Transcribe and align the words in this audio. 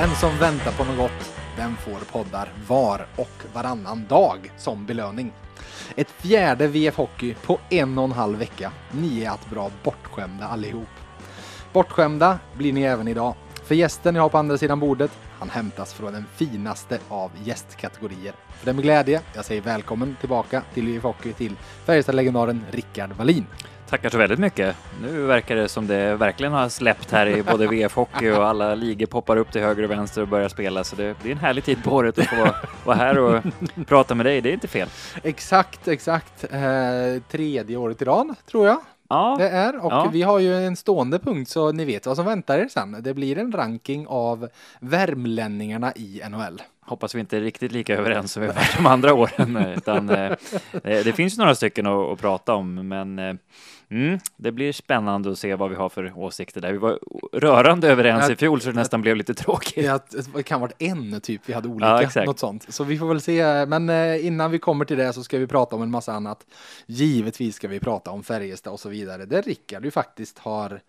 Den 0.00 0.14
som 0.14 0.38
väntar 0.38 0.72
på 0.72 0.84
något 0.84 0.96
gott, 0.96 1.32
den 1.56 1.76
får 1.76 1.98
poddar 2.12 2.52
var 2.68 3.06
och 3.16 3.42
varannan 3.54 4.06
dag 4.08 4.52
som 4.56 4.86
belöning. 4.86 5.32
Ett 5.96 6.10
fjärde 6.10 6.66
VF 6.66 6.96
Hockey 6.96 7.34
på 7.34 7.58
en 7.70 7.98
och 7.98 8.04
en 8.04 8.12
halv 8.12 8.38
vecka. 8.38 8.72
Ni 8.92 9.24
är 9.24 9.30
att 9.30 9.50
bra 9.50 9.70
bortskämda 9.84 10.46
allihop. 10.46 10.88
Bortskämda 11.72 12.38
blir 12.56 12.72
ni 12.72 12.82
även 12.82 13.08
idag. 13.08 13.34
För 13.64 13.74
gästen 13.74 14.14
jag 14.14 14.22
har 14.22 14.28
på 14.28 14.38
andra 14.38 14.58
sidan 14.58 14.80
bordet, 14.80 15.10
han 15.38 15.50
hämtas 15.50 15.94
från 15.94 16.12
den 16.12 16.24
finaste 16.34 16.98
av 17.08 17.30
gästkategorier. 17.44 18.34
För 18.48 18.64
det 18.64 18.70
är 18.70 18.74
med 18.74 18.84
glädje 18.84 19.20
jag 19.34 19.44
säger 19.44 19.62
välkommen 19.62 20.16
tillbaka 20.20 20.62
till 20.74 20.86
VF 20.86 21.02
Hockey 21.02 21.32
till 21.32 21.56
Färjestad-legendaren 21.84 22.64
Rickard 22.70 23.12
Wallin. 23.12 23.46
Tackar 23.90 24.10
så 24.10 24.18
väldigt 24.18 24.38
mycket. 24.38 24.76
Nu 25.02 25.22
verkar 25.26 25.56
det 25.56 25.68
som 25.68 25.86
det 25.86 26.16
verkligen 26.16 26.52
har 26.52 26.68
släppt 26.68 27.10
här 27.10 27.26
i 27.26 27.42
både 27.42 27.66
VF-hockey 27.66 28.30
och 28.30 28.46
alla 28.46 28.74
ligor 28.74 29.06
poppar 29.06 29.36
upp 29.36 29.52
till 29.52 29.60
höger 29.60 29.82
och 29.82 29.90
vänster 29.90 30.22
och 30.22 30.28
börjar 30.28 30.48
spela. 30.48 30.84
Så 30.84 30.96
det 30.96 31.18
blir 31.22 31.32
en 31.32 31.38
härlig 31.38 31.64
tid 31.64 31.84
på 31.84 31.90
året 31.90 32.18
att 32.18 32.26
få 32.26 32.36
vara, 32.36 32.54
vara 32.84 32.96
här 32.96 33.18
och 33.18 33.42
prata 33.86 34.14
med 34.14 34.26
dig. 34.26 34.40
Det 34.40 34.48
är 34.48 34.52
inte 34.54 34.68
fel. 34.68 34.88
Exakt, 35.22 35.88
exakt. 35.88 36.44
Eh, 36.52 37.22
tredje 37.30 37.76
året 37.76 38.02
i 38.02 38.04
rad, 38.04 38.34
tror 38.50 38.66
jag. 38.66 38.80
Ja, 39.08 39.36
Det 39.38 39.48
är 39.48 39.84
och 39.84 39.92
Ja. 39.92 40.10
vi 40.12 40.22
har 40.22 40.38
ju 40.38 40.66
en 40.66 40.76
stående 40.76 41.18
punkt 41.18 41.50
så 41.50 41.72
ni 41.72 41.84
vet 41.84 42.06
vad 42.06 42.16
som 42.16 42.26
väntar 42.26 42.58
er 42.58 42.68
sen. 42.68 42.96
Det 43.02 43.14
blir 43.14 43.38
en 43.38 43.52
ranking 43.52 44.06
av 44.08 44.48
värmlänningarna 44.80 45.92
i 45.96 46.22
NHL. 46.30 46.62
hoppas 46.80 47.14
vi 47.14 47.20
inte 47.20 47.36
är 47.36 47.40
riktigt 47.40 47.72
lika 47.72 47.96
överens 47.96 48.32
som 48.32 48.42
vi 48.42 48.48
varit 48.48 48.76
de 48.76 48.86
andra 48.86 49.14
åren. 49.14 49.56
Utan, 49.76 50.10
eh, 50.10 50.32
det, 50.82 51.02
det 51.02 51.12
finns 51.12 51.34
ju 51.34 51.38
några 51.38 51.54
stycken 51.54 51.86
att, 51.86 52.12
att 52.12 52.20
prata 52.20 52.54
om, 52.54 52.88
men 52.88 53.18
eh, 53.18 53.34
mm, 53.90 54.18
det 54.36 54.52
blir 54.52 54.72
spännande 54.72 55.30
att 55.32 55.38
se 55.38 55.54
vad 55.54 55.70
vi 55.70 55.76
har 55.76 55.88
för 55.88 56.18
åsikter 56.18 56.60
där. 56.60 56.72
Vi 56.72 56.78
var 56.78 56.98
rörande 57.32 57.88
överens 57.88 58.30
i 58.30 58.36
fjol 58.36 58.60
så 58.60 58.68
det 58.68 58.74
nästan 58.76 59.00
blev 59.02 59.16
lite 59.16 59.34
tråkigt. 59.34 59.84
Ja, 59.84 59.98
det 60.34 60.42
kan 60.42 60.60
ha 60.60 60.66
varit 60.66 60.82
en 60.82 61.20
typ 61.20 61.42
vi 61.46 61.52
hade 61.52 61.68
olika, 61.68 61.86
Ja, 61.86 62.02
exakt. 62.02 62.26
något 62.26 62.38
sånt. 62.38 62.66
Så 62.72 62.84
vi 62.84 62.98
får 62.98 63.08
väl 63.08 63.20
se. 63.20 63.66
Men 63.66 63.88
eh, 63.90 64.26
innan 64.26 64.50
vi 64.50 64.58
kommer 64.58 64.84
till 64.84 64.96
det 64.98 65.12
så 65.12 65.22
ska 65.24 65.38
vi 65.38 65.46
prata 65.46 65.76
om 65.76 65.82
en 65.82 65.90
massa 65.90 66.12
annat. 66.12 66.46
Givetvis 66.86 67.56
ska 67.56 67.68
vi 67.68 67.80
prata 67.80 68.10
om 68.10 68.22
Färjestad 68.22 68.72
och 68.72 68.80
så 68.80 68.88
vidare. 68.88 69.24
Där 69.24 69.42
Rickard 69.42 69.84
ju 69.84 69.90
faktiskt 69.90 70.38
har 70.38 70.80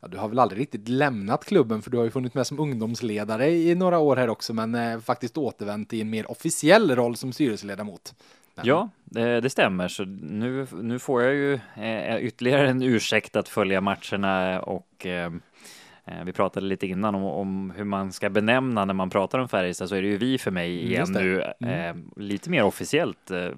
Ja, 0.00 0.08
du 0.08 0.16
har 0.18 0.28
väl 0.28 0.38
aldrig 0.38 0.60
riktigt 0.60 0.88
lämnat 0.88 1.44
klubben 1.44 1.82
för 1.82 1.90
du 1.90 1.96
har 1.96 2.04
ju 2.04 2.10
funnits 2.10 2.34
med 2.34 2.46
som 2.46 2.60
ungdomsledare 2.60 3.50
i 3.50 3.74
några 3.74 3.98
år 3.98 4.16
här 4.16 4.28
också 4.28 4.52
men 4.54 4.74
eh, 4.74 5.00
faktiskt 5.00 5.36
återvänt 5.38 5.92
i 5.92 6.00
en 6.00 6.10
mer 6.10 6.30
officiell 6.30 6.96
roll 6.96 7.16
som 7.16 7.32
styrelseledamot. 7.32 8.14
Men- 8.54 8.66
Ja, 8.66 8.88
det, 9.10 9.40
det 9.40 9.50
stämmer. 9.50 9.88
Så 9.88 10.04
nu, 10.22 10.66
nu 10.72 10.98
får 10.98 11.22
jag 11.22 11.34
ju 11.34 11.54
eh, 11.76 12.16
ytterligare 12.24 12.68
en 12.68 12.82
ursäkt 12.82 13.36
att 13.36 13.48
följa 13.48 13.80
matcherna 13.80 14.60
och 14.60 15.06
eh, 15.06 15.32
eh, 16.04 16.24
vi 16.24 16.32
pratade 16.32 16.66
lite 16.66 16.86
innan 16.86 17.14
om, 17.14 17.22
om 17.24 17.72
hur 17.76 17.84
man 17.84 18.12
ska 18.12 18.30
benämna 18.30 18.84
när 18.84 18.94
man 18.94 19.10
pratar 19.10 19.38
om 19.38 19.48
Färjestad 19.48 19.88
så 19.88 19.94
är 19.94 20.02
det 20.02 20.08
ju 20.08 20.16
vi 20.16 20.38
för 20.38 20.50
mig 20.50 20.84
igen 20.84 21.00
Just 21.00 21.14
det. 21.14 21.20
nu. 21.20 21.52
Mm. 21.60 21.96
Eh, 22.16 22.22
lite 22.22 22.50
mer 22.50 22.62
officiellt 22.62 23.30
eh, 23.30 23.48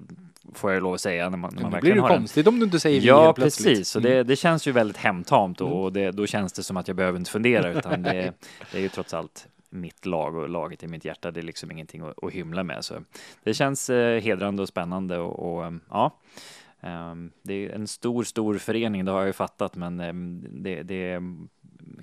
får 0.53 0.71
jag 0.73 0.83
lov 0.83 0.93
att 0.93 1.01
säga 1.01 1.29
när 1.29 1.37
man, 1.37 1.51
när 1.55 1.61
man 1.61 1.71
det 1.71 1.81
blir 1.81 1.91
ju 1.91 2.01
en 2.01 2.07
konstigt 2.07 2.47
om 2.47 2.59
du 2.59 2.65
inte 2.65 2.79
säger 2.79 3.01
vi 3.01 3.07
Ja, 3.07 3.33
precis. 3.33 3.89
Så 3.89 3.99
Mm. 3.99 4.11
det, 4.11 4.23
det 4.23 4.35
känns 4.35 4.67
ju 4.67 4.71
väldigt 4.71 4.97
hemtamt 4.97 5.61
och, 5.61 5.83
och 5.83 5.93
det, 5.93 6.11
då 6.11 6.27
känns 6.27 6.53
det 6.53 6.63
som 6.63 6.77
att 6.77 6.87
jag 6.87 6.97
behöver 6.97 7.19
inte 7.19 7.31
fundera 7.31 7.71
utan 7.71 8.03
det, 8.03 8.33
det 8.71 8.77
är 8.77 8.81
ju 8.81 8.89
trots 8.89 9.13
allt 9.13 9.47
mitt 9.71 10.05
lag 10.05 10.35
och 10.35 10.49
laget 10.49 10.83
i 10.83 10.87
mitt 10.87 11.05
hjärta. 11.05 11.31
Det 11.31 11.39
är 11.39 11.43
liksom 11.43 11.71
ingenting 11.71 12.01
att, 12.01 12.23
att 12.23 12.33
hymla 12.33 12.63
med. 12.63 12.85
Så 12.85 13.03
det 13.43 13.53
känns 13.53 13.89
eh, 13.89 14.21
hedrande 14.21 14.61
och 14.61 14.67
spännande 14.67 15.17
och, 15.17 15.53
och 15.53 15.65
eh, 15.65 15.73
ja. 15.89 16.19
Ehm, 16.81 17.31
det 17.41 17.53
är 17.53 17.69
en 17.69 17.87
stor, 17.87 18.23
stor 18.23 18.57
förening, 18.57 19.05
det 19.05 19.11
har 19.11 19.19
jag 19.19 19.27
ju 19.27 19.33
fattat, 19.33 19.75
men 19.75 19.99
ehm, 19.99 20.45
det, 20.49 20.83
det 20.83 21.11
är 21.11 21.21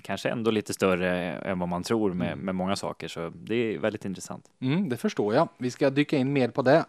kanske 0.01 0.29
ändå 0.29 0.51
lite 0.51 0.73
större 0.73 1.35
än 1.35 1.59
vad 1.59 1.69
man 1.69 1.83
tror 1.83 2.13
med, 2.13 2.37
med 2.37 2.55
många 2.55 2.75
saker, 2.75 3.07
så 3.07 3.29
det 3.29 3.55
är 3.55 3.79
väldigt 3.79 4.05
intressant. 4.05 4.45
Mm, 4.59 4.89
det 4.89 4.97
förstår 4.97 5.35
jag. 5.35 5.49
Vi 5.57 5.71
ska 5.71 5.89
dyka 5.89 6.17
in 6.17 6.33
mer 6.33 6.49
på 6.49 6.61
det 6.61 6.85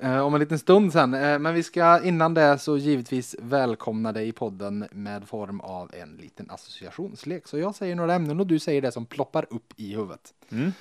eh, 0.00 0.18
om 0.18 0.34
en 0.34 0.40
liten 0.40 0.58
stund 0.58 0.92
sen. 0.92 1.14
Eh, 1.14 1.38
men 1.38 1.54
vi 1.54 1.62
ska 1.62 2.02
innan 2.04 2.34
det 2.34 2.58
så 2.58 2.76
givetvis 2.76 3.36
välkomna 3.38 4.12
dig 4.12 4.28
i 4.28 4.32
podden 4.32 4.88
med 4.92 5.28
form 5.28 5.60
av 5.60 5.90
en 5.94 6.16
liten 6.16 6.50
associationslek. 6.50 7.48
Så 7.48 7.58
jag 7.58 7.74
säger 7.74 7.94
några 7.94 8.14
ämnen 8.14 8.40
och 8.40 8.46
du 8.46 8.58
säger 8.58 8.82
det 8.82 8.92
som 8.92 9.06
ploppar 9.06 9.46
upp 9.50 9.72
i 9.76 9.94
huvudet. 9.94 10.34
Mm. 10.50 10.72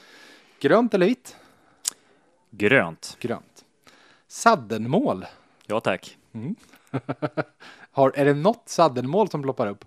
Grönt 0.59 0.93
eller 0.93 1.05
vitt? 1.05 1.35
Grönt. 2.49 3.17
Grönt. 3.19 3.65
Saddenmål. 4.27 5.25
Ja, 5.67 5.79
tack. 5.79 6.17
Har, 7.91 8.11
är 8.15 8.25
det 8.25 8.33
något 8.33 8.63
saddenmål 8.65 9.29
som 9.29 9.41
ploppar 9.41 9.67
upp? 9.67 9.85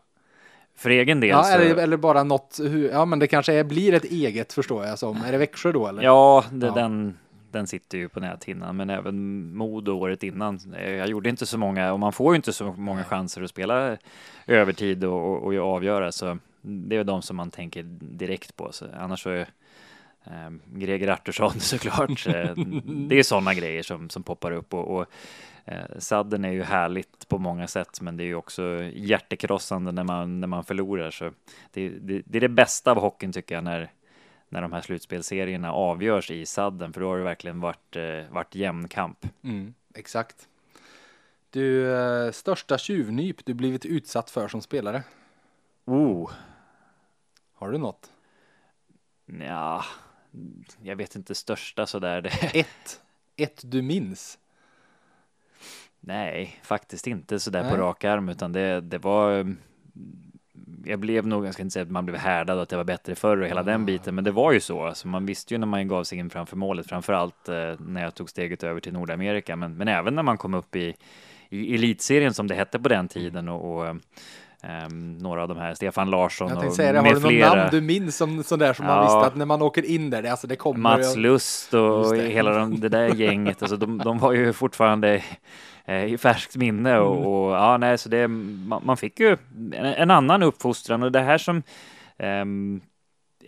För 0.77 0.91
egen 0.91 1.21
del 1.21 1.31
Ja, 1.31 1.43
så... 1.43 1.55
eller, 1.55 1.77
eller 1.77 1.97
bara 1.97 2.25
något, 2.25 2.59
ja 2.93 3.05
men 3.05 3.19
det 3.19 3.27
kanske 3.27 3.53
är, 3.53 3.65
blir 3.65 3.95
ett 3.95 4.05
eget 4.05 4.53
förstår 4.53 4.87
jag 4.87 4.99
som. 4.99 5.17
Är 5.27 5.33
det 5.33 5.39
Växjö 5.39 5.73
då 5.73 5.87
eller? 5.87 6.03
Ja, 6.03 6.45
det, 6.53 6.67
Ja. 6.67 6.73
Den, 6.73 7.19
den 7.51 7.67
sitter 7.67 7.99
ju 7.99 8.09
på 8.09 8.21
näthinnan, 8.21 8.77
men 8.77 8.91
även 8.91 9.57
Modo 9.57 9.93
året 9.93 10.23
innan. 10.23 10.61
Eh, 10.79 10.91
Jag 10.91 11.09
gjorde 11.09 11.29
inte 11.31 11.47
så 11.47 11.59
många, 11.59 11.93
och 11.93 12.01
man 12.01 12.13
får 12.13 12.33
ju 12.33 12.37
inte 12.37 12.53
så 12.53 12.73
många 12.73 13.05
chanser 13.05 13.43
att 13.43 13.51
spela 13.51 13.97
övertid 14.47 15.05
och, 15.05 15.33
och, 15.45 15.55
och 15.55 15.75
avgöra, 15.75 16.13
så 16.13 16.39
det 16.63 16.97
är 16.97 17.05
de 17.05 17.23
som 17.23 17.37
man 17.37 17.51
tänker 17.51 17.83
direkt 18.01 18.57
på. 18.57 18.73
Så 18.73 18.85
annars 18.99 19.23
så 19.23 19.31
är 19.31 19.41
eh, 20.25 20.51
Greger 20.75 21.09
Artursson 21.09 21.51
såklart. 21.61 22.25
Det 23.09 23.19
är 23.19 23.23
sådana 23.23 23.55
grejer 23.55 23.83
som, 23.83 24.11
som 24.11 24.23
poppar 24.23 24.53
upp 24.53 24.75
och, 24.75 24.97
och 24.97 25.07
eh, 25.65 25.99
sadden 25.99 26.45
är 26.45 26.53
ju 26.53 26.63
härligt 26.63 27.29
på 27.29 27.39
många 27.39 27.67
sätt, 27.67 28.01
men 28.01 28.17
det 28.17 28.25
är 28.25 28.27
ju 28.27 28.35
också 28.35 28.83
hjärtekrossande 28.95 29.93
när 29.93 30.05
man, 30.05 30.41
när 30.41 30.49
man 30.49 30.65
förlorar. 30.65 31.11
Så 31.11 31.31
det, 31.73 31.89
det, 31.89 32.23
det 32.27 32.39
är 32.39 32.41
det 32.41 32.49
bästa 32.49 32.91
av 32.91 33.01
hockeyn 33.01 33.33
tycker 33.33 33.55
jag, 33.55 33.65
när 33.65 33.91
när 34.55 34.63
de 34.63 34.73
här 34.73 34.81
slutspelserierna 34.81 35.73
avgörs 35.73 36.31
i 36.31 36.47
sadden, 36.47 36.93
för 36.93 37.01
då 37.01 37.09
har 37.09 37.19
det 37.19 37.25
verkligen 37.25 37.61
varit, 37.61 37.97
eh, 37.97 38.31
varit 38.31 38.55
jämn 38.55 38.89
kamp. 38.89 39.27
Mm, 39.43 39.75
exakt. 39.95 40.49
Du, 41.51 41.95
eh, 41.95 42.33
största 42.33 42.79
tjuvnyp 42.79 43.45
du 43.45 43.55
blivit 43.55 43.85
utsatt 43.85 44.31
för 44.31 44.49
som 44.49 44.61
spelare? 44.61 45.03
Oh, 45.85 46.31
Har 47.55 47.71
du 47.71 47.79
något? 47.79 48.13
ja, 49.27 49.85
jag 50.83 50.97
vet 50.97 51.17
inte 51.17 51.35
största 51.35 51.87
sådär. 51.87 52.21
Det, 52.23 52.31
Ett. 52.61 53.03
Ett 53.37 53.63
du 53.65 53.83
minns. 53.83 54.39
Nej, 56.07 56.61
faktiskt 56.63 57.07
inte 57.07 57.41
sådär 57.41 57.63
Nej. 57.63 57.71
på 57.73 57.77
rak 57.77 58.05
arm, 58.05 58.29
utan 58.29 58.53
det, 58.53 58.81
det 58.81 58.99
var 58.99 59.39
eh, 59.39 59.45
jag 60.85 60.99
blev 60.99 61.27
nog, 61.27 61.47
jag 61.47 61.55
ska 61.55 61.63
inte 61.63 61.73
säga 61.73 61.83
att 61.83 61.91
man 61.91 62.07
blev 62.07 62.17
härdad 62.17 62.57
och 62.57 62.63
att 62.63 62.69
det 62.69 62.77
var 62.77 62.85
bättre 62.85 63.15
förr 63.15 63.37
och 63.37 63.49
hela 63.49 63.63
den 63.63 63.87
biten, 63.87 64.15
men 64.15 64.25
det 64.25 64.31
var 64.31 64.53
ju 64.53 64.61
så. 64.61 64.83
Alltså 64.83 65.09
man 65.09 65.27
visste 65.27 65.55
ju 65.55 65.59
när 65.59 65.67
man 65.67 65.89
gav 65.89 66.05
sig 66.05 66.19
in 66.19 66.31
framför 66.31 66.57
målet, 66.57 66.87
framför 66.87 67.13
allt 67.13 67.49
eh, 67.49 67.75
när 67.79 68.03
jag 68.03 68.15
tog 68.15 68.31
steget 68.31 68.63
över 68.63 68.81
till 68.81 68.93
Nordamerika, 68.93 69.57
men, 69.57 69.77
men 69.77 69.89
även 69.89 70.15
när 70.15 70.23
man 70.23 70.39
kom 70.39 70.55
upp 70.55 70.77
i, 70.77 70.95
i 71.49 71.75
elitserien 71.75 72.35
som 72.35 72.47
det 72.47 72.55
hette 72.55 72.79
på 72.79 72.89
den 72.89 73.09
tiden 73.09 73.49
och, 73.49 73.89
och 73.89 73.97
ehm, 74.69 75.19
några 75.19 75.43
av 75.43 75.49
de 75.49 75.57
här, 75.59 75.75
Stefan 75.75 76.11
Larsson 76.11 76.49
Jag 76.49 76.67
och 76.67 76.73
säga 76.73 76.93
det, 76.93 76.99
har 76.99 77.03
med 77.03 77.15
du 77.15 77.21
någon 77.21 77.31
flera. 77.31 77.55
namn 77.55 77.69
du 77.71 77.81
minns 77.81 78.17
som 78.17 78.43
sådär 78.43 78.73
som 78.73 78.87
man 78.87 78.97
Ja. 78.97 79.03
visste 79.03 79.19
att 79.27 79.37
när 79.37 79.47
man 79.47 79.63
åker 79.63 79.85
in 79.91 80.11
där, 80.11 80.23
det, 80.23 80.31
alltså 80.31 80.47
det 80.47 80.57
kommer. 80.57 80.79
Mats 80.81 81.17
Lust 81.17 81.75
och 81.75 82.17
hela 82.17 82.51
de, 82.59 82.81
det 82.81 82.89
där 82.89 83.09
gänget, 83.09 83.63
alltså 83.63 83.77
de, 83.77 83.99
de 83.99 84.19
var 84.19 84.33
ju 84.33 84.53
fortfarande 84.53 85.23
eh, 85.85 86.05
i 86.05 86.19
färskt 86.19 86.57
minne 86.57 86.99
och, 86.99 87.17
Mm. 87.17 87.27
och 87.27 87.53
ja, 87.53 87.77
nej, 87.77 87.99
så 87.99 88.09
det, 88.09 88.29
man, 88.29 88.83
man 88.85 88.97
fick 88.97 89.21
ju 89.21 89.37
en, 89.73 89.85
en 89.87 90.11
annan 90.11 90.43
uppfostran 90.43 91.03
och 91.03 91.13
det 91.13 91.21
här 91.21 91.39
som 91.39 91.63
är 92.19 92.45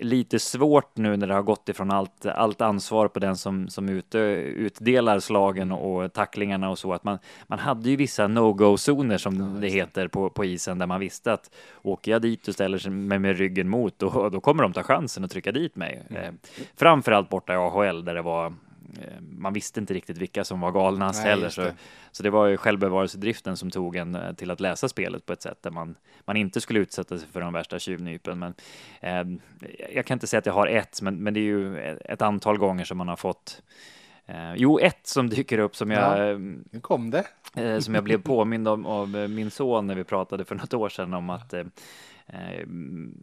lite 0.01 0.39
svårt 0.39 0.97
nu 0.97 1.17
när 1.17 1.27
det 1.27 1.35
har 1.35 1.43
gått 1.43 1.69
ifrån 1.69 1.91
allt, 1.91 2.27
allt 2.27 2.61
ansvar 2.61 3.09
på 3.09 3.19
den 3.19 3.37
som, 3.37 3.69
som 3.69 3.89
ute, 3.89 4.19
utdelar 4.19 5.21
slagen 5.21 5.73
och 5.73 6.13
tacklingarna 6.13 6.71
och 6.71 6.79
så, 6.79 6.93
att 6.93 7.05
man, 7.05 7.19
man 7.47 7.59
hade 7.59 7.91
ju 7.91 7.97
vissa 7.97 8.29
no-go-zoner 8.29 9.19
som 9.19 9.61
det 9.61 9.69
heter 9.69 10.09
på, 10.09 10.31
på 10.31 10.45
isen 10.45 10.79
där 10.79 10.87
man 10.87 11.01
visste 11.01 11.33
att 11.33 11.51
åker 11.83 12.13
jag 12.13 12.23
dit 12.23 12.49
och 12.49 12.55
ställer 12.55 12.79
sig 12.79 12.91
med, 12.91 13.37
ryggen 13.37 13.69
mot, 13.69 13.99
då, 13.99 14.29
då 14.29 14.41
kommer 14.41 14.63
de 14.63 14.73
ta 14.73 14.83
chansen 14.83 15.25
att 15.25 15.31
trycka 15.31 15.53
dit 15.53 15.77
mig. 15.77 16.03
Mm. 16.11 16.23
Eh, 16.23 16.31
framförallt 16.77 17.29
borta 17.29 17.53
i 17.53 17.57
AHL 17.57 18.05
där 18.05 18.15
det 18.15 18.23
var 18.23 18.53
man 19.21 19.53
visste 19.53 19.81
inte 19.81 19.95
riktigt 19.95 20.19
vilka 20.19 20.45
som 20.45 20.61
var 20.61 20.73
galnast 20.73 21.23
Nej, 21.23 21.31
heller. 21.31 21.49
Så, 21.49 21.61
det. 21.61 21.75
så 22.13 22.23
det 22.23 22.31
var 22.31 22.47
ju 22.47 22.57
självbevarelsedriften 22.57 23.57
som 23.57 23.71
tog 23.71 23.97
en 23.97 24.15
eh, 24.15 24.33
till 24.33 24.51
att 24.51 24.61
läsa 24.61 24.89
spelet 24.89 25.27
på 25.27 25.33
ett 25.33 25.43
sätt 25.43 25.63
där 25.63 25.71
man, 25.71 25.95
man 26.25 26.37
inte 26.37 26.61
skulle 26.61 26.81
utsätta 26.81 27.19
sig 27.19 27.29
för 27.29 27.41
de 27.41 27.53
värsta 27.53 27.79
tjuvnypen. 27.79 28.39
Men, 28.39 28.55
eh, 29.01 29.25
jag 29.95 30.07
kan 30.07 30.15
inte 30.15 30.27
säga 30.27 30.39
att 30.39 30.47
jag 30.47 30.53
har 30.53 30.67
ett, 30.67 31.03
men, 31.03 31.23
men 31.23 31.35
det 31.35 31.41
är 31.41 31.45
ju 31.45 31.79
ett, 31.79 32.23
antal 32.23 32.59
gånger 32.59 32.85
som 32.85 32.99
man 32.99 33.09
har 33.09 33.17
fått 33.17 33.63
Eh, 34.29 34.55
jo, 34.57 34.79
ett 34.79 35.07
som 35.07 35.29
dyker 35.29 35.59
upp 35.59 35.77
som 35.77 35.91
jag, 35.91 36.31
Ja. 36.31 36.39
Nu 36.39 36.81
kom 36.81 37.11
det. 37.11 37.25
eh, 37.57 37.79
som 37.79 37.95
jag 37.95 38.05
blev 38.05 38.23
påmind 38.23 38.69
om 38.69 38.87
av 38.87 39.17
eh, 39.17 39.29
min 39.29 39.51
son 39.51 39.87
när 39.87 39.95
vi 39.95 40.05
pratade 40.05 40.45
för 40.45 40.55
något 40.55 40.75
år 40.75 40.89
sedan 40.89 41.15
om 41.15 41.31
att 41.31 41.53
eh, 41.53 41.61
eh, 41.61 41.67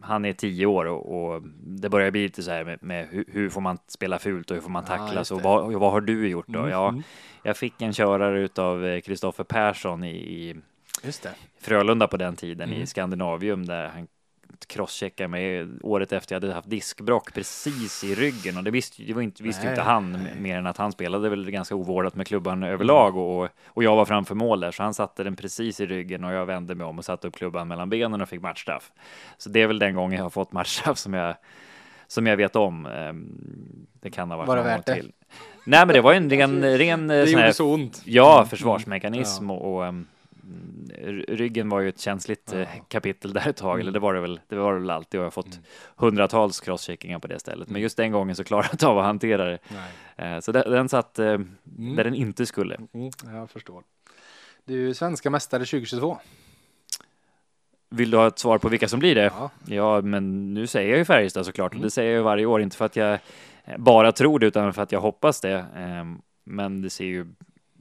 han 0.01 0.25
är 0.25 0.33
tio 0.33 0.65
år 0.65 0.85
och, 0.85 1.33
och 1.33 1.41
det 1.65 1.89
börjar 1.89 2.11
bli 2.11 2.23
lite 2.23 2.43
så 2.43 2.51
här 2.51 2.63
med, 2.63 2.83
med 2.83 3.07
hur, 3.11 3.25
hur 3.27 3.49
får 3.49 3.61
man 3.61 3.77
spela 3.87 4.19
fult 4.19 4.51
och 4.51 4.55
hur 4.55 4.61
får 4.61 4.69
man 4.69 4.83
Ja, 4.89 4.97
tacklas 4.97 5.15
just 5.15 5.31
och 5.31 5.41
vad, 5.41 5.73
vad 5.73 5.91
har 5.91 6.01
du 6.01 6.27
gjort 6.29 6.47
då? 6.47 6.59
Mm, 6.59 6.71
Ja, 6.71 6.89
mm. 6.89 7.03
jag 7.43 7.57
fick 7.57 7.81
en 7.81 7.93
körare 7.93 8.39
utav 8.39 8.99
Kristoffer 9.01 9.43
Persson 9.43 10.03
i, 10.03 10.09
i. 10.17 10.55
Frölunda 11.59 12.07
på 12.07 12.17
den 12.17 12.35
tiden 12.35 12.69
Mm. 12.69 12.81
i 12.81 12.85
Skandinavium 12.85 13.65
där 13.65 13.87
han 13.87 14.07
fått 14.63 14.67
crosschecka 14.67 15.27
mig 15.27 15.67
året 15.81 16.11
efter 16.13 16.35
jag 16.35 16.41
hade 16.41 16.53
haft 16.53 16.69
diskbrock 16.69 17.33
precis 17.33 18.03
i 18.03 18.15
ryggen 18.15 18.57
och 18.57 18.63
det 18.63 18.71
visste, 18.71 19.03
det 19.03 19.13
var 19.13 19.21
inte, 19.21 19.43
visste 19.43 19.63
ju 19.65 19.69
inte 19.69 19.81
han 19.81 20.27
mer 20.39 20.57
än 20.57 20.67
att 20.67 20.77
han 20.77 20.91
spelade 20.91 21.29
väl 21.29 21.51
ganska 21.51 21.75
ovårdat 21.75 22.15
med 22.15 22.27
klubban 22.27 22.63
överlag 22.63 23.17
och, 23.17 23.49
och 23.65 23.83
jag 23.83 23.95
var 23.95 24.05
framför 24.05 24.35
mål 24.35 24.59
där 24.59 24.71
så 24.71 24.83
han 24.83 24.93
satte 24.93 25.23
den 25.23 25.35
precis 25.35 25.79
i 25.81 25.85
ryggen 25.85 26.23
och 26.23 26.33
jag 26.33 26.45
vände 26.45 26.75
mig 26.75 26.85
om 26.85 26.97
och 26.97 27.05
satte 27.05 27.27
upp 27.27 27.35
klubban 27.35 27.67
mellan 27.67 27.89
benen 27.89 28.21
och 28.21 28.29
fick 28.29 28.41
matchstraff. 28.41 28.91
Så 29.37 29.49
det 29.49 29.61
är 29.61 29.67
väl 29.67 29.79
den 29.79 29.95
gången 29.95 30.17
jag 30.17 30.25
har 30.25 30.29
fått 30.29 30.51
matchstraff 30.51 30.97
som 30.97 31.13
jag 31.13 31.35
som 32.07 32.27
jag 32.27 32.37
vet 32.37 32.55
om. 32.55 32.85
Ehm, 32.85 33.27
det 34.01 34.09
kan 34.11 34.31
ha 34.31 34.37
varit 34.37 34.47
var 34.47 34.57
det 34.57 34.63
värt 34.63 34.85
det? 34.85 34.93
till. 34.95 35.11
Nej, 35.65 35.85
men 35.85 35.93
det 35.95 36.01
var 36.01 36.13
en 36.13 36.29
ren, 36.29 36.61
ren 36.77 37.07
Det 37.07 37.27
sån 37.27 37.39
här, 37.39 37.51
så 37.51 37.73
ont. 37.73 38.01
ja, 38.05 38.37
Mm. 38.37 38.49
försvarsmekanism 38.49 39.49
Ja. 39.49 39.55
och, 39.55 39.75
och 39.75 39.85
ehm, 39.85 40.05
ryggen 41.27 41.69
var 41.69 41.79
ju 41.79 41.89
ett 41.89 41.99
känsligt 41.99 42.49
Ja. 42.53 42.59
eh, 42.59 42.67
kapitel 42.87 43.33
där 43.33 43.47
ett 43.49 43.57
tag, 43.57 43.73
Mm. 43.73 43.81
eller 43.81 43.91
det 43.91 43.99
var 43.99 44.13
det 44.13 44.21
väl, 44.21 44.39
det 44.47 44.55
var 44.55 44.73
det 44.73 44.79
väl 44.79 44.89
alltid 44.89 45.19
och 45.19 45.23
jag 45.23 45.25
har 45.25 45.31
fått 45.31 45.45
Mm. 45.53 45.63
hundratals 45.95 46.59
crosscheckingar 46.59 47.19
på 47.19 47.27
det 47.27 47.39
stället. 47.39 47.67
Men 47.67 47.73
Mm. 47.75 47.81
just 47.81 47.97
den 47.97 48.11
gången 48.11 48.35
så 48.35 48.43
klarade 48.43 48.67
jag 48.67 48.73
inte 48.73 48.87
av 48.87 48.97
att 48.99 49.05
hantera 49.05 49.45
det. 49.45 49.59
Nej. 50.17 50.33
Eh, 50.35 50.39
Så 50.39 50.51
den, 50.51 50.89
satt 50.89 51.19
eh, 51.19 51.27
Mm. 51.27 51.47
där 51.95 52.03
den 52.03 52.15
inte 52.15 52.45
skulle. 52.45 52.75
Mm, 52.93 53.09
jag 53.33 53.49
förstår. 53.49 53.83
Du 54.65 54.89
är 54.89 54.93
svenska 54.93 55.29
mästare 55.29 55.65
2022. 55.65 56.17
Vill 57.89 58.11
du 58.11 58.17
ha 58.17 58.27
ett 58.27 58.39
svar 58.39 58.57
på 58.57 58.69
vilka 58.69 58.87
som 58.87 58.99
blir 58.99 59.15
det? 59.15 59.23
Ja. 59.23 59.51
Ja, 59.65 60.01
men 60.01 60.53
nu 60.53 60.67
säger 60.67 60.89
jag 60.89 60.97
ju 60.97 61.05
Färjestad 61.05 61.45
såklart 61.45 61.71
och 61.71 61.75
Mm. 61.75 61.83
det 61.83 61.91
säger 61.91 62.11
jag 62.11 62.17
ju 62.17 62.23
varje 62.23 62.45
år, 62.45 62.61
inte 62.61 62.77
för 62.77 62.85
att 62.85 62.95
jag 62.95 63.19
bara 63.77 64.11
tror 64.11 64.39
det 64.39 64.45
utan 64.47 64.73
för 64.73 64.81
att 64.81 64.91
jag 64.91 65.01
hoppas 65.01 65.41
det. 65.41 65.65
Ehm, 65.75 66.21
Men 66.45 66.81
det 66.81 66.89
ser 66.89 67.05
ju, 67.05 67.25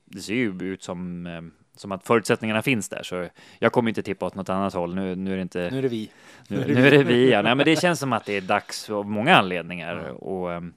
det 0.04 0.20
ser 0.20 0.34
ju 0.34 0.58
ut 0.62 0.82
som, 0.82 1.26
eh, 1.26 1.40
som 1.76 1.92
att 1.92 2.06
förutsättningarna 2.06 2.62
finns 2.62 2.88
där, 2.88 3.02
så 3.02 3.28
jag 3.58 3.72
kommer 3.72 3.88
inte 3.88 4.02
tippa 4.02 4.26
åt 4.26 4.34
något 4.34 4.48
annat 4.48 4.74
håll. 4.74 4.94
Nu, 4.94 5.16
nu 5.16 5.32
är 5.32 5.36
det 5.36 5.42
inte, 5.42 5.68
Nu 5.72 5.78
är 5.78 5.82
det 5.82 5.88
vi. 5.88 6.10
nu, 6.48 6.64
nu 6.66 6.86
är 6.86 6.90
det 6.90 7.02
vi. 7.04 7.30
Ja. 7.30 7.42
Nej, 7.42 7.54
men 7.54 7.66
det 7.66 7.80
känns 7.80 7.98
som 8.00 8.12
att 8.12 8.24
det 8.24 8.36
är 8.36 8.40
dags 8.40 8.90
av 8.90 9.10
många 9.10 9.36
anledningar 9.36 10.04
Ja. 10.06 10.12
och 10.12 10.52
ehm, 10.52 10.72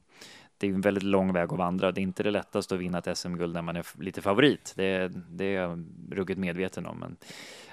det 0.58 0.68
är 0.68 0.72
en 0.74 0.82
väldigt 0.82 1.04
lång 1.04 1.34
väg 1.34 1.52
att 1.54 1.58
vandra. 1.58 1.92
Det 1.92 2.02
är 2.02 2.04
inte 2.04 2.24
det 2.24 2.32
lättaste 2.32 2.76
att 2.76 2.82
vinna 2.82 2.98
ett 2.98 3.18
SM-guld 3.18 3.54
när 3.54 3.62
man 3.62 3.76
är 3.76 3.86
lite 4.00 4.22
favorit. 4.22 4.74
Det, 4.76 5.12
det 5.30 5.46
är 5.46 5.62
jag 5.62 5.86
ruggigt 6.12 6.40
medveten 6.40 6.86
om. 6.86 6.98
Men 7.00 7.16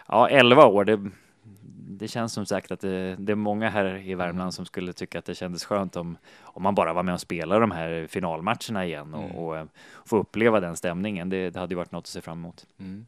ja, 0.08 0.28
11 0.28 0.66
år, 0.66 0.84
det, 0.84 1.10
det 1.88 2.08
känns 2.08 2.32
som 2.32 2.46
sagt 2.46 2.70
att 2.72 2.80
det, 2.80 3.16
det 3.18 3.32
är 3.32 3.36
många 3.36 3.68
här 3.70 4.08
i 4.08 4.14
Värmland 4.14 4.54
som 4.54 4.66
skulle 4.66 4.92
tycka 4.92 5.18
att 5.18 5.24
det 5.24 5.34
kändes 5.34 5.64
skönt 5.64 5.96
om, 5.96 6.16
om 6.42 6.62
man 6.62 6.74
bara 6.74 6.92
var 6.92 7.02
med 7.02 7.14
och 7.14 7.20
spelade 7.20 7.60
de 7.60 7.70
här 7.70 8.06
finalmatcherna 8.10 8.86
igen 8.86 9.14
och, 9.14 9.24
Mm. 9.24 9.36
och 9.36 9.56
eh, 9.58 9.64
få 10.06 10.16
uppleva 10.18 10.60
den 10.60 10.76
stämningen. 10.76 11.28
Det, 11.30 11.50
det 11.50 11.60
hade 11.60 11.72
ju 11.72 11.76
varit 11.76 11.92
något 11.92 12.02
att 12.02 12.06
se 12.06 12.20
fram 12.20 12.38
emot. 12.38 12.66
Mm. 12.80 13.06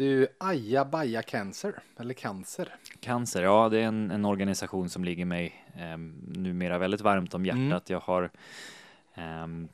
Du, 0.00 0.26
Aja 0.38 0.84
Baja 0.84 1.22
Cancer, 1.22 1.74
eller 1.98 2.14
Cancer. 2.14 2.68
Cancer, 3.00 3.42
ja 3.42 3.68
det 3.68 3.78
är 3.78 3.86
en, 3.86 4.10
en 4.10 4.24
organisation 4.24 4.88
som 4.88 5.04
ligger 5.04 5.24
mig 5.24 5.64
eh, 5.76 5.98
numera 6.26 6.78
väldigt 6.78 7.00
varmt 7.00 7.34
om 7.34 7.46
hjärtat. 7.46 7.60
Mm. 7.60 7.82
Jag 7.86 8.00
har 8.00 8.30
ehm, 9.14 9.68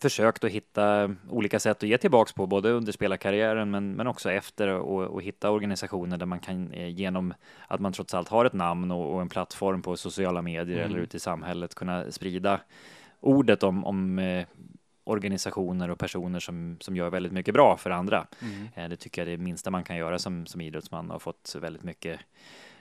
försökt 0.00 0.44
att 0.44 0.50
hitta 0.50 1.14
olika 1.30 1.60
sätt 1.60 1.76
att 1.76 1.88
ge 1.88 1.98
tillbaks 1.98 2.32
på, 2.32 2.46
både 2.46 2.70
under 2.70 2.92
spelarkarriären 2.92 3.70
men, 3.70 3.92
men 3.92 4.06
också 4.06 4.30
efter 4.30 4.68
och, 4.68 5.02
och 5.02 5.22
hitta 5.22 5.50
organisationer 5.50 6.16
där 6.16 6.26
man 6.26 6.38
kan 6.40 6.72
eh, 6.72 6.88
genom 6.88 7.34
att 7.68 7.80
man 7.80 7.92
trots 7.92 8.14
allt 8.14 8.28
har 8.28 8.44
ett 8.44 8.52
namn 8.52 8.90
och, 8.90 9.14
och 9.14 9.20
en 9.20 9.28
plattform 9.28 9.82
på 9.82 9.96
sociala 9.96 10.42
medier 10.42 10.78
Mm. 10.78 10.90
eller 10.90 10.98
ute 10.98 11.16
i 11.16 11.20
samhället 11.20 11.74
kunna 11.74 12.10
sprida 12.10 12.60
ordet 13.20 13.62
om, 13.62 13.84
om 13.84 14.18
eh, 14.18 14.46
organisationer 15.04 15.90
och 15.90 15.98
personer 15.98 16.40
som, 16.40 16.76
som 16.80 16.96
gör 16.96 17.10
väldigt 17.10 17.32
mycket 17.32 17.54
bra 17.54 17.76
för 17.76 17.90
andra. 17.90 18.26
Mm. 18.42 18.68
Eh, 18.74 18.88
Det 18.88 18.96
tycker 18.96 19.22
jag 19.22 19.32
är 19.32 19.36
det 19.36 19.42
minsta 19.42 19.70
man 19.70 19.84
kan 19.84 19.96
göra 19.96 20.18
som, 20.18 20.46
som 20.46 20.60
idrottsman 20.60 21.10
och 21.10 21.22
fått 21.22 21.56
väldigt 21.60 21.82
mycket 21.82 22.20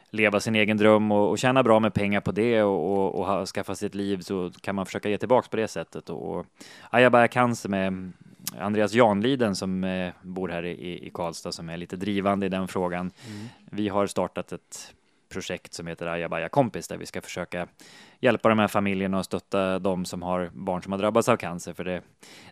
leva 0.09 0.39
sin 0.39 0.55
egen 0.55 0.77
dröm 0.77 1.11
och, 1.11 1.29
och 1.29 1.37
tjäna 1.37 1.63
bra 1.63 1.79
med 1.79 1.93
pengar 1.93 2.21
på 2.21 2.31
det 2.31 2.63
och, 2.63 2.93
och, 2.93 3.19
och 3.19 3.25
ha, 3.25 3.45
skaffa 3.45 3.75
sig 3.75 3.85
ett 3.85 3.95
liv 3.95 4.19
så 4.19 4.51
kan 4.61 4.75
man 4.75 4.85
försöka 4.85 5.09
ge 5.09 5.17
tillbaks 5.17 5.47
på 5.47 5.57
det 5.57 5.67
sättet. 5.67 6.09
Och, 6.09 6.35
och 6.35 6.45
Ayabaya 6.89 7.27
Cancer 7.27 7.69
med 7.69 8.11
Andreas 8.57 8.93
Janliden 8.93 9.55
som 9.55 9.83
eh, 9.83 10.13
bor 10.21 10.49
här 10.49 10.65
i, 10.65 11.07
i 11.07 11.09
Karlstad 11.13 11.51
som 11.51 11.69
är 11.69 11.77
lite 11.77 11.95
drivande 11.95 12.45
i 12.45 12.49
den 12.49 12.67
frågan. 12.67 13.11
Mm. 13.27 13.47
Vi 13.71 13.89
har 13.89 14.07
startat 14.07 14.51
ett 14.51 14.93
projekt 15.33 15.73
som 15.73 15.87
heter 15.87 16.07
Ayabaya 16.07 16.49
kompis 16.49 16.87
där 16.87 16.97
vi 16.97 17.05
ska 17.05 17.21
försöka 17.21 17.67
hjälpa 18.19 18.49
de 18.49 18.59
här 18.59 18.67
familjerna 18.67 19.19
och 19.19 19.25
stötta 19.25 19.79
de 19.79 20.05
som 20.05 20.21
har 20.21 20.49
barn 20.53 20.81
som 20.83 20.91
har 20.91 20.99
drabbats 20.99 21.29
av 21.29 21.37
cancer. 21.37 21.73
För 21.73 21.83
det, 21.83 22.01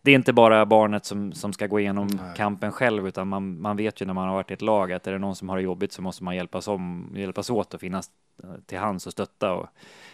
det 0.02 0.12
är 0.12 0.16
inte 0.16 0.34
bara 0.34 0.66
barnet 0.66 1.06
som, 1.06 1.34
som 1.34 1.54
ska 1.54 1.68
gå 1.68 1.80
igenom 1.80 2.08
Nej. 2.08 2.36
kampen 2.36 2.72
själv, 2.72 3.08
utan 3.08 3.28
man, 3.28 3.62
man 3.62 3.78
vet 3.78 4.02
ju 4.02 4.06
när 4.06 4.14
man 4.14 4.28
har 4.28 4.36
varit 4.36 4.52
i 4.52 4.54
ett 4.54 4.62
lag 4.62 4.92
att 4.92 5.08
är 5.08 5.12
det 5.12 5.20
någon 5.20 5.36
som 5.36 5.50
har 5.50 5.58
det 5.58 5.64
jobbigt 5.64 5.92
så 5.92 6.02
måste 6.02 6.24
man 6.24 6.36
hjälpas, 6.36 6.68
om, 6.68 7.14
hjälpas 7.16 7.50
åt 7.50 7.74
och 7.74 7.80
finnas 7.80 8.10
eh, 8.44 8.50
till 8.66 8.78
hands 8.78 9.08
och 9.08 9.14
stötta. 9.14 9.54
Och 9.54 9.68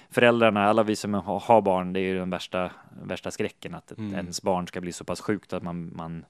föräldrarna, 0.10 0.66
alla 0.66 0.84
vi 0.84 0.96
som 0.96 1.13
har, 1.13 1.62
barn, 1.62 1.94
det 1.94 2.00
är 2.00 2.04
ju 2.04 2.20
den 2.20 2.30
värsta, 2.30 2.72
värsta 3.04 3.31
skräcken 3.31 3.75
att 3.75 3.92
ett, 3.92 3.98
Mm. 3.98 4.13
ens 4.13 4.42
barn 4.42 4.68
ska 4.68 4.81
bli 4.81 4.92
så 4.92 5.04
pass 5.04 5.22
sjukt 5.22 5.54
att 5.54 5.63
man, 5.63 5.92
man 5.96 6.25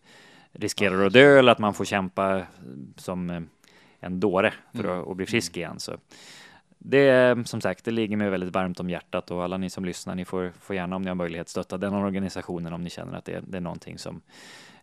riskerar 0.52 1.06
att 1.06 1.14
dö 1.14 1.40
eller 1.40 1.52
att 1.52 1.60
man 1.60 1.74
får 1.74 1.86
kämpa 1.86 2.42
som 2.96 3.30
eh, 3.30 3.42
en 4.08 4.20
dåre 4.20 4.54
för 4.74 4.84
Mm. 4.84 5.00
att, 5.02 5.08
att 5.08 5.18
bli 5.18 5.26
frisk 5.26 5.58
igen. 5.58 5.80
Så 5.80 5.92
det 6.80 7.38
som 7.48 7.62
sagt, 7.62 7.86
det 7.86 7.92
ligger 7.92 8.18
mig 8.18 8.30
väldigt 8.30 8.54
varmt 8.54 8.80
om 8.80 8.90
hjärtat 8.90 9.32
och 9.32 9.44
alla 9.44 9.58
ni 9.58 9.70
som 9.70 9.86
lyssnar, 9.86 10.16
ni 10.16 10.26
får, 10.26 10.52
får 10.62 10.76
gärna 10.76 10.96
om 10.96 11.02
ni 11.02 11.08
har 11.08 11.16
möjlighet 11.16 11.50
stötta 11.50 11.78
den 11.78 11.94
organisationen 11.94 12.74
om 12.74 12.84
ni 12.84 12.90
känner 12.90 13.18
att 13.18 13.26
det, 13.26 13.44
det 13.48 13.58
är 13.58 13.62
någonting 13.62 13.98
som 13.98 14.22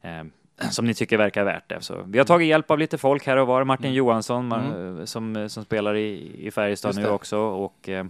eh, 0.03 0.25
som 0.71 0.85
ni 0.87 0.95
tycker 0.95 1.17
verkar 1.19 1.45
värt 1.45 1.69
det. 1.69 1.81
Så 1.81 2.03
vi 2.07 2.19
har 2.19 2.25
tagit 2.25 2.49
hjälp 2.49 2.71
av 2.71 2.79
lite 2.79 2.99
folk 2.99 3.27
här 3.27 3.37
och 3.37 3.47
var. 3.47 3.65
Martin 3.65 3.87
Mm. 3.87 3.97
Johansson 3.97 4.53
Mm. 4.53 5.07
som, 5.07 5.49
som 5.49 5.65
spelar 5.65 5.97
i, 5.97 6.33
i 6.47 6.51
Färjestad 6.51 6.97
nu 6.97 7.09
också 7.09 7.39
och 7.39 7.89
eh, 7.89 8.05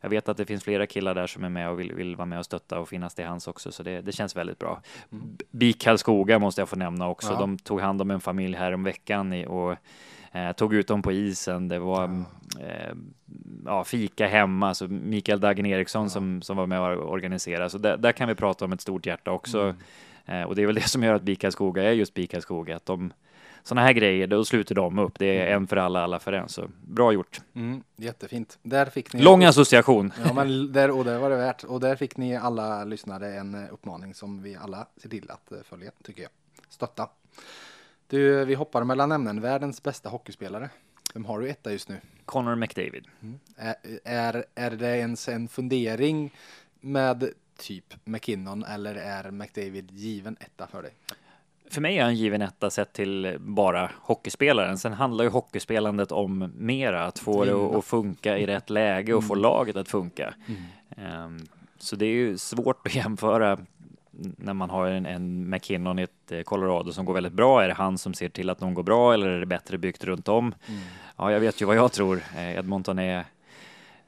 jag 0.00 0.10
vet 0.10 0.28
att 0.28 0.36
det 0.36 0.44
finns 0.46 0.64
flera 0.64 0.86
killar 0.86 1.14
där 1.14 1.26
som 1.26 1.44
är 1.44 1.48
med 1.48 1.70
och 1.70 1.80
vill, 1.80 1.92
vill 1.94 2.16
vara 2.16 2.26
med 2.26 2.38
och 2.38 2.44
stötta 2.44 2.78
och 2.78 2.88
finnas 2.88 3.14
till 3.14 3.24
hands 3.26 3.48
också, 3.48 3.72
så 3.72 3.82
det, 3.82 4.00
det 4.00 4.12
känns 4.12 4.36
väldigt 4.36 4.58
bra. 4.58 4.80
Mm. 5.12 5.36
BIK 5.50 5.80
Karlskoga 5.80 6.38
måste 6.38 6.60
jag 6.60 6.68
få 6.68 6.76
nämna 6.76 7.08
också. 7.08 7.32
Ja. 7.32 7.38
De 7.38 7.58
tog 7.58 7.80
hand 7.80 8.02
om 8.02 8.10
en 8.10 8.20
familj 8.20 8.56
här 8.56 8.72
om 8.72 8.84
veckan 8.84 9.32
i, 9.32 9.46
och 9.46 9.76
eh, 10.32 10.52
tog 10.52 10.74
ut 10.74 10.86
dem 10.88 11.02
på 11.02 11.12
isen. 11.12 11.68
Det 11.68 11.78
var 11.78 12.24
eh, 12.60 12.94
ja, 13.64 13.84
fika 13.84 14.26
hemma, 14.26 14.74
så 14.74 14.88
Mikael 14.88 15.40
Dagen 15.40 15.66
Eriksson 15.66 16.02
Ja. 16.02 16.08
som, 16.08 16.42
som 16.42 16.56
var 16.56 16.66
med 16.66 16.80
och 16.80 17.12
organiserade. 17.12 17.70
Så 17.70 17.78
där, 17.78 17.96
där 17.96 18.12
kan 18.12 18.28
vi 18.28 18.34
prata 18.34 18.64
om 18.64 18.72
ett 18.72 18.80
stort 18.80 19.06
hjärta 19.06 19.30
också. 19.30 19.60
Mm. 19.60 19.76
Eh, 20.26 20.42
och 20.42 20.56
det 20.56 20.62
är 20.62 20.66
väl 20.66 20.74
det 20.74 20.88
som 20.88 21.02
gör 21.02 21.14
att 21.14 21.22
BIK 21.22 21.40
Karlskoga 21.40 21.82
är 21.82 21.92
just 21.92 22.14
BIK 22.14 22.30
Karlskoga, 22.30 22.76
att 22.76 22.86
de 22.86 23.12
sådana 23.62 23.86
här 23.86 23.92
grejer, 23.92 24.26
då 24.26 24.44
sluter 24.44 24.74
de 24.74 24.98
upp. 24.98 25.18
Det 25.18 25.26
är 25.38 25.46
Mm. 25.46 25.62
en 25.62 25.66
för 25.66 25.76
alla, 25.76 26.02
alla 26.02 26.18
för 26.18 26.32
en. 26.32 26.48
Så 26.48 26.68
bra 26.82 27.12
gjort. 27.12 27.40
Mm, 27.54 27.82
jättefint. 27.96 28.58
Där 28.62 28.86
fick 28.86 29.12
ni... 29.12 29.22
Lång 29.22 29.44
association. 29.44 30.12
Ja, 30.26 30.32
men 30.32 30.72
där, 30.72 30.90
och 30.98 31.04
det 31.04 31.18
var 31.18 31.30
det 31.30 31.36
värt. 31.36 31.64
Och 31.64 31.80
där 31.80 31.96
fick 31.96 32.16
ni 32.16 32.36
alla 32.36 32.84
lyssnare 32.84 33.34
en 33.34 33.54
eh, 33.54 33.72
uppmaning 33.72 34.14
som 34.14 34.42
vi 34.42 34.56
alla 34.56 34.86
ser 34.96 35.08
till 35.08 35.30
att 35.30 35.52
eh, 35.52 35.58
följa, 35.64 35.90
tycker 36.04 36.22
jag. 36.22 36.30
Stötta. 36.68 37.08
Du, 38.10 38.44
vi 38.44 38.54
hoppar 38.54 38.84
mellan 38.84 39.12
ämnen. 39.12 39.40
Världens 39.40 39.82
bästa 39.82 40.08
hockeyspelare. 40.08 40.70
Vem 41.14 41.24
har 41.24 41.40
du 41.40 41.48
etta 41.50 41.72
just 41.72 41.88
nu? 41.88 41.96
Connor 42.24 42.54
McDavid. 42.54 43.04
Är, 43.56 43.74
är, 44.04 44.44
är 44.54 44.70
det 44.70 44.96
ens 44.98 45.28
en 45.28 45.48
fundering 45.48 46.30
med 46.80 47.30
typ 47.58 47.94
McKinnon 48.04 48.64
eller 48.64 48.94
är 48.94 49.30
McDavid 49.30 49.90
given 49.90 50.36
etta 50.40 50.66
för 50.66 50.82
dig? 50.82 50.92
För 51.70 51.80
mig 51.80 51.98
är 51.98 52.02
han 52.04 52.14
given 52.16 52.42
etta 52.42 52.70
sett 52.70 52.92
till 52.92 53.36
bara 53.40 53.90
hockeyspelaren. 53.96 54.78
Sen 54.78 54.92
handlar 54.92 55.24
ju 55.24 55.30
hockeyspelandet 55.30 56.12
om 56.12 56.52
mera, 56.56 57.04
att 57.04 57.18
få 57.18 57.44
det 57.44 57.78
att- 57.78 57.84
funka 57.84 58.38
i 58.38 58.46
rätt 58.46 58.70
läge 58.70 59.14
och 59.14 59.24
få 59.24 59.34
laget 59.34 59.76
att 59.76 59.88
funka. 59.88 60.34
Ehm, 60.96 61.38
Så 61.78 61.96
det 61.96 62.06
är 62.06 62.14
ju 62.14 62.38
svårt 62.38 62.86
att 62.86 62.94
jämföra 62.94 63.58
när 64.38 64.54
man 64.54 64.70
har 64.70 64.86
en, 64.86 65.06
en 65.06 65.50
McKinnon 65.50 65.98
i 65.98 66.02
ett 66.02 66.32
eh, 66.32 66.40
Colorado 66.42 66.92
som 66.92 67.04
går 67.04 67.14
väldigt 67.14 67.32
bra. 67.32 67.62
Är 67.64 67.68
det 67.68 67.74
han 67.74 67.98
som 67.98 68.14
ser 68.14 68.28
till 68.28 68.50
att 68.50 68.58
de 68.58 68.74
går 68.74 68.82
bra 68.82 69.14
eller 69.14 69.28
är 69.28 69.40
det 69.40 69.46
bättre 69.46 69.78
byggt 69.78 70.04
runt 70.04 70.28
om? 70.28 70.54
Ja, 71.16 71.32
jag 71.32 71.40
vet 71.40 71.62
ju 71.62 71.66
vad 71.66 71.76
jag 71.76 71.92
tror. 71.92 72.22
Eh, 72.36 72.56
Edmonton 72.56 72.98
är 72.98 73.24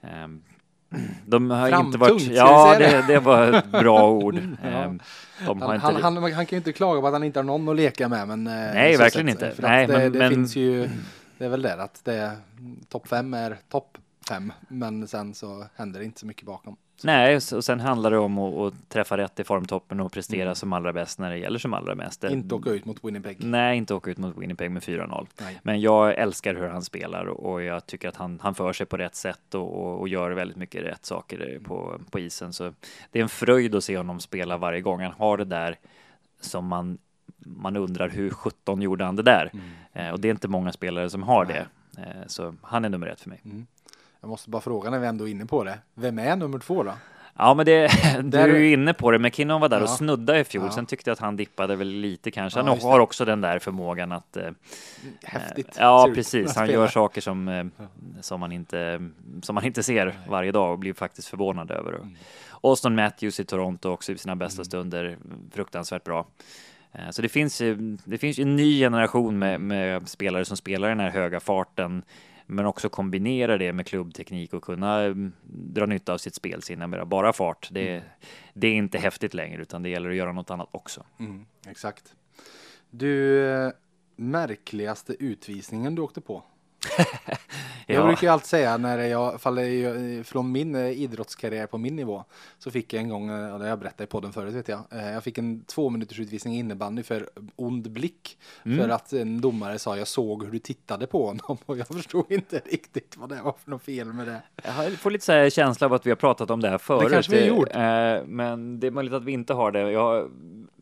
ehm, 0.03 0.43
de 1.27 1.51
har 1.51 1.67
inte 1.67 1.71
Framtungt, 1.77 1.97
varit... 1.97 2.23
ska 2.23 2.31
vi 2.31 2.37
Ja, 2.37 2.77
det, 2.79 3.05
det 3.09 3.19
var 3.19 3.53
ett 3.53 3.71
bra 3.71 4.11
ord. 4.11 4.35
Ja. 4.63 4.69
Ehm, 4.69 5.01
Han, 5.39 5.51
inte... 5.57 5.67
han, 5.87 5.97
han, 6.03 6.17
han 6.23 6.33
kan 6.33 6.47
ju 6.51 6.57
inte 6.57 6.73
klaga 6.73 7.01
på 7.01 7.07
att 7.07 7.13
han 7.13 7.25
inte 7.25 7.39
har 7.39 7.45
någon 7.45 7.69
att 7.69 7.77
leka 7.77 8.09
med. 8.09 8.29
Men, 8.29 8.47
eh, 8.47 8.53
Nej, 8.53 8.97
verkligen 8.97 9.37
sätt, 9.37 9.43
inte. 9.51 9.63
Nej, 9.69 9.87
det, 9.87 9.93
men- 9.99 10.13
det 10.13 10.19
men- 10.19 10.31
finns 10.31 10.57
ju, 10.57 10.89
det 11.39 11.45
är 11.45 11.49
väl 11.49 11.63
det 11.63 11.83
att 11.83 12.01
det 12.05 12.37
topp 12.89 13.09
fem 13.09 13.35
är 13.35 13.57
topp 13.69 13.99
fem. 14.29 14.53
Men 14.69 15.09
sen 15.09 15.35
så 15.35 15.67
händer 15.77 15.99
det 16.01 16.05
inte 16.05 16.21
så 16.21 16.27
mycket 16.27 16.47
bakom. 16.47 16.77
Nej, 17.05 17.37
och 17.37 17.65
sen 17.65 17.81
handlar 17.81 18.11
det 18.11 18.19
om 18.19 18.39
att, 18.39 18.55
att 18.55 18.89
träffa 18.89 19.17
rätt 19.17 19.41
i 19.41 19.45
formtoppen 19.45 20.01
och 20.01 20.13
prestera 20.13 20.43
Mm. 20.43 20.55
som 20.55 20.73
allra 20.73 20.93
bäst 20.93 21.19
när 21.19 21.31
det 21.31 21.39
gäller 21.39 21.59
som 21.59 21.75
allra 21.75 21.95
mest. 21.95 22.25
Inte 22.25 22.55
åka 22.55 22.71
ut 22.71 22.85
mot 22.85 23.05
Winnipeg. 23.05 23.45
Nej, 23.45 23.77
inte 23.79 23.95
åka 23.95 24.11
ut 24.11 24.19
mot 24.19 24.39
Winnipeg 24.39 24.71
med 24.71 24.83
4-0. 24.83 25.27
Nej. 25.41 25.61
Men 25.63 25.81
jag 25.81 26.15
älskar 26.15 26.55
hur 26.55 26.69
han 26.69 26.83
spelar 26.83 27.25
och 27.27 27.53
och 27.53 27.63
jag 27.63 27.87
tycker 27.87 28.09
att 28.09 28.17
han, 28.17 28.39
han 28.43 28.55
för 28.55 28.73
sig 28.73 28.87
på 28.87 28.97
rätt 28.97 29.15
sätt 29.15 29.55
och, 29.55 29.83
och, 29.83 30.01
och 30.01 30.09
gör 30.09 30.31
väldigt 30.31 30.57
mycket 30.57 30.83
rätt 30.85 31.05
saker 31.07 31.61
på, 31.65 32.01
på 32.11 32.19
isen. 32.21 32.53
Så 32.53 32.73
det 33.11 33.19
är 33.19 33.23
en 33.23 33.29
fröjd 33.29 33.75
att 33.75 33.85
se 33.85 33.97
honom 33.97 34.21
spela 34.21 34.57
varje 34.57 34.81
gång. 34.81 35.01
Han 35.03 35.13
har 35.19 35.37
det 35.37 35.45
där 35.45 35.77
som 36.41 36.67
man, 36.67 36.99
man 37.39 37.77
undrar 37.77 38.09
hur 38.09 38.31
17 38.31 38.83
gjorde 38.83 39.05
han 39.05 39.17
det 39.17 39.23
där? 39.23 39.51
Mm. 39.53 39.67
Eh, 39.93 40.13
och 40.13 40.21
det 40.21 40.29
är 40.29 40.31
inte 40.31 40.49
många 40.49 40.73
spelare 40.73 41.11
som 41.11 41.23
har 41.23 41.45
Nej. 41.45 41.55
det. 41.55 42.01
Eh, 42.03 42.27
så 42.27 42.55
han 42.63 42.85
är 42.85 42.89
nummer 42.89 43.07
ett 43.07 43.21
för 43.21 43.29
mig. 43.29 43.41
Mm. 43.45 43.67
Jag 44.23 44.29
måste 44.29 44.51
bara 44.51 44.63
fråga 44.63 44.91
när 44.91 44.99
vi 44.99 45.07
ändå 45.07 45.29
är 45.29 45.31
inne 45.31 45.47
på 45.47 45.65
det. 45.65 45.79
Vem 45.95 46.19
är 46.19 46.37
nummer 46.37 46.59
två 46.59 46.83
då? 46.83 46.93
Ja, 47.39 47.55
men 47.55 47.67
det, 47.67 47.89
du 48.23 48.39
är 48.39 48.49
ju 48.49 48.73
inne 48.73 48.95
på 48.95 49.11
det. 49.11 49.19
McKinnon 49.19 49.61
var 49.61 49.69
där 49.69 49.77
och 49.83 49.89
Ja. 49.89 49.97
snuddade 49.97 50.41
i 50.41 50.45
fjol. 50.45 50.65
Ja. 50.65 50.71
Sen 50.71 50.87
tyckte 50.87 51.11
jag 51.11 51.13
att 51.13 51.19
han 51.21 51.37
dippade 51.37 51.77
väl 51.77 51.89
lite 51.89 52.31
kanske. 52.31 52.59
Ja, 52.61 52.65
Han 52.65 52.75
just 52.75 52.87
har 52.87 53.01
också 53.01 53.25
den 53.25 53.41
där 53.41 53.59
förmågan 53.59 54.13
att 54.13 54.37
eh, 54.37 54.51
Häftigt. 55.23 55.77
Ja, 55.79 56.03
ser 56.05 56.11
ut 56.11 56.15
precis. 56.17 56.57
Han 56.57 56.71
gör 56.71 56.87
saker 56.87 57.21
som, 57.21 57.49
eh, 57.49 57.65
som, 58.21 58.41
man 58.41 58.53
inte, 58.53 59.09
som 59.43 59.55
man 59.55 59.65
inte 59.65 59.83
ser 59.83 60.19
varje 60.29 60.53
dag 60.53 60.73
och 60.73 60.79
blir 60.79 60.93
faktiskt 60.95 61.29
förvånad 61.29 61.71
över. 61.71 61.93
Mm. 61.93 62.17
Austin 62.61 62.95
Matthews 62.95 63.41
i 63.41 63.45
Toronto 63.45 63.89
också 63.89 64.13
i 64.13 64.19
sina 64.19 64.37
bästa 64.37 64.65
stunder, 64.65 65.17
fruktansvärt 65.55 66.05
bra. 66.05 66.27
Eh, 66.93 67.11
Så 67.11 67.23
det 67.23 67.29
finns, 67.29 67.59
det 68.05 68.19
finns 68.19 68.39
en 68.39 68.57
ny 68.57 68.79
generation 68.81 69.39
med, 69.39 69.61
med 69.61 70.09
spelare 70.09 70.45
som 70.45 70.57
spelar 70.57 70.89
den 70.89 71.01
här 71.01 71.11
höga 71.11 71.41
farten, 71.41 72.03
men 72.53 72.67
också 72.67 72.89
kombinerar 72.89 73.59
det 73.59 73.73
med 73.73 73.87
klubbteknik 73.87 74.53
och 74.53 74.65
kunna 74.65 75.01
mm, 75.01 75.33
dra 75.45 75.87
nytta 75.87 76.13
av 76.13 76.19
sitt 76.19 76.35
spelsinne. 76.35 76.87
med 76.87 77.07
Bara 77.07 77.33
fart, 77.33 77.69
det, 77.71 78.03
det 78.55 78.67
är 78.67 78.75
inte 78.75 78.99
häftigt 78.99 79.35
längre, 79.35 79.63
utan 79.63 79.83
det 79.83 79.89
gäller 79.89 80.11
att 80.11 80.17
göra 80.17 80.33
något 80.33 80.51
annat 80.51 80.69
också. 80.71 81.05
Mm, 81.19 81.47
exakt. 81.67 82.15
Du, 82.91 83.45
eh, 83.51 83.73
märkligaste 84.17 85.17
utvisningen 85.19 85.95
du 85.95 86.03
åkte 86.03 86.21
på? 86.21 86.43
Jag 87.87 88.01
Ja. 88.03 88.07
brukar 88.07 88.23
ju 88.23 88.29
alltid 88.33 88.47
säga 88.47 88.77
när 88.77 88.99
jag 88.99 89.41
faller 89.41 89.63
i- 89.63 90.25
från 90.25 90.53
min 90.53 90.75
eh, 90.75 90.91
idrottskarriär 91.03 91.67
på 91.67 91.79
min 91.79 91.97
nivå 91.97 92.25
så 92.59 92.71
fick 92.71 92.93
jag 92.93 93.03
en 93.03 93.09
gång, 93.09 93.29
eh, 93.31 93.53
och 93.53 93.59
det 93.59 93.65
har 93.65 93.69
jag 93.69 93.79
berättat 93.79 94.01
i 94.01 94.07
podden 94.07 94.33
förut 94.33 94.55
vet 94.55 94.69
jag, 94.69 94.81
eh, 94.91 95.11
jag 95.13 95.25
fick 95.25 95.39
en 95.39 95.65
två 95.65 95.91
minuters 95.91 96.19
utvisning 96.21 96.55
i 96.55 96.59
innebandy 96.59 97.03
för 97.03 97.29
ond 97.57 97.91
blick. 97.91 98.39
Mm. 98.65 98.79
För 98.79 98.89
att 98.89 99.13
en 99.13 99.41
domare 99.41 99.79
sa 99.79 99.97
jag 99.99 100.09
såg 100.09 100.45
hur 100.45 100.51
du 100.53 100.59
tittade 100.59 101.07
på 101.07 101.27
honom 101.27 101.59
och 101.67 101.79
jag 101.79 101.87
förstod 101.87 102.33
inte 102.33 102.63
riktigt 102.65 103.17
vad 103.17 103.29
det 103.29 103.43
var 103.43 103.55
för 103.65 103.71
något 103.71 103.83
fel 103.83 104.13
med 104.13 104.27
det. 104.27 104.43
Jag 104.65 104.93
får 104.93 105.11
lite 105.11 105.25
så 105.25 105.33
här 105.33 105.51
känsla 105.51 105.87
av 105.87 105.93
att 105.95 106.07
vi 106.07 106.11
har 106.11 106.17
pratat 106.17 106.51
om 106.51 106.61
det 106.61 106.69
här 106.69 106.79
förut. 106.79 107.13
kanske 107.13 107.33
vi 107.33 107.41
har 107.49 107.57
gjort. 107.57 107.69
Eh, 107.69 108.27
Men 108.27 108.81
det 108.81 108.87
är 108.87 108.91
möjligt 108.91 109.15
att 109.15 109.25
vi 109.25 109.33
inte 109.33 109.55
har 109.55 109.71
det. 109.73 109.91
Jag 109.93 110.31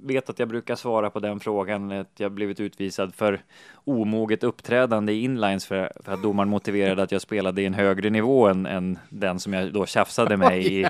vet 0.02 0.30
att 0.30 0.38
jag 0.38 0.48
brukar 0.48 0.76
svara 0.76 1.10
på 1.10 1.20
den 1.20 1.40
frågan, 1.40 1.92
att 1.92 2.12
jag 2.16 2.32
blivit 2.32 2.60
utvisad 2.60 3.14
för 3.14 3.40
omoget 3.84 4.44
uppträdande 4.44 5.12
i 5.12 5.24
inlines 5.24 5.66
för, 5.66 5.92
för 6.04 6.12
att 6.12 6.22
domaren 6.22 6.48
motiverade 6.48 7.02
att 7.02 7.12
jag 7.12 7.22
spelade 7.22 7.62
i 7.62 7.66
en 7.66 7.74
högre 7.74 8.10
nivå 8.10 8.48
än, 8.48 8.66
än 8.66 8.98
den 9.08 9.40
som 9.40 9.52
jag 9.52 9.72
då 9.72 9.86
tjafsade 9.86 10.36
med 10.36 10.62
i 10.62 10.86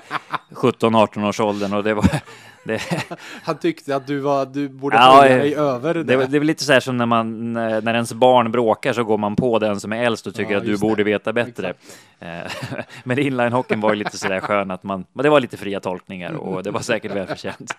17-18 0.51 1.29
års 1.29 1.41
åldern. 1.41 1.73
Och 1.73 1.85
det 1.85 1.95
var 1.95 2.23
det, 2.65 2.81
Han 3.43 3.59
tyckte 3.59 3.97
att 3.97 4.07
du, 4.07 4.19
var, 4.19 4.47
du 4.47 4.69
borde 4.69 4.97
Ja, 4.97 5.21
böja 5.21 5.37
eh, 5.37 5.43
dig 5.43 5.55
över 5.55 5.95
det. 5.95 6.03
det, 6.05 6.13
är 6.13 6.39
väl 6.39 6.43
lite 6.43 6.65
så 6.65 6.73
här 6.73 6.81
som 6.81 6.97
när 6.97 7.07
man 7.07 7.53
när 7.53 7.95
ens 7.95 8.13
barn 8.13 8.53
bråkar 8.53 8.93
så 8.93 9.05
går 9.05 9.19
man 9.19 9.37
på 9.37 9.59
den 9.59 9.81
som 9.81 9.93
är 9.93 10.03
äldst 10.05 10.27
och 10.27 10.35
tycker 10.35 10.53
Ja, 10.53 10.59
att 10.59 10.65
du 10.65 10.79
borde 10.79 10.97
det. 10.97 11.05
veta 11.11 11.33
bättre. 11.33 11.75
Eh, 12.19 12.41
Men 13.05 13.19
inlinehockeyn 13.19 13.81
var 13.81 13.91
ju 13.91 13.97
lite 13.97 14.19
så 14.19 14.29
där 14.29 14.41
skön 14.41 14.71
att 14.71 14.83
man, 14.83 15.05
men 15.13 15.23
det 15.23 15.31
var 15.31 15.41
lite 15.41 15.57
fria 15.57 15.81
tolkningar 15.81 16.33
och 16.33 16.63
det 16.63 16.71
var 16.71 16.81
säkert 16.81 17.13
välförtjänt. 17.15 17.77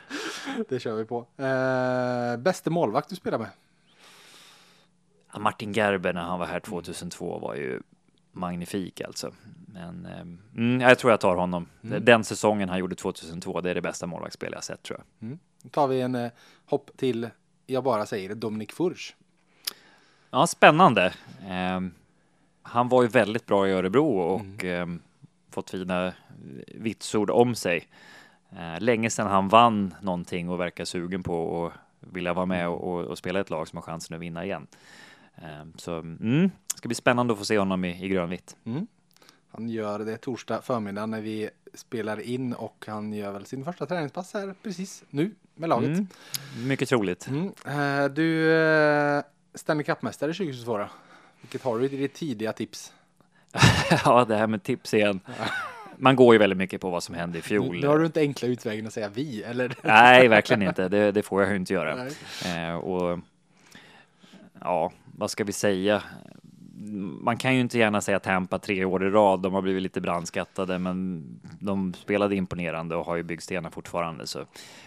det 0.68 0.80
kör 0.80 0.94
vi 0.94 1.04
på. 1.04 1.26
Eh, 1.38 2.36
bäste 2.38 2.70
målvakt 2.70 3.08
du 3.08 3.16
spelar 3.16 3.38
med? 3.38 3.48
Martin 5.38 5.72
Gerber 5.72 6.12
när 6.12 6.22
han 6.22 6.38
var 6.38 6.46
här 6.46 6.60
2002 6.60 7.38
var 7.38 7.54
ju 7.54 7.80
magnifik 8.34 9.00
alltså. 9.00 9.32
Men 9.66 10.06
eh, 10.06 10.20
mm, 10.56 10.80
jag 10.80 10.98
tror 10.98 11.12
jag 11.12 11.20
tar 11.20 11.36
honom. 11.36 11.66
Den 11.80 12.24
säsongen 12.24 12.68
han 12.68 12.78
gjorde 12.78 12.94
2002, 12.94 13.60
det 13.60 13.70
är 13.70 13.74
det 13.74 13.80
bästa 13.80 14.06
målvaktsspel 14.06 14.52
jag 14.52 14.64
sett 14.64 14.82
tror 14.82 15.00
jag. 15.18 15.38
Då 15.62 15.68
tar 15.68 15.88
vi 15.88 16.00
en 16.00 16.14
eh, 16.14 16.30
hopp 16.64 16.90
till, 16.96 17.28
jag 17.66 17.84
bara 17.84 18.06
säger 18.06 18.28
det, 18.28 18.34
Dominik 18.34 18.72
Furch. 18.72 19.14
Ja, 20.30 20.46
spännande. 20.46 21.14
Eh, 21.48 21.80
han 22.62 22.88
var 22.88 23.02
ju 23.02 23.08
väldigt 23.08 23.46
bra 23.46 23.68
i 23.68 23.72
Örebro 23.72 24.18
och 24.18 24.64
eh, 24.64 24.86
fått 25.50 25.70
fina 25.70 26.12
vitsord 26.74 27.30
om 27.30 27.54
sig. 27.54 27.88
Eh, 28.50 28.80
länge 28.80 29.10
sedan 29.10 29.26
han 29.26 29.48
vann 29.48 29.94
någonting 30.00 30.48
och 30.48 30.60
verkar 30.60 30.84
sugen 30.84 31.22
på 31.22 31.66
att 31.66 31.72
vilja 32.12 32.32
vara 32.32 32.46
med 32.46 32.68
och, 32.68 32.94
och, 32.94 33.04
och 33.04 33.18
spela 33.18 33.40
ett 33.40 33.50
lag 33.50 33.68
som 33.68 33.76
har 33.76 33.82
chansen 33.82 34.14
att 34.14 34.20
vinna 34.20 34.44
igen. 34.44 34.66
Eh, 35.36 35.64
så 35.76 35.98
mm, 35.98 36.50
ska 36.74 36.88
bli 36.88 36.94
spännande 36.94 37.32
att 37.32 37.38
få 37.38 37.44
se 37.44 37.58
honom 37.58 37.84
i, 37.84 38.04
i 38.04 38.08
grönvitt. 38.08 38.56
Han 39.50 39.68
gör 39.68 39.98
det 39.98 40.16
torsdag 40.16 40.62
förmiddag 40.62 41.06
när 41.06 41.20
vi 41.20 41.50
spelar 41.74 42.20
in 42.20 42.52
och 42.52 42.84
han 42.86 43.12
gör 43.12 43.32
väl 43.32 43.46
sin 43.46 43.64
första 43.64 43.86
träningspass 43.86 44.34
här 44.34 44.54
precis 44.62 45.04
nu 45.10 45.34
med 45.54 45.68
laget. 45.68 45.88
Mm, 45.88 46.06
mycket 46.66 46.88
troligt. 46.88 47.28
Mm. 47.28 47.46
Eh, 47.66 48.08
du, 48.08 48.48
uh, 48.52 49.22
Stanley 49.54 49.84
Cup-mästare 49.84 50.32
2022 50.32 50.78
då? 50.78 50.88
Vilket 51.40 51.62
har 51.62 51.78
du 51.78 51.84
i 51.84 51.88
ditt 51.88 52.14
tidiga 52.14 52.52
tips? 52.52 52.92
ja, 54.04 54.24
det 54.24 54.36
här 54.36 54.46
med 54.46 54.62
tips 54.62 54.94
igen. 54.94 55.20
Man 55.96 56.16
går 56.16 56.34
ju 56.34 56.38
väldigt 56.38 56.56
mycket 56.58 56.80
på 56.80 56.90
vad 56.90 57.02
som 57.02 57.14
hände 57.14 57.38
i 57.38 57.42
fjol. 57.42 57.80
nu 57.80 57.86
har 57.86 57.98
du 57.98 58.06
inte 58.06 58.20
enkla 58.20 58.48
utvägen 58.48 58.86
att 58.86 58.92
säga 58.92 59.08
vi, 59.08 59.42
eller? 59.42 59.76
Nej, 59.82 60.28
verkligen 60.28 60.62
inte. 60.62 60.88
Det, 60.88 61.12
det 61.12 61.22
får 61.22 61.42
jag 61.42 61.50
ju 61.50 61.56
inte 61.56 61.72
göra. 61.72 62.06
Eh, 62.44 62.74
och 62.74 63.20
ja, 64.60 64.92
vad 65.16 65.30
ska 65.30 65.44
vi 65.44 65.52
säga? 65.52 66.02
Man 67.20 67.36
kan 67.36 67.54
ju 67.54 67.60
inte 67.60 67.78
gärna 67.78 68.00
säga 68.00 68.18
Tampa 68.18 68.58
tre 68.58 68.84
år 68.84 69.06
i 69.06 69.10
rad. 69.10 69.42
De 69.42 69.54
har 69.54 69.62
blivit 69.62 69.82
lite 69.82 70.00
brandskattade, 70.00 70.78
men 70.78 71.24
de 71.60 71.94
spelade 71.94 72.36
imponerande 72.36 72.96
och 72.96 73.06
har 73.06 73.16
ju 73.16 73.22
byggstenar 73.22 73.70
fortfarande. 73.70 74.26
Så 74.26 74.40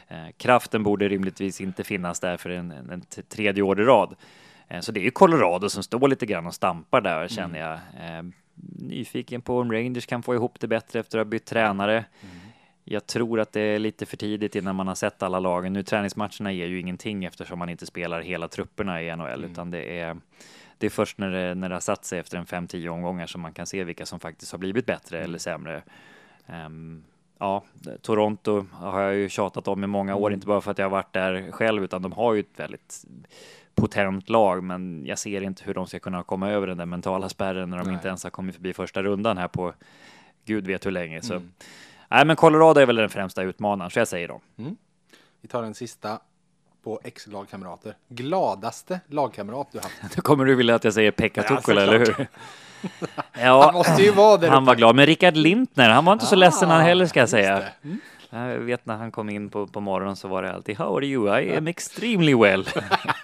eh, 0.07 0.27
kraften 0.37 0.83
borde 0.83 1.09
rimligtvis 1.09 1.61
inte 1.61 1.83
finnas 1.83 2.19
där 2.19 2.37
för 2.37 2.49
en, 2.49 2.71
en, 2.71 2.89
en 2.89 3.03
tredje 3.29 3.63
år 3.63 3.81
i 3.81 3.83
rad. 3.83 4.15
Eh, 4.67 4.79
så 4.79 4.91
det 4.91 4.99
är 4.99 5.03
ju 5.03 5.11
Colorado 5.11 5.69
som 5.69 5.83
står 5.83 6.07
lite 6.07 6.25
grann 6.25 6.47
och 6.47 6.53
stampar 6.53 7.01
där 7.01 7.27
känner 7.27 7.59
jag. 7.59 7.73
Eh, 7.73 8.23
nyfiken 8.79 9.41
på 9.41 9.59
om 9.59 9.71
Rangers 9.71 10.05
kan 10.05 10.23
få 10.23 10.35
ihop 10.35 10.59
det 10.59 10.67
bättre 10.67 10.99
efter 10.99 11.19
att 11.19 11.25
ha 11.25 11.29
bytt 11.29 11.45
tränare. 11.45 12.05
Jag 12.89 13.07
tror 13.07 13.39
att 13.39 13.51
det 13.51 13.61
är 13.61 13.79
lite 13.79 14.05
för 14.05 14.17
tidigt 14.17 14.55
innan 14.55 14.75
man 14.75 14.87
har 14.87 14.95
sett 14.95 15.23
alla 15.23 15.39
lagen. 15.39 15.73
Nu 15.73 15.83
träningsmatcherna 15.83 16.51
ger 16.51 16.67
ju 16.67 16.79
ingenting 16.79 17.25
eftersom 17.25 17.59
man 17.59 17.69
inte 17.69 17.85
spelar 17.85 18.21
hela 18.21 18.47
trupperna 18.47 19.01
i 19.01 19.15
NHL, 19.15 19.45
utan 19.51 19.71
det 19.71 19.99
är 19.99 20.17
det 20.77 20.85
är 20.85 20.89
först 20.89 21.17
när 21.17 21.31
det, 21.31 21.55
när 21.55 21.69
det 21.69 21.75
har 21.75 21.79
satt 21.79 22.05
sig 22.05 22.19
efter 22.19 22.37
en 22.37 22.45
5-10 22.45 22.87
omgångar 22.87 23.27
som 23.27 23.41
man 23.41 23.53
kan 23.53 23.65
se 23.65 23.83
vilka 23.83 24.05
som 24.05 24.19
faktiskt 24.19 24.51
har 24.51 24.59
blivit 24.59 24.85
bättre 24.85 25.19
eller 25.19 25.37
sämre. 25.37 25.83
Ehm, 26.45 27.03
ja, 27.39 27.63
Toronto 28.01 28.65
har 28.71 29.01
jag 29.01 29.15
ju 29.15 29.29
tjatat 29.29 29.67
om 29.67 29.83
i 29.83 29.87
många 29.87 30.15
år, 30.15 30.33
inte 30.33 30.47
bara 30.47 30.61
för 30.61 30.71
att 30.71 30.77
jag 30.77 30.85
har 30.85 30.91
varit 30.91 31.13
där 31.13 31.51
själv, 31.51 31.83
utan 31.83 32.01
de 32.01 32.11
har 32.11 32.33
ju 32.33 32.39
ett 32.39 32.59
väldigt 32.59 33.05
potent 33.75 34.29
lag, 34.29 34.63
men 34.63 35.05
jag 35.05 35.19
ser 35.19 35.41
inte 35.41 35.63
hur 35.65 35.73
de 35.73 35.87
ska 35.87 35.99
kunna 35.99 36.23
komma 36.23 36.49
över 36.49 36.67
den 36.67 36.77
där 36.77 36.85
mentala 36.85 37.29
spärren 37.29 37.69
när 37.69 37.77
de 37.77 37.83
Nej. 37.83 37.93
inte 37.93 38.07
ens 38.07 38.23
har 38.23 38.31
kommit 38.31 38.55
förbi 38.55 38.73
första 38.73 39.03
rundan 39.03 39.37
här 39.37 39.47
på 39.47 39.73
gud 40.45 40.67
vet 40.67 40.85
hur 40.85 40.91
länge. 40.91 41.21
Så. 41.21 41.41
Nej, 42.09 42.25
men 42.25 42.35
Colorado 42.35 42.79
är 42.81 42.85
väl 42.85 42.95
den 42.95 43.09
främsta 43.09 43.43
utmanaren, 43.43 43.91
så 43.91 43.99
jag 43.99 44.07
säger 44.07 44.27
dem. 44.27 44.41
Vi 45.41 45.47
tar 45.47 45.63
en 45.63 45.73
sista 45.75 46.19
på 46.83 46.99
ex-lagkamrater. 47.03 47.95
Gladaste 48.09 48.99
lagkamrat 49.07 49.67
du 49.71 49.79
haft? 49.79 50.01
Nu 50.15 50.21
kommer 50.21 50.45
du 50.45 50.55
vilja 50.55 50.75
att 50.75 50.83
jag 50.83 50.93
säger 50.93 51.11
Pekka 51.11 51.43
Tukkola, 51.43 51.81
eller 51.83 51.99
hur? 51.99 52.27
Ja, 53.33 53.63
Han 53.65 53.73
måste 53.73 54.03
ju 54.03 54.11
vara 54.11 54.37
där 54.37 54.49
han 54.49 54.65
var 54.65 54.75
glad. 54.75 54.95
Men 54.95 55.05
Rickard 55.05 55.37
Lintner, 55.37 55.89
han 55.89 56.05
var 56.05 56.13
inte 56.13 56.25
så 56.25 56.35
ledsen 56.35 56.69
han 56.69 56.81
heller 56.81 57.05
ska 57.05 57.19
jag 57.19 57.29
säga. 57.29 57.59
det. 57.59 57.97
Jag 58.29 58.59
vet 58.59 58.85
när 58.85 58.95
han 58.97 59.11
kom 59.11 59.29
in 59.29 59.49
på, 59.49 59.67
på 59.67 59.79
morgonen 59.79 60.15
så 60.15 60.27
var 60.27 60.43
det 60.43 60.53
alltid 60.53 60.77
How 60.77 60.97
are 60.97 61.05
you? 61.05 61.39
I 61.39 61.55
am 61.57 61.67
extremely 61.67 62.35
well. 62.35 62.69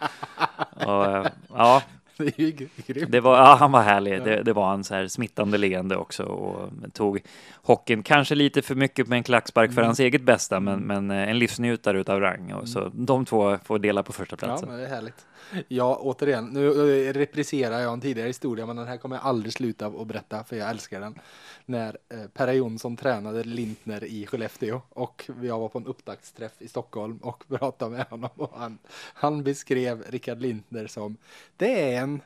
och, 0.75 1.05
eh, 1.05 1.27
ja, 1.53 1.81
Det 2.17 2.39
är 2.39 2.43
ju 2.43 2.51
gr- 2.51 2.67
grymt. 2.87 3.11
det 3.11 3.19
var, 3.19 3.37
ja, 3.37 3.55
han 3.59 3.71
var 3.71 3.81
härlig. 3.81 4.23
Det, 4.23 4.43
det 4.43 4.53
var 4.53 4.67
han 4.67 4.83
så 4.83 4.93
här 4.95 5.07
smittande 5.07 5.57
leende 5.57 5.95
också 5.97 6.23
och 6.23 6.69
tog 6.93 7.21
hockeyn 7.61 8.03
kanske 8.03 8.35
lite 8.35 8.61
för 8.61 8.75
mycket 8.75 9.07
med 9.07 9.17
en 9.17 9.23
klackspark 9.23 9.73
för 9.73 9.81
hans 9.81 9.99
eget 9.99 10.21
bästa, 10.21 10.59
men, 10.59 10.79
men 10.79 11.11
eh, 11.11 11.29
en 11.29 11.39
livsnjutare 11.39 11.99
utav 11.99 12.19
rang. 12.19 12.53
Och 12.53 12.69
så 12.69 12.91
de 12.93 13.25
två 13.25 13.57
får 13.65 13.79
dela 13.79 14.03
på 14.03 14.13
första 14.13 14.35
Ja, 14.41 14.47
platsen. 14.47 14.69
men 14.69 14.77
det 14.77 14.85
är 14.85 14.89
härligt. 14.89 15.25
Ja, 15.67 15.97
återigen, 16.01 16.45
nu 16.45 16.67
eh, 16.67 17.13
repriserar 17.13 17.79
jag 17.79 17.93
en 17.93 18.01
tidigare 18.01 18.27
historia, 18.27 18.65
men 18.65 18.75
den 18.75 18.87
här 18.87 18.97
kommer 18.97 19.15
jag 19.15 19.25
aldrig 19.25 19.53
sluta 19.53 19.87
att 19.87 20.07
berätta, 20.07 20.43
för 20.43 20.55
jag 20.55 20.69
älskar 20.69 20.99
den. 20.99 21.19
När 21.65 21.97
eh, 22.09 22.27
Per 22.33 22.53
Jonsson 22.53 22.97
tränade 22.97 23.43
Lintner 23.43 24.03
i 24.03 24.25
Skellefteå 24.25 24.81
och 24.89 25.29
jag 25.41 25.59
var 25.59 25.69
på 25.69 25.77
en 25.77 25.85
upptaktsträff 25.85 26.51
i 26.59 26.67
Stockholm 26.67 27.17
och 27.17 27.43
pratade 27.59 27.91
med 27.91 28.05
honom 28.09 28.29
och 28.35 28.51
han, 28.55 28.77
han 29.13 29.43
beskrev 29.43 30.03
Rickard 30.09 30.41
Lintner 30.41 30.87
som 30.87 31.17
det 31.57 31.93
är 31.93 32.01
en 32.01 32.21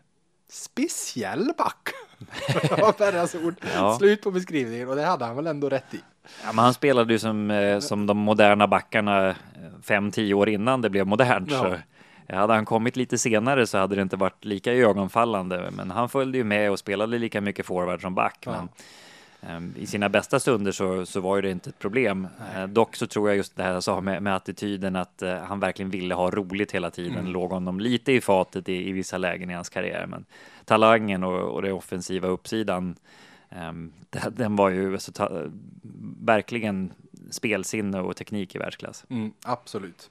speciell 0.49 1.51
back. 1.57 1.89
Det 2.47 2.77
var 2.81 2.91
Perras 2.91 3.35
ord. 3.35 3.55
Ja. 3.75 3.97
Slut 3.97 4.21
på 4.21 4.31
beskrivningen 4.31 4.89
och 4.89 4.95
det 4.95 5.05
hade 5.05 5.25
han 5.25 5.35
väl 5.35 5.47
ändå 5.47 5.69
rätt 5.69 5.93
i. 5.93 5.99
Ja, 6.43 6.47
men 6.53 6.63
han 6.63 6.73
spelade 6.73 7.13
ju 7.13 7.19
som, 7.19 7.51
eh, 7.51 7.79
som 7.79 8.05
de 8.05 8.17
moderna 8.17 8.67
backarna 8.67 9.35
5-10 9.83 10.33
år 10.33 10.49
innan 10.49 10.81
det 10.81 10.89
blev 10.89 11.07
modernt. 11.07 11.51
Ja. 11.51 11.59
Så 11.59 11.77
hade 12.35 12.53
han 12.53 12.65
kommit 12.65 12.95
lite 12.95 13.17
senare 13.17 13.67
så 13.67 13.77
hade 13.77 13.95
det 13.95 14.01
inte 14.01 14.15
varit 14.15 14.45
lika 14.45 14.73
ögonfallande. 14.73 15.71
Men 15.71 15.91
han 15.91 16.09
följde 16.09 16.37
ju 16.37 16.43
med 16.43 16.71
och 16.71 16.79
spelade 16.79 17.17
lika 17.17 17.41
mycket 17.41 17.65
forward 17.65 18.01
som 18.01 18.15
back. 18.15 18.37
Ja. 18.45 18.51
Men, 18.51 18.69
ehm, 19.51 19.73
I 19.77 19.85
sina 19.87 20.09
bästa 20.09 20.39
stunder 20.39 20.71
så, 20.71 21.05
så 21.05 21.19
var 21.19 21.35
ju 21.35 21.41
det 21.41 21.51
inte 21.51 21.69
ett 21.69 21.79
problem. 21.79 22.27
Eh, 22.55 22.67
dock 22.67 22.95
så 22.95 23.07
tror 23.07 23.29
jag 23.29 23.37
just 23.37 23.55
det 23.55 23.63
här 23.63 23.73
jag 23.73 23.83
sa 23.83 24.01
med, 24.01 24.23
med 24.23 24.35
attityden 24.35 24.95
att 24.95 25.21
eh, 25.21 25.37
han 25.37 25.59
verkligen 25.59 25.89
ville 25.89 26.15
ha 26.15 26.31
roligt 26.31 26.71
hela 26.71 26.91
tiden. 26.91 27.17
Mm. 27.17 27.31
Låg 27.31 27.51
honom 27.51 27.79
lite 27.79 28.11
i 28.11 28.21
fatet 28.21 28.69
i, 28.69 28.89
i 28.89 28.91
vissa 28.91 29.17
lägen 29.17 29.49
i 29.49 29.53
hans 29.53 29.69
karriär. 29.69 30.05
Men 30.05 30.25
talangen 30.65 31.23
och, 31.23 31.55
och 31.55 31.61
den 31.61 31.71
offensiva 31.71 32.27
uppsidan 32.27 32.95
um, 33.69 33.93
den 34.31 34.55
var 34.55 34.69
ju 34.69 34.99
så 34.99 35.11
ta, 35.11 35.41
verkligen 36.21 36.93
spelsinne 37.29 37.99
och 37.99 38.15
teknik 38.15 38.55
i 38.55 38.57
världsklass. 38.57 39.05
Mm, 39.09 39.31
absolut. 39.43 40.09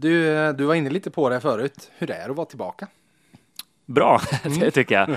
Du, 0.00 0.52
du 0.52 0.64
var 0.64 0.74
inne 0.74 0.90
lite 0.90 1.10
på 1.10 1.28
det 1.28 1.40
förut. 1.40 1.90
Hur 1.98 2.10
är 2.10 2.24
det 2.24 2.30
att 2.30 2.36
vara 2.36 2.46
tillbaka? 2.46 2.88
Bra, 3.86 4.20
mm. 4.44 4.58
det 4.58 4.70
tycker 4.70 4.94
jag. 4.94 5.08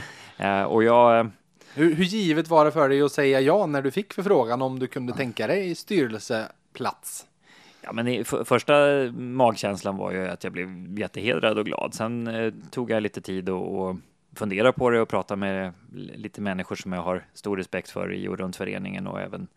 Uh, 0.62 0.64
och 0.64 0.84
jag 0.84 1.32
hur, 1.74 1.96
hur 1.96 2.04
givet 2.04 2.48
var 2.48 2.66
det 2.66 2.72
för 2.72 2.90
dig 2.90 3.02
att 3.02 3.12
säga 3.12 3.42
ja 3.42 3.66
när 3.66 3.82
du 3.82 3.92
fick 3.92 4.14
förfrågan 4.14 4.62
om 4.62 4.80
du 4.80 4.88
kunde 4.88 5.14
tänka 5.14 5.48
dig 5.48 5.76
styrelseplats? 5.76 7.26
Ja, 7.82 7.92
men 7.94 8.08
i, 8.08 8.24
för, 8.24 8.44
första 8.44 8.74
magkänslan 9.18 9.98
var 9.98 10.12
ju 10.12 10.28
att 10.28 10.44
jag 10.44 10.54
blev 10.54 11.00
jättehedrad 11.00 11.58
och 11.58 11.66
glad. 11.66 11.94
Sen 11.94 12.28
eh, 12.28 12.54
tog 12.72 12.92
jag 12.92 13.04
lite 13.04 13.22
tid 13.22 13.50
och, 13.50 13.80
och 13.80 13.96
fundera 14.36 14.74
på 14.74 14.90
det 14.90 15.02
och 15.02 15.10
prata 15.10 15.36
med 15.36 15.74
lite 15.94 16.42
människor 16.42 16.76
som 16.76 16.94
jag 16.94 17.02
har 17.02 17.26
stor 17.34 17.58
respekt 17.58 17.90
för 17.90 18.14
i 18.14 18.28
och 18.28 18.38
runt 18.38 18.56
föreningen 18.56 19.08
och 19.08 19.22
även 19.22 19.42
eh, 19.42 19.48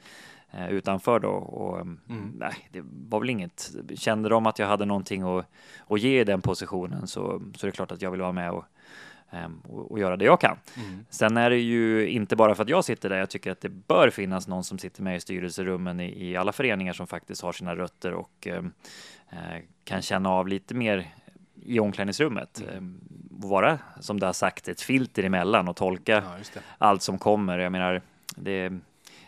utanför 0.70 1.20
då. 1.20 1.28
Och, 1.30 1.80
mm. 1.80 2.32
Nej, 2.38 2.68
det 2.72 2.82
var 3.08 3.20
väl 3.20 3.30
inget. 3.30 3.70
Kände 3.94 4.28
de 4.28 4.46
att 4.46 4.58
jag 4.58 4.66
hade 4.66 4.84
någonting 4.84 5.22
att, 5.22 5.46
att 5.88 6.00
ge 6.00 6.20
i 6.20 6.24
den 6.24 6.42
positionen 6.42 7.06
så, 7.06 7.42
så 7.56 7.66
är 7.66 7.70
det 7.70 7.76
klart 7.76 7.92
att 7.92 8.02
jag 8.02 8.10
vill 8.10 8.20
vara 8.20 8.32
med 8.32 8.50
och 8.50 8.64
Ehm, 9.30 9.60
och, 9.68 9.90
och, 9.90 9.98
göra 9.98 10.16
det 10.16 10.24
jag 10.24 10.40
kan. 10.40 10.58
Mm. 10.76 11.06
Sen 11.10 11.36
är 11.36 11.50
det 11.50 11.58
ju 11.58 12.08
inte 12.08 12.36
bara 12.36 12.54
för 12.54 12.62
att 12.62 12.68
jag 12.68 12.84
sitter 12.84 13.08
där. 13.08 13.18
Jag 13.18 13.30
tycker 13.30 13.52
att 13.52 13.60
det 13.60 13.68
bör 13.68 14.10
finnas 14.10 14.48
någon 14.48 14.64
som 14.64 14.78
sitter 14.78 15.02
med 15.02 15.16
i 15.16 15.20
styrelserummen 15.20 16.00
i, 16.00 16.30
i 16.30 16.36
alla 16.36 16.52
föreningar 16.52 16.92
som 16.92 17.06
faktiskt 17.06 17.42
har 17.42 17.52
sina 17.52 17.76
rötter 17.76 18.12
och 18.14 18.46
ehm, 18.46 18.72
eh, 19.30 19.62
kan 19.84 20.02
känna 20.02 20.30
av 20.30 20.48
lite 20.48 20.74
mer 20.74 21.10
i 21.62 21.80
omklädningsrummet. 21.80 22.60
Mm. 22.60 22.74
Eh, 22.74 23.48
vara, 23.48 23.78
som 24.00 24.20
det 24.20 24.26
har 24.26 24.32
sagt, 24.32 24.68
ett 24.68 24.80
filter 24.80 25.22
emellan 25.22 25.68
och 25.68 25.76
tolka 25.76 26.12
ja, 26.12 26.60
allt 26.78 27.02
som 27.02 27.18
kommer. 27.18 27.58
Jag 27.58 27.72
menar, 27.72 28.02
det, 28.36 28.72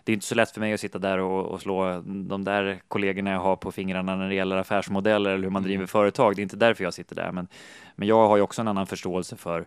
det 0.09 0.13
är 0.13 0.15
inte 0.15 0.27
så 0.27 0.35
lätt 0.35 0.51
för 0.51 0.61
mig 0.61 0.73
att 0.73 0.81
sitta 0.81 0.99
där 0.99 1.19
och, 1.19 1.47
och, 1.47 1.61
slå 1.61 2.03
de 2.05 2.45
där 2.45 2.81
kollegorna 2.89 3.31
jag 3.31 3.41
har 3.41 3.57
på 3.57 3.73
fingrarna 3.73 4.17
när 4.17 4.29
det 4.29 4.35
gäller 4.35 4.57
affärsmodeller 4.57 5.31
eller 5.31 5.43
hur 5.43 5.51
man 5.51 5.63
mm. 5.63 5.69
driver 5.69 5.87
företag. 5.87 6.37
Det 6.37 6.41
är 6.41 6.43
inte 6.43 6.57
därför 6.57 6.85
jag 6.85 6.95
sitter 6.95 7.17
där, 7.17 7.33
men, 7.33 7.49
men 7.97 8.09
jag 8.09 8.29
har 8.29 8.37
ju 8.37 8.43
också 8.43 8.61
en 8.61 8.69
annan 8.69 8.87
förståelse 8.87 9.37
för 9.37 9.67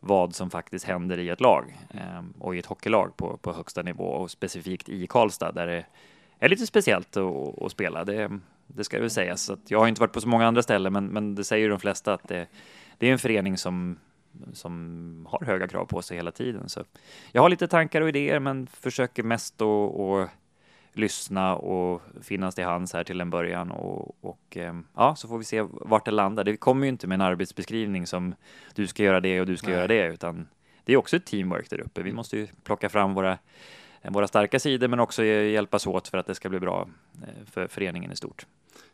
vad 0.00 0.34
som 0.34 0.50
faktiskt 0.50 0.84
händer 0.84 1.18
i 1.18 1.28
ett 1.28 1.40
lag 1.40 1.78
eh, 1.94 2.22
och 2.38 2.56
i 2.56 2.58
ett 2.58 2.66
hockeylag 2.66 3.16
på, 3.16 3.36
på 3.36 3.52
högsta 3.52 3.82
nivå 3.82 4.04
och 4.04 4.30
specifikt 4.30 4.88
i 4.88 5.06
Karlstad 5.06 5.52
där 5.52 5.66
det 5.66 5.86
är 6.38 6.48
lite 6.48 6.66
speciellt 6.66 7.16
att, 7.16 7.62
att 7.62 7.72
spela. 7.72 8.04
Det, 8.04 8.40
det 8.66 8.84
ska 8.84 9.00
väl 9.00 9.10
sägas. 9.10 9.42
Så 9.42 9.56
jag 9.68 9.78
har 9.78 9.88
inte 9.88 10.00
varit 10.00 10.12
på 10.12 10.20
så 10.20 10.28
många 10.28 10.46
andra 10.46 10.62
ställen, 10.62 10.92
men, 10.92 11.06
men 11.06 11.34
det 11.34 11.44
säger 11.44 11.68
de 11.68 11.80
flesta 11.80 12.14
att 12.14 12.28
det, 12.28 12.46
det 12.98 13.08
är 13.08 13.12
en 13.12 13.18
förening 13.18 13.56
som 13.56 13.96
som 14.52 15.26
har 15.30 15.46
höga 15.46 15.68
krav 15.68 15.84
på 15.84 16.02
sig 16.02 16.16
hela 16.16 16.30
tiden. 16.30 16.68
Så 16.68 16.84
jag 17.32 17.42
har 17.42 17.48
lite 17.48 17.68
tankar 17.68 18.00
och 18.00 18.08
idéer, 18.08 18.38
men 18.38 18.66
försöker 18.66 19.22
mest 19.22 19.62
att 19.62 20.30
lyssna 20.92 21.56
och 21.56 22.02
finnas 22.22 22.54
till 22.54 22.64
hands 22.64 22.92
här 22.92 23.04
till 23.04 23.20
en 23.20 23.30
början 23.30 23.70
och, 23.70 24.24
och 24.24 24.56
ehm, 24.56 24.86
ja, 24.96 25.14
så 25.14 25.28
får 25.28 25.38
vi 25.38 25.44
se 25.44 25.62
vart 25.70 26.04
det 26.04 26.10
landar. 26.10 26.44
Det 26.44 26.56
kommer 26.56 26.86
ju 26.86 26.88
inte 26.88 27.06
med 27.06 27.14
en 27.14 27.20
arbetsbeskrivning 27.20 28.06
som 28.06 28.34
du 28.74 28.86
ska 28.86 29.02
göra 29.02 29.20
det 29.20 29.40
och 29.40 29.46
du 29.46 29.56
ska 29.56 29.66
Nej. 29.66 29.76
göra 29.76 29.86
det, 29.86 30.06
utan 30.06 30.48
det 30.84 30.92
är 30.92 30.96
också 30.96 31.16
ett 31.16 31.26
teamwork 31.26 31.70
där 31.70 31.80
uppe. 31.80 32.02
Vi 32.02 32.12
måste 32.12 32.36
ju 32.36 32.46
plocka 32.64 32.88
fram 32.88 33.14
våra 33.14 33.38
våra 34.08 34.28
starka 34.28 34.58
sidor 34.58 34.88
men 34.88 35.00
också 35.00 35.24
hjälpas 35.24 35.86
åt 35.86 36.08
för 36.08 36.18
att 36.18 36.26
det 36.26 36.34
ska 36.34 36.48
bli 36.48 36.60
bra 36.60 36.88
eh, 37.22 37.44
för 37.46 37.66
föreningen 37.66 38.12
i 38.12 38.16
stort. 38.16 38.46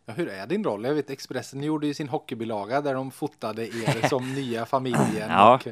Ja, 0.09 0.13
hur 0.17 0.29
är 0.29 0.47
din 0.47 0.65
roll? 0.65 0.85
Jag 0.85 0.95
vet 0.95 1.11
Expressen 1.11 1.63
gjorde 1.63 1.87
ju 1.87 1.95
sin 1.95 2.09
hockeybilaga 2.09 2.81
där 2.81 2.95
de 2.95 3.11
fotade 3.11 3.67
er 3.67 4.09
som 4.09 4.35
nya 4.35 4.67
familjen. 4.67 5.29
ja. 5.29 5.55
Och 5.55 5.69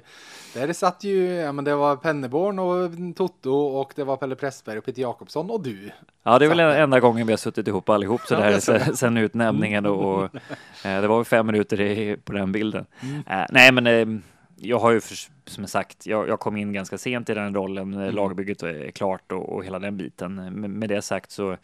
där 0.55 0.73
satt 0.73 1.05
ju, 1.05 1.27
ja 1.27 1.53
men 1.53 1.65
det 1.65 1.75
var 1.75 1.97
Penneborn 1.97 2.59
och 2.59 3.17
Toto 3.17 3.53
och 3.55 3.93
det 3.97 4.05
var 4.05 4.17
Pelle 4.17 4.35
Pressberg 4.35 4.79
och 4.79 4.85
Peter 4.85 5.03
Jakobsson 5.03 5.51
och 5.51 5.63
du. 5.63 5.91
Ja, 6.23 6.39
det 6.39 6.45
är 6.45 6.49
väl 6.49 6.59
den 6.59 6.71
enda 6.71 7.01
gången 7.01 7.27
vi 7.27 7.33
har 7.33 7.39
suttit 7.39 7.69
ihop 7.69 7.89
allihop 7.89 8.21
så 8.21 8.35
där 8.35 8.61
sen, 8.61 8.97
sen 8.97 9.17
utnämningen 9.17 9.87
och, 9.87 10.15
och 10.15 10.25
eh, 10.85 11.01
det 11.01 11.09
var 11.09 11.25
fem 11.25 11.47
minuter 11.47 11.81
i, 11.81 12.17
på 12.17 12.33
den 12.33 12.53
bilden. 12.53 12.87
Mm. 13.03 13.23
Eh, 13.27 13.47
nej, 13.51 13.73
men 13.73 13.87
eh, 13.87 14.21
jag 14.57 14.79
har 14.79 14.91
ju 14.91 15.01
för, 15.01 15.17
som 15.51 15.67
sagt, 15.67 16.07
jag, 16.07 16.29
jag, 16.29 16.41
kom 16.41 16.57
in 16.57 16.73
ganska 16.73 16.99
sent 16.99 17.31
i 17.31 17.35
den 17.35 17.55
rollen. 17.55 17.95
Mm. 17.95 18.15
Lagbygget 18.15 18.63
är 18.63 18.91
klart 18.91 19.33
och, 19.33 19.49
och 19.49 19.65
hela 19.65 19.79
den 19.79 19.97
biten. 19.97 20.35
Med, 20.35 20.71
med 20.71 20.89
det 20.89 21.03
sagt 21.03 21.31
så 21.31 21.57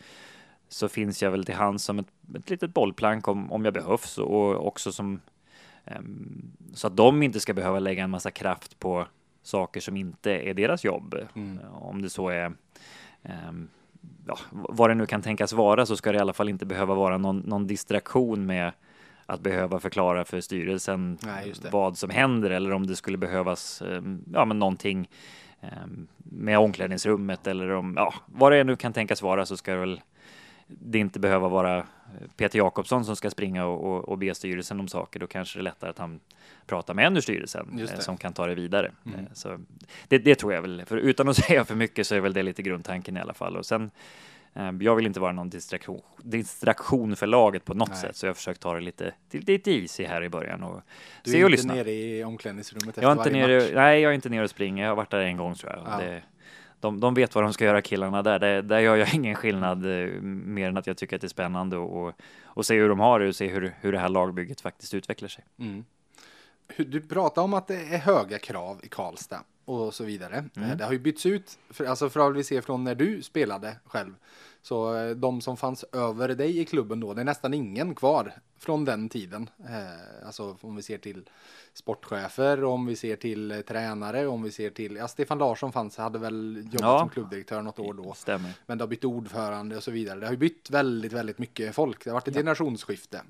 så 0.73 0.89
finns 0.89 1.23
jag 1.23 1.31
väl 1.31 1.45
till 1.45 1.55
hands 1.55 1.85
som 1.85 1.99
ett, 1.99 2.07
ett 2.35 2.51
litet 2.51 2.75
bollplank 2.75 3.29
om, 3.29 3.53
om 3.53 3.65
jag 3.65 3.75
behövs 3.75 4.19
och 4.19 4.67
också 4.67 4.93
som 4.93 5.21
um, 5.85 6.53
så 6.75 6.87
att 6.87 6.97
de 6.97 7.23
inte 7.23 7.41
ska 7.41 7.55
behöva 7.55 7.79
lägga 7.79 8.05
en 8.05 8.11
massa 8.11 8.31
kraft 8.31 8.79
på 8.79 9.07
saker 9.43 9.81
som 9.81 9.97
inte 9.97 10.31
är 10.31 10.55
deras 10.55 10.85
jobb. 10.85 11.15
Mm. 11.35 11.59
Om 11.73 12.03
det 12.03 12.11
så 12.11 12.29
är 12.29 12.53
um, 13.49 13.69
ja, 14.27 14.39
vad 14.51 14.91
det 14.91 14.95
nu 14.95 15.07
kan 15.07 15.23
tänkas 15.23 15.53
vara 15.53 15.87
så 15.87 15.97
ska 15.97 16.13
det 16.13 16.19
i 16.19 16.21
alla 16.21 16.33
fall 16.33 16.49
inte 16.49 16.67
behöva 16.67 16.95
vara 16.95 17.19
någon, 17.19 17.39
någon 17.39 17.67
distraktion 17.67 18.47
med 18.47 18.73
att 19.27 19.41
behöva 19.41 19.81
förklara 19.81 20.25
för 20.25 20.41
styrelsen 20.41 21.19
Nej, 21.23 21.53
vad 21.71 21.99
som 21.99 22.11
händer 22.11 22.51
eller 22.51 22.73
om 22.73 22.87
det 22.87 22.97
skulle 22.97 23.19
behövas 23.19 23.83
um, 23.83 24.25
ja, 24.33 24.45
men 24.45 24.59
någonting 24.59 25.09
med 26.17 26.59
omklädningsrummet 26.59 27.47
eller 27.47 27.71
om 27.71 27.95
ja, 27.97 28.15
vad 28.27 28.53
det 28.53 28.65
nu 28.65 28.77
kan 28.77 28.93
tänkas 28.93 29.23
vara 29.23 29.47
så 29.47 29.57
ska 29.57 29.73
det 29.73 29.81
väl 29.81 30.01
det 30.79 30.99
inte 30.99 31.21
behöva 31.21 31.49
vara 31.49 31.79
eh, 31.79 31.85
Peter 32.37 32.59
Jakobsson 32.59 33.05
som 33.05 33.17
ska 33.17 33.31
springa 33.31 33.67
och, 33.67 33.85
och, 33.85 34.09
och 34.09 34.19
be 34.19 34.35
styrelsen 34.35 34.81
om 34.81 34.89
saker, 34.89 35.21
då 35.21 35.27
kanske 35.27 35.59
det 35.59 35.61
är 35.61 35.65
lättare 35.65 35.91
att 35.91 35.99
han 35.99 36.21
pratar 36.67 36.95
med 36.95 37.07
en 37.07 37.17
ur 37.17 37.21
styrelsen 37.21 37.79
eh, 37.79 37.99
som 37.99 38.17
kan 38.17 38.33
ta 38.33 38.47
det 38.47 38.55
vidare. 38.55 38.93
Mm. 39.07 39.21
Eh, 39.21 39.27
så 39.33 39.59
det, 40.09 40.19
det, 40.19 40.35
tror 40.35 40.53
jag 40.53 40.63
väl, 40.63 40.85
för 40.87 40.97
utan 40.97 41.29
att 41.29 41.37
säga 41.45 41.65
för 41.65 41.75
mycket 41.75 42.07
så 42.07 42.15
är 42.15 42.21
väl 42.21 42.33
det 42.33 42.43
lite 42.43 42.63
grundtanken 42.63 43.17
i 43.17 43.21
alla 43.21 43.35
fall. 43.35 43.57
Och 43.57 43.67
sen, 43.67 43.91
jag 44.81 44.97
vill 44.97 45.07
inte 45.07 45.21
vara 45.21 45.33
någon 45.33 45.51
distraktion, 45.51 46.03
distraktion 46.23 47.17
för 47.17 47.27
laget 47.27 47.65
på 47.65 47.75
något 47.75 47.89
Nej. 47.89 47.99
sätt, 47.99 48.17
så 48.17 48.27
jag 48.27 48.31
har 48.31 48.35
försökt 48.35 48.61
ta 48.61 48.75
det 48.75 48.81
lite, 48.81 49.15
lite 49.31 49.71
easy 49.71 50.05
här 50.05 50.25
i 50.25 50.29
början 50.29 50.63
och 50.63 50.83
du 51.25 51.31
se 51.31 51.45
och 51.45 51.51
lyssna. 51.51 51.75
Du 51.75 51.81
är 51.81 51.83
inte 51.83 51.91
nere 51.91 51.99
i 51.99 52.25
omklädningsrummet 52.25 52.89
efter 52.89 53.03
jag 53.03 53.09
är 53.09 53.13
inte 53.13 53.31
varje 53.31 53.47
nere, 53.47 53.61
match? 53.61 53.71
Nej, 53.75 54.01
jag 54.01 54.11
är 54.11 54.15
inte 54.15 54.29
nere 54.29 54.45
och 54.45 54.51
springer. 54.51 54.83
Jag 54.83 54.91
har 54.91 54.97
varit 54.97 55.11
där 55.11 55.21
en 55.21 55.37
gång 55.37 55.55
tror 55.55 55.73
jag. 55.73 55.83
Ja. 55.87 56.05
Det, 56.05 56.23
de, 56.81 57.01
de 57.01 57.15
vet 57.15 57.35
vad 57.35 57.45
de 57.45 57.53
ska 57.53 57.65
göra 57.65 57.83
killarna 57.83 58.23
där. 58.23 58.39
Det, 58.39 58.63
där 58.63 58.81
gör 58.81 58.97
jag 58.97 59.09
ingen 59.15 59.35
skillnad 59.35 59.85
eh, 59.85 60.07
mer 60.23 60.69
än 60.69 60.77
att 60.77 60.87
jag 60.87 60.97
tycker 60.97 61.17
att 61.17 61.21
det 61.21 61.27
är 61.27 61.29
spännande 61.29 61.77
och, 61.77 62.15
och 62.45 62.67
se 62.67 62.75
hur 62.75 62.89
de 62.89 63.01
har 63.01 63.21
det 63.21 63.29
och 63.29 63.37
se 63.37 63.49
hur, 63.49 63.75
hur 63.81 63.93
det 63.93 63.99
här 63.99 64.09
lagbygget 64.09 64.61
faktiskt 64.61 64.95
utvecklar 64.95 65.29
sig. 65.29 65.45
Mm. 65.59 65.85
Du 66.77 67.01
pratar 67.01 67.43
om 67.43 67.55
att 67.55 67.67
det 67.67 67.75
är 67.75 67.99
höga 67.99 68.39
krav 68.39 68.81
i 68.83 68.89
Karlstad 68.89 69.45
och 69.65 69.95
så 69.95 70.05
vidare. 70.05 70.45
Mm. 70.57 70.79
Det 70.79 70.85
har 70.85 70.93
ju 70.93 70.99
bytts 70.99 71.27
ut, 71.27 71.59
för, 71.71 71.85
alltså 71.85 72.11
för 72.11 72.31
att 72.31 72.37
vi 72.37 72.45
ser 72.45 72.61
från 72.61 72.85
när 72.85 72.95
du 72.95 73.23
spelade 73.23 73.77
själv. 73.85 74.15
Så 74.63 74.97
eh, 74.97 75.11
de 75.11 75.41
som 75.41 75.57
fanns 75.57 75.85
över 75.93 76.29
dig 76.29 76.59
i 76.59 76.65
klubben 76.65 77.01
då, 77.01 77.15
det 77.15 77.21
är 77.21 77.25
nästan 77.25 77.55
ingen 77.55 77.95
kvar 77.95 78.33
från 78.59 78.85
den 78.85 79.09
tiden. 79.09 79.51
Eh, 79.69 80.27
alltså 80.27 80.57
om 80.61 80.77
vi 80.77 80.83
ser 80.83 80.99
till 80.99 81.29
sportchefer, 81.73 82.65
om 82.65 82.87
vi 82.87 82.97
ser 82.97 83.17
till 83.17 83.51
eh, 83.51 83.61
tränare, 83.61 84.27
om 84.27 84.43
vi 84.43 84.51
ser 84.51 84.71
till, 84.71 84.97
ja 84.97 85.09
Stefan 85.09 85.39
Larsson 85.39 85.73
fanns, 85.73 85.97
hade 85.97 86.19
väl 86.19 86.57
jobbat 86.57 86.81
ja, 86.81 86.99
som 86.99 87.09
klubbdirektör 87.09 87.63
något 87.63 87.79
år 87.79 87.95
då. 87.95 88.15
Stämmer. 88.15 88.53
Men 88.67 88.79
det 88.79 88.85
har 88.85 88.89
bytt 88.89 89.05
ordförande 89.05 89.77
och 89.77 89.83
så 89.83 89.91
vidare. 89.91 90.21
Det 90.21 90.27
har 90.27 90.33
ju 90.33 90.39
bytt 90.39 90.71
väldigt, 90.71 91.13
väldigt 91.13 91.39
mycket 91.39 91.75
folk. 91.75 92.05
Det 92.05 92.11
har 92.11 92.15
varit 92.15 92.29
ett 92.29 92.35
ja. 92.35 92.41
generationsskifte. 92.41 93.23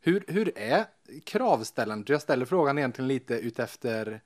Hur, 0.00 0.24
hur 0.28 0.58
är 0.58 0.84
kravställandet? 1.24 2.08
Jag 2.08 2.22
ställer 2.22 2.46
frågan 2.46 2.78
egentligen 2.78 3.08
lite 3.08 3.34
utefter 3.34 4.20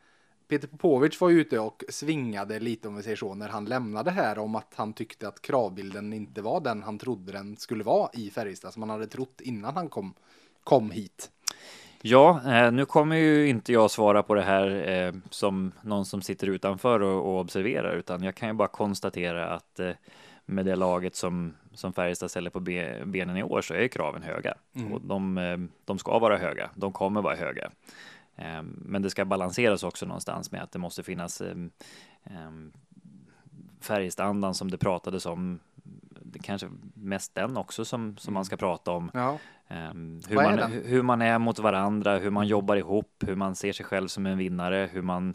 Peter 0.48 0.68
Popovic 0.68 1.20
var 1.20 1.28
ju 1.30 1.40
ute 1.40 1.58
och 1.58 1.84
svingade 1.88 2.60
lite 2.60 2.88
om 2.88 2.96
vi 2.96 3.02
säger 3.02 3.16
så 3.16 3.34
när 3.34 3.48
han 3.48 3.64
lämnade 3.64 4.10
här 4.10 4.38
om 4.38 4.54
att 4.54 4.72
han 4.76 4.92
tyckte 4.92 5.28
att 5.28 5.42
kravbilden 5.42 6.12
inte 6.12 6.42
var 6.42 6.60
den 6.60 6.82
han 6.82 6.98
trodde 6.98 7.32
den 7.32 7.56
skulle 7.56 7.84
vara 7.84 8.10
i 8.12 8.30
Färjestad 8.30 8.72
som 8.72 8.82
han 8.82 8.90
hade 8.90 9.06
trott 9.06 9.40
innan 9.40 9.74
han 9.74 9.88
kom, 9.88 10.14
kom 10.64 10.90
hit. 10.90 11.30
Ja, 12.06 12.40
eh, 12.46 12.72
nu 12.72 12.84
kommer 12.84 13.16
ju 13.16 13.48
inte 13.48 13.72
jag 13.72 13.90
svara 13.90 14.22
på 14.22 14.34
det 14.34 14.42
här 14.42 14.88
eh, 14.88 15.12
som 15.30 15.72
någon 15.82 16.04
som 16.04 16.22
sitter 16.22 16.46
utanför 16.46 17.00
och, 17.02 17.34
och, 17.34 17.40
observerar, 17.40 17.96
utan 17.96 18.22
jag 18.22 18.34
kan 18.34 18.48
ju 18.48 18.54
bara 18.54 18.68
konstatera 18.68 19.48
att 19.48 19.80
eh, 19.80 19.90
med 20.46 20.66
det 20.66 20.76
laget 20.76 21.16
som, 21.16 21.54
som 21.74 21.92
Färjestad 21.92 22.30
ställer 22.30 22.50
på 22.50 22.60
be, 22.60 23.02
benen 23.06 23.36
i 23.36 23.42
år 23.42 23.62
så 23.62 23.74
är 23.74 23.88
kraven 23.88 24.22
höga 24.22 24.54
mm. 24.74 24.92
och 24.92 25.00
de, 25.00 25.68
de 25.84 25.98
ska 25.98 26.18
vara 26.18 26.36
höga. 26.36 26.70
De 26.74 26.92
kommer 26.92 27.22
vara 27.22 27.36
höga. 27.36 27.70
Ehm, 28.36 28.82
men 28.86 29.02
det 29.02 29.10
ska 29.10 29.24
balanseras 29.24 29.82
också 29.82 30.06
någonstans 30.06 30.52
med 30.52 30.62
att 30.62 30.72
det 30.72 30.78
måste 30.78 31.02
finnas 31.02 31.40
ehm, 31.40 31.70
ehm, 32.24 32.72
Färjestadandan 33.80 34.54
som 34.54 34.70
det 34.70 34.78
pratades 34.78 35.26
om. 35.26 35.60
Det 36.22 36.38
kanske 36.38 36.68
mest 36.94 37.34
den 37.34 37.56
också 37.56 37.84
som, 37.84 38.16
som 38.16 38.34
man 38.34 38.44
ska 38.44 38.56
prata 38.56 38.90
om. 38.90 39.10
Ja. 39.14 39.38
hur, 40.28 40.34
man, 40.34 40.72
hur 40.72 41.02
man 41.02 41.22
är 41.22 41.38
mot 41.38 41.58
varandra, 41.58 42.18
hur 42.18 42.30
man 42.30 42.46
jobbar 42.46 42.76
ihop, 42.76 43.24
hur 43.26 43.36
man 43.36 43.54
ser 43.54 43.72
sig 43.72 43.86
själv 43.86 44.08
som 44.08 44.26
en 44.26 44.38
vinnare, 44.38 44.88
hur 44.92 45.02
man 45.02 45.34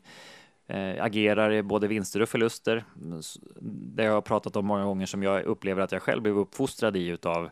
eh, 0.67 1.03
agerar 1.03 1.51
i 1.51 1.63
både 1.63 1.87
vinster 1.87 2.21
och 2.21 2.29
förluster. 2.29 2.85
Det 3.95 4.05
har 4.05 4.13
jag 4.13 4.25
pratat 4.25 4.55
om 4.55 4.65
många 4.65 4.83
gånger 4.83 5.05
som 5.05 5.23
jag 5.23 5.43
upplever 5.43 5.81
att 5.81 5.91
jag 5.91 6.01
själv 6.01 6.21
blev 6.21 6.37
uppfostrad 6.37 6.97
i 6.97 7.07
utav 7.07 7.49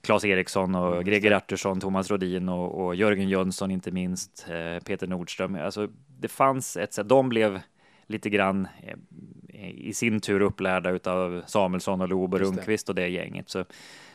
Claes 0.00 0.24
Eriksson 0.24 0.74
och 0.74 0.92
mm, 0.92 1.04
Greger 1.04 1.32
Artursson, 1.32 1.80
Thomas 1.80 2.10
Rodin 2.10 2.48
och, 2.48 2.86
och 2.86 2.94
Jörgen 2.94 3.28
Jönsson 3.28 3.70
inte 3.70 3.90
minst, 3.90 4.46
eh, 4.48 4.84
Peter 4.84 5.06
Nordström. 5.06 5.54
Alltså, 5.54 5.88
det 6.20 6.28
fanns 6.28 6.76
ett 6.76 6.92
sätt, 6.92 7.08
de 7.08 7.28
blev 7.28 7.60
lite 8.06 8.30
grann 8.30 8.68
eh, 8.82 9.68
i 9.70 9.94
sin 9.94 10.20
tur 10.20 10.40
upplärda 10.40 10.90
utav 10.90 11.42
Samuelsson 11.46 12.00
och 12.00 12.08
Lob 12.08 12.34
och 12.34 12.40
Just 12.40 12.52
det. 12.52 12.56
Rundqvist 12.56 12.88
och 12.88 12.94
det 12.94 13.08
gänget. 13.08 13.48
Så, 13.48 13.64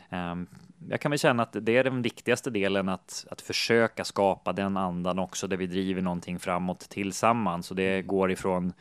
ehm, 0.10 0.48
jag 0.90 1.02
kan 1.02 1.12
väl 1.12 1.20
känna 1.20 1.44
att 1.44 1.56
det 1.62 1.78
är 1.78 1.84
den 1.84 2.02
viktigaste 2.02 2.50
delen 2.50 2.90
att, 2.90 3.26
att 3.32 3.42
försöka 3.42 4.04
skapa 4.04 4.54
den 4.54 4.78
andan 4.78 5.20
också 5.20 5.48
där 5.48 5.58
vi 5.58 5.68
driver 5.68 6.02
någonting 6.02 6.40
framåt 6.40 6.80
tillsammans 6.80 7.72
och 7.72 7.78
det 7.78 8.02
går 8.02 8.32
ifrån 8.32 8.74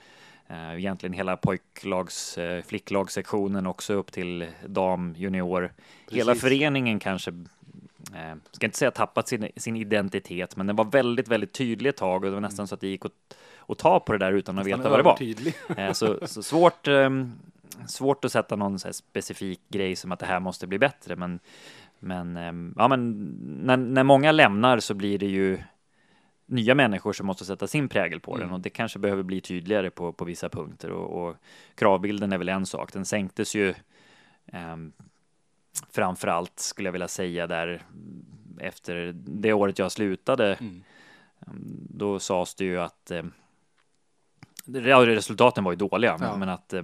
egentligen 0.53 1.13
hela 1.13 1.37
pojklags, 1.37 2.39
eh, 2.39 2.63
flicklagssektionen 2.63 3.67
också 3.67 3.95
upp 3.95 4.13
till 4.13 4.47
dam, 4.67 5.15
junior. 5.19 5.73
Hela 6.11 6.33
Precis. 6.33 6.43
föreningen 6.43 6.99
kanske, 6.99 7.31
eh, 8.15 8.37
ska 8.53 8.67
inte 8.67 8.79
säga 8.79 8.91
tappat 8.91 9.29
sin, 9.29 9.49
sin 9.57 9.77
identitet, 9.77 10.57
men 10.57 10.67
den 10.67 10.77
var 10.77 10.85
väldigt, 10.85 11.29
väldigt 11.29 11.53
tydlig 11.53 11.91
ett 11.91 11.97
tag 11.97 12.25
och 12.25 12.31
det 12.31 12.35
var 12.35 12.41
nästan 12.41 12.67
så 12.67 12.75
att 12.75 12.81
det 12.81 12.89
gick 12.89 13.05
att, 13.05 13.37
att 13.69 13.79
ta 13.79 14.01
på 14.01 14.13
det 14.13 14.19
där 14.19 14.33
utan 14.33 14.59
att 14.59 14.67
veta 14.67 14.89
vad 14.91 14.99
det 14.99 15.03
var. 15.03 15.17
Eh, 15.77 15.93
Så, 15.93 16.19
så 16.27 16.43
svårt, 16.43 16.89
ehm, 16.89 17.33
svårt 17.87 18.25
att 18.25 18.33
sätta 18.33 18.57
någon 18.57 18.79
specifik 18.79 19.61
grej 19.69 19.97
som 19.97 20.13
att 20.13 20.19
det 20.19 20.27
här 20.27 20.41
måste 20.41 20.67
bli 20.67 20.79
bättre, 20.79 21.17
men, 21.17 21.41
men, 21.99 22.37
ehm, 22.37 22.75
ja, 22.79 22.89
men 22.89 23.19
när, 23.63 23.77
när 23.77 24.05
många 24.05 24.33
lämnar 24.33 24.79
så 24.79 24.95
blir 24.95 25.19
det 25.19 25.27
ju 25.27 25.59
nya 26.53 26.75
människor 26.75 27.13
som 27.13 27.27
måste 27.27 27.45
sätta 27.45 27.67
sin 27.67 27.89
prägel 27.89 28.21
på 28.21 28.37
den 28.39 28.51
och 28.51 28.61
det 28.61 28.71
kanske 28.71 28.99
behöver 28.99 29.23
bli 29.23 29.41
tydligare 29.41 29.91
på, 29.91 30.13
på 30.13 30.25
vissa 30.25 30.49
punkter 30.49 30.91
och, 30.91 31.29
och 31.29 31.37
kravbilden 31.75 32.33
är 32.33 32.39
väl 32.39 32.49
en 32.49 32.67
sak. 32.67 32.93
Den 32.93 33.05
sänktes 33.05 33.55
ju 33.55 33.75
um, 34.53 34.93
framför 35.91 36.29
allt 36.29 36.59
skulle 36.59 36.87
jag 36.87 36.93
vilja 36.93 37.09
säga 37.09 37.47
där 37.47 37.83
efter 38.61 39.13
det 39.15 39.53
året 39.53 39.79
jag 39.79 39.93
slutade. 39.93 40.55
Mm. 40.55 40.83
Ehm, 41.47 41.87
Då 41.91 42.19
sades 42.19 42.55
det 42.55 42.65
ju 42.65 42.81
att 42.81 43.11
eh, 43.11 43.23
resultaten 45.07 45.65
var 45.65 45.73
ju 45.73 45.77
dåliga, 45.77 46.17
Ja. 46.21 46.37
men 46.37 46.49
att 46.49 46.73
eh, 46.73 46.83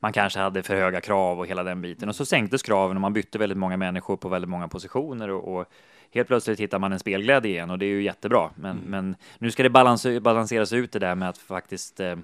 man 0.00 0.12
kanske 0.12 0.40
hade 0.40 0.62
för 0.62 0.76
höga 0.76 1.00
krav 1.00 1.38
och 1.38 1.46
hela 1.46 1.62
den 1.62 1.82
biten. 1.82 2.08
Och 2.08 2.16
så 2.16 2.24
sänktes 2.24 2.62
kraven 2.62 2.96
och 2.96 3.00
man 3.00 3.12
bytte 3.12 3.38
väldigt 3.38 3.58
många 3.58 3.76
människor 3.76 4.16
på 4.16 4.28
väldigt 4.28 4.50
många 4.50 4.68
positioner 4.68 5.30
och, 5.30 5.56
och 5.56 5.66
helt 6.14 6.28
plötsligt 6.28 6.60
hittar 6.60 6.78
man 6.78 6.92
en 6.92 6.98
spelglädje 6.98 7.50
igen 7.50 7.70
och 7.70 7.78
det 7.78 7.86
är 7.86 7.90
ju 7.90 8.02
jättebra. 8.02 8.50
Men, 8.54 8.76
men 8.86 9.16
nu 9.38 9.50
ska 9.50 9.62
det 9.62 9.70
balans, 9.70 10.06
balanseras 10.20 10.72
ut 10.72 10.92
det 10.92 10.98
där 10.98 11.14
med 11.14 11.28
att 11.28 11.38
faktiskt, 11.38 12.00
eh, 12.00 12.16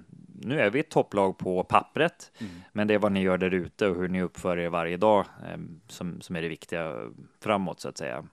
nu 0.42 0.60
är 0.60 0.70
vi 0.70 0.80
ett 0.80 0.90
topplag 0.90 1.38
på 1.38 1.64
pappret, 1.64 2.32
men 2.72 2.86
det 2.88 2.94
är 2.94 2.98
vad 2.98 3.12
ni 3.12 3.20
gör 3.22 3.38
där 3.38 3.54
ute 3.54 3.88
och 3.88 3.96
hur 3.96 4.08
ni 4.08 4.22
uppför 4.22 4.58
er 4.58 4.68
varje 4.68 4.96
dag 4.96 5.24
eh, 5.50 5.58
som, 5.88 6.20
som 6.20 6.36
är 6.36 6.42
det 6.42 6.48
viktiga 6.48 6.96
framåt 7.42 7.80
så 7.80 7.88
att 7.88 7.98
säga. 7.98 8.24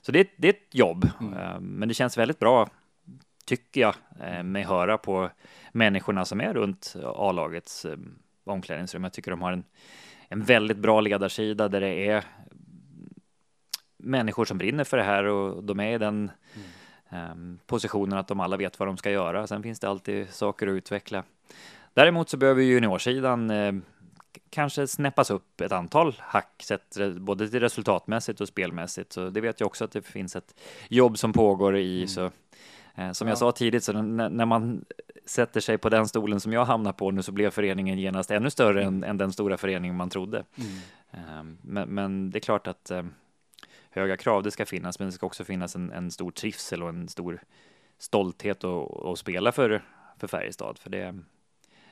Så 0.00 0.12
det, 0.12 0.20
är- 0.20 0.26
det 0.36 0.48
är 0.48 0.52
ett 0.52 0.74
jobb, 0.74 1.04
eh, 1.20 1.60
men 1.60 1.88
det 1.88 1.94
känns 1.94 2.18
väldigt 2.18 2.38
bra 2.38 2.68
tycker 3.46 3.80
jag, 3.80 3.94
eh, 4.20 4.42
mig 4.42 4.62
höra 4.62 4.98
på 4.98 5.30
människorna 5.72 6.24
som 6.24 6.40
är 6.40 6.54
runt 6.54 6.94
A-lagets 7.04 7.84
eh, 7.84 7.96
omklädningsrum. 8.44 9.04
Jag 9.04 9.12
tycker 9.12 9.30
de 9.30 9.42
har 9.42 9.52
en, 9.52 9.64
en 10.28 10.42
väldigt 10.42 10.78
bra 10.78 11.00
ledarsida 11.00 11.68
där 11.68 11.80
det 11.80 12.06
är 12.08 12.24
människor 14.02 14.44
som 14.44 14.58
brinner 14.58 14.84
för 14.84 14.96
det 14.96 15.02
här 15.02 15.24
och 15.24 15.64
de 15.64 15.80
är 15.80 15.94
i 15.94 15.98
den 15.98 16.30
eh, 17.10 17.34
positionen 17.66 18.18
att 18.18 18.28
de 18.28 18.40
alla 18.40 18.56
vet 18.56 18.78
vad 18.78 18.88
de 18.88 18.96
ska 18.96 19.10
göra. 19.10 19.46
Sen 19.46 19.62
finns 19.62 19.80
det 19.80 19.88
alltid 19.88 20.30
saker 20.30 20.66
att 20.66 20.72
utveckla. 20.72 21.22
Däremot 21.94 22.28
så 22.28 22.36
behöver 22.36 22.62
ju 22.62 22.72
juniorsidan 22.72 23.50
eh, 23.50 23.72
kanske 24.50 24.86
snäppas 24.86 25.30
upp 25.30 25.60
ett 25.60 25.72
antal 25.72 26.14
hack, 26.18 26.62
sett 26.62 26.96
både 27.16 27.48
till 27.48 27.60
resultatmässigt 27.60 28.40
och 28.40 28.48
spelmässigt. 28.48 29.12
Så 29.12 29.30
det 29.30 29.40
vet 29.40 29.60
jag 29.60 29.66
också 29.66 29.84
att 29.84 29.92
det 29.92 30.02
finns 30.02 30.36
ett 30.36 30.54
jobb 30.88 31.18
som 31.18 31.32
pågår 31.32 31.76
i. 31.76 32.06
Så, 32.06 32.30
eh, 32.94 33.12
som 33.12 33.28
Ja. 33.28 33.30
jag 33.30 33.38
sa 33.38 33.52
tidigt, 33.52 33.84
så 33.84 33.92
när, 33.92 34.28
när 34.28 34.46
man 34.46 34.84
sätter 35.26 35.60
sig 35.60 35.78
på 35.78 35.88
den 35.88 36.08
stolen 36.08 36.40
som 36.40 36.52
jag 36.52 36.64
hamnar 36.64 36.92
på 36.92 37.10
nu 37.10 37.22
så 37.22 37.32
blev 37.32 37.50
föreningen 37.50 37.98
genast 37.98 38.30
ännu 38.30 38.50
större 38.50 38.84
än, 38.84 39.04
än 39.04 39.18
den 39.18 39.32
stora 39.32 39.56
föreningen 39.56 39.96
man 39.96 40.10
trodde. 40.10 40.44
Mm. 40.56 40.70
Eh, 41.10 41.54
Men, 41.62 41.88
men 41.88 42.30
det 42.30 42.38
är 42.38 42.40
klart 42.40 42.66
att 42.66 42.90
eh, 42.90 43.02
höga 43.92 44.16
krav, 44.16 44.42
det 44.42 44.50
ska 44.50 44.66
finnas, 44.66 44.98
men 44.98 45.08
det 45.08 45.12
ska 45.12 45.26
också 45.26 45.44
finnas 45.44 45.76
en, 45.76 45.92
en 45.92 46.10
stor 46.10 46.30
trivsel 46.30 46.82
och 46.82 46.88
en 46.88 47.08
stor 47.08 47.40
stolthet 47.98 48.64
att 48.64 49.04
att 49.04 49.18
spela 49.18 49.52
för, 49.52 49.82
för 50.18 50.26
Färjestad. 50.26 50.78
För 50.78 50.90
det, 50.90 51.18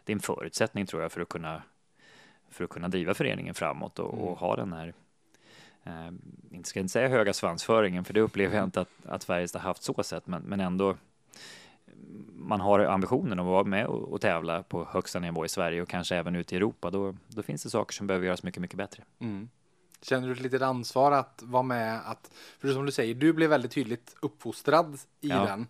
det 0.05 0.13
är 0.13 0.15
en 0.15 0.21
förutsättning 0.21 0.87
tror 0.87 1.03
jag 1.03 1.13
för 1.13 1.21
att 1.21 1.29
kunna, 1.29 1.63
för 2.49 2.65
att 2.65 2.71
kunna 2.71 2.89
driva 2.89 3.15
föreningen 3.15 3.55
framåt 3.55 3.99
och, 3.99 4.15
och 4.15 4.39
ha 4.39 4.57
den 4.57 4.73
här, 4.73 4.95
eh, 5.85 6.09
inte 6.51 6.69
ska 6.69 6.79
jag 6.79 6.85
inte 6.85 6.93
säga 6.93 7.09
höga 7.09 7.33
svansföringen, 7.33 8.05
för 8.05 8.15
det 8.15 8.21
upplever 8.21 8.57
jag 8.57 8.65
inte 8.65 8.81
att, 8.81 9.07
att 9.07 9.25
Färjestad 9.25 9.63
haft 9.63 9.83
så 9.83 10.03
sett, 10.03 10.27
men, 10.27 10.43
men 10.43 10.61
ändå 10.61 10.97
man 12.35 12.61
har 12.61 12.81
ambitionen 12.81 13.41
att 13.41 13.47
vara 13.47 13.65
med 13.65 13.87
och, 13.87 14.13
och 14.13 14.21
tävla 14.21 14.63
på 14.63 14.85
högsta 14.85 15.19
nivå 15.19 15.45
i 15.45 15.49
Sverige 15.49 15.83
och 15.83 15.89
kanske 15.89 16.17
även 16.17 16.37
ute 16.37 16.55
i 16.55 16.57
Europa, 16.57 16.91
då, 16.91 17.17
då 17.29 17.43
finns 17.43 17.63
det 17.63 17.71
saker 17.71 17.95
som 17.95 18.07
behöver 18.07 18.27
göras 18.27 18.43
mycket, 18.43 18.61
mycket 18.61 18.77
bättre. 18.77 19.03
Mm. 19.19 19.49
Känner 20.03 20.27
du 20.29 20.33
ett 20.35 20.41
litet 20.41 20.63
ansvar 20.63 21.13
att 21.13 21.43
vara 21.47 21.63
med 21.63 22.01
att, 22.11 22.31
för 22.59 22.73
som 22.73 22.87
du 22.87 22.93
säger, 22.93 23.15
du 23.15 23.33
blev 23.33 23.51
väldigt 23.51 23.71
tydligt 23.73 24.17
uppfostrad 24.23 24.99
i 25.21 25.29
Ja. 25.29 25.45
den. 25.47 25.67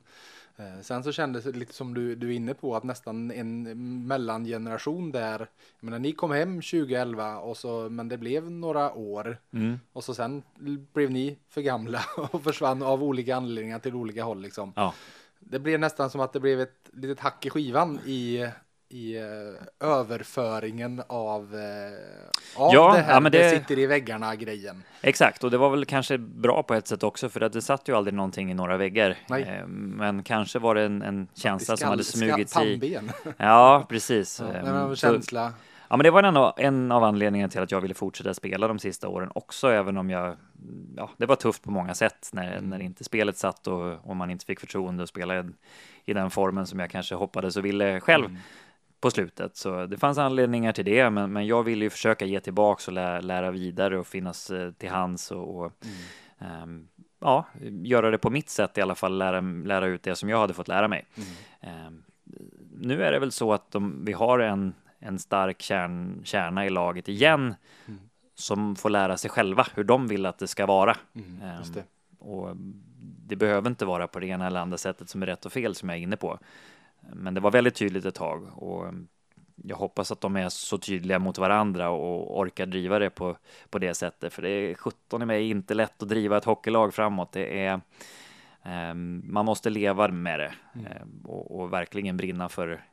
Eh, 0.56 0.80
Sen 0.82 1.04
så 1.04 1.12
kändes 1.12 1.44
det 1.44 1.52
lite 1.52 1.72
som 1.74 1.94
du, 1.94 2.14
du 2.14 2.28
är 2.28 2.32
inne 2.36 2.54
på 2.54 2.76
att 2.76 2.84
nästan 2.84 3.30
en 3.30 3.62
mellangeneration 4.06 5.12
där, 5.12 5.38
jag 5.80 5.84
menar 5.84 5.98
ni 5.98 6.12
kom 6.12 6.30
hem 6.30 6.54
2011 6.62 7.38
och 7.38 7.56
så, 7.56 7.88
men 7.90 8.08
det 8.08 8.18
blev 8.18 8.50
några 8.50 8.92
år 8.94 9.38
Mm. 9.52 9.80
och 9.92 10.04
så 10.04 10.14
sen 10.14 10.42
blev 10.92 11.10
ni 11.10 11.38
för 11.48 11.60
gamla 11.60 12.04
och 12.32 12.42
försvann 12.42 12.82
av 12.82 13.02
olika 13.02 13.36
anledningar 13.36 13.78
till 13.78 13.94
olika 13.94 14.24
håll 14.24 14.42
liksom. 14.42 14.72
Ja. 14.76 14.94
Det 15.38 15.58
blev 15.58 15.80
nästan 15.80 16.10
som 16.10 16.20
att 16.20 16.32
det 16.32 16.40
blev 16.40 16.60
ett 16.60 16.90
litet 16.92 17.20
hack 17.20 17.46
i 17.46 17.50
skivan 17.50 18.00
i, 18.06 18.48
i 18.92 19.16
eh, 19.16 19.88
överföringen 19.88 21.02
av, 21.06 21.54
eh, 21.54 22.62
av 22.62 22.74
Ja, 22.74 22.92
det 22.92 23.00
här 23.00 23.14
ja, 23.14 23.20
men 23.20 23.32
det... 23.32 23.38
det- 23.38 23.50
sitter 23.50 23.78
i 23.78 23.86
väggarna 23.86 24.34
grejen. 24.36 24.82
Exakt, 25.02 25.44
och 25.44 25.50
det 25.50 25.58
var 25.58 25.70
väl 25.70 25.84
kanske 25.84 26.18
bra 26.18 26.62
på 26.62 26.74
ett 26.74 26.86
sätt 26.86 27.02
också, 27.02 27.28
för 27.28 27.40
att 27.40 27.52
det 27.52 27.62
satt 27.62 27.88
ju 27.88 27.96
aldrig 27.96 28.14
någonting 28.14 28.50
i 28.50 28.54
några 28.54 28.76
väggar. 28.76 29.16
Eh, 29.30 29.66
Men 29.66 30.22
kanske 30.22 30.58
var 30.58 30.74
det 30.74 30.82
en, 30.82 31.02
en 31.02 31.28
känsla 31.34 31.76
som 31.76 31.88
hade 31.88 32.04
smugit 32.04 32.50
sig. 32.50 32.80
Pannben. 32.80 33.10
Ja, 33.36 33.86
precis. 33.88 34.40
Ja, 34.40 34.54
Eh, 34.54 34.88
så- 34.88 34.96
känsla. 34.96 35.52
Ja, 35.92 35.96
men 35.96 36.04
det 36.04 36.10
var 36.10 36.22
en 36.22 36.36
av, 36.36 36.54
en 36.56 36.92
av 36.92 37.04
anledningarna 37.04 37.50
till 37.50 37.60
att 37.62 37.70
jag 37.70 37.80
ville 37.80 37.94
fortsätta 37.94 38.34
spela 38.34 38.68
de 38.68 38.78
sista 38.78 39.08
åren 39.08 39.30
också, 39.34 39.68
även 39.70 39.96
om 39.96 40.10
jag, 40.10 40.36
ja, 40.96 41.10
det 41.16 41.26
var 41.26 41.36
tufft 41.36 41.62
på 41.62 41.70
många 41.70 41.94
sätt 41.94 42.30
när, 42.32 42.52
Mm. 42.52 42.70
när 42.70 42.80
inte 42.82 43.04
spelet 43.04 43.36
satt 43.36 43.66
och, 43.66 44.08
och 44.10 44.16
man 44.16 44.30
inte 44.30 44.44
fick 44.46 44.60
förtroende 44.60 45.02
att 45.02 45.08
spela 45.08 45.38
i, 45.40 45.42
i 46.04 46.12
den 46.12 46.30
formen 46.30 46.66
som 46.66 46.78
jag 46.80 46.90
kanske 46.90 47.14
hoppades 47.14 47.56
och 47.56 47.64
ville 47.64 48.00
själv 48.00 48.24
Mm. 48.26 48.38
På 49.00 49.10
slutet. 49.10 49.56
Så 49.56 49.86
det 49.86 49.96
fanns 49.98 50.18
anledningar 50.18 50.72
till 50.72 50.84
det, 50.84 51.10
men, 51.10 51.32
men 51.32 51.46
jag 51.46 51.62
ville 51.62 51.84
ju 51.84 51.90
försöka 51.90 52.24
ge 52.24 52.40
tillbaks 52.40 52.88
och 52.88 52.94
lära, 52.94 53.20
lära 53.20 53.50
vidare 53.50 53.98
och 53.98 54.06
finnas 54.06 54.50
eh, 54.50 54.70
till 54.72 54.90
hands 54.90 55.30
och, 55.30 55.60
och 55.60 55.72
Mm. 56.40 56.62
ehm, 56.62 56.88
ja, 57.20 57.46
göra 57.82 58.10
det 58.10 58.18
på 58.18 58.30
mitt 58.30 58.48
sätt 58.50 58.78
i 58.78 58.80
alla 58.80 58.94
fall, 58.94 59.18
lära, 59.18 59.40
lära 59.40 59.86
ut 59.86 60.02
det 60.02 60.16
som 60.16 60.28
jag 60.28 60.38
hade 60.40 60.54
fått 60.54 60.68
lära 60.68 60.88
mig. 60.88 61.06
Mm. 61.16 61.28
Ehm, 61.86 62.02
nu 62.80 63.02
är 63.02 63.12
det 63.12 63.18
väl 63.18 63.32
så 63.32 63.52
att 63.52 63.70
de, 63.70 64.04
vi 64.04 64.12
har 64.12 64.38
en, 64.38 64.74
en 64.98 65.18
stark 65.18 65.62
kärn, 65.62 66.20
kärna 66.24 66.66
i 66.66 66.70
laget 66.70 67.08
igen 67.08 67.54
Mm. 67.88 68.00
som 68.34 68.76
får 68.76 68.90
lära 68.90 69.16
sig 69.16 69.30
själva 69.30 69.66
hur 69.74 69.84
de 69.84 70.08
vill 70.08 70.26
att 70.26 70.38
det 70.38 70.46
ska 70.48 70.66
vara. 70.66 70.96
Just 71.58 71.74
det. 71.74 71.84
och 72.18 72.56
det 73.26 73.36
behöver 73.36 73.70
inte 73.70 73.84
vara 73.84 74.06
på 74.08 74.20
det 74.20 74.26
ena 74.26 74.46
eller 74.46 74.60
andra 74.60 74.78
sättet 74.78 75.08
som 75.08 75.22
är 75.22 75.26
rätt 75.26 75.46
och 75.46 75.52
fel 75.52 75.74
som 75.74 75.88
jag 75.88 75.98
är 75.98 76.02
inne 76.02 76.16
på. 76.16 76.38
Men 77.00 77.34
det 77.34 77.40
var 77.40 77.50
väldigt 77.50 77.74
tydligt 77.74 78.04
ett 78.04 78.14
tag 78.14 78.62
och 78.62 78.94
jag 79.64 79.76
hoppas 79.76 80.12
att 80.12 80.20
de 80.20 80.36
är 80.36 80.48
så 80.48 80.78
tydliga 80.78 81.18
mot 81.18 81.38
varandra 81.38 81.90
och 81.90 82.38
orkar 82.38 82.66
driva 82.66 82.98
det 82.98 83.10
på, 83.10 83.36
på 83.70 83.78
det 83.78 83.94
sättet. 83.94 84.32
För 84.32 84.42
det 84.42 84.48
är 84.48 84.74
17 84.74 85.22
i 85.22 85.26
mig 85.26 85.50
inte 85.50 85.74
lätt 85.74 86.02
att 86.02 86.08
driva 86.08 86.36
ett 86.36 86.44
hockeylag 86.44 86.94
framåt. 86.94 87.32
Det 87.32 87.64
är, 87.64 87.80
ehm, 88.62 89.22
man 89.24 89.44
måste 89.44 89.70
leva 89.70 90.08
med 90.08 90.40
det 90.40 90.52
ehm, 90.74 91.20
och, 91.24 91.60
och 91.60 91.72
verkligen 91.72 92.16
brinna 92.16 92.48
för, 92.48 92.84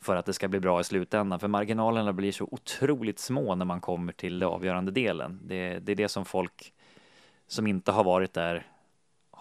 för 0.00 0.16
att 0.16 0.26
det 0.26 0.32
ska 0.32 0.48
bli 0.48 0.60
bra 0.60 0.80
i 0.80 0.84
slutändan. 0.84 1.40
För 1.40 1.48
marginalerna 1.48 2.12
blir 2.12 2.32
så 2.32 2.48
otroligt 2.50 3.18
små 3.18 3.54
när 3.54 3.64
man 3.64 3.80
kommer 3.80 4.12
till 4.12 4.38
den 4.38 4.48
avgörande 4.48 4.92
delen. 4.92 5.40
Det, 5.44 5.78
det 5.78 5.92
är 5.92 5.96
det 5.96 6.08
som 6.08 6.24
folk 6.24 6.72
som 7.46 7.66
inte 7.66 7.92
har 7.92 8.04
varit 8.04 8.34
där 8.34 8.66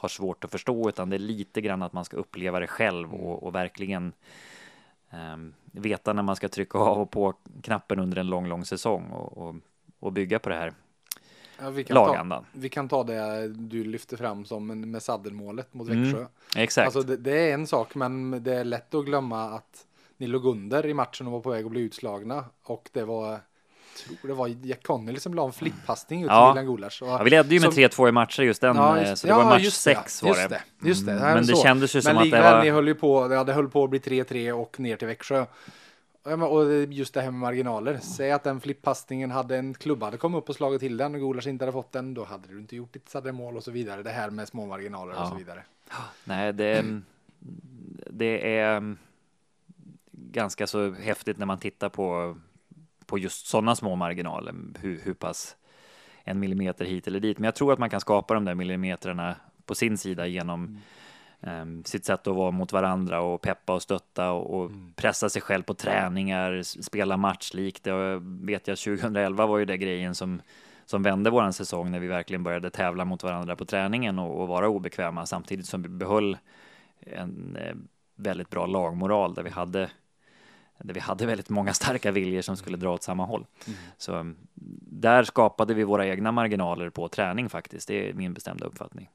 har 0.02 0.10
svårt 0.10 0.44
att 0.44 0.52
förstå, 0.52 0.90
utan 0.90 1.10
det 1.10 1.16
är 1.16 1.20
lite 1.20 1.62
grann 1.62 1.82
att 1.82 1.94
man 1.94 2.06
ska 2.06 2.18
uppleva 2.18 2.60
det 2.60 2.68
själv 2.68 3.14
och, 3.14 3.44
och 3.44 3.56
verkligen 3.56 4.14
ehm, 5.10 5.54
veta 5.72 6.14
när 6.14 6.24
man 6.24 6.36
ska 6.36 6.48
trycka 6.48 6.78
av 6.78 7.02
och 7.02 7.12
på 7.12 7.34
knappen 7.62 8.00
under 8.00 8.18
en 8.18 8.28
lång, 8.28 8.48
lång 8.48 8.66
säsong 8.66 9.10
och, 9.12 9.38
och, 9.38 9.56
och 10.00 10.14
bygga 10.14 10.40
på 10.40 10.50
det 10.50 10.56
här 10.56 10.74
Ja, 11.62 11.70
vi, 11.70 11.84
kan 11.84 12.30
ta, 12.30 12.44
vi 12.54 12.70
kan 12.70 12.90
ta 12.90 13.04
det 13.04 13.48
du 13.48 13.84
lyfter 13.84 14.18
fram 14.18 14.46
som 14.46 14.68
med 14.68 15.04
saddelmålet 15.04 15.74
mot 15.74 15.88
Mm, 15.88 16.04
Växjö. 16.04 16.26
Exakt. 16.56 16.86
Alltså 16.86 17.02
det, 17.02 17.18
det 17.18 17.50
är 17.50 17.54
en 17.54 17.68
sak, 17.68 17.96
men 17.96 18.44
det 18.44 18.54
är 18.54 18.64
lätt 18.64 18.94
att 18.94 19.06
glömma 19.06 19.44
att 19.44 19.86
ni 20.18 20.28
låg 20.28 20.46
under 20.46 20.86
i 20.86 20.94
matchen 20.94 21.28
och 21.28 21.34
var 21.34 21.40
på 21.40 21.50
väg 21.50 21.66
att 21.66 21.72
bli 21.72 21.82
utslagna. 21.82 22.46
Och 22.64 22.90
det 22.94 23.04
var, 23.04 23.40
tror 23.98 24.28
det 24.28 24.34
var 24.34 24.48
Jack 24.48 24.84
Connelly 24.84 25.20
som 25.20 25.34
la 25.34 25.46
en 25.46 25.52
flippassning 25.54 26.22
ut 26.24 26.28
till 26.30 26.34
Ja. 26.36 26.54
Milan 26.54 26.66
Gulas. 26.66 27.02
Ja, 27.02 27.22
vi 27.24 27.30
ledde 27.30 27.54
ju 27.56 27.60
med 27.62 27.74
som- 27.74 27.84
3-2 27.84 28.08
i 28.10 28.12
matcher 28.12 28.44
just 28.44 28.62
den, 28.62 28.76
Ja, 28.76 28.98
eh, 28.98 29.10
just- 29.10 29.22
så 29.22 29.28
det 29.28 29.34
var 29.34 29.46
match 29.46 29.62
just 29.64 29.82
6 29.82 30.20
det, 30.20 30.26
var 30.30 30.36
just 30.36 30.50
det. 30.50 30.62
Just 30.88 31.06
det, 31.06 31.12
Mm, 31.12 31.24
Men 31.34 31.46
det 31.48 31.56
så. 31.56 31.64
kändes 31.64 31.96
ju 31.96 32.02
som 32.02 32.16
Men 32.16 32.24
att 32.24 32.32
det 32.32 32.42
var... 32.42 32.64
ni 32.64 32.70
höll 32.70 32.88
ju 32.88 32.96
på, 32.96 33.34
ja, 33.34 33.44
det 33.44 33.54
höll 33.54 33.70
på 33.70 33.84
att 33.84 33.90
bli 33.90 34.00
3-3 34.00 34.52
och 34.52 34.80
ner 34.80 34.96
till 34.98 35.08
Växjö. 35.08 35.46
Och 36.24 36.74
just 36.90 37.14
det 37.14 37.22
här 37.22 37.32
med 37.32 37.40
marginaler. 37.40 38.00
Säg 38.02 38.32
att 38.32 38.44
den 38.44 38.62
flippassningen 38.62 39.32
hade 39.32 39.58
en 39.58 39.74
klubba 39.74 40.06
hade 40.06 40.18
kommit 40.18 40.38
upp 40.38 40.50
och 40.50 40.56
slagit 40.56 40.80
till 40.80 40.98
den 40.98 41.16
och 41.16 41.22
Gulas 41.22 41.48
inte 41.48 41.66
hade 41.66 41.72
fått 41.72 41.92
den. 41.92 42.14
Då 42.14 42.24
hade 42.24 42.48
du 42.48 42.60
inte 42.60 42.76
gjort 42.76 42.94
ditt 42.94 43.10
sadde 43.10 43.32
mål 43.32 43.58
och 43.58 43.64
så 43.64 43.72
vidare. 43.72 44.04
Det 44.04 44.10
här 44.10 44.30
med 44.30 44.48
små 44.48 44.66
marginaler 44.66 45.14
Ja. 45.14 45.22
och 45.24 45.28
så 45.30 45.36
vidare. 45.36 45.64
Nej, 46.24 46.54
det, 46.54 46.86
det 48.10 48.58
är 48.58 48.96
ganska 50.12 50.68
så 50.68 50.92
häftigt 50.92 51.38
när 51.38 51.46
man 51.46 51.58
tittar 51.60 51.90
på, 51.90 52.38
på 53.06 53.18
just 53.18 53.48
sådana 53.48 53.76
små 53.76 53.96
marginaler, 53.96 54.54
hur, 54.80 55.02
hur 55.04 55.14
pass 55.14 55.56
en 56.24 56.40
millimeter 56.40 56.86
hit 56.86 57.08
eller 57.08 57.20
dit. 57.20 57.38
Men 57.38 57.46
jag 57.46 57.56
tror 57.56 57.74
att 57.74 57.80
man 57.80 57.90
kan 57.90 58.02
skapa 58.02 58.34
de 58.34 58.46
där 58.46 58.56
millimeterna 58.56 59.36
på 59.66 59.76
sin 59.76 59.98
sida 59.98 60.28
genom 60.28 60.80
em, 61.42 61.84
sitt 61.84 62.06
sätt 62.06 62.28
att 62.28 62.36
vara 62.36 62.52
mot 62.52 62.72
varandra 62.72 63.22
och 63.22 63.42
peppa 63.42 63.74
och 63.74 63.82
stötta 63.82 64.32
och, 64.32 64.60
och 64.60 64.72
pressa 64.96 65.30
sig 65.30 65.42
själv 65.42 65.64
på 65.64 65.74
träningar, 65.74 66.62
spela 66.64 67.18
matchlikt. 67.18 67.84
Det 67.84 68.20
vet 68.22 68.68
jag 68.68 68.78
2011 68.78 69.46
var 69.46 69.58
ju 69.58 69.66
det 69.66 69.78
grejen 69.78 70.16
som 70.16 70.42
som 70.86 71.04
vände 71.04 71.30
våran 71.30 71.54
säsong 71.54 71.92
när 71.92 72.00
vi 72.00 72.08
verkligen 72.08 72.44
började 72.44 72.70
tävla 72.70 73.06
mot 73.06 73.24
varandra 73.24 73.56
på 73.56 73.66
träningen 73.66 74.20
och, 74.20 74.42
och 74.42 74.48
vara 74.48 74.70
obekväma 74.70 75.26
samtidigt 75.26 75.66
som 75.66 75.82
vi 75.82 75.90
behöll 75.90 76.38
en 77.00 77.58
eh, 77.62 77.76
väldigt 78.16 78.50
bra 78.50 78.66
lagmoral 78.66 79.34
där 79.34 79.44
vi 79.44 79.50
hade 79.50 79.90
där 80.84 80.94
vi 80.94 81.00
hade 81.00 81.26
väldigt 81.26 81.50
många 81.50 81.74
starka 81.74 82.12
viljor 82.12 82.42
som 82.42 82.58
skulle 82.58 82.78
dra 82.78 82.94
åt 82.94 83.04
samma 83.04 83.26
håll. 83.26 83.46
Så 83.98 84.14
mm, 84.14 84.36
där 84.92 85.24
skapade 85.24 85.74
vi 85.74 85.84
våra 85.84 86.08
egna 86.08 86.32
marginaler 86.32 86.90
på 86.90 87.08
träning 87.08 87.50
faktiskt. 87.50 87.88
Det 87.88 88.10
är 88.10 88.14
min 88.14 88.34
bestämda 88.34 88.66
uppfattning. 88.66 89.10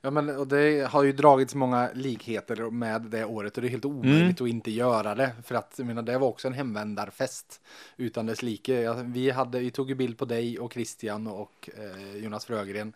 Ja, 0.00 0.10
men 0.10 0.36
och 0.36 0.48
det 0.48 0.88
har 0.90 1.02
ju 1.02 1.12
dragits 1.12 1.54
många 1.54 1.90
likheter 1.94 2.70
med 2.70 3.02
det 3.02 3.24
året 3.24 3.56
och 3.56 3.62
det 3.62 3.68
är 3.68 3.70
helt 3.70 3.84
omöjligt 3.84 4.40
att 4.40 4.48
inte 4.48 4.70
göra 4.70 5.14
det. 5.14 5.32
För 5.44 5.54
att 5.54 5.74
jag 5.76 5.86
menar, 5.86 6.02
det 6.02 6.18
var 6.18 6.28
också 6.28 6.48
en 6.48 6.54
hemvändarfest 6.54 7.60
utan 7.96 8.26
dess 8.26 8.42
like. 8.42 8.80
Ja, 8.80 8.94
vi, 9.04 9.30
hade, 9.30 9.58
vi 9.58 9.70
tog 9.70 9.88
ju 9.88 9.94
bild 9.94 10.18
på 10.18 10.24
dig 10.24 10.58
och 10.58 10.72
Christian 10.72 11.26
och 11.26 11.70
eh, 11.78 12.16
Jonas 12.16 12.44
Frögren 12.44 12.92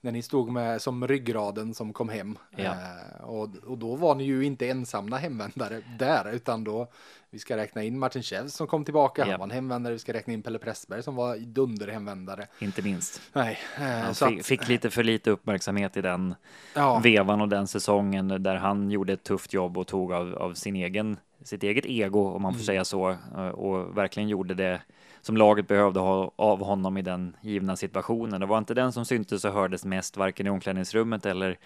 när 0.00 0.12
ni 0.12 0.22
stod 0.22 0.50
med 0.50 0.82
som 0.82 1.08
ryggraden 1.08 1.74
som 1.74 1.92
kom 1.92 2.08
hem. 2.08 2.38
Ja. 2.56 2.64
Eh, 2.64 3.24
och, 3.24 3.48
och 3.66 3.78
då 3.78 3.96
var 3.96 4.14
ni 4.14 4.24
ju 4.24 4.44
inte 4.44 4.68
ensamma 4.68 5.16
hemvändare 5.16 5.82
där 5.98 6.32
utan 6.32 6.64
då 6.64 6.88
vi 7.30 7.38
ska 7.38 7.56
räkna 7.56 7.82
in 7.82 7.98
Martin 7.98 8.22
Kjell 8.22 8.50
som 8.50 8.66
kom 8.66 8.84
tillbaka. 8.84 9.22
Ja. 9.22 9.30
Han 9.30 9.40
var 9.40 9.46
en 9.46 9.50
hemvändare. 9.50 9.92
Vi 9.92 9.98
ska 9.98 10.12
räkna 10.12 10.32
in 10.32 10.42
Pelle 10.42 10.58
Pressberg 10.58 11.02
som 11.02 11.14
var 11.14 11.36
dunder 11.36 11.88
hemvändare. 11.88 12.46
Inte 12.58 12.82
minst. 12.82 13.20
Nej, 13.32 13.58
eh, 13.76 13.82
Han 13.82 14.14
så 14.14 14.26
fick, 14.26 14.40
att, 14.40 14.46
fick 14.46 14.68
lite 14.68 14.90
för 14.90 15.04
lite 15.04 15.30
uppmärksamhet 15.30 15.96
i 15.96 16.00
den 16.00 16.34
ja. 16.74 16.98
vevan 16.98 17.40
och 17.40 17.48
den 17.48 17.66
säsongen 17.66 18.28
där 18.28 18.56
han 18.56 18.90
gjorde 18.90 19.12
ett 19.12 19.24
tufft 19.24 19.52
jobb 19.52 19.78
och 19.78 19.86
tog 19.86 20.12
av, 20.12 20.34
av 20.34 20.54
sin 20.54 20.76
egen, 20.76 21.16
sitt 21.42 21.62
eget 21.62 21.86
ego, 21.86 22.30
om 22.30 22.42
man 22.42 22.54
får 22.54 22.60
säga 22.60 22.84
så, 22.84 23.10
eh, 23.10 23.48
och 23.48 23.96
verkligen 23.96 24.28
gjorde 24.28 24.54
det 24.54 24.80
som 25.26 25.36
laget 25.36 25.68
behövde 25.68 26.00
ha 26.00 26.30
av 26.36 26.64
honom 26.64 26.96
i 26.96 27.02
den 27.02 27.36
givna 27.40 27.76
situationen. 27.76 28.40
Det 28.40 28.46
var 28.46 28.58
inte 28.58 28.74
den 28.74 28.92
som 28.92 29.04
syntes 29.04 29.44
och 29.44 29.52
hördes 29.52 29.84
mest, 29.84 30.16
varken 30.16 30.46
i 30.46 30.50
omklädningsrummet 30.50 31.26
eller, 31.26 31.58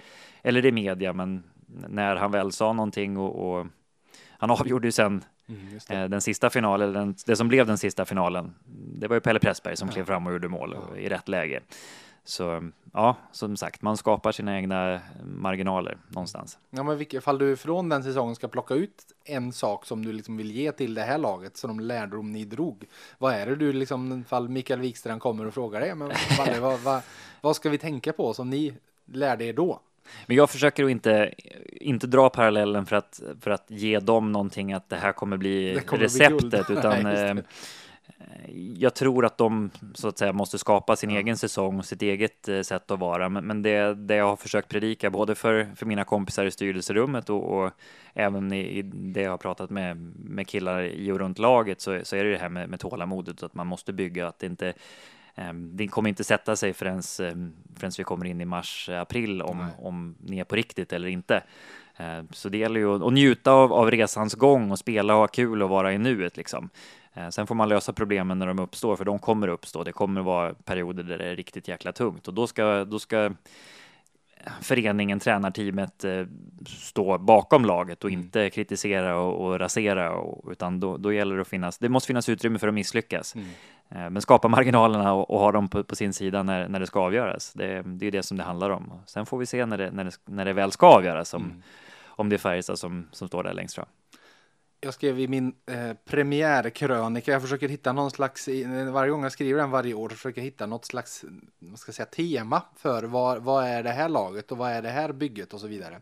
eller 0.43 0.67
i 0.67 0.73
media, 0.73 1.13
men 1.13 1.43
när 1.89 2.17
han 2.17 2.31
väl 2.31 2.53
sa 2.53 2.73
någonting 2.73 3.17
och, 3.17 3.59
och 3.59 3.67
han 4.39 4.51
avgjorde 4.61 4.89
ju 4.89 4.93
sen 4.93 5.25
Mm, 5.49 5.79
eh, 5.89 6.09
den 6.09 6.21
sista 6.21 6.51
finalen, 6.51 6.93
den, 6.93 7.15
det 7.27 7.37
som 7.37 7.49
blev 7.49 7.67
den 7.67 7.79
sista 7.79 8.05
finalen. 8.05 8.55
Det 8.99 9.09
var 9.09 9.17
ju 9.17 9.21
Pelle 9.21 9.39
Pressberg 9.39 9.77
som 9.77 9.89
klev 9.89 10.05
fram 10.05 10.27
och 10.27 10.33
gjorde 10.33 10.49
mål 10.49 10.77
i 10.97 11.09
rätt 11.09 11.29
läge. 11.29 11.61
Så 12.25 12.71
ja, 12.93 13.17
som 13.33 13.57
sagt, 13.57 13.83
man 13.83 13.97
skapar 13.97 14.33
sina 14.33 14.57
egna 14.57 15.01
marginaler 15.25 15.99
någonstans. 16.09 16.59
Ja, 16.71 16.83
men 16.83 16.99
vilket 16.99 17.25
fall 17.25 17.39
du 17.39 17.57
från 17.57 17.89
den 17.89 18.03
säsongen 18.03 18.35
ska 18.35 18.49
plocka 18.49 18.75
ut 18.75 19.03
en 19.25 19.53
sak 19.53 19.87
som 19.87 20.05
du 20.05 20.13
liksom 20.13 20.37
vill 20.37 20.51
ge 20.51 20.73
till 20.73 20.95
det 20.95 21.03
här 21.03 21.19
laget, 21.19 21.57
som 21.57 21.69
de 21.69 21.81
lärdom 21.81 22.33
ni 22.33 22.45
drog. 22.45 22.85
Vad 23.19 23.35
är 23.35 23.47
det 23.47 23.57
du 23.57 23.73
liksom, 23.73 24.25
fall 24.29 24.49
Mikael 24.49 24.81
Wikstrand 24.81 25.21
kommer 25.21 25.47
och 25.47 25.55
frågar 25.55 25.81
dig, 25.81 25.95
men 25.95 26.13
Valle, 26.39 26.61
vad, 26.61 26.81
vad, 26.81 27.03
vad 27.41 27.57
ska 27.57 27.71
vi 27.71 27.79
tänka 27.79 28.13
på 28.13 28.35
som 28.35 28.51
ni 28.51 28.75
lärde 29.05 29.45
er 29.45 29.53
då? 29.53 29.81
Men 30.27 30.37
jag 30.37 30.51
försöker 30.51 30.85
att 30.85 30.91
inte, 30.91 31.35
inte 31.71 32.07
dra 32.07 32.31
parallellen 32.31 32.87
för 32.87 32.97
att, 32.97 33.21
för 33.41 33.51
att 33.51 33.65
ge 33.69 34.01
dem 34.01 34.33
någonting 34.33 34.73
att 34.73 34.89
det 34.89 34.97
här 34.97 35.13
kommer 35.13 35.37
bli 35.37 35.75
Det 35.75 35.81
kommer 35.81 35.99
bli 35.99 36.07
receptet, 36.07 36.71
utan 36.71 37.03
Nej. 37.03 37.43
Jag 38.77 38.95
tror 38.95 39.25
att 39.27 39.39
de 39.39 39.71
så 39.95 40.09
att 40.09 40.19
säga 40.19 40.33
måste 40.33 40.59
skapa 40.59 40.97
sin 40.97 41.11
egen 41.11 41.37
säsong 41.37 41.79
och 41.79 41.85
sitt 41.85 42.03
eget 42.03 42.49
eh, 42.49 42.61
sätt 42.61 42.91
att 42.91 42.99
vara. 42.99 43.29
Men, 43.29 43.47
men 43.47 43.63
det, 43.63 43.95
det 43.95 44.15
jag 44.15 44.27
har 44.27 44.37
försökt 44.37 44.69
predika 44.69 45.11
både 45.11 45.35
för, 45.35 45.69
för 45.77 45.87
mina 45.87 46.05
kompisar 46.05 46.45
i 46.45 46.51
styrelserummet 46.51 47.31
och, 47.31 47.59
och 47.59 47.71
även 48.15 48.53
i, 48.53 48.79
i 48.79 48.83
det 48.83 49.23
jag 49.23 49.31
har 49.31 49.39
pratat 49.39 49.71
med, 49.71 49.97
med 50.17 50.47
killar 50.49 50.83
i 50.83 51.13
och 51.13 51.19
runt 51.19 51.39
laget 51.39 51.81
så, 51.81 52.01
så 52.03 52.17
är 52.17 52.25
det 52.25 52.31
det 52.31 52.39
här 52.39 52.49
med, 52.49 52.69
med 52.69 52.81
tålamodet, 52.81 53.43
att 53.43 53.55
man 53.55 53.67
måste 53.67 53.93
bygga, 53.93 54.29
att 54.29 54.39
det 54.39 54.47
inte 54.47 54.73
ehm, 55.35 55.77
det 55.77 55.89
kommer 55.89 56.09
inte 56.09 56.25
sätta 56.25 56.57
sig 56.57 56.73
förrän, 56.73 57.03
ehm, 57.23 57.53
förrän 57.77 57.93
vi 57.99 58.05
kommer 58.05 58.27
in 58.27 58.41
i 58.41 58.45
mars, 58.45 58.89
april 58.89 59.43
om, 59.43 59.67
om 59.79 60.15
ni 60.21 60.39
är 60.39 60.45
på 60.45 60.57
riktigt 60.57 60.93
eller 60.93 61.09
inte. 61.09 61.43
Eh, 61.97 62.23
Så 62.31 62.49
det 62.49 62.59
gäller 62.59 62.81
ju 62.81 63.07
att 63.07 63.13
njuta 63.13 63.53
av, 63.53 63.73
av 63.73 63.91
resans 63.91 64.35
gång 64.35 64.71
och 64.71 64.79
spela 64.79 65.15
och 65.15 65.21
ha 65.21 65.27
kul 65.27 65.63
och 65.63 65.69
vara 65.69 65.93
i 65.93 65.99
nuet 65.99 66.37
liksom. 66.37 66.71
Eh, 67.15 67.29
Sen 67.29 67.47
får 67.47 67.55
man 67.55 67.69
lösa 67.69 67.93
problemen 67.93 68.39
när 68.39 68.47
de 68.47 68.59
uppstår, 68.59 68.97
för 68.97 69.05
de 69.05 69.19
kommer 69.19 69.49
uppstå. 69.49 69.85
Det 69.85 69.93
kommer 69.93 70.21
vara 70.21 70.55
perioder 70.55 71.03
där 71.03 71.19
det 71.19 71.25
är 71.25 71.37
riktigt 71.37 71.69
jäkla 71.69 71.93
tungt 71.93 72.29
och 72.29 72.35
då 72.35 72.47
ska, 72.47 72.85
då 72.85 72.99
ska 72.99 73.31
föreningen, 74.61 75.21
tränarteamet 75.21 76.05
eh, 76.05 76.25
stå 76.67 77.19
bakom 77.19 77.65
laget 77.65 78.05
och 78.05 78.11
inte 78.11 78.51
kritisera 78.51 79.17
och, 79.19 79.47
och 79.47 79.59
rasera, 79.59 80.13
och, 80.13 80.51
utan 80.53 80.81
då, 80.81 80.97
då 80.97 81.13
gäller 81.13 81.35
det 81.35 81.41
att 81.41 81.49
finnas, 81.49 81.79
det 81.79 81.89
måste 81.89 82.07
finnas 82.07 82.29
utrymme 82.29 82.59
för 82.59 82.69
att 82.69 82.75
misslyckas. 82.75 83.35
Eh, 83.89 84.11
Men 84.11 84.23
skapa 84.23 84.49
marginalerna 84.49 85.13
och, 85.13 85.31
och 85.31 85.41
ha 85.41 85.53
dem 85.53 85.69
på, 85.69 85.85
på 85.85 85.97
sin 85.97 86.13
sida 86.13 86.43
när, 86.43 86.69
när 86.69 86.81
det 86.81 86.87
ska 86.87 87.01
avgöras. 87.01 87.53
Det, 87.53 87.83
det 87.83 88.07
är 88.07 88.11
det 88.11 88.23
som 88.23 88.37
det 88.37 88.43
handlar 88.43 88.71
om. 88.71 88.93
Sen 89.07 89.27
får 89.27 89.39
vi 89.39 89.47
se 89.47 89.67
när 89.67 89.79
det, 89.79 89.91
när 89.91 90.05
det, 90.05 90.21
när 90.25 90.45
det 90.45 90.53
väl 90.53 90.73
ska 90.73 90.87
avgöras 90.87 91.35
om, 91.35 91.63
om 92.07 92.29
det 92.29 92.37
är 92.37 92.39
Färjestad 92.39 92.79
som, 92.79 93.09
som 93.13 93.29
står 93.29 93.43
där 93.43 93.53
längst 93.53 93.75
fram. 93.75 93.87
Jag 94.83 94.95
skrev 94.95 95.21
i 95.21 95.29
min 95.29 95.55
eh, 95.67 95.93
premiärkrönika, 96.05 97.33
jag 97.33 97.43
försöker 97.43 97.69
hitta 97.69 97.93
någon 97.93 98.11
slags, 98.11 98.49
varje 98.93 99.11
gång 99.11 99.23
jag 99.23 99.33
skriver 99.33 99.61
den 99.61 99.71
varje 99.71 99.95
år, 99.95 100.09
så 100.09 100.15
försöker 100.15 100.41
jag 100.41 100.45
hitta 100.45 100.67
något 100.67 100.85
slags, 100.85 101.25
vad 101.59 101.79
ska 101.79 101.89
jag 101.89 101.95
säga, 101.95 102.07
tema 102.07 102.63
för 102.77 103.03
vad, 103.03 103.43
vad 103.43 103.65
är 103.65 103.83
det 103.83 103.91
här 103.91 104.09
laget 104.09 104.53
och 104.53 104.59
vad 104.59 104.71
är 104.71 104.83
det 104.83 104.89
här 104.89 105.13
bygget 105.13 105.55
och 105.55 105.61
så 105.61 105.67
vidare. 105.67 106.01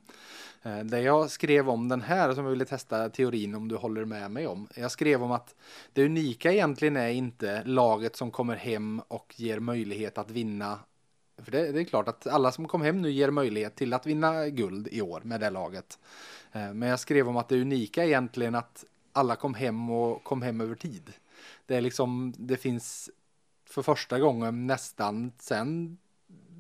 Eh, 0.63 0.79
det 0.79 1.01
jag 1.01 1.31
skrev 1.31 1.71
om 1.71 1.89
den 1.89 2.03
här, 2.03 2.35
som 2.35 2.45
jag 2.45 2.51
ville 2.51 2.65
testa 2.65 3.09
teorin 3.09 3.55
om 3.55 3.69
du 3.69 3.77
håller 3.77 4.05
med 4.05 4.31
mig 4.31 4.47
om, 4.47 4.69
jag 4.75 4.91
skrev 4.91 5.23
om 5.23 5.33
att 5.33 5.55
det 5.93 6.05
unika 6.05 6.53
egentligen 6.53 6.97
är 6.97 7.09
inte 7.09 7.63
laget 7.65 8.17
som 8.17 8.31
kommer 8.31 8.57
hem 8.57 9.03
och 9.09 9.35
ger 9.37 9.61
möjlighet 9.61 10.19
att 10.19 10.31
vinna 10.31 10.79
för 11.43 11.53
det, 11.53 11.73
det 11.73 11.81
är 11.81 11.85
klart 11.85 12.09
att 12.09 12.27
alla 12.27 12.53
som 12.53 12.69
kom 12.69 12.83
hem 12.83 13.03
nu 13.03 13.11
ger 13.11 13.31
möjlighet 13.31 13.77
till 13.77 13.95
att 13.95 14.07
vinna 14.07 14.49
guld 14.49 14.89
i 14.91 15.03
år 15.03 15.21
med 15.25 15.41
det 15.41 15.51
laget. 15.51 15.99
Eh, 16.53 16.73
men 16.73 16.89
jag 16.89 17.01
skrev 17.01 17.29
om 17.29 17.37
att 17.37 17.49
det 17.49 17.61
unika 17.61 18.03
är 18.03 18.07
egentligen 18.07 18.55
att 18.55 18.85
alla 19.13 19.37
kom 19.37 19.55
hem 19.55 19.91
och 19.91 20.25
kom 20.25 20.43
hem 20.43 20.61
över 20.61 20.75
tid. 20.75 21.13
Det 21.67 21.77
är 21.77 21.81
liksom, 21.81 22.35
det 22.37 22.57
finns 22.57 23.11
för 23.67 23.83
första 23.83 24.19
gången 24.19 24.67
nästan 24.67 25.33
sen, 25.39 25.99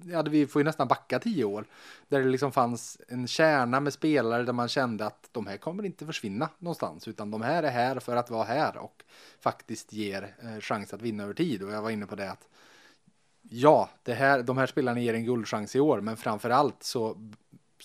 ja 0.04 0.22
vi 0.22 0.46
får 0.46 0.60
ju 0.60 0.64
nästan 0.64 0.88
backa 0.88 1.18
tio 1.18 1.44
år, 1.44 1.66
där 2.08 2.20
det 2.20 2.28
liksom 2.28 2.52
fanns 2.52 3.00
en 3.08 3.26
kärna 3.26 3.80
med 3.80 3.92
spelare 3.92 4.42
där 4.42 4.52
man 4.52 4.68
kände 4.68 5.06
att 5.06 5.28
de 5.32 5.46
här 5.46 5.56
kommer 5.56 5.84
inte 5.84 6.06
försvinna 6.06 6.48
någonstans, 6.58 7.08
utan 7.08 7.30
de 7.30 7.42
här 7.42 7.62
är 7.62 7.70
här 7.70 8.00
för 8.00 8.16
att 8.16 8.30
vara 8.30 8.44
här 8.44 8.76
och 8.76 9.04
faktiskt 9.40 9.92
ger 9.92 10.34
eh, 10.42 10.60
chans 10.60 10.94
att 10.94 11.02
vinna 11.02 11.22
över 11.22 11.34
tid. 11.34 11.62
Och 11.62 11.72
jag 11.72 11.82
var 11.82 11.90
inne 11.90 12.06
på 12.06 12.16
det 12.16 12.30
att 12.30 12.48
ja, 13.42 13.90
det 14.02 14.14
här, 14.14 14.42
de 14.42 14.58
här 14.58 14.66
spelarna 14.66 15.00
ger 15.00 15.14
en 15.14 15.24
guldchans 15.24 15.76
i 15.76 15.80
år, 15.80 16.00
men 16.00 16.16
framför 16.16 16.50
allt 16.50 16.82
så 16.82 17.16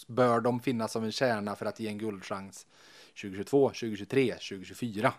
bör 0.07 0.41
de 0.41 0.59
finnas 0.59 0.91
som 0.91 1.03
en 1.03 1.11
kärna 1.11 1.55
för 1.55 1.65
att 1.65 1.79
ge 1.79 1.87
en 1.87 1.97
guldchans 1.97 2.67
2022, 3.21 3.69
2023, 3.69 4.33
2024. 4.33 5.13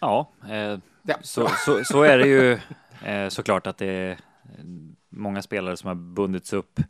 Ja, 0.00 0.32
eh, 0.50 0.78
Ja, 1.02 1.16
så, 1.22 1.48
så, 1.48 1.84
så 1.84 2.02
är 2.02 2.18
det 2.18 2.26
ju 2.26 2.58
eh, 3.04 3.28
såklart 3.28 3.66
att 3.66 3.78
det 3.78 3.86
är 3.86 4.18
många 5.08 5.42
spelare 5.42 5.76
som 5.76 5.88
har 5.88 5.94
bundits 5.94 6.52
upp 6.52 6.80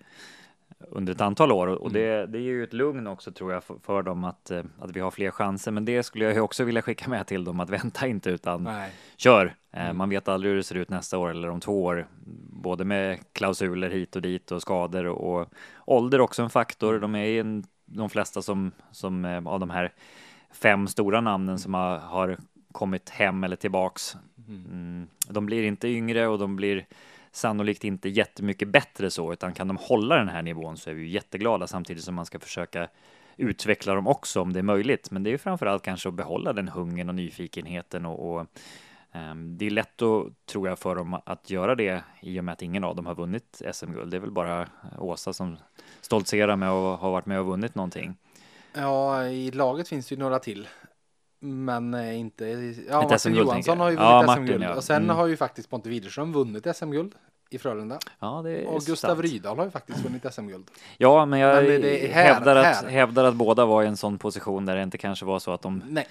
under 0.79 1.13
ett 1.13 1.21
antal 1.21 1.53
år 1.53 1.67
och 1.67 1.93
det, 1.93 2.27
det 2.27 2.39
är 2.39 2.43
ju 2.43 2.65
ett 2.65 2.73
lugn 2.73 3.07
också 3.07 3.33
tror 3.33 3.53
jag 3.53 3.65
för, 3.65 3.77
för 3.83 4.03
dem 4.03 4.25
att, 4.25 4.51
eh, 4.51 4.65
att 4.79 4.91
vi 4.91 5.01
har 5.01 5.11
fler 5.11 5.31
chanser. 5.31 5.71
Men 5.71 5.85
det 5.85 6.03
skulle 6.03 6.25
jag 6.25 6.45
också 6.45 6.65
vilja 6.65 6.83
skicka 6.83 7.11
med 7.11 7.27
till 7.27 7.45
dem 7.45 7.61
att 7.61 7.71
vänta 7.71 8.07
inte 8.07 8.31
utan 8.31 8.65
Nej. 8.65 8.93
kör. 9.17 9.55
Eh, 9.73 9.93
Man 9.93 10.11
vet 10.11 10.29
aldrig 10.29 10.51
hur 10.51 10.57
det 10.57 10.63
ser 10.63 10.75
ut 10.75 10.91
nästa 10.91 11.19
år 11.19 11.31
eller 11.31 11.51
om 11.51 11.61
två 11.61 11.85
år, 11.85 12.07
både 12.53 12.85
med 12.85 13.19
klausuler 13.33 13.91
hit 13.91 14.17
och 14.17 14.23
dit 14.23 14.53
och 14.53 14.63
skador 14.63 15.07
och, 15.07 15.41
och 15.41 15.49
ålder 15.87 16.21
också 16.21 16.43
en 16.43 16.51
faktor. 16.51 16.99
De 16.99 17.15
är 17.15 17.25
ju 17.25 17.41
en, 17.41 17.65
de 17.85 18.11
flesta 18.11 18.43
som, 18.43 18.73
som 18.91 19.25
eh, 19.25 19.47
av 19.47 19.61
de 19.61 19.71
här 19.71 19.93
fem 20.51 20.87
stora 20.87 21.21
namnen 21.21 21.59
som 21.59 21.75
har, 21.75 21.99
har 21.99 22.37
kommit 22.73 23.11
hem 23.11 23.45
eller 23.45 23.57
tillbaks. 23.57 24.17
Mm, 24.49 25.07
de 25.29 25.47
blir 25.47 25.63
inte 25.63 25.89
yngre 25.89 26.29
och 26.29 26.39
de 26.39 26.57
blir 26.57 26.87
sannolikt 27.33 27.85
inte 27.85 28.09
jättemycket 28.09 28.69
bättre 28.69 29.11
så, 29.11 29.33
utan 29.33 29.53
kan 29.53 29.69
de 29.69 29.77
hålla 29.77 30.17
den 30.17 30.29
här 30.29 30.43
nivån 30.43 30.77
så 30.77 30.91
är 30.91 30.95
vi 30.95 31.03
ju 31.03 31.09
jätteglada 31.09 31.67
samtidigt 31.67 32.05
som 32.05 32.15
man 32.15 32.27
ska 32.27 32.39
försöka 32.39 32.89
utveckla 33.37 33.95
dem 33.95 34.07
också 34.07 34.41
om 34.41 34.53
det 34.53 34.59
är 34.59 34.63
möjligt. 34.63 35.11
Men 35.11 35.23
det 35.23 35.33
är 35.33 35.39
framförallt 35.39 35.83
kanske 35.83 36.09
att 36.09 36.15
behålla 36.15 36.53
den 36.53 36.69
hungern 36.69 37.09
och 37.09 37.15
nyfikenheten 37.15 38.07
och, 38.07 38.35
och 38.35 38.47
det 39.59 39.67
är 39.67 39.71
lätt 39.71 40.03
att, 40.03 40.47
tror 40.47 40.69
jag, 40.69 40.79
för 40.79 40.95
dem 40.95 41.21
att 41.27 41.51
göra 41.51 41.75
det 41.75 42.03
i 42.21 42.41
och 42.41 42.45
med 42.45 42.53
att 42.53 42.63
ingen 42.63 42.85
av 42.85 42.97
dem 42.97 43.07
har 43.07 43.15
vunnit 43.15 43.63
SM-guld. 43.73 44.11
Det 44.11 44.17
är 44.17 44.21
väl 44.21 44.31
bara 44.31 44.69
Åsa 44.99 45.33
som 45.33 45.57
stoltserar 46.01 46.57
med 46.57 46.71
att 46.71 47.01
ha 47.01 47.11
varit 47.11 47.27
med 47.27 47.41
och 47.41 47.47
vunnit 47.47 47.75
någonting. 47.75 48.17
Ja, 48.73 49.25
i 49.25 49.51
laget 49.51 49.89
finns 49.89 50.09
det 50.09 50.15
ju 50.15 50.19
några 50.19 50.39
till. 50.39 50.69
Men 51.39 51.95
inte... 51.95 52.47
Ja, 52.89 53.09
Martin 53.11 53.35
Johansson 53.35 53.81
har 53.81 53.91
ju 53.91 53.97
vunnit 53.97 54.11
ja, 54.27 54.35
SM-guld. 54.37 54.63
Ja. 54.63 54.75
Och 54.75 54.85
sen 54.85 55.03
mm. 55.03 55.17
har 55.17 55.27
ju 55.27 55.37
faktiskt 55.37 55.71
Ponte 55.71 55.89
Widerström 55.89 56.33
vunnit 56.33 56.77
SM-guld 56.77 57.15
i 57.51 57.59
Frölunda. 57.59 57.99
Ja, 58.21 58.41
det 58.45 58.51
är 58.51 58.67
och 58.67 58.83
Gustav 58.83 59.09
sant. 59.09 59.21
Rydahl 59.21 59.59
har 59.59 59.65
ju 59.65 59.71
faktiskt 59.71 59.99
vunnit 60.05 60.35
SM-guld. 60.35 60.71
Ja, 60.99 61.27
men 61.27 61.39
jag 61.39 61.65
men 61.65 61.83
här, 61.83 62.09
hävdar, 62.09 62.57
att, 62.57 62.85
hävdar 62.85 63.25
att 63.25 63.35
båda 63.35 63.67
var 63.67 63.83
i 63.83 63.87
en 63.87 63.97
sån 63.97 64.19
position 64.19 64.67
där 64.67 64.77
det 64.77 64.83
inte 64.83 64.99
kanske 64.99 65.25
var 65.25 65.39
så 65.39 65.53
att 65.53 65.63
de 65.63 65.83
Nej, 65.89 66.07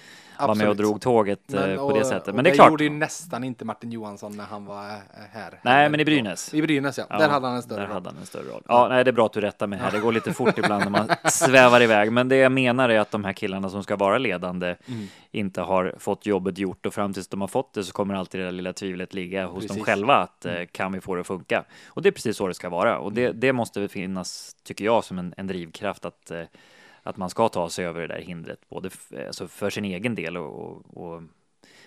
var 0.47 0.55
med 0.55 0.69
och 0.69 0.75
drog 0.75 1.01
tåget 1.01 1.39
men, 1.47 1.77
på 1.77 1.83
och, 1.83 1.93
det 1.93 2.05
sättet. 2.05 2.35
Men 2.35 2.43
det 2.43 2.49
är 2.49 2.53
klart. 2.55 2.67
Det 2.67 2.71
gjorde 2.71 2.83
ju 2.83 2.89
nästan 2.89 3.43
inte 3.43 3.65
Martin 3.65 3.91
Johansson 3.91 4.37
när 4.37 4.43
han 4.43 4.65
var 4.65 4.83
här. 5.31 5.59
Nej, 5.61 5.89
men 5.89 5.99
i 5.99 6.05
Brynäs. 6.05 6.53
I 6.53 6.61
Brynäs, 6.61 6.97
ja. 6.97 7.05
ja 7.09 7.17
där 7.17 7.29
hade 7.29 7.47
han 7.47 7.55
en 7.55 7.61
större 7.61 7.79
där 7.79 7.87
roll. 7.87 7.93
Hade 7.93 8.09
han 8.09 8.17
en 8.17 8.25
större 8.25 8.43
roll. 8.43 8.63
Ja, 8.67 8.87
nej, 8.89 9.03
det 9.03 9.09
är 9.09 9.13
bra 9.13 9.25
att 9.25 9.33
du 9.33 9.41
rättar 9.41 9.67
mig 9.67 9.79
här. 9.79 9.91
Det 9.91 9.99
går 9.99 10.11
lite 10.11 10.33
fort 10.33 10.57
ibland 10.57 10.83
när 10.83 10.91
man 10.91 11.09
svävar 11.25 11.81
iväg. 11.81 12.11
Men 12.11 12.29
det 12.29 12.35
jag 12.35 12.51
menar 12.51 12.89
är 12.89 12.99
att 12.99 13.11
de 13.11 13.23
här 13.23 13.33
killarna 13.33 13.69
som 13.69 13.83
ska 13.83 13.95
vara 13.95 14.17
ledande 14.17 14.75
mm. 14.85 15.07
inte 15.31 15.61
har 15.61 15.95
fått 15.97 16.25
jobbet 16.25 16.57
gjort 16.57 16.85
och 16.85 16.93
fram 16.93 17.13
tills 17.13 17.27
de 17.27 17.41
har 17.41 17.47
fått 17.47 17.73
det 17.73 17.83
så 17.83 17.91
kommer 17.91 18.15
alltid 18.15 18.41
det 18.41 18.45
där 18.45 18.51
lilla 18.51 18.73
tvivlet 18.73 19.13
ligga 19.13 19.45
hos 19.45 19.53
Precis. 19.53 19.71
dem 19.71 19.85
själva 19.85 20.15
att 20.15 20.45
mm. 20.45 20.67
kan 20.71 20.91
vi 20.91 21.01
få 21.01 21.15
det 21.15 21.23
funka? 21.37 21.65
Och 21.87 22.01
det 22.01 22.09
är 22.09 22.11
precis 22.11 22.37
så 22.37 22.47
det 22.47 22.53
ska 22.53 22.69
vara 22.69 22.99
och 22.99 23.13
det, 23.13 23.25
mm. 23.25 23.39
det 23.39 23.53
måste 23.53 23.87
finnas, 23.87 24.55
tycker 24.63 24.85
jag, 24.85 25.03
som 25.03 25.19
en, 25.19 25.33
en 25.37 25.47
drivkraft 25.47 26.05
att 26.05 26.31
att 27.03 27.17
man 27.17 27.29
ska 27.29 27.49
ta 27.49 27.69
sig 27.69 27.85
över 27.85 28.01
det 28.01 28.07
där 28.07 28.21
hindret, 28.21 28.69
både 28.69 28.89
alltså 29.27 29.47
för 29.47 29.69
sin 29.69 29.85
egen 29.85 30.15
del 30.15 30.37
och, 30.37 30.97
och, 30.97 31.23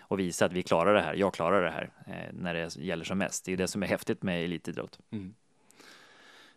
och, 0.00 0.20
visa 0.20 0.44
att 0.44 0.52
vi 0.52 0.62
klarar 0.62 0.94
det 0.94 1.00
här. 1.00 1.14
Jag 1.14 1.35
klarar 1.35 1.62
det 1.62 1.70
här 1.70 1.90
eh, 2.07 2.33
när 2.33 2.55
det 2.55 2.76
gäller 2.76 3.05
som 3.05 3.18
mest. 3.18 3.44
Det 3.44 3.52
är 3.52 3.57
det 3.57 3.68
som 3.68 3.83
är 3.83 3.87
häftigt 3.87 4.22
med 4.22 4.44
elitidrott. 4.44 4.98
Mm. 5.11 5.35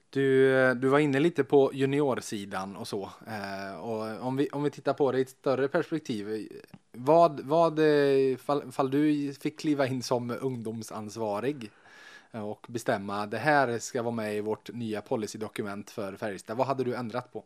Du, 0.10 0.74
du 0.74 0.88
var 0.88 1.00
inne 1.00 1.20
lite 1.20 1.44
på 1.44 1.72
juniorsidan 1.74 2.76
och 2.76 2.88
så. 2.88 3.10
Eh, 3.28 3.80
och 3.80 4.28
om, 4.28 4.38
vi, 4.38 4.50
om 4.50 4.64
vi 4.64 4.70
tittar 4.70 4.94
på 4.94 5.12
det 5.12 5.18
i 5.18 5.22
ett 5.22 5.30
större 5.30 5.68
perspektiv. 5.68 6.50
Vad, 6.92 7.40
vad 7.40 7.80
eh, 7.80 8.38
fall, 8.38 8.72
fall 8.72 8.92
du 8.92 9.34
fick 9.34 9.60
kliva 9.60 9.88
in 9.88 10.04
som 10.04 10.38
ungdomsansvarig 10.42 11.72
och 12.44 12.66
bestämma 12.70 13.26
det 13.26 13.38
här 13.38 13.80
ska 13.80 14.02
vara 14.02 14.16
med 14.16 14.36
i 14.36 14.42
vårt 14.42 14.74
nya 14.74 15.02
policydokument 15.02 15.92
för 15.92 16.16
Färjestad. 16.16 16.58
Vad 16.58 16.68
hade 16.68 16.84
du 16.84 16.96
ändrat 16.96 17.34
på? 17.34 17.44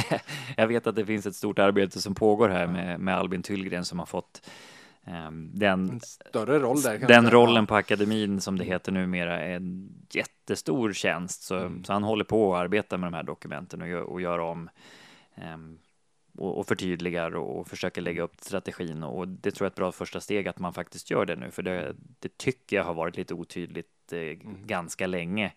jag 0.56 0.66
vet 0.66 0.86
att 0.86 0.96
det 0.96 1.06
finns 1.06 1.26
ett 1.26 1.36
stort 1.36 1.58
arbete 1.58 2.00
som 2.00 2.14
pågår 2.14 2.48
här 2.48 2.66
med, 2.66 3.00
med 3.00 3.16
Albin 3.16 3.42
Tyllgren 3.42 3.84
som 3.84 3.98
har 3.98 4.06
fått 4.06 4.50
um, 5.06 5.50
den, 5.54 5.90
en 5.90 6.00
större 6.00 6.58
roll 6.58 6.82
där. 6.82 6.98
Den 6.98 7.30
rollen 7.30 7.66
på 7.66 7.74
akademin 7.74 8.40
som 8.40 8.58
det 8.58 8.64
heter 8.64 8.92
numera 8.92 9.40
är 9.40 9.56
en 9.56 9.92
jättestor 10.10 10.92
tjänst. 10.92 11.42
Så, 11.42 11.56
mm. 11.56 11.84
så 11.84 11.92
han 11.92 12.02
håller 12.02 12.24
på 12.24 12.54
att 12.54 12.60
arbeta 12.60 12.98
med 12.98 13.06
de 13.06 13.16
här 13.16 13.22
dokumenten 13.22 13.82
och 13.82 13.88
gör, 13.88 14.02
och 14.02 14.20
gör 14.20 14.38
om 14.38 14.70
um, 15.54 15.78
och, 16.38 16.58
och 16.58 16.66
förtydligar 16.66 17.36
och 17.36 17.68
försöker 17.68 18.02
lägga 18.02 18.22
upp 18.22 18.34
strategin 18.40 19.02
och 19.02 19.28
det 19.28 19.50
tror 19.50 19.64
jag 19.64 19.68
är 19.68 19.72
ett 19.72 19.76
bra 19.76 19.92
första 19.92 20.20
steg 20.20 20.48
att 20.48 20.58
man 20.58 20.74
faktiskt 20.74 21.10
gör 21.10 21.26
det 21.26 21.36
nu 21.36 21.50
för 21.50 21.62
det, 21.62 21.96
det 22.18 22.38
tycker 22.38 22.76
jag 22.76 22.84
har 22.84 22.94
varit 22.94 23.16
lite 23.16 23.34
otydligt 23.34 23.86
eh. 23.86 24.01
Ganska 24.66 25.06
länge 25.06 25.52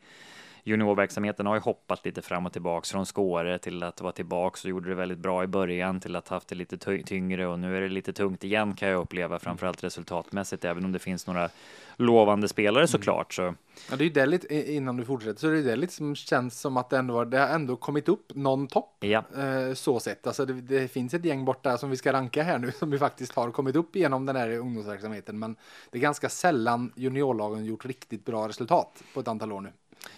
juniorverksamheten 0.65 1.45
har 1.45 1.55
ju 1.55 1.61
hoppat 1.61 2.05
lite 2.05 2.21
fram 2.21 2.45
och 2.45 2.53
tillbaks 2.53 2.91
från 2.91 3.05
Skåre 3.05 3.57
till 3.57 3.83
att 3.83 4.01
vara 4.01 4.11
tillbaks 4.11 4.63
och 4.63 4.69
gjorde 4.69 4.89
det 4.89 4.95
väldigt 4.95 5.17
bra 5.17 5.43
i 5.43 5.47
början 5.47 5.99
till 5.99 6.15
att 6.15 6.27
haft 6.27 6.47
det 6.47 6.55
lite 6.55 6.77
tyngre 7.03 7.47
och 7.47 7.59
nu 7.59 7.77
är 7.77 7.81
det 7.81 7.89
lite 7.89 8.13
tungt 8.13 8.43
igen 8.43 8.73
kan 8.73 8.89
jag 8.89 9.01
uppleva 9.01 9.39
framförallt 9.39 9.83
resultatmässigt 9.83 10.65
även 10.65 10.85
om 10.85 10.91
det 10.91 10.99
finns 10.99 11.27
några 11.27 11.49
lovande 11.95 12.47
spelare 12.47 12.81
mm. 12.81 12.87
såklart. 12.87 13.33
Så. 13.33 13.55
Ja, 13.89 13.95
det 13.95 14.03
är 14.03 14.05
ju 14.05 14.09
det 14.09 14.25
lite, 14.25 14.73
innan 14.73 14.97
du 14.97 15.05
fortsätter, 15.05 15.39
så 15.39 15.47
det 15.47 15.59
är 15.59 15.63
det 15.63 15.75
lite 15.75 15.93
som 15.93 16.15
känns 16.15 16.59
som 16.59 16.77
att 16.77 16.89
det 16.89 16.97
ändå 16.97 17.25
det 17.25 17.39
har 17.39 17.47
ändå 17.47 17.75
kommit 17.75 18.09
upp 18.09 18.35
någon 18.35 18.67
topp. 18.67 18.97
Ja. 18.99 19.23
Eh, 19.37 19.73
så 19.73 19.99
sett, 19.99 20.27
alltså 20.27 20.45
det, 20.45 20.53
det, 20.53 20.87
finns 20.87 21.13
ett 21.13 21.25
gäng 21.25 21.45
borta 21.45 21.77
som 21.77 21.89
vi 21.89 21.97
ska 21.97 22.13
ranka 22.13 22.43
här 22.43 22.57
nu 22.57 22.71
som 22.79 22.91
vi 22.91 22.97
faktiskt 22.97 23.35
har 23.35 23.51
kommit 23.51 23.75
upp 23.75 23.95
genom 23.95 24.25
den 24.25 24.35
här 24.35 24.57
ungdomsverksamheten. 24.57 25.39
Men 25.39 25.55
det 25.91 25.97
är 25.97 26.01
ganska 26.01 26.29
sällan 26.29 26.91
juniorlagen 26.95 27.65
gjort 27.65 27.85
riktigt 27.85 28.25
bra 28.25 28.47
resultat 28.47 29.03
på 29.13 29.19
ett 29.19 29.27
antal 29.27 29.51
år 29.51 29.61
nu. 29.61 29.71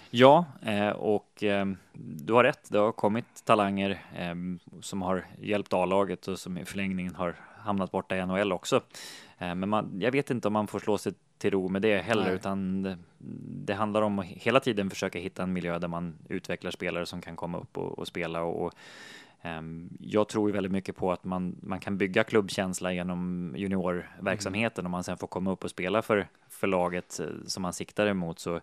Ja, 0.10 0.46
eh, 0.62 0.90
och 0.90 1.44
eh, 1.44 1.66
du 1.94 2.34
har 2.34 2.44
rätt. 2.44 2.70
Det 2.70 2.78
har 2.78 2.92
kommit 2.92 3.46
talanger 3.46 4.02
eh, 4.16 4.36
som 4.82 5.02
har 5.02 5.26
hjälpt 5.42 5.74
A-laget 5.74 6.28
och 6.28 6.40
som 6.40 6.58
i 6.58 6.66
förlängningen 6.66 7.16
har 7.16 7.36
hamnat 7.58 7.92
borta 7.92 8.18
i 8.18 8.26
NHL 8.26 8.52
också. 8.52 8.82
Men 9.40 9.70
man, 9.70 10.00
jag 10.02 10.12
vet 10.12 10.30
inte 10.30 10.48
om 10.48 10.54
man 10.54 10.68
får 10.68 10.80
slå 10.80 10.98
sig 10.98 11.14
till 11.38 11.52
ro 11.52 11.70
med 11.70 11.82
det 11.82 11.98
heller, 11.98 12.24
Nej. 12.24 12.34
utan 12.34 12.84
det, 12.84 12.98
det, 13.66 13.74
handlar 13.74 14.02
om 14.02 14.20
att 14.20 14.26
hela 14.26 14.60
tiden 14.60 14.90
försöka 14.90 15.20
hitta 15.20 15.44
en 15.44 15.54
miljö 15.54 15.80
där 15.80 15.88
man 15.88 16.16
utvecklar 16.30 16.72
spelare 16.72 17.06
som 17.06 17.22
kan 17.22 17.36
komma 17.36 17.58
upp 17.58 17.78
och, 17.78 18.00
och 18.00 18.08
spela 18.08 18.42
och, 18.42 18.66
och 18.66 18.74
jag 20.00 20.28
tror 20.28 20.52
väldigt 20.52 20.72
mycket 20.72 20.96
på 20.96 21.12
att 21.12 21.24
man, 21.24 21.56
man 21.62 21.80
kan 21.80 21.98
bygga 21.98 22.24
klubbkänsla 22.24 22.94
genom 22.94 23.54
juniorverksamheten 23.58 24.82
mm. 24.82 24.86
om 24.86 24.92
man 24.92 25.04
sen 25.04 25.18
får 25.18 25.28
komma 25.28 25.52
upp 25.52 25.64
och 25.64 25.70
spela 25.70 26.02
för, 26.02 26.28
för 26.50 26.68
laget 26.68 27.20
som 27.46 27.62
man 27.62 27.74
siktar 27.74 28.08
emot 28.08 28.40
så 28.40 28.52
Ehm, 28.54 28.62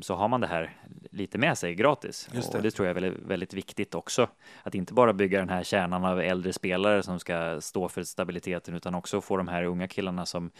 så 0.00 0.14
har 0.14 0.28
man 0.28 0.40
det 0.40 0.46
här 0.46 0.76
lite 1.10 1.38
med 1.38 1.58
sig 1.58 1.74
gratis. 1.74 2.28
Det. 2.32 2.54
Och 2.56 2.62
det 2.62 2.70
tror 2.70 2.88
jag 2.88 2.96
är 2.96 3.00
väldigt, 3.00 3.22
väldigt, 3.26 3.54
viktigt 3.54 3.94
också. 3.94 4.28
Att 4.62 4.74
inte 4.74 4.94
bara 4.94 5.12
bygga 5.12 5.38
den 5.38 5.48
här 5.48 5.62
kärnan 5.62 6.04
av 6.04 6.20
äldre 6.20 6.52
spelare 6.52 7.02
som 7.02 7.20
ska 7.20 7.60
stå 7.60 7.88
för 7.88 8.02
stabiliteten 8.02 8.74
utan 8.74 8.94
också 8.94 9.20
få 9.20 9.36
de 9.36 9.48
här 9.48 9.64
unga 9.64 9.88
killarna 9.88 10.26
som, 10.26 10.50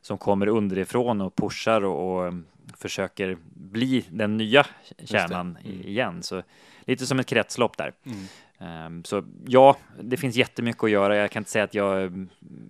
som 0.00 0.18
kommer 0.18 0.46
underifrån 0.46 1.20
och 1.20 1.36
pushar 1.36 1.84
och, 1.84 2.26
och 2.26 2.34
försöker 2.76 3.36
bli 3.54 4.04
den 4.10 4.36
nya 4.36 4.66
kärnan 5.04 5.58
mm. 5.64 5.80
igen. 5.80 6.22
Så 6.22 6.42
lite 6.80 7.06
som 7.06 7.18
ett 7.18 7.26
kretslopp 7.26 7.76
där. 7.76 7.92
Mm. 8.04 8.26
Um, 8.58 9.04
så 9.04 9.24
ja, 9.46 9.76
det 10.00 10.16
finns 10.16 10.36
jättemycket 10.36 10.84
att 10.84 10.90
göra. 10.90 11.16
Jag 11.16 11.30
kan 11.30 11.40
inte 11.40 11.50
säga 11.50 11.64
att 11.64 11.74
jag 11.74 12.02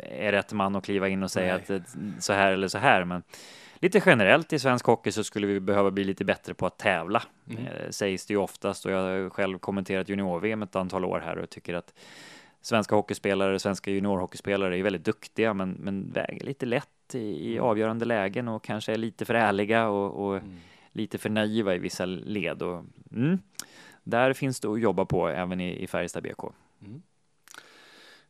är 0.01 0.33
rätt 0.33 0.53
man 0.53 0.77
att 0.77 0.85
kliva 0.85 1.09
in 1.09 1.23
och 1.23 1.31
säga 1.31 1.61
Nej. 1.69 1.77
att 1.77 1.97
så 2.25 2.33
här 2.33 2.53
eller 2.53 2.69
så 2.69 2.79
här, 2.79 3.05
men 3.05 3.23
lite 3.79 4.03
generellt 4.07 4.53
i 4.53 4.59
svensk 4.59 4.87
hockey 4.87 5.13
så 5.13 5.25
skulle 5.25 5.47
vi 5.47 5.61
behöva 5.61 5.91
bli 5.91 6.05
lite 6.05 6.25
bättre 6.25 6.55
på 6.55 6.67
att 6.67 6.79
tävla. 6.79 7.23
Mm. 7.51 7.67
Eh, 7.67 7.91
sägs 7.91 8.27
det 8.27 8.35
ju 8.35 8.39
oftast 8.39 8.87
och 8.87 8.93
jag 8.93 8.99
har 8.99 9.31
själv 9.31 9.59
kommenterat 9.59 10.09
junior-VM 10.09 10.63
ett 10.63 10.77
antal 10.77 11.05
år 11.05 11.21
här 11.25 11.39
och 11.39 11.51
tycker 11.51 11.75
att 11.75 11.95
svenska 12.61 12.95
hockeyspelare, 12.95 13.59
svenska 13.59 13.91
juniorhockeyspelare 13.91 14.79
är 14.79 14.83
väldigt 14.83 15.05
duktiga 15.05 15.55
men, 15.55 15.71
men 15.71 16.13
väger 16.13 16.47
lite 16.47 16.67
lätt 16.67 17.15
i, 17.15 17.19
i 17.19 17.53
mm. 17.53 17.65
avgörande 17.65 18.05
lägen 18.05 18.49
och 18.49 18.65
kanske 18.65 18.93
är 18.93 18.97
lite 18.97 19.25
för 19.25 19.35
ärliga 19.35 19.89
och, 19.89 20.27
och 20.27 20.37
mm. 20.37 20.57
lite 20.93 21.19
för 21.19 21.31
naiva 21.31 21.75
i 21.75 21.79
vissa 21.79 22.05
led. 22.05 22.63
Och, 22.63 22.85
mm, 23.13 23.39
där 24.03 24.33
finns 24.33 24.61
det 24.61 24.69
att 24.69 24.81
jobba 24.81 25.05
på 25.05 25.29
även 25.29 25.61
i, 25.61 25.83
i 25.83 25.87
Färjestad 25.87 26.23
BK. 26.23 26.45
Mm. 26.81 27.03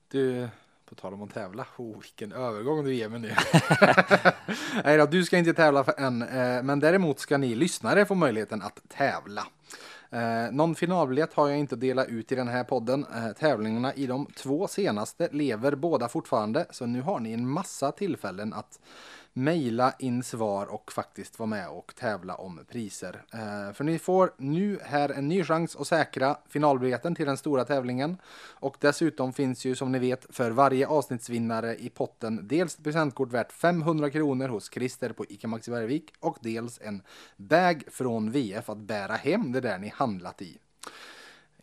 Du, 0.08 0.48
på 0.86 0.94
tal 0.94 1.14
om 1.14 1.22
att 1.22 1.34
tävla. 1.34 1.66
Oh, 1.76 2.00
vilken 2.00 2.32
övergång 2.32 2.84
du 2.84 2.94
ger 2.94 3.08
mig 3.08 3.20
nu. 3.20 3.34
Nej 4.84 4.96
då, 4.98 5.06
du 5.06 5.24
ska 5.24 5.38
inte 5.38 5.54
tävla 5.54 5.84
för 5.84 5.94
än, 6.00 6.22
eh, 6.22 6.62
men 6.62 6.80
däremot 6.80 7.18
ska 7.18 7.38
ni 7.38 7.54
lyssnare 7.54 8.06
få 8.06 8.14
möjligheten 8.14 8.62
att 8.62 8.80
tävla. 8.88 9.46
Eh, 10.10 10.52
någon 10.52 10.74
finalbiljett 10.74 11.34
har 11.34 11.48
jag 11.48 11.58
inte 11.58 11.74
att 11.74 11.80
dela 11.80 12.04
ut 12.04 12.32
i 12.32 12.34
den 12.34 12.48
här 12.48 12.64
podden. 12.64 13.06
Eh, 13.14 13.32
tävlingarna 13.32 13.94
i 13.94 14.06
de 14.06 14.26
två 14.26 14.68
senaste 14.68 15.28
lever 15.32 15.74
båda 15.74 16.08
fortfarande, 16.08 16.66
så 16.70 16.86
nu 16.86 17.02
har 17.02 17.20
ni 17.20 17.32
en 17.32 17.48
massa 17.48 17.92
tillfällen 17.92 18.52
att 18.52 18.78
mejla 19.36 19.94
in 19.98 20.22
svar 20.22 20.66
och 20.66 20.92
faktiskt 20.92 21.38
vara 21.38 21.46
med 21.46 21.68
och 21.68 21.94
tävla 21.96 22.34
om 22.34 22.60
priser. 22.68 23.22
Eh, 23.32 23.72
för 23.72 23.84
ni 23.84 23.98
får 23.98 24.32
nu 24.36 24.78
här 24.82 25.08
en 25.08 25.28
ny 25.28 25.44
chans 25.44 25.76
att 25.76 25.86
säkra 25.86 26.36
finalbiljetten 26.48 27.14
till 27.14 27.26
den 27.26 27.36
stora 27.36 27.64
tävlingen. 27.64 28.16
Och 28.50 28.76
dessutom 28.80 29.32
finns 29.32 29.64
ju 29.64 29.74
som 29.74 29.92
ni 29.92 29.98
vet 29.98 30.26
för 30.30 30.50
varje 30.50 30.86
avsnittsvinnare 30.86 31.76
i 31.76 31.88
potten 31.88 32.48
dels 32.48 32.74
ett 32.74 32.84
presentkort 32.84 33.32
värt 33.32 33.52
500 33.52 34.10
kronor 34.10 34.48
hos 34.48 34.70
Christer 34.70 35.12
på 35.12 35.24
ICA 35.28 35.48
Maxi 35.48 35.70
Bergvik 35.70 36.12
och 36.20 36.38
dels 36.40 36.80
en 36.82 37.02
bag 37.36 37.84
från 37.90 38.30
VF 38.30 38.68
att 38.68 38.78
bära 38.78 39.14
hem 39.14 39.52
det 39.52 39.60
där 39.60 39.78
ni 39.78 39.88
handlat 39.88 40.42
i 40.42 40.58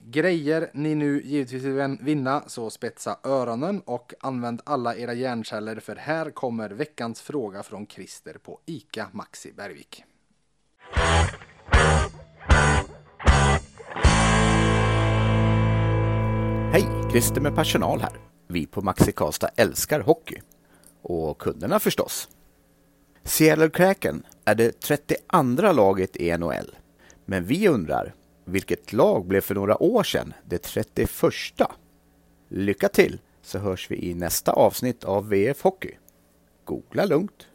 grejer 0.05 0.69
ni 0.73 0.95
nu 0.95 1.21
givetvis 1.23 1.63
vill 1.63 1.97
vinna 2.01 2.43
så 2.47 2.69
spetsa 2.69 3.17
öronen 3.23 3.81
och 3.85 4.13
använd 4.19 4.61
alla 4.63 4.95
era 4.95 5.13
hjärnceller 5.13 5.79
för 5.79 5.95
här 5.95 6.31
kommer 6.31 6.69
veckans 6.69 7.21
fråga 7.21 7.63
från 7.63 7.87
Christer 7.87 8.37
på 8.43 8.59
ICA 8.65 9.07
Maxi 9.11 9.53
Bergvik. 9.53 10.03
Hej! 16.71 16.87
Christer 17.11 17.41
med 17.41 17.55
personal 17.55 18.01
här. 18.01 18.19
Vi 18.47 18.65
på 18.65 18.81
Maxi 18.81 19.11
Karlstad 19.11 19.49
älskar 19.55 19.99
hockey. 19.99 20.41
Och 21.01 21.37
kunderna 21.37 21.79
förstås. 21.79 22.29
Seattle 23.23 23.69
Kraken 23.69 24.23
är 24.45 24.55
det 24.55 24.79
32 24.79 25.71
laget 25.71 26.15
i 26.15 26.37
NHL. 26.37 26.75
Men 27.25 27.45
vi 27.45 27.67
undrar, 27.67 28.13
vilket 28.45 28.93
lag 28.93 29.25
blev 29.25 29.41
för 29.41 29.55
några 29.55 29.83
år 29.83 30.03
sedan 30.03 30.33
det 30.45 30.57
31? 30.57 31.09
Lycka 32.49 32.89
till 32.89 33.19
så 33.41 33.59
hörs 33.59 33.91
vi 33.91 34.09
i 34.09 34.13
nästa 34.13 34.51
avsnitt 34.51 35.03
av 35.03 35.29
VF 35.29 35.61
Hockey. 35.61 35.91
Googla 36.65 37.05
lugnt. 37.05 37.47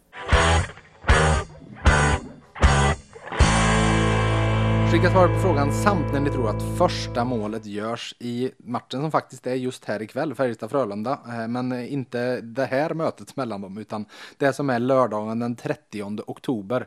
Skicka 4.93 5.11
svar 5.11 5.29
på 5.29 5.41
frågan 5.41 5.73
samt 5.73 6.13
när 6.13 6.21
ni 6.21 6.31
tror 6.31 6.51
att 6.51 6.79
första 6.79 7.25
målet 7.25 7.67
görs 7.67 8.15
i 8.19 8.51
matchen 8.59 9.01
som 9.01 9.11
faktiskt 9.11 9.47
är 9.47 9.55
just 9.55 9.85
här 9.85 10.03
ikväll, 10.03 10.35
Färjestad-Frölunda. 10.35 11.19
Eh, 11.29 11.49
men 11.49 11.73
inte 11.73 12.41
det 12.41 12.65
här 12.65 12.95
mötet 12.95 13.37
mellan 13.37 13.61
dem, 13.61 13.79
utan 13.79 14.05
det 14.37 14.53
som 14.53 14.71
är 14.71 14.79
lördagen 14.79 15.39
den 15.39 15.57
30 15.57 16.23
oktober. 16.27 16.87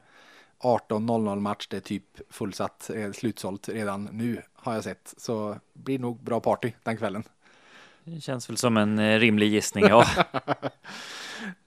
18.00 0.61 1.39
match, 1.39 1.67
det 1.69 1.77
är 1.77 1.81
typ 1.81 2.03
fullsatt, 2.29 2.89
eh, 2.95 3.11
slutsålt 3.11 3.69
redan 3.69 4.09
nu 4.11 4.41
har 4.53 4.73
jag 4.73 4.83
sett. 4.83 5.13
Så 5.17 5.55
blir 5.73 5.99
nog 5.99 6.23
bra 6.23 6.39
party 6.39 6.71
den 6.83 6.97
kvällen. 6.97 7.23
Det 8.03 8.21
känns 8.21 8.49
väl 8.49 8.57
som 8.57 8.77
en 8.77 8.99
eh, 8.99 9.19
rimlig 9.19 9.47
gissning, 9.51 9.85
ja. 9.85 10.05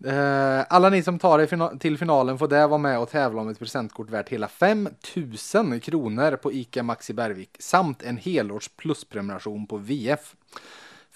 Eh, 0.04 0.64
alla 0.68 0.88
ni 0.88 1.02
som 1.02 1.18
tar 1.18 1.38
er 1.38 1.78
till 1.78 1.98
finalen 1.98 2.38
får 2.38 2.48
där 2.48 2.68
vara 2.68 2.78
med 2.78 2.98
och 2.98 3.10
tävla 3.10 3.40
om 3.40 3.48
ett 3.48 3.58
presentkort 3.58 4.10
värt 4.10 4.28
hela 4.28 4.48
5000 4.48 5.80
kronor 5.80 6.36
på 6.36 6.52
ICA 6.52 6.82
Maxi 6.82 7.12
Bergvik 7.12 7.56
samt 7.58 8.02
en 8.02 8.16
helårs 8.16 8.68
plusprenumeration 8.68 9.66
på 9.66 9.76
VF. 9.76 10.34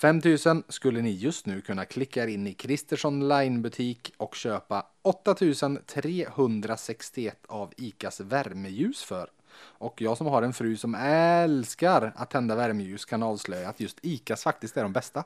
5000 0.00 0.62
skulle 0.68 1.02
ni 1.02 1.10
just 1.10 1.46
nu 1.46 1.60
kunna 1.60 1.84
klicka 1.84 2.22
er 2.22 2.26
in 2.26 2.46
i 2.46 2.54
Kristersson 2.54 3.28
Line-butik 3.28 4.12
och 4.16 4.34
köpa 4.34 4.86
8361 5.02 7.38
av 7.46 7.72
ICAs 7.76 8.20
värmeljus 8.20 9.02
för. 9.02 9.30
Och 9.60 10.02
jag 10.02 10.16
som 10.16 10.26
har 10.26 10.42
en 10.42 10.52
fru 10.52 10.76
som 10.76 10.94
älskar 10.94 12.12
att 12.16 12.30
tända 12.30 12.54
värmeljus 12.54 13.04
kan 13.04 13.22
avslöja 13.22 13.68
att 13.68 13.80
just 13.80 13.98
ICAs 14.02 14.42
faktiskt 14.42 14.76
är 14.76 14.82
de 14.82 14.92
bästa 14.92 15.24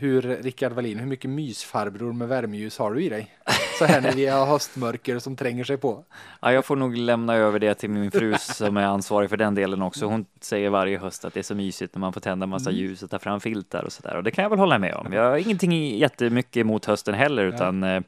hur, 0.00 0.22
Rickard 0.22 0.72
Wallin, 0.72 0.98
hur 0.98 1.06
mycket 1.06 1.30
mysfarbror 1.30 2.12
med 2.12 2.28
värmeljus 2.28 2.78
har 2.78 2.94
du 2.94 3.02
i 3.02 3.08
dig? 3.08 3.36
Så 3.78 3.84
här 3.84 4.00
när 4.00 4.12
vi 4.12 4.26
har 4.26 4.46
höstmörker 4.46 5.18
som 5.18 5.36
tränger 5.36 5.64
sig 5.64 5.76
på. 5.76 6.04
Ja, 6.40 6.52
jag 6.52 6.64
får 6.64 6.76
nog 6.76 6.96
lämna 6.96 7.34
över 7.34 7.58
det 7.58 7.74
till 7.74 7.90
min 7.90 8.10
fru 8.10 8.34
som 8.38 8.76
är 8.76 8.82
ansvarig 8.82 9.30
för 9.30 9.36
den 9.36 9.54
delen 9.54 9.82
också. 9.82 10.06
Hon 10.06 10.26
säger 10.40 10.70
varje 10.70 10.98
höst 10.98 11.24
att 11.24 11.34
det 11.34 11.40
är 11.40 11.44
så 11.44 11.54
mysigt 11.54 11.94
när 11.94 12.00
man 12.00 12.12
får 12.12 12.20
tända 12.20 12.46
massa 12.46 12.70
mm. 12.70 12.82
ljus 12.82 13.02
och 13.02 13.10
ta 13.10 13.18
fram 13.18 13.40
filtar 13.40 13.82
och 13.82 13.92
sådär. 13.92 14.16
Och 14.16 14.22
det 14.22 14.30
kan 14.30 14.42
jag 14.42 14.50
väl 14.50 14.58
hålla 14.58 14.78
med 14.78 14.94
om. 14.94 15.12
Jag 15.12 15.30
har 15.30 15.36
ingenting 15.36 15.98
jättemycket 15.98 16.56
emot 16.56 16.84
hösten 16.84 17.14
heller, 17.14 17.44
utan 17.44 17.82
ja. 17.82 17.96
Eh, 17.96 18.02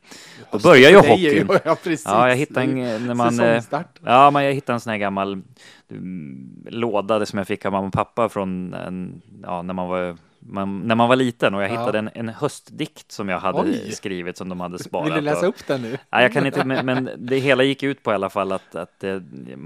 då 0.50 0.58
börjar 0.58 0.90
ju 0.90 0.96
hockeyn. 0.96 1.48
Ja, 1.64 1.76
precis. 1.84 2.06
Ja, 2.06 2.28
jag 2.28 2.36
hittade 2.36 2.66
en, 2.66 3.06
när 3.06 3.14
man, 3.14 3.40
eh, 3.40 3.62
ja, 4.04 4.30
men 4.30 4.44
jag 4.44 4.52
hittade 4.52 4.76
en 4.76 4.80
sån 4.80 4.90
här 4.90 4.98
gammal 4.98 5.42
mm, 5.90 6.66
låda 6.66 7.26
som 7.26 7.38
jag 7.38 7.46
fick 7.46 7.66
av 7.66 7.72
mamma 7.72 7.86
och 7.86 7.92
pappa 7.92 8.28
från 8.28 8.74
en, 8.74 9.22
ja, 9.42 9.62
när 9.62 9.74
man 9.74 9.88
var 9.88 10.16
man, 10.46 10.80
när 10.80 10.94
man 10.94 11.08
var 11.08 11.16
liten 11.16 11.54
och 11.54 11.62
jag 11.62 11.68
hittade 11.68 11.98
en, 11.98 12.10
en 12.14 12.28
höstdikt 12.28 13.12
som 13.12 13.28
jag 13.28 13.40
hade 13.40 13.58
Oj. 13.58 13.92
skrivit 13.92 14.36
som 14.36 14.48
de 14.48 14.60
hade 14.60 14.78
sparat. 14.78 15.06
Vill 15.06 15.14
du 15.14 15.20
läsa 15.20 15.46
upp 15.46 15.66
den 15.66 15.82
nu? 15.82 15.98
Nej, 16.10 16.22
jag 16.22 16.32
kan 16.32 16.46
inte, 16.46 16.64
men, 16.64 16.86
men, 16.86 17.10
det 17.18 17.38
hela 17.38 17.62
gick 17.62 17.82
ut 17.82 18.02
på 18.02 18.10
i 18.12 18.14
alla 18.14 18.30
fall 18.30 18.52
att, 18.52 18.74
att 18.74 19.04
eh, 19.04 19.20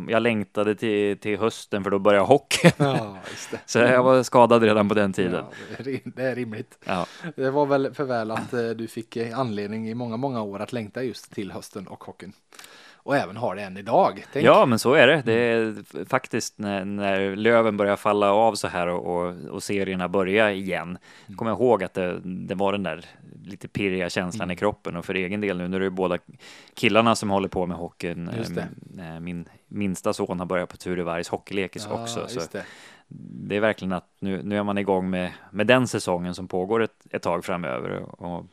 jag 0.09 0.23
längtade 0.23 0.75
till, 0.75 1.19
till 1.19 1.39
hösten 1.39 1.85
för 1.85 1.91
då 1.91 1.99
började 1.99 2.27
hockey. 2.27 2.71
Ja, 2.77 3.19
Så 3.67 3.79
jag 3.79 4.03
var 4.03 4.23
skadad 4.23 4.63
redan 4.63 4.89
på 4.89 4.95
den 4.95 5.13
tiden. 5.13 5.45
Ja, 5.79 5.85
det 6.05 6.23
är 6.23 6.35
rimligt. 6.35 6.79
Ja. 6.85 7.07
Det 7.37 7.51
var 7.51 7.67
väl 7.67 7.95
för 7.95 8.05
väl 8.05 8.31
att 8.31 8.53
eh, 8.53 8.69
du 8.69 8.87
fick 8.89 9.17
anledning 9.17 9.89
i 9.89 9.95
många, 9.95 10.17
många 10.17 10.43
år 10.43 10.61
att 10.61 10.73
längta 10.73 11.03
just 11.03 11.35
till 11.35 11.53
hösten 11.53 11.87
och 11.87 12.05
hockeyn 12.05 12.33
och 13.07 13.17
även 13.17 13.37
har 13.37 13.55
det 13.55 13.63
än 13.63 13.77
idag. 13.77 14.25
Tänk. 14.33 14.47
Ja, 14.47 14.67
men 14.67 14.79
så 14.79 14.95
är 14.95 15.07
det. 15.07 15.23
Det 15.27 15.33
är 15.33 16.05
faktiskt 16.05 16.59
när, 16.59 16.85
när 16.85 17.37
löven 17.37 17.77
börjar 17.77 17.97
falla 17.97 18.33
av 18.33 18.55
så 18.55 18.69
här 18.69 18.87
och, 18.89 19.17
och, 19.17 19.35
och 19.51 19.63
serierna 19.63 20.09
börjar 20.09 20.51
igen. 20.51 20.99
Mm. 21.27 21.37
Kommer 21.37 21.51
jag 21.51 21.61
ihåg 21.61 21.85
att 21.85 21.95
det, 21.95 22.21
det, 22.25 22.55
var 22.55 22.73
den 22.73 22.83
där 22.83 23.05
lite 23.45 23.69
pirriga 23.69 24.11
känslan 24.11 24.47
mm. 24.47 24.55
i 24.55 24.57
kroppen 24.57 24.97
och 24.97 25.05
för 25.05 25.15
egen 25.15 25.41
del 25.41 25.59
nu 25.59 25.69
när 25.69 25.81
det 25.81 25.87
är 25.87 25.91
båda 25.91 26.19
killarna 26.75 27.15
som 27.15 27.31
håller 27.31 27.49
på 27.49 27.67
med 27.67 27.77
hockeyn. 27.77 28.29
Eh, 28.99 29.21
min 29.21 29.49
minsta 29.69 30.13
son 30.13 30.39
har 30.39 30.47
börjat 30.47 30.69
på 30.69 30.77
Turebergs 30.77 31.29
hockeylekis 31.29 31.87
ja, 31.91 32.03
också. 32.03 32.29
Så 32.29 32.41
det. 32.53 32.65
det. 33.09 33.57
är 33.57 33.61
verkligen 33.61 33.93
att 33.93 34.09
nu, 34.19 34.43
nu 34.43 34.59
är 34.59 34.63
man 34.63 34.79
igång 34.79 35.11
med, 35.11 35.33
med 35.51 35.67
den 35.67 35.89
säsongen 35.89 36.35
som 36.35 36.49
pågår 36.49 36.83
ett, 36.83 37.07
ett 37.11 37.23
tag 37.23 37.45
framöver. 37.45 38.23
Och, 38.23 38.47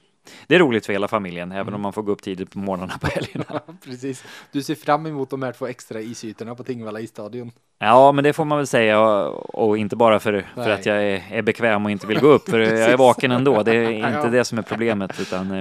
det 0.47 0.55
är 0.55 0.59
roligt 0.59 0.85
för 0.85 0.93
hela 0.93 1.07
familjen, 1.07 1.51
även 1.51 1.61
mm. 1.61 1.75
om 1.75 1.81
man 1.81 1.93
får 1.93 2.01
gå 2.01 2.11
upp 2.11 2.21
tidigt 2.21 2.51
på 2.51 2.59
morgnarna 2.59 2.97
på 2.97 3.07
helgerna. 3.07 3.61
precis. 3.83 4.23
Du 4.51 4.61
ser 4.61 4.75
fram 4.75 5.05
emot 5.05 5.29
de 5.29 5.43
här 5.43 5.51
två 5.51 5.67
extra 5.67 6.01
isytorna 6.01 6.55
på 6.55 6.63
Tingvalla 6.63 6.99
isstadion. 6.99 7.51
Ja, 7.79 8.11
men 8.11 8.23
det 8.23 8.33
får 8.33 8.45
man 8.45 8.57
väl 8.57 8.67
säga 8.67 8.99
och, 8.99 9.67
och 9.67 9.77
inte 9.77 9.95
bara 9.95 10.19
för, 10.19 10.47
för 10.55 10.69
att 10.69 10.85
jag 10.85 11.03
är, 11.03 11.23
är, 11.31 11.41
bekväm 11.41 11.85
och 11.85 11.91
inte 11.91 12.07
vill 12.07 12.19
gå 12.19 12.27
upp, 12.27 12.49
för 12.49 12.59
jag 12.59 12.91
är 12.91 12.97
vaken 12.97 13.31
ändå. 13.31 13.63
Det 13.63 13.75
är 13.75 14.15
inte 14.15 14.29
det 14.29 14.45
som 14.45 14.57
är 14.57 14.61
problemet, 14.61 15.19
utan 15.19 15.51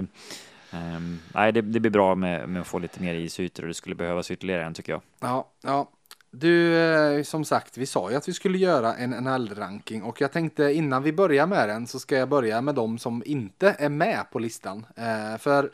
um, 0.71 1.21
nej, 1.35 1.53
det, 1.53 1.61
det, 1.61 1.81
blir 1.81 1.91
bra 1.91 2.15
med, 2.15 2.49
med 2.49 2.63
att 2.63 2.69
få 2.69 2.79
lite 2.79 3.03
mer 3.03 3.15
isytor 3.15 3.63
och 3.63 3.69
det 3.69 3.75
skulle 3.75 3.95
behövas 3.95 4.31
ytterligare 4.31 4.65
en 4.65 4.75
tycker 4.75 4.93
jag. 4.93 5.03
Ja, 5.21 5.49
ja. 5.63 5.89
Du, 6.35 6.77
eh, 6.77 7.23
som 7.23 7.45
sagt, 7.45 7.79
vi 7.79 7.87
sa 7.87 8.11
ju 8.11 8.17
att 8.17 8.29
vi 8.29 8.33
skulle 8.33 8.59
göra 8.59 8.95
en 8.95 9.11
NHL-ranking 9.11 10.03
och 10.03 10.21
jag 10.21 10.33
tänkte 10.33 10.73
innan 10.73 11.03
vi 11.03 11.13
börjar 11.13 11.47
med 11.47 11.69
den 11.69 11.87
så 11.87 11.99
ska 11.99 12.17
jag 12.17 12.29
börja 12.29 12.61
med 12.61 12.75
de 12.75 12.99
som 12.99 13.23
inte 13.27 13.77
är 13.79 13.89
med 13.89 14.25
på 14.33 14.39
listan. 14.39 14.87
Eh, 14.97 15.39
för 15.39 15.71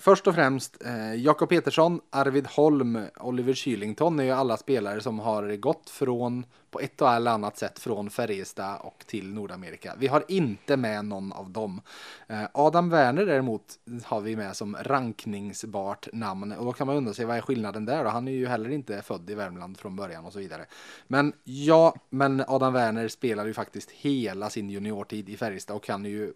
Först 0.00 0.26
och 0.26 0.34
främst 0.34 0.84
eh, 0.84 1.14
Jakob 1.14 1.48
Petersson, 1.48 2.00
Arvid 2.10 2.46
Holm, 2.46 2.98
Oliver 3.20 3.54
Kylington 3.54 4.20
är 4.20 4.24
ju 4.24 4.30
alla 4.30 4.56
spelare 4.56 5.00
som 5.00 5.18
har 5.18 5.56
gått 5.56 5.90
från 5.90 6.46
på 6.70 6.80
ett 6.80 7.02
eller 7.02 7.30
annat 7.30 7.58
sätt 7.58 7.78
från 7.78 8.10
Färjestad 8.10 8.80
och 8.80 9.04
till 9.06 9.34
Nordamerika. 9.34 9.94
Vi 9.98 10.06
har 10.06 10.24
inte 10.28 10.76
med 10.76 11.04
någon 11.04 11.32
av 11.32 11.50
dem. 11.50 11.80
Eh, 12.26 12.42
Adam 12.54 12.90
Werner 12.90 13.26
däremot 13.26 13.78
har 14.04 14.20
vi 14.20 14.36
med 14.36 14.56
som 14.56 14.76
rankningsbart 14.80 16.08
namn 16.12 16.52
och 16.52 16.64
då 16.64 16.72
kan 16.72 16.86
man 16.86 16.96
undra 16.96 17.14
sig 17.14 17.24
vad 17.24 17.36
är 17.36 17.40
skillnaden 17.40 17.84
där 17.84 18.04
då? 18.04 18.10
Han 18.10 18.28
är 18.28 18.32
ju 18.32 18.46
heller 18.46 18.70
inte 18.70 19.02
född 19.02 19.30
i 19.30 19.34
Värmland 19.34 19.78
från 19.78 19.96
början 19.96 20.24
och 20.24 20.32
så 20.32 20.38
vidare. 20.38 20.66
Men 21.06 21.32
ja, 21.44 21.94
men 22.10 22.44
Adam 22.48 22.72
Werner 22.72 23.08
spelar 23.08 23.46
ju 23.46 23.54
faktiskt 23.54 23.90
hela 23.90 24.50
sin 24.50 24.70
juniortid 24.70 25.28
i 25.28 25.36
Färjestad 25.36 25.76
och 25.76 25.84
kan 25.84 26.04
ju 26.04 26.32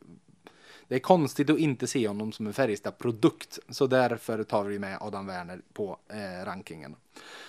det 0.91 0.97
är 0.97 1.01
konstigt 1.01 1.51
att 1.51 1.59
inte 1.59 1.87
se 1.87 2.09
honom 2.09 2.33
som 2.33 2.47
en 2.47 2.53
Färjestad-produkt, 2.53 3.59
så 3.69 3.87
därför 3.87 4.43
tar 4.43 4.65
vi 4.65 4.79
med 4.79 4.99
Adam 5.01 5.27
Werner 5.27 5.61
på 5.73 5.99
eh, 6.09 6.45
rankingen. 6.45 6.97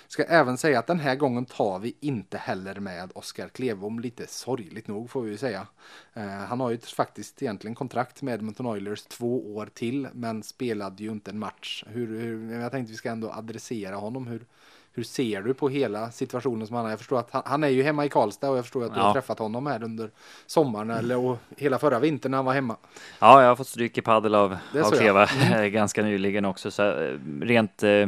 Ska 0.08 0.24
även 0.24 0.58
säga 0.58 0.80
att 0.80 0.88
den 0.88 1.00
här 1.00 1.16
gången 1.16 1.46
tar 1.46 1.80
vi 1.80 1.96
inte 2.00 2.38
heller 2.38 2.80
med 2.80 3.12
Oskar 3.16 3.50
Klevom, 3.50 4.00
lite 4.00 4.28
sorgligt 4.28 4.88
nog 4.88 5.10
får 5.10 5.22
vi 5.22 5.32
ju 5.32 5.38
säga. 5.38 5.68
Eh, 6.14 6.28
han 6.28 6.60
har 6.60 6.70
ju 6.70 6.78
faktiskt 6.78 7.42
egentligen 7.42 7.76
kontrakt 7.76 8.22
med 8.22 8.34
Edmonton 8.34 8.66
Oilers 8.66 9.02
två 9.02 9.56
år 9.56 9.70
till, 9.74 10.08
men 10.14 10.44
spelade 10.44 11.04
ju 11.04 11.12
inte 11.12 11.32
en 11.32 11.40
match. 11.40 11.84
Hur, 11.88 12.20
hur, 12.20 12.52
jag 12.62 12.72
tänkte 12.72 12.92
vi 12.92 12.98
ska 12.98 13.12
ändå 13.12 13.32
adressera 13.32 13.96
honom. 13.96 14.28
Hur, 14.28 14.46
hur 14.94 15.04
ser 15.04 15.42
du 15.42 15.54
på 15.54 15.70
hela 15.70 16.12
situationen 16.12 16.68
som 16.68 16.76
han 16.76 16.86
har? 16.86 16.92
Jag 16.92 17.00
förstår 17.00 17.20
att 17.20 17.32
han, 17.32 17.42
han 17.46 17.64
är 17.64 17.68
ju 17.68 17.84
hemma 17.84 18.06
i 18.06 18.10
Karlstad 18.10 18.50
och 18.50 18.58
jag 18.58 18.64
förstår 18.64 18.86
att 18.86 18.94
du 18.94 19.00
ja. 19.00 19.06
har 19.06 19.14
träffat 19.14 19.40
honom 19.40 19.68
här 19.68 19.84
under 19.84 20.10
sommaren 20.46 20.90
eller 20.90 21.18
och 21.18 21.38
hela 21.58 21.80
förra 21.80 22.00
vintern 22.00 22.32
när 22.32 22.38
han 22.38 22.46
var 22.46 22.54
hemma. 22.54 22.76
Ja, 23.20 23.42
jag 23.42 23.50
har 23.50 23.56
fått 23.56 23.68
stryk 23.68 23.98
i 23.98 24.02
padel 24.02 24.36
av, 24.36 24.58
av 24.84 24.92
Kleva 24.92 25.26
mm. 25.26 25.72
ganska 25.74 26.04
nyligen 26.04 26.46
också. 26.46 26.72
Så 26.72 26.84
eh, 26.84 27.18
rent 27.42 27.84
eh, 27.84 28.08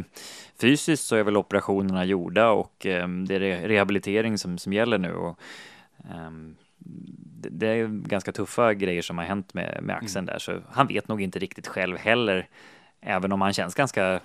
fysiskt 0.60 1.06
så 1.06 1.16
är 1.16 1.22
väl 1.22 1.36
operationerna 1.36 2.04
gjorda 2.04 2.50
och 2.50 2.86
eh, 2.86 3.08
det 3.08 3.34
är 3.34 3.68
rehabilitering 3.68 4.38
som, 4.38 4.58
som 4.58 4.72
gäller 4.72 4.98
nu. 4.98 5.14
Och, 5.14 5.38
eh, 5.98 6.30
det 7.50 7.66
är 7.66 7.86
ganska 7.86 8.32
tuffa 8.32 8.74
grejer 8.74 9.02
som 9.02 9.18
har 9.18 9.24
hänt 9.24 9.54
med, 9.54 9.78
med 9.82 9.96
axeln 9.96 10.24
mm. 10.24 10.32
där, 10.32 10.38
så 10.38 10.58
han 10.70 10.86
vet 10.86 11.08
nog 11.08 11.22
inte 11.22 11.38
riktigt 11.38 11.66
själv 11.66 11.96
heller, 11.96 12.48
även 13.00 13.32
om 13.32 13.40
han 13.40 13.52
känns 13.52 13.74
ganska 13.74 14.20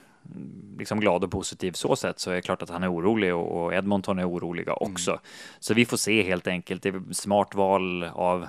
liksom 0.78 1.00
glad 1.00 1.24
och 1.24 1.32
positiv 1.32 1.72
så 1.72 1.96
sätt 1.96 2.20
så 2.20 2.32
är 2.32 2.36
det 2.36 2.42
klart 2.42 2.62
att 2.62 2.70
han 2.70 2.84
är 2.84 2.94
orolig 2.94 3.36
och 3.36 3.74
Edmonton 3.74 4.20
är 4.20 4.30
oroliga 4.30 4.72
mm. 4.72 4.92
också. 4.92 5.12
Mm. 5.12 5.22
Så 5.60 5.74
vi 5.74 5.86
får 5.86 5.98
se 5.98 6.24
helt 6.24 6.48
enkelt. 6.48 6.84
Det 6.84 6.90
är 6.90 7.14
smart 7.14 7.56
val 7.56 8.04
av 8.04 8.48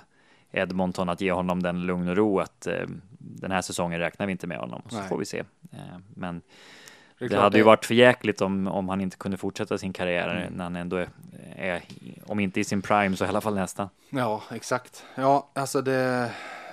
Edmonton 0.53 1.09
att 1.09 1.21
ge 1.21 1.33
honom 1.33 1.63
den 1.63 1.87
lugn 1.87 2.09
och 2.09 2.17
ro 2.17 2.41
att 2.41 2.67
eh, 2.67 2.87
den 3.19 3.51
här 3.51 3.63
säsongen 3.63 4.01
räknar 4.01 4.27
vi 4.27 4.33
inte 4.33 4.47
med 4.47 4.59
honom. 4.59 4.83
Så 4.89 4.97
Nej. 4.97 5.09
får 5.09 5.19
vi 5.19 5.25
se. 5.25 5.39
Eh, 5.73 5.79
men 6.15 6.43
det, 7.19 7.29
det 7.29 7.37
hade 7.37 7.59
ju 7.59 7.65
varit 7.65 7.85
för 7.85 7.95
jäkligt 7.95 8.41
om, 8.41 8.67
om 8.67 8.89
han 8.89 9.01
inte 9.01 9.17
kunde 9.17 9.37
fortsätta 9.37 9.79
sin 9.79 9.93
karriär 9.93 10.29
mm. 10.29 10.53
när 10.53 10.65
han 10.65 10.77
ändå 10.77 10.97
är, 10.97 11.09
är, 11.57 11.83
om 12.27 12.41
inte 12.41 12.61
i 12.61 12.65
sin 12.65 12.83
prime 12.83 13.17
så 13.17 13.25
i 13.25 13.29
alla 13.29 13.41
fall 13.41 13.55
nästan. 13.55 13.89
Ja, 14.11 14.43
exakt. 14.51 15.05
Ja, 15.15 15.51
alltså 15.53 15.83
det 15.83 16.31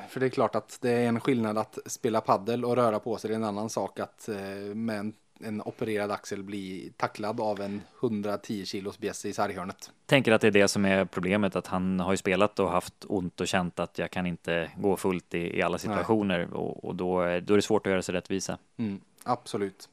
för 0.09 0.19
det 0.19 0.25
är 0.25 0.29
klart 0.29 0.55
att 0.55 0.77
det 0.81 0.91
är 0.91 1.07
en 1.07 1.19
skillnad 1.19 1.57
att 1.57 1.79
spela 1.85 2.21
paddel 2.21 2.65
och 2.65 2.75
röra 2.75 2.99
på 2.99 3.17
sig. 3.17 3.27
Det 3.27 3.33
är 3.33 3.35
en 3.35 3.43
annan 3.43 3.69
sak 3.69 3.99
att 3.99 4.29
eh, 4.29 4.35
med 4.75 4.99
en, 4.99 5.13
en 5.39 5.61
opererad 5.61 6.11
axel 6.11 6.43
bli 6.43 6.93
tacklad 6.97 7.39
av 7.39 7.61
en 7.61 7.81
110 8.01 8.65
kilos 8.65 8.99
bjässe 8.99 9.29
i 9.29 9.33
sarghörnet. 9.33 9.91
Tänker 10.05 10.31
att 10.31 10.41
det 10.41 10.47
är 10.47 10.51
det 10.51 10.67
som 10.67 10.85
är 10.85 11.05
problemet, 11.05 11.55
att 11.55 11.67
han 11.67 11.99
har 11.99 12.13
ju 12.13 12.17
spelat 12.17 12.59
och 12.59 12.71
haft 12.71 13.05
ont 13.07 13.41
och 13.41 13.47
känt 13.47 13.79
att 13.79 13.97
jag 13.97 14.11
kan 14.11 14.25
inte 14.25 14.71
gå 14.77 14.97
fullt 14.97 15.33
i, 15.33 15.57
i 15.57 15.61
alla 15.61 15.77
situationer 15.77 16.53
och, 16.53 16.85
och, 16.85 16.95
då, 16.95 17.15
då 17.21 17.53
är 17.53 17.55
det 17.55 17.61
svårt 17.61 17.87
att 17.87 17.91
göra 17.91 18.01
sig 18.01 18.15
rättvisa. 18.15 18.57
Mm, 18.77 19.01
absolut. 19.23 19.89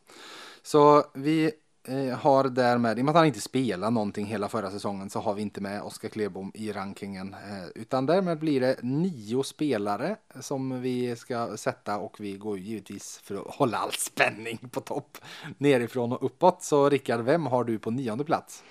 Så 0.62 1.05
vi 1.15 1.45
eh, 1.45 1.51
har 2.18 2.49
därmed, 2.49 2.99
i 2.99 3.01
och 3.01 3.05
med 3.05 3.12
att 3.12 3.16
han 3.16 3.26
inte 3.26 3.41
spelar 3.41 3.91
någonting 3.91 4.26
hela 4.26 4.49
förra 4.49 4.70
säsongen 4.70 5.11
så 5.11 5.20
har 5.20 5.35
vi 5.35 5.43
inte 5.43 5.61
med 5.61 5.82
Oskar 5.82 6.09
Klebom 6.09 6.53
i 6.55 6.72
rankingen. 6.72 7.35
Eh, 7.35 7.68
utan 7.74 8.07
därmed 8.07 8.39
blir 8.39 8.61
det 8.61 8.76
nio 8.82 9.43
spelare 9.43 10.16
som 10.41 10.80
vi 10.80 11.16
ska 11.16 11.57
sätta 11.57 11.99
och 11.99 12.20
vi 12.20 12.37
går 12.37 12.59
givetvis 12.59 13.20
för 13.24 13.35
att 13.35 13.55
hålla 13.55 13.78
all 13.78 13.93
spänning 13.93 14.59
på 14.70 14.80
topp 14.80 15.18
nerifrån 15.59 16.12
och 16.12 16.24
uppåt. 16.24 16.62
Så 16.62 16.89
Rickard, 16.89 17.20
vem 17.20 17.47
har 17.47 17.64
du 17.64 17.78
på 17.78 17.91
nionde 17.91 18.24
plats? 18.24 18.64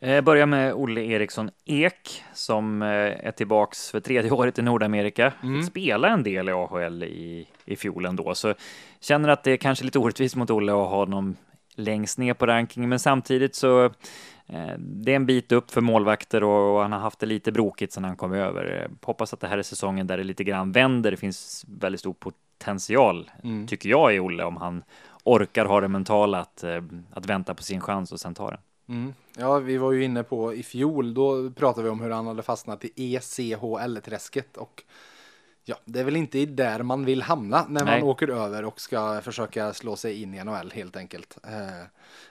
Eh, 0.00 0.20
börjar 0.20 0.46
med 0.46 0.74
Olle 0.74 1.00
Eriksson 1.00 1.50
Ek 1.64 2.24
som 2.34 2.82
eh, 2.82 2.88
är 3.26 3.30
tillbaks 3.30 3.90
för 3.90 4.00
tredje 4.00 4.30
året 4.30 4.58
i 4.58 4.62
Nordamerika. 4.62 5.32
Mm. 5.42 5.62
Spelade 5.62 6.14
en 6.14 6.22
del 6.22 6.48
i 6.48 6.52
AHL 6.52 7.02
i, 7.02 7.48
i 7.64 7.76
fjol 7.76 8.06
ändå, 8.06 8.34
så 8.34 8.54
känner 9.00 9.28
att 9.28 9.44
det 9.44 9.52
är 9.52 9.56
kanske 9.56 9.84
lite 9.84 9.98
orättvist 9.98 10.36
mot 10.36 10.50
Olle 10.50 10.72
att 10.72 10.78
ha 10.78 10.96
honom 10.96 11.36
längst 11.80 12.18
ner 12.18 12.34
på 12.34 12.46
rankingen, 12.46 12.90
men 12.90 12.98
samtidigt 12.98 13.54
så 13.54 13.84
eh, 14.46 14.74
det 14.78 15.12
är 15.12 15.16
en 15.16 15.26
bit 15.26 15.52
upp 15.52 15.70
för 15.70 15.80
målvakter 15.80 16.44
och, 16.44 16.82
han 16.82 16.92
har 16.92 16.98
haft 16.98 17.18
det 17.18 17.26
lite 17.26 17.52
brokigt 17.52 17.92
sedan 17.92 18.04
han 18.04 18.16
kom 18.16 18.32
över. 18.32 18.82
Eh, 18.82 19.06
hoppas 19.06 19.32
att 19.32 19.40
det 19.40 19.48
här 19.48 19.58
är 19.58 19.62
säsongen 19.62 20.06
där 20.06 20.16
det 20.16 20.24
lite 20.24 20.44
grann 20.44 20.72
vänder. 20.72 21.10
Det 21.10 21.16
finns 21.16 21.64
väldigt 21.68 22.00
stor 22.00 22.14
potential, 22.14 23.30
mm. 23.44 23.66
tycker 23.66 23.88
jag, 23.88 24.14
i 24.14 24.18
Olle 24.18 24.44
om 24.44 24.56
han 24.56 24.82
orkar 25.24 25.64
ha 25.64 25.80
det 25.80 25.88
mentala 25.88 26.38
att, 26.38 26.64
eh, 26.64 26.82
att 27.10 27.26
vänta 27.26 27.54
på 27.54 27.62
sin 27.62 27.80
chans 27.80 28.12
och 28.12 28.20
sen 28.20 28.34
ta 28.34 28.50
den. 28.50 28.60
Mm. 28.88 29.14
Ja, 29.38 29.58
vi 29.58 29.76
var 29.76 29.92
ju 29.92 30.04
inne 30.04 30.22
på 30.22 30.54
i 30.54 30.62
fjol, 30.62 31.14
då 31.14 31.50
pratade 31.50 31.84
vi 31.84 31.90
om 31.90 32.00
hur 32.00 32.10
han 32.10 32.26
hade 32.26 32.42
fastnat 32.42 32.84
i 32.84 33.16
ECHL-träsket 33.16 34.56
och 34.56 34.82
ja, 35.70 35.76
det 35.84 36.00
är 36.00 36.04
väl 36.04 36.16
inte 36.16 36.46
där 36.46 36.82
man 36.82 37.04
vill 37.04 37.22
hamna 37.22 37.66
när 37.68 37.84
Nej. 37.84 38.00
man 38.00 38.08
åker 38.08 38.28
över 38.28 38.64
och 38.64 38.80
ska 38.80 39.20
försöka 39.20 39.72
slå 39.72 39.96
sig 39.96 40.22
in 40.22 40.34
i 40.34 40.44
NHL 40.44 40.70
helt 40.74 40.96
enkelt. 40.96 41.38
Eh, 41.44 41.86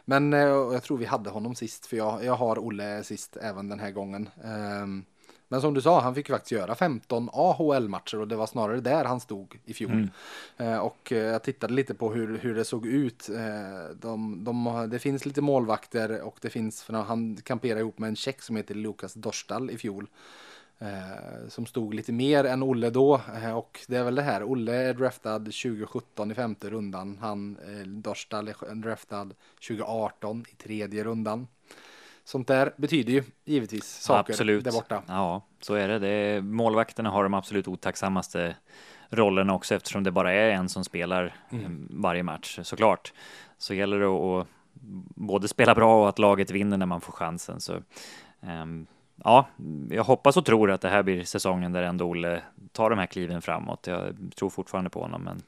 men 0.05 0.33
eh, 0.33 0.39
jag 0.39 0.83
tror 0.83 0.97
vi 0.97 1.05
hade 1.05 1.29
honom 1.29 1.55
sist, 1.55 1.85
för 1.85 1.97
jag, 1.97 2.23
jag 2.23 2.33
har 2.33 2.59
Olle 2.59 3.03
sist 3.03 3.37
även 3.41 3.69
den 3.69 3.79
här 3.79 3.91
gången. 3.91 4.29
Ehm, 4.43 5.05
men 5.47 5.61
som 5.61 5.73
du 5.73 5.81
sa, 5.81 6.01
han 6.01 6.15
fick 6.15 6.29
ju 6.29 6.35
faktiskt 6.35 6.51
göra 6.51 6.75
15 6.75 7.29
AHL-matcher 7.33 8.19
och 8.19 8.27
det 8.27 8.35
var 8.35 8.47
snarare 8.47 8.79
där 8.79 9.05
han 9.05 9.19
stod 9.19 9.59
i 9.65 9.73
fjol. 9.73 9.91
Mm. 9.91 10.09
Eh, 10.57 10.77
och 10.77 11.11
jag 11.11 11.43
tittade 11.43 11.73
lite 11.73 11.93
på 11.93 12.13
hur, 12.13 12.37
hur 12.37 12.55
det 12.55 12.65
såg 12.65 12.87
ut. 12.87 13.29
De, 13.93 14.43
de, 14.43 14.87
det 14.91 14.99
finns 14.99 15.25
lite 15.25 15.41
målvakter 15.41 16.21
och 16.21 16.37
det 16.41 16.49
finns, 16.49 16.83
för 16.83 16.93
han 16.93 17.37
kamperade 17.43 17.79
ihop 17.79 17.99
med 17.99 18.07
en 18.07 18.15
tjeck 18.15 18.41
som 18.41 18.55
heter 18.55 18.75
Lukas 18.75 19.13
Dorstal 19.13 19.69
i 19.71 19.77
fjol. 19.77 20.07
Eh, 20.81 21.47
som 21.47 21.65
stod 21.65 21.93
lite 21.93 22.11
mer 22.11 22.43
än 22.43 22.63
Olle 22.63 22.89
då. 22.89 23.21
Eh, 23.43 23.57
och 23.57 23.79
det 23.87 23.97
är 23.97 24.03
väl 24.03 24.15
det 24.15 24.21
här, 24.21 24.43
Olle 24.43 24.73
är 24.73 24.93
draftad 24.93 25.39
2017 25.39 26.31
i 26.31 26.35
femte 26.35 26.69
rundan. 26.69 27.17
Han, 27.21 27.57
eh, 27.67 27.87
Dorstal 27.87 28.47
är 28.47 28.75
draftad 28.75 29.29
2018 29.67 30.45
i 30.49 30.55
tredje 30.55 31.03
rundan. 31.03 31.47
Sånt 32.23 32.47
där 32.47 32.73
betyder 32.77 33.13
ju 33.13 33.23
givetvis 33.45 33.85
saker 33.85 34.33
absolut. 34.33 34.63
där 34.63 34.71
borta. 34.71 35.03
Ja, 35.07 35.41
så 35.59 35.73
är 35.73 35.87
det. 35.87 35.99
det 35.99 36.07
är, 36.07 36.41
målvakterna 36.41 37.09
har 37.09 37.23
de 37.23 37.33
absolut 37.33 37.67
otacksammaste 37.67 38.55
rollerna 39.09 39.53
också 39.53 39.75
eftersom 39.75 40.03
det 40.03 40.11
bara 40.11 40.33
är 40.33 40.49
en 40.49 40.69
som 40.69 40.83
spelar 40.83 41.35
mm. 41.51 41.87
varje 41.91 42.23
match 42.23 42.59
såklart. 42.63 43.13
Så 43.57 43.73
gäller 43.73 43.99
det 43.99 44.07
att 44.07 44.47
både 45.15 45.47
spela 45.47 45.75
bra 45.75 46.01
och 46.01 46.09
att 46.09 46.19
laget 46.19 46.51
vinner 46.51 46.77
när 46.77 46.85
man 46.85 47.01
får 47.01 47.13
chansen. 47.13 47.61
Så, 47.61 47.73
um, 48.41 48.87
ja, 49.23 49.47
jag 49.89 50.03
hoppas 50.03 50.37
och 50.37 50.45
tror 50.45 50.71
att 50.71 50.81
det 50.81 50.89
här 50.89 51.03
blir 51.03 51.23
säsongen 51.23 51.73
där 51.73 51.83
ändå 51.83 52.05
Olle 52.05 52.41
tar 52.71 52.89
de 52.89 52.99
här 52.99 53.05
kliven 53.05 53.41
framåt. 53.41 53.87
Jag 53.87 54.15
tror 54.35 54.49
fortfarande 54.49 54.89
på 54.89 55.01
honom, 55.01 55.23
men 55.23 55.41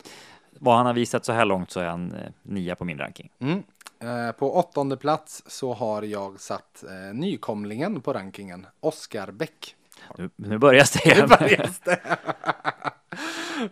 vad 0.60 0.78
han 0.78 0.86
har 0.86 0.94
visat 0.94 1.26
så 1.26 1.32
här 1.32 1.46
långt 1.46 1.72
så 1.72 1.80
är 1.80 1.86
han 1.86 2.12
eh, 2.12 2.32
nia 2.44 2.76
på 2.76 2.86
min 2.86 2.98
ranking. 2.98 3.30
Mm. 3.40 3.64
Eh, 4.00 4.32
på 4.32 4.56
åttonde 4.56 4.98
plats 4.98 5.44
så 5.48 5.74
har 5.74 6.02
jag 6.02 6.40
satt 6.40 6.84
eh, 6.84 7.14
nykomlingen 7.14 8.02
på 8.02 8.14
rankingen, 8.14 8.68
Oskar 8.80 9.32
Bäck. 9.32 9.76
Nu, 10.18 10.30
nu 10.36 10.58
börjar 10.58 10.86
det. 11.04 11.22
Nu 11.22 11.28
börjar 11.28 11.70
det. 11.84 12.00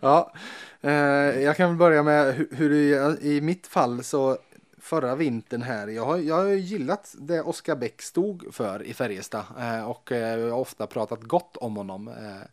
ja, 0.00 0.32
eh, 0.80 0.92
jag 1.42 1.56
kan 1.56 1.68
väl 1.68 1.78
börja 1.78 2.02
med 2.02 2.34
hur, 2.34 2.48
hur 2.52 2.72
i 3.24 3.40
mitt 3.40 3.66
fall 3.66 4.04
så 4.04 4.38
förra 4.90 5.14
vintern 5.14 5.62
här. 5.62 5.88
Jag 5.88 6.04
har, 6.04 6.18
jag 6.18 6.34
har 6.34 6.48
gillat 6.48 7.14
det 7.18 7.42
Oskar 7.42 7.76
Bäck 7.76 8.02
stod 8.02 8.54
för 8.54 8.82
i 8.82 8.94
Färjestad 8.94 9.44
eh, 9.58 9.90
och 9.90 10.12
eh, 10.12 10.38
jag 10.38 10.50
har 10.50 10.60
ofta 10.60 10.86
pratat 10.86 11.22
gott 11.22 11.56
om 11.56 11.76
honom. 11.76 12.08
Eh, 12.08 12.48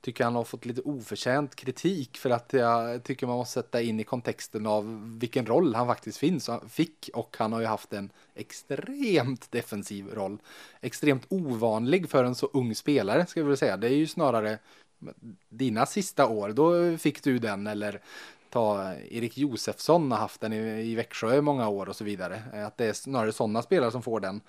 tycker 0.00 0.24
han 0.24 0.34
har 0.34 0.44
fått 0.44 0.64
lite 0.64 0.80
oförtjänt 0.80 1.54
kritik 1.54 2.18
för 2.18 2.30
att 2.30 2.52
jag 2.52 3.02
tycker 3.04 3.26
man 3.26 3.36
måste 3.36 3.52
sätta 3.52 3.82
in 3.82 4.00
i 4.00 4.04
kontexten 4.04 4.66
av 4.66 5.18
vilken 5.20 5.46
roll 5.46 5.74
han 5.74 5.86
faktiskt 5.86 6.18
finns, 6.18 6.50
fick 6.68 7.10
och 7.14 7.36
han 7.38 7.52
har 7.52 7.60
ju 7.60 7.66
haft 7.66 7.92
en 7.92 8.10
extremt 8.34 9.52
defensiv 9.52 10.14
roll. 10.14 10.38
Extremt 10.80 11.26
ovanlig 11.28 12.10
för 12.10 12.24
en 12.24 12.34
så 12.34 12.50
ung 12.52 12.74
spelare 12.74 13.26
ska 13.26 13.42
vi 13.42 13.48
väl 13.48 13.56
säga. 13.56 13.76
Det 13.76 13.88
är 13.88 13.96
ju 13.96 14.06
snarare 14.06 14.58
dina 15.48 15.86
sista 15.86 16.26
år, 16.26 16.48
då 16.52 16.98
fick 16.98 17.22
du 17.22 17.38
den 17.38 17.66
eller 17.66 18.00
ta 18.50 18.94
Erik 18.94 19.38
Josefsson 19.38 20.12
har 20.12 20.18
haft 20.18 20.40
den 20.40 20.52
i, 20.52 20.90
i 20.90 20.94
Växjö 20.94 21.36
i 21.36 21.40
många 21.40 21.68
år 21.68 21.88
och 21.88 21.96
så 21.96 22.04
vidare. 22.04 22.42
Eh, 22.54 22.66
att 22.66 22.76
det 22.76 22.86
är 22.86 22.92
snarare 22.92 23.32
sådana 23.32 23.62
spelare 23.62 23.90
som 23.90 24.02
får 24.02 24.20
den. 24.20 24.40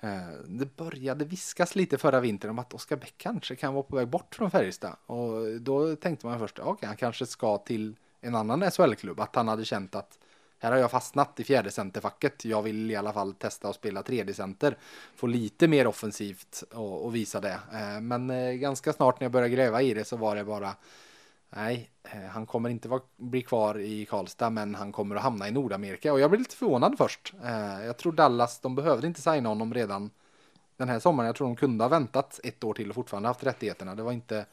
Eh, 0.00 0.28
det 0.46 0.76
började 0.76 1.24
viskas 1.24 1.74
lite 1.74 1.98
förra 1.98 2.20
vintern 2.20 2.50
om 2.50 2.58
att 2.58 2.74
Oskar 2.74 2.96
Bäck 2.96 3.14
kanske 3.16 3.56
kan 3.56 3.74
vara 3.74 3.82
på 3.82 3.96
väg 3.96 4.08
bort 4.08 4.34
från 4.34 4.50
Färjestad 4.50 4.96
och 5.06 5.60
då 5.60 5.96
tänkte 5.96 6.26
man 6.26 6.38
först, 6.38 6.58
okej, 6.58 6.72
okay, 6.72 6.86
han 6.86 6.96
kanske 6.96 7.26
ska 7.26 7.58
till 7.58 7.96
en 8.20 8.34
annan 8.34 8.70
SHL-klubb, 8.70 9.20
att 9.20 9.36
han 9.36 9.48
hade 9.48 9.64
känt 9.64 9.94
att 9.94 10.18
här 10.58 10.72
har 10.72 10.78
jag 10.78 10.90
fastnat 10.90 11.40
i 11.40 11.44
fjärde 11.44 11.70
centerfacket. 11.70 12.44
Jag 12.44 12.62
vill 12.62 12.90
i 12.90 12.96
alla 12.96 13.12
fall 13.12 13.34
testa 13.34 13.68
att 13.68 13.74
spela 13.74 14.02
tredje 14.02 14.34
center. 14.34 14.76
Få 15.16 15.26
lite 15.26 15.68
mer 15.68 15.86
offensivt 15.86 16.64
och, 16.74 17.04
och 17.04 17.14
visa 17.14 17.40
det. 17.40 17.58
Eh, 17.72 18.00
men 18.00 18.30
ganska 18.60 18.92
snart 18.92 19.20
när 19.20 19.24
jag 19.24 19.32
började 19.32 19.54
gräva 19.54 19.82
i 19.82 19.94
det 19.94 20.04
så 20.04 20.16
var 20.16 20.36
det 20.36 20.44
bara 20.44 20.74
Nej, 21.56 21.90
eh, 22.02 22.28
han 22.30 22.46
kommer 22.46 22.70
inte 22.70 22.88
vara, 22.88 23.00
bli 23.16 23.42
kvar 23.42 23.78
i 23.78 24.06
Karlstad, 24.06 24.50
men 24.50 24.74
han 24.74 24.92
kommer 24.92 25.16
att 25.16 25.22
hamna 25.22 25.48
i 25.48 25.50
Nordamerika. 25.50 26.12
Och 26.12 26.20
jag 26.20 26.30
blev 26.30 26.40
lite 26.40 26.56
förvånad 26.56 26.94
först. 26.98 27.34
Eh, 27.44 27.86
jag 27.86 27.96
tror 27.96 28.12
Dallas, 28.12 28.60
de 28.60 28.74
behövde 28.74 29.06
inte 29.06 29.20
signa 29.20 29.48
honom 29.48 29.74
redan 29.74 30.10
den 30.76 30.88
här 30.88 30.98
sommaren. 30.98 31.26
Jag 31.26 31.36
tror 31.36 31.46
de 31.46 31.56
kunde 31.56 31.84
ha 31.84 31.88
väntat 31.88 32.40
ett 32.44 32.64
år 32.64 32.74
till 32.74 32.88
och 32.88 32.94
fortfarande 32.94 33.28
haft 33.28 33.44
rättigheterna. 33.44 33.94
Det 33.94 34.02
var 34.02 34.12
inte 34.12 34.46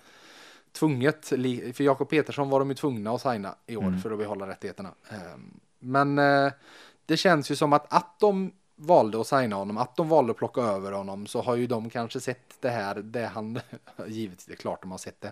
tvunget. 0.72 1.28
För 1.28 1.82
Jakob 1.82 2.10
Petersson 2.10 2.50
var 2.50 2.60
de 2.60 2.70
ju 2.70 2.76
tvungna 2.76 3.12
att 3.12 3.22
signa 3.22 3.56
i 3.66 3.78
år 3.78 3.84
mm. 3.84 4.00
för 4.00 4.12
att 4.12 4.18
behålla 4.18 4.48
rättigheterna. 4.48 4.90
Ehm, 5.10 5.60
men 5.80 6.20
eh, 6.20 6.52
det 7.06 7.18
känns 7.18 7.52
ju 7.52 7.56
som 7.56 7.74
att 7.74 7.94
att 7.94 8.20
de 8.20 8.52
valde 8.76 9.22
att 9.22 9.28
signa 9.28 9.56
honom, 9.56 9.78
att 9.78 9.96
de 9.96 10.10
valde 10.10 10.32
att 10.32 10.38
plocka 10.38 10.62
över 10.62 10.92
honom 10.92 11.28
så 11.28 11.42
har 11.42 11.56
ju 11.56 11.68
de 11.68 11.90
kanske 11.90 12.20
sett 12.20 12.56
det 12.60 12.70
här, 12.70 12.96
det 12.96 13.26
han, 13.26 13.60
givetvis 14.08 14.46
det 14.46 14.54
är 14.54 14.58
klart 14.58 14.82
de 14.82 14.92
har 14.92 14.98
sett 14.98 15.22
det, 15.22 15.32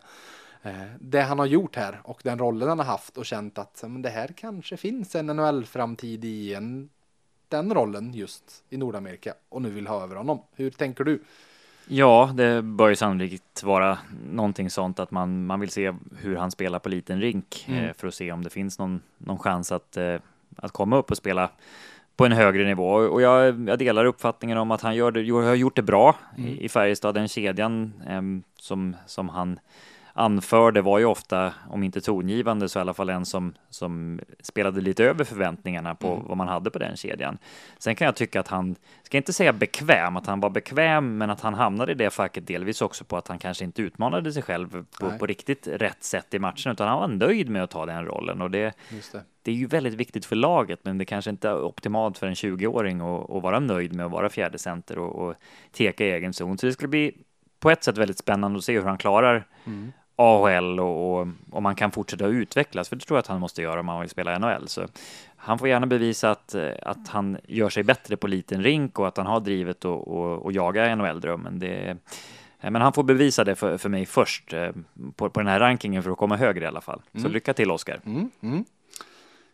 det 0.99 1.21
han 1.21 1.39
har 1.39 1.45
gjort 1.45 1.75
här 1.75 2.01
och 2.03 2.21
den 2.23 2.39
rollen 2.39 2.69
han 2.69 2.79
har 2.79 2.85
haft 2.85 3.17
och 3.17 3.25
känt 3.25 3.57
att 3.57 3.83
men 3.87 4.01
det 4.01 4.09
här 4.09 4.27
kanske 4.27 4.77
finns 4.77 5.15
en 5.15 5.25
NHL-framtid 5.25 6.25
i 6.25 6.53
en, 6.53 6.89
den 7.47 7.73
rollen 7.73 8.13
just 8.13 8.63
i 8.69 8.77
Nordamerika 8.77 9.33
och 9.49 9.61
nu 9.61 9.69
vill 9.69 9.87
ha 9.87 10.03
över 10.03 10.15
honom. 10.15 10.41
Hur 10.55 10.69
tänker 10.69 11.03
du? 11.03 11.19
Ja, 11.87 12.31
det 12.35 12.61
bör 12.61 12.89
ju 12.89 12.95
sannolikt 12.95 13.63
vara 13.63 13.97
någonting 14.31 14.69
sånt 14.69 14.99
att 14.99 15.11
man, 15.11 15.45
man 15.45 15.59
vill 15.59 15.69
se 15.69 15.93
hur 16.17 16.35
han 16.35 16.51
spelar 16.51 16.79
på 16.79 16.89
liten 16.89 17.21
rink 17.21 17.65
mm. 17.67 17.83
eh, 17.83 17.93
för 17.93 18.07
att 18.07 18.13
se 18.13 18.31
om 18.31 18.43
det 18.43 18.49
finns 18.49 18.79
någon, 18.79 19.01
någon 19.17 19.39
chans 19.39 19.71
att, 19.71 19.97
eh, 19.97 20.15
att 20.55 20.71
komma 20.71 20.97
upp 20.97 21.11
och 21.11 21.17
spela 21.17 21.49
på 22.15 22.25
en 22.25 22.31
högre 22.31 22.65
nivå. 22.65 22.89
Och 22.89 23.21
jag, 23.21 23.69
jag 23.69 23.79
delar 23.79 24.05
uppfattningen 24.05 24.57
om 24.57 24.71
att 24.71 24.81
han 24.81 24.95
gör 24.95 25.11
det, 25.11 25.31
har 25.31 25.55
gjort 25.55 25.75
det 25.75 25.81
bra 25.81 26.15
mm. 26.37 26.49
i, 26.49 26.65
i 26.65 26.69
Färjestad, 26.69 27.15
den 27.15 27.27
kedjan 27.27 27.93
eh, 28.07 28.21
som, 28.61 28.95
som 29.05 29.29
han 29.29 29.59
anförde 30.21 30.81
var 30.81 30.99
ju 30.99 31.05
ofta, 31.05 31.53
om 31.69 31.83
inte 31.83 32.01
tongivande, 32.01 32.69
så 32.69 32.79
i 32.79 32.81
alla 32.81 32.93
fall 32.93 33.09
en 33.09 33.25
som, 33.25 33.53
som 33.69 34.19
spelade 34.43 34.81
lite 34.81 35.03
över 35.03 35.23
förväntningarna 35.23 35.95
på 35.95 36.13
mm. 36.13 36.27
vad 36.27 36.37
man 36.37 36.47
hade 36.47 36.71
på 36.71 36.79
den 36.79 36.95
kedjan. 36.95 37.37
Sen 37.79 37.95
kan 37.95 38.05
jag 38.05 38.15
tycka 38.15 38.39
att 38.39 38.47
han, 38.47 38.75
ska 39.03 39.17
inte 39.17 39.33
säga 39.33 39.53
bekväm, 39.53 40.17
att 40.17 40.27
han 40.27 40.39
var 40.39 40.49
bekväm, 40.49 41.17
men 41.17 41.29
att 41.29 41.41
han 41.41 41.53
hamnade 41.53 41.91
i 41.91 41.95
det 41.95 42.09
facket 42.09 42.47
delvis 42.47 42.81
också 42.81 43.03
på 43.03 43.17
att 43.17 43.27
han 43.27 43.39
kanske 43.39 43.63
inte 43.63 43.81
utmanade 43.81 44.33
sig 44.33 44.43
själv 44.43 44.85
på, 44.99 45.17
på 45.19 45.25
riktigt 45.25 45.67
rätt 45.67 46.03
sätt 46.03 46.33
i 46.33 46.39
matchen, 46.39 46.71
utan 46.71 46.87
han 46.87 46.99
var 46.99 47.07
nöjd 47.07 47.49
med 47.49 47.63
att 47.63 47.71
ta 47.71 47.85
den 47.85 48.05
rollen 48.05 48.41
och 48.41 48.51
det, 48.51 48.73
det. 49.11 49.23
det 49.41 49.51
är 49.51 49.55
ju 49.55 49.67
väldigt 49.67 49.93
viktigt 49.93 50.25
för 50.25 50.35
laget, 50.35 50.79
men 50.83 50.97
det 50.97 51.05
kanske 51.05 51.31
inte 51.31 51.49
är 51.49 51.63
optimalt 51.63 52.17
för 52.17 52.27
en 52.27 52.33
20-åring 52.33 53.01
att, 53.01 53.29
att 53.29 53.43
vara 53.43 53.59
nöjd 53.59 53.93
med 53.93 54.05
att 54.05 54.11
vara 54.11 54.29
fjärde 54.29 54.57
center 54.57 54.97
och, 54.97 55.27
och 55.29 55.35
teka 55.71 56.05
i 56.05 56.11
egen 56.11 56.33
zon. 56.33 56.57
Så 56.57 56.65
det 56.65 56.73
skulle 56.73 56.87
bli 56.87 57.13
på 57.61 57.71
ett 57.71 57.83
sätt 57.83 57.97
väldigt 57.97 58.17
spännande 58.17 58.57
att 58.57 58.63
se 58.63 58.79
hur 58.79 58.85
han 58.85 58.97
klarar 58.97 59.47
mm. 59.65 59.91
AHL 60.21 60.79
och, 60.79 61.19
och, 61.19 61.27
och, 61.51 61.63
man 61.63 61.75
kan 61.75 61.91
fortsätta 61.91 62.25
utvecklas, 62.25 62.89
för 62.89 62.95
det 62.95 63.05
tror 63.05 63.17
jag 63.17 63.21
att 63.21 63.27
han 63.27 63.39
måste 63.39 63.61
göra 63.61 63.79
om 63.79 63.87
han 63.87 64.01
vill 64.01 64.09
spela 64.09 64.39
NHL. 64.39 64.67
Så 64.67 64.87
han 65.35 65.59
får 65.59 65.67
gärna 65.67 65.87
bevisa 65.87 66.31
att, 66.31 66.55
att 66.81 67.07
han 67.07 67.37
gör 67.47 67.69
sig 67.69 67.83
bättre 67.83 68.17
på 68.17 68.27
liten 68.27 68.63
rink 68.63 68.99
och 68.99 69.07
att 69.07 69.17
han 69.17 69.25
har 69.25 69.39
drivet 69.39 69.85
och, 69.85 70.07
och, 70.07 70.45
och 70.45 70.51
jaga 70.51 70.95
NHL-drömmen. 70.95 71.59
Det, 71.59 71.97
men 72.61 72.75
han 72.75 72.93
får 72.93 73.03
bevisa 73.03 73.43
det 73.43 73.55
för, 73.55 73.77
för 73.77 73.89
mig 73.89 74.05
först 74.05 74.53
eh, 74.53 74.69
på, 75.15 75.29
på 75.29 75.39
den 75.39 75.47
här 75.47 75.59
rankingen 75.59 76.03
för 76.03 76.11
att 76.11 76.17
komma 76.17 76.37
högre 76.37 76.65
i 76.65 76.67
alla 76.67 76.81
fall. 76.81 77.01
Så 77.13 77.19
mm. 77.19 77.31
lycka 77.31 77.53
till 77.53 77.71
Oskar. 77.71 77.99
Mm, 78.05 78.29
mm. 78.41 78.65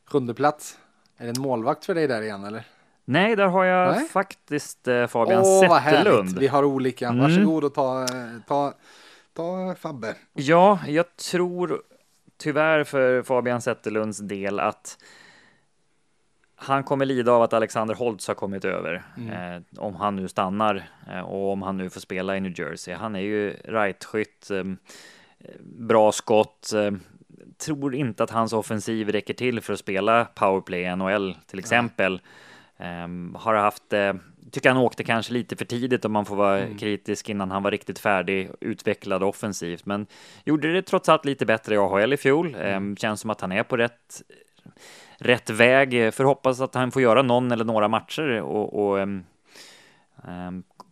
Sjunde 0.06 0.34
plats. 0.34 0.78
Är 1.18 1.26
det 1.26 1.30
en 1.38 1.42
målvakt 1.42 1.86
för 1.86 1.96
dig 1.96 2.08
där 2.08 2.22
igen 2.22 2.44
eller? 2.44 2.64
Nej, 3.06 3.36
där 3.36 3.48
har 3.48 3.66
jag 3.66 3.96
Nej. 3.96 4.08
faktiskt 4.08 4.88
eh, 4.88 5.08
Fabian 5.08 5.42
Åh, 5.46 5.70
vad 5.70 5.78
härligt. 5.78 6.00
Zetterlund. 6.00 6.40
Vi 6.40 6.48
har 6.48 6.64
olika. 6.64 7.08
Mm. 7.08 7.22
Varsågod 7.22 7.64
och 7.64 7.74
ta, 7.74 8.04
eh, 8.04 8.08
ta, 8.48 8.74
ta 9.38 9.76
Fabbe. 9.76 10.16
Ja, 10.34 10.80
jag 10.88 11.16
tror 11.16 11.82
tyvärr 12.38 12.84
för 12.84 13.24
Fabian 13.24 13.62
Zetterlunds 13.62 14.20
del 14.20 14.60
att 14.60 14.98
han 16.56 16.84
kommer 16.84 17.06
lida 17.06 17.32
av 17.32 17.42
att 17.42 17.54
Alexander 17.54 17.96
Holtz 17.96 18.28
har 18.28 18.36
kommit 18.36 18.66
över. 18.66 19.04
Eh, 19.18 19.82
om 19.84 19.96
han 19.96 20.16
nu 20.16 20.28
stannar 20.28 20.90
eh, 21.10 21.20
och 21.20 21.52
om 21.52 21.62
han 21.62 21.78
nu 21.78 21.90
får 21.90 22.00
spela 22.00 22.38
i 22.38 22.40
New 22.40 22.60
Jersey. 22.60 22.94
Han 22.94 23.16
är 23.16 23.20
ju 23.20 23.54
rightskytt, 23.54 24.52
eh, 24.52 24.64
bra 25.64 26.12
skott. 26.12 26.74
Eh, 26.74 26.92
tror 27.58 27.96
inte 27.96 28.24
att 28.24 28.30
hans 28.30 28.54
offensiv 28.54 29.10
räcker 29.10 29.34
till 29.34 29.62
för 29.62 29.74
att 29.74 29.80
spela 29.80 30.26
powerplay 30.26 30.82
i 30.82 30.96
NHL 30.96 31.38
till 31.48 31.60
exempel. 31.60 32.22
Ehm, 32.78 33.36
har 33.40 33.54
haft, 33.54 33.94
eh, 33.94 34.14
tycker 34.52 34.70
han 34.70 34.78
åkte 34.78 35.04
kanske 35.04 35.34
lite 35.34 35.56
för 35.56 35.66
tidigt 35.66 36.06
om 36.06 36.12
man 36.12 36.26
får 36.26 36.36
vara 36.36 36.68
kritisk 36.80 37.30
innan 37.30 37.52
han 37.52 37.64
var 37.64 37.72
riktigt 37.72 38.00
färdig, 38.00 38.50
utvecklad 38.62 39.24
offensivt, 39.24 39.86
men 39.86 40.08
gjorde 40.46 40.74
det 40.74 40.82
trots 40.82 41.10
allt 41.10 41.26
lite 41.26 41.46
bättre 41.46 41.76
i 41.76 41.78
AHL 41.78 42.14
i 42.14 42.18
fjol. 42.18 42.56
Ehm, 42.60 42.96
känns 42.96 43.22
som 43.22 43.30
att 43.30 43.42
han 43.42 43.52
är 43.52 43.64
på 43.64 43.78
rätt, 43.78 44.22
rätt 45.18 45.50
väg. 45.50 46.14
Förhoppas 46.14 46.62
att 46.62 46.76
han 46.76 46.92
får 46.92 47.02
göra 47.02 47.22
någon 47.22 47.52
eller 47.52 47.66
några 47.66 47.88
matcher 47.88 48.42
och, 48.42 48.88
och 48.88 49.00
ehm, 49.00 49.24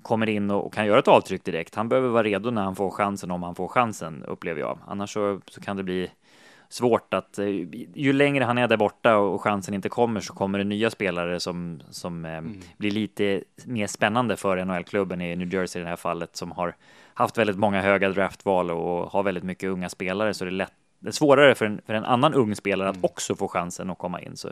kommer 0.01 0.29
in 0.29 0.51
och, 0.51 0.65
och 0.65 0.73
kan 0.73 0.85
göra 0.85 0.99
ett 0.99 1.07
avtryck 1.07 1.43
direkt. 1.43 1.75
Han 1.75 1.89
behöver 1.89 2.09
vara 2.09 2.23
redo 2.23 2.51
när 2.51 2.63
han 2.63 2.75
får 2.75 2.89
chansen, 2.89 3.31
om 3.31 3.43
han 3.43 3.55
får 3.55 3.67
chansen, 3.67 4.23
upplever 4.23 4.61
jag. 4.61 4.79
Annars 4.87 5.13
så, 5.13 5.41
så 5.47 5.61
kan 5.61 5.77
det 5.77 5.83
bli 5.83 6.11
svårt 6.75 7.13
att 7.13 7.39
eh, 7.39 7.47
ju 7.95 8.13
längre 8.13 8.43
han 8.43 8.57
är 8.57 8.67
där 8.67 8.77
borta 8.77 9.17
och 9.17 9.41
chansen 9.41 9.73
inte 9.73 9.89
kommer 9.89 10.19
så 10.19 10.33
kommer 10.33 10.57
det 10.57 10.63
nya 10.63 10.89
spelare 10.89 11.39
som, 11.39 11.81
som 11.89 12.25
eh, 12.25 12.41
blir 12.77 12.91
lite 12.91 13.43
mer 13.65 13.87
spännande 13.87 14.35
för 14.37 14.65
NHL-klubben 14.65 15.21
i 15.21 15.35
New 15.35 15.53
Jersey 15.53 15.81
i 15.81 15.83
det 15.83 15.89
här 15.89 15.95
fallet 15.95 16.35
som 16.35 16.51
har 16.51 16.75
haft 17.13 17.37
väldigt 17.37 17.57
många 17.57 17.81
höga 17.81 18.09
draftval 18.09 18.71
och 18.71 19.11
har 19.11 19.23
väldigt 19.23 19.43
mycket 19.43 19.69
unga 19.69 19.89
spelare 19.89 20.33
så 20.33 20.45
det 20.45 20.49
är 20.49 20.51
lätt 20.51 20.73
det 20.99 21.09
är 21.09 21.11
svårare 21.11 21.55
för 21.55 21.65
en, 21.65 21.81
för 21.85 21.93
en 21.93 22.05
annan 22.05 22.33
ung 22.33 22.55
spelare 22.55 22.89
att 22.89 23.03
också 23.03 23.35
få 23.35 23.47
chansen 23.47 23.89
att 23.89 23.97
komma 23.97 24.21
in. 24.21 24.37
Så, 24.37 24.49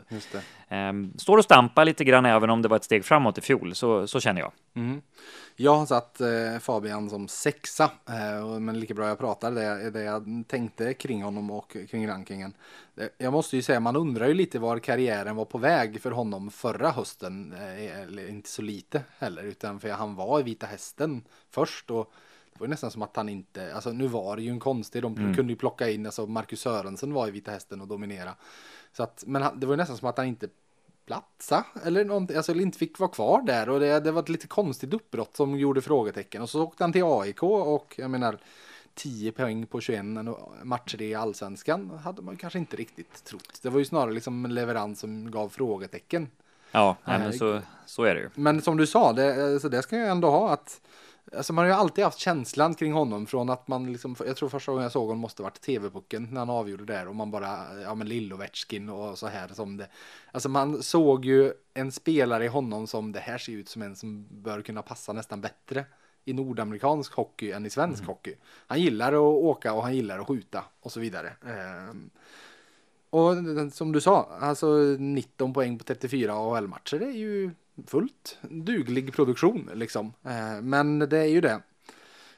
ehm, 0.68 1.12
står 1.18 1.38
och 1.38 1.44
stampar 1.44 1.84
lite 1.84 2.04
grann 2.04 2.26
även 2.26 2.50
om 2.50 2.62
det 2.62 2.68
var 2.68 2.76
ett 2.76 2.84
steg 2.84 3.04
framåt 3.04 3.38
i 3.38 3.40
fjol, 3.40 3.74
så, 3.74 4.06
så 4.06 4.20
känner 4.20 4.40
jag. 4.40 4.52
Mm. 4.76 5.02
Jag 5.56 5.74
har 5.74 5.86
satt 5.86 6.20
eh, 6.20 6.58
Fabian 6.60 7.10
som 7.10 7.28
sexa, 7.28 7.84
eh, 8.08 8.58
men 8.60 8.80
lika 8.80 8.94
bra 8.94 9.08
jag 9.08 9.18
pratar, 9.18 9.50
det 9.50 9.90
det 9.90 10.02
jag 10.02 10.44
tänkte 10.48 10.94
kring 10.94 11.22
honom 11.22 11.50
och 11.50 11.76
kring 11.90 12.08
rankingen. 12.08 12.54
Det- 12.94 13.10
Jag 13.18 13.32
måste 13.32 13.56
ju 13.56 13.62
säga, 13.62 13.80
man 13.80 13.96
undrar 13.96 14.26
ju 14.28 14.34
lite 14.34 14.58
var 14.58 14.78
karriären 14.78 15.36
var 15.36 15.44
på 15.44 15.58
väg 15.58 16.00
för 16.02 16.10
honom 16.10 16.50
förra 16.50 16.90
hösten, 16.90 17.52
eh, 17.52 18.00
eller 18.00 18.28
inte 18.28 18.48
så 18.48 18.62
lite 18.62 19.02
heller, 19.18 19.42
utan 19.42 19.80
för 19.80 19.88
han 19.88 20.14
var 20.14 20.40
i 20.40 20.42
Vita 20.42 20.66
Hästen 20.66 21.22
först 21.50 21.90
och 21.90 22.12
det 22.52 22.60
var 22.60 22.66
ju 22.66 22.70
nästan 22.70 22.90
som 22.90 23.02
att 23.02 23.16
han 23.16 23.28
inte, 23.28 23.74
alltså 23.74 23.92
nu 23.92 24.06
var 24.06 24.36
det 24.36 24.42
ju 24.42 24.50
en 24.50 24.60
konstig, 24.60 25.02
de 25.02 25.14
kunde 25.36 25.52
ju 25.52 25.56
plocka 25.56 25.90
in, 25.90 26.06
alltså 26.06 26.26
Marcus 26.26 26.60
Sörensen 26.60 27.12
var 27.12 27.28
i 27.28 27.30
Vita 27.30 27.50
Hästen 27.50 27.80
och 27.80 27.88
dominera. 27.88 28.34
Så 28.92 29.02
att, 29.02 29.24
men 29.26 29.60
det 29.60 29.66
var 29.66 29.72
ju 29.72 29.76
nästan 29.76 29.96
som 29.96 30.08
att 30.08 30.16
han 30.18 30.26
inte 30.26 30.48
platsa 31.06 31.64
eller 31.84 32.04
någonting, 32.04 32.36
alltså 32.36 32.54
inte 32.54 32.78
fick 32.78 32.98
vara 32.98 33.10
kvar 33.10 33.42
där 33.42 33.68
och 33.68 33.80
det, 33.80 34.00
det 34.00 34.12
var 34.12 34.22
ett 34.22 34.28
lite 34.28 34.46
konstigt 34.46 34.94
uppbrott 34.94 35.36
som 35.36 35.58
gjorde 35.58 35.80
frågetecken 35.80 36.42
och 36.42 36.50
så 36.50 36.62
åkte 36.62 36.84
han 36.84 36.92
till 36.92 37.04
AIK 37.04 37.42
och 37.42 37.94
jag 37.98 38.10
menar 38.10 38.38
10 38.94 39.32
poäng 39.32 39.66
på 39.66 39.80
21 39.80 40.04
matcher 40.62 41.02
i 41.02 41.14
allsvenskan 41.14 41.90
hade 42.04 42.22
man 42.22 42.36
kanske 42.36 42.58
inte 42.58 42.76
riktigt 42.76 43.24
trott. 43.24 43.58
Det 43.62 43.68
var 43.68 43.78
ju 43.78 43.84
snarare 43.84 44.12
liksom 44.12 44.44
en 44.44 44.54
leverans 44.54 45.00
som 45.00 45.30
gav 45.30 45.48
frågetecken. 45.48 46.28
Ja, 46.70 46.96
nej, 47.04 47.18
men 47.18 47.32
så, 47.32 47.60
så 47.86 48.02
är 48.04 48.14
det 48.14 48.20
ju. 48.20 48.30
Men 48.34 48.62
som 48.62 48.76
du 48.76 48.86
sa, 48.86 49.12
det, 49.12 49.60
så 49.60 49.68
det 49.68 49.82
ska 49.82 49.96
jag 49.96 50.08
ändå 50.08 50.30
ha 50.30 50.52
att 50.52 50.80
Alltså 51.32 51.52
man 51.52 51.62
har 51.64 51.70
ju 51.70 51.76
alltid 51.76 52.04
haft 52.04 52.18
känslan 52.18 52.74
kring 52.74 52.92
honom 52.92 53.26
från 53.26 53.50
att 53.50 53.68
man 53.68 53.92
liksom, 53.92 54.16
jag 54.26 54.36
tror 54.36 54.48
första 54.48 54.72
gången 54.72 54.82
jag 54.82 54.92
såg 54.92 55.06
honom 55.06 55.18
måste 55.18 55.42
varit 55.42 55.60
TV-pucken 55.60 56.28
när 56.30 56.38
han 56.38 56.50
avgjorde 56.50 56.84
där 56.84 57.08
och 57.08 57.16
man 57.16 57.30
bara, 57.30 57.80
ja 57.82 57.94
men 57.94 58.08
Lillovetskin 58.08 58.88
och 58.88 59.18
så 59.18 59.26
här 59.26 59.48
som 59.48 59.76
det. 59.76 59.88
Alltså 60.32 60.48
man 60.48 60.82
såg 60.82 61.24
ju 61.24 61.52
en 61.74 61.92
spelare 61.92 62.44
i 62.44 62.48
honom 62.48 62.86
som 62.86 63.12
det 63.12 63.20
här 63.20 63.38
ser 63.38 63.52
ut 63.52 63.68
som 63.68 63.82
en 63.82 63.96
som 63.96 64.26
bör 64.30 64.62
kunna 64.62 64.82
passa 64.82 65.12
nästan 65.12 65.40
bättre 65.40 65.84
i 66.24 66.32
nordamerikansk 66.32 67.12
hockey 67.14 67.50
än 67.50 67.66
i 67.66 67.70
svensk 67.70 68.04
hockey. 68.04 68.34
Han 68.66 68.80
gillar 68.80 69.12
att 69.12 69.18
åka 69.20 69.72
och 69.72 69.82
han 69.82 69.96
gillar 69.96 70.18
att 70.18 70.26
skjuta 70.26 70.64
och 70.80 70.92
så 70.92 71.00
vidare. 71.00 71.32
Ehm, 71.46 72.10
och 73.10 73.34
som 73.72 73.92
du 73.92 74.00
sa, 74.00 74.38
alltså 74.40 74.66
19 74.98 75.52
poäng 75.52 75.78
på 75.78 75.84
34 75.84 76.34
AHL-matcher 76.34 76.98
det 76.98 77.06
är 77.06 77.10
ju 77.10 77.50
fullt 77.86 78.38
duglig 78.42 79.12
produktion 79.12 79.70
liksom. 79.74 80.12
Eh, 80.22 80.62
men 80.62 80.98
det 80.98 81.18
är 81.18 81.28
ju 81.28 81.40
det. 81.40 81.60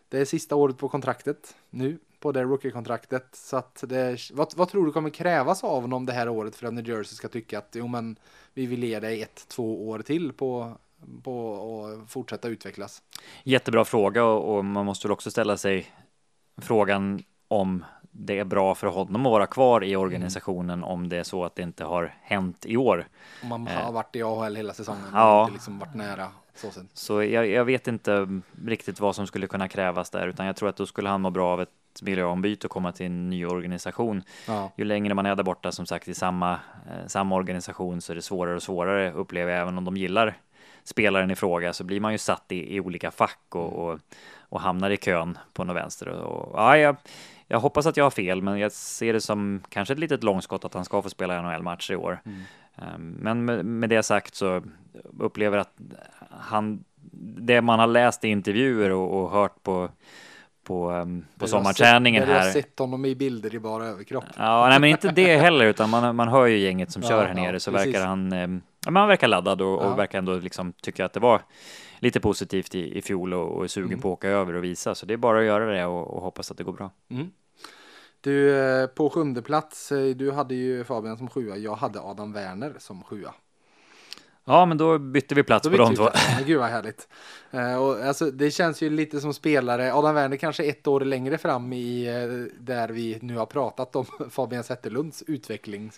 Det 0.09 0.18
är 0.18 0.24
sista 0.24 0.57
året 0.57 0.78
på 0.78 0.89
kontraktet 0.89 1.57
nu 1.70 1.99
på 2.20 2.32
det 2.32 2.43
rookie-kontraktet. 2.43 3.28
Så 3.32 3.57
att 3.57 3.84
det, 3.87 4.18
vad, 4.32 4.53
vad 4.57 4.68
tror 4.68 4.87
du 4.87 4.93
kommer 4.93 5.11
krävas 5.11 5.64
av 5.64 5.82
honom 5.82 6.07
det 6.07 6.12
här 6.12 6.28
året 6.28 6.57
för 6.57 6.66
att 6.66 6.74
New 6.74 6.89
Jersey 6.89 7.16
ska 7.16 7.28
tycka 7.28 7.59
att 7.59 7.74
jo 7.78 7.87
men 7.87 8.18
vi 8.55 8.66
vill 8.66 8.84
ge 8.84 9.01
dig 9.01 9.22
ett, 9.22 9.49
två 9.49 9.89
år 9.89 9.99
till 9.99 10.32
på 10.32 10.76
på 11.22 11.55
att 11.84 12.11
fortsätta 12.11 12.49
utvecklas. 12.49 13.03
Jättebra 13.45 13.84
fråga 13.84 14.24
och, 14.24 14.57
och 14.57 14.64
man 14.64 14.87
måste 14.87 15.07
väl 15.07 15.12
också 15.12 15.30
ställa 15.30 15.57
sig 15.57 15.87
frågan 16.61 17.22
om 17.49 17.84
det 18.19 18.39
är 18.39 18.45
bra 18.45 18.75
för 18.75 18.87
honom 18.87 19.27
att 19.27 19.33
vara 19.33 19.47
kvar 19.47 19.85
i 19.85 19.97
organisationen 19.97 20.85
om 20.85 21.09
det 21.09 21.17
är 21.17 21.23
så 21.23 21.45
att 21.45 21.55
det 21.55 21.62
inte 21.62 21.85
har 21.85 22.14
hänt 22.23 22.67
i 22.67 22.77
år. 22.77 23.07
Om 23.43 23.49
man 23.49 23.67
har 23.67 23.93
varit 23.93 24.17
i 24.17 24.23
AHL 24.23 24.57
hela 24.57 24.73
säsongen 24.73 25.05
Ja. 25.12 25.41
och 25.41 25.49
inte 25.49 25.53
liksom 25.53 25.79
varit 25.79 25.95
nära. 25.95 26.29
Så. 26.55 26.69
Så 26.95 27.23
jag, 27.23 27.49
jag 27.49 27.64
vet 27.64 27.89
inte 27.89 28.41
riktigt 28.67 29.01
vad 29.01 29.14
som 29.14 29.27
skulle 29.27 29.47
kunna 29.47 29.69
krävas 29.69 30.11
där, 30.11 30.29
utan 30.29 30.47
jag 30.47 30.57
tror 30.57 30.69
att 30.69 30.77
då 30.77 30.87
skulle 30.87 31.09
han 31.09 31.21
må 31.21 31.31
bra 31.31 31.53
av 31.53 31.62
ett 31.62 31.69
miljöombyte 32.03 32.67
och 32.67 32.71
komma 32.71 32.93
till 32.93 33.07
en 33.07 33.31
ny 33.31 33.47
organisation. 33.47 34.23
Ja. 34.47 34.73
Ju 34.77 34.85
längre 34.85 35.14
man 35.14 35.27
är 35.27 35.35
där 35.35 35.45
borta, 35.45 35.73
som 35.73 35.87
sagt, 35.87 36.09
i 36.09 36.14
samma, 36.14 36.53
eh, 36.53 37.07
samma 37.07 37.35
organisation 37.37 38.01
så 38.01 38.12
är 38.12 38.14
det 38.17 38.23
svårare 38.23 38.57
och 38.57 38.62
svårare, 38.62 39.12
upplever 39.12 39.53
jag, 39.53 39.61
även 39.62 39.79
om 39.79 39.85
de 39.85 39.97
gillar 39.97 40.37
spelaren 40.85 41.31
i 41.31 41.37
fråga 41.37 41.73
så 41.73 41.85
blir 41.85 42.01
man 42.01 42.12
ju 42.12 42.19
satt 42.19 42.53
i, 42.53 42.77
i 42.77 42.81
olika 42.81 43.11
fack 43.11 43.41
och, 43.49 43.73
och, 43.73 43.99
och 44.49 44.61
hamnar 44.61 44.91
i 44.91 44.97
kön 44.97 45.39
på 45.53 45.64
något 45.64 45.77
vänster. 45.77 46.09
Och, 46.09 46.49
och, 46.49 46.59
ja, 46.59 46.79
jag, 46.79 46.97
jag 47.49 47.61
hoppas 47.61 47.86
att 47.86 47.97
jag 47.97 48.05
har 48.05 48.11
fel, 48.11 48.42
men 48.42 48.59
jag 48.59 48.72
ser 48.72 49.12
det 49.12 49.20
som 49.20 49.62
kanske 49.68 49.92
ett 49.94 49.99
litet 50.01 50.24
långskott 50.24 50.64
att 50.64 50.74
han 50.74 50.84
ska 50.84 51.03
få 51.03 51.11
spela 51.11 51.42
NHL-matcher 51.42 51.92
i 51.92 51.97
år. 51.97 52.20
Um, 52.94 53.16
Men 53.20 53.44
med, 53.44 53.64
med 53.64 53.90
det 53.90 54.03
sagt 54.03 54.34
så 54.34 54.62
upplever 55.18 55.57
jag 55.57 55.62
att 55.62 55.74
han, 56.40 56.84
det 57.38 57.61
man 57.61 57.78
har 57.78 57.86
läst 57.86 58.24
i 58.24 58.28
intervjuer 58.28 58.90
och, 58.90 59.20
och 59.22 59.30
hört 59.30 59.62
på, 59.62 59.88
på, 60.64 60.90
um, 60.90 61.24
på 61.38 61.47
sommarträningen 61.47 62.22
sett, 62.22 62.30
här. 62.30 62.44
har 62.44 62.51
sett 62.53 62.78
honom 62.78 63.05
i 63.05 63.14
bilder 63.14 63.55
i 63.55 63.59
bara 63.59 63.86
överkropp. 63.86 64.24
Ja, 64.36 64.68
nej, 64.68 64.80
men 64.80 64.90
inte 64.90 65.09
det 65.11 65.36
heller, 65.36 65.64
utan 65.66 65.90
man, 65.90 66.16
man 66.16 66.28
hör 66.28 66.47
ju 66.47 66.59
gänget 66.59 66.92
som 66.92 67.03
Ja, 67.03 67.09
kör 67.09 67.26
här 67.26 67.34
ja, 67.36 67.42
nere 67.42 67.61
så 67.61 67.72
precis. 67.72 67.86
verkar 67.94 68.07
han, 68.07 68.32
eh, 68.32 68.40
ja, 68.40 68.90
men 68.90 68.97
han 68.97 69.09
verkar 69.09 69.28
laddad 69.28 69.62
och, 69.62 69.66
Ja. 69.68 69.76
och 69.76 69.99
verkar 69.99 70.18
ändå 70.18 70.34
liksom 70.34 70.72
tycka 70.72 71.05
att 71.05 71.12
det 71.12 71.20
var 71.20 71.40
lite 71.99 72.20
positivt 72.20 72.74
i, 72.74 72.99
i 72.99 73.03
fjol 73.03 73.34
och, 73.34 73.57
och 73.57 73.64
är 73.64 73.68
sugen 73.68 73.88
Mm. 73.88 74.01
på 74.01 74.09
att 74.09 74.18
åka 74.18 74.28
över 74.28 74.55
och 74.55 74.64
visa. 74.64 74.94
Så 74.94 75.07
det 75.07 75.12
är 75.14 75.18
bara 75.18 75.38
att 75.38 75.44
göra 75.44 75.72
det 75.72 75.84
och, 75.86 76.14
och 76.14 76.22
hoppas 76.22 76.51
att 76.51 76.59
det 76.59 76.64
går 76.64 76.72
bra. 76.72 76.90
Mm. 77.09 77.30
Du, 78.20 78.57
eh, 78.59 78.86
på 78.86 79.11
sjunde 79.11 79.42
plats, 79.42 79.92
eh, 79.92 80.14
du 80.14 80.30
hade 80.32 80.55
ju 80.55 80.84
Fabian 80.84 81.16
som 81.18 81.28
sjua, 81.28 81.57
jag 81.57 81.74
hade 81.74 82.01
Adam 82.01 82.32
Werner 82.32 82.74
som 82.78 83.03
sjua. 83.03 83.34
Ja, 84.49 84.66
men 84.66 84.78
då 84.78 84.99
bytte 84.99 85.34
vi 85.34 85.42
plats 85.42 85.64
Då 85.64 85.70
på 85.70 85.76
de 85.76 85.94
två. 85.94 86.03
plats. 86.05 86.26
Gud 86.47 86.59
vad 86.59 86.68
härligt. 86.68 87.09
Eh, 87.51 87.76
och 87.82 88.01
alltså, 88.05 88.30
det 88.30 88.51
känns 88.51 88.82
ju 88.82 88.90
lite 88.90 89.20
som 89.20 89.34
spelare, 89.34 89.92
Adam 89.94 90.14
Werner 90.14 90.36
kanske 90.36 90.64
ett 90.64 90.86
år 90.86 91.01
längre 91.01 91.38
fram 91.38 91.72
i 91.72 92.07
eh, 92.07 92.62
där 92.64 92.88
vi 92.88 93.18
nu 93.22 93.36
har 93.36 93.47
pratat 93.47 93.97
om 93.97 94.05
Fabian 94.30 94.64
Zetterlunds 94.64 95.22
utveckling. 95.26 95.90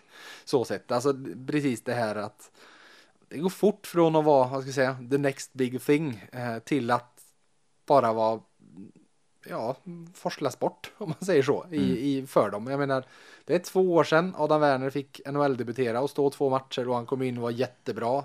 Så 0.44 0.64
sett, 0.64 0.92
alltså 0.92 1.14
precis 1.46 1.84
det 1.84 1.92
här 1.94 2.16
att 2.16 2.50
det 3.28 3.38
går 3.38 3.48
fort 3.50 3.86
från 3.86 4.16
att 4.16 4.24
vara, 4.24 4.48
vad 4.48 4.60
ska 4.60 4.68
jag 4.68 4.74
säga, 4.74 4.96
the 5.10 5.18
next 5.18 5.52
big 5.52 5.82
thing 5.82 6.24
eh, 6.32 6.58
till 6.58 6.90
att 6.90 7.20
bara 7.86 8.12
vara 8.12 8.40
ja, 9.46 9.76
forslas 10.14 10.58
bort 10.58 10.92
om 10.98 11.08
man 11.08 11.26
säger 11.26 11.42
så 11.42 11.66
i, 11.70 12.16
i, 12.18 12.26
för 12.26 12.50
dem. 12.50 12.66
Jag 12.66 12.78
menar, 12.80 13.04
det 13.44 13.54
är 13.54 13.58
två 13.58 13.94
år 13.94 14.04
sedan 14.04 14.34
Adam 14.38 14.60
Werner 14.60 14.90
fick 14.90 15.20
NHL-debutera 15.26 16.00
och 16.00 16.10
stå 16.10 16.30
två 16.30 16.50
matcher 16.50 16.88
och 16.88 16.94
han 16.94 17.06
kom 17.06 17.22
in 17.22 17.36
och 17.36 17.42
var 17.42 17.50
jättebra. 17.50 18.24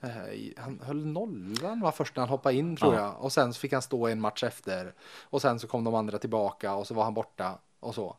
Eh, 0.00 0.10
Han 0.56 0.80
höll 0.84 1.06
nollan 1.06 1.80
var 1.80 1.92
först 1.92 2.16
när 2.16 2.20
han 2.20 2.30
hoppade 2.30 2.54
in 2.54 2.76
tror 2.76 2.94
Ja. 2.94 3.00
jag 3.00 3.14
och 3.24 3.32
sen 3.32 3.54
så 3.54 3.60
fick 3.60 3.72
han 3.72 3.82
stå 3.82 4.06
en 4.08 4.20
match 4.20 4.42
efter 4.44 4.94
och 5.22 5.42
sen 5.42 5.58
så 5.60 5.66
kom 5.66 5.84
de 5.84 5.94
andra 5.94 6.18
tillbaka 6.18 6.74
och 6.74 6.86
så 6.86 6.94
var 6.94 7.04
han 7.04 7.14
borta 7.14 7.58
och 7.80 7.94
så 7.94 8.16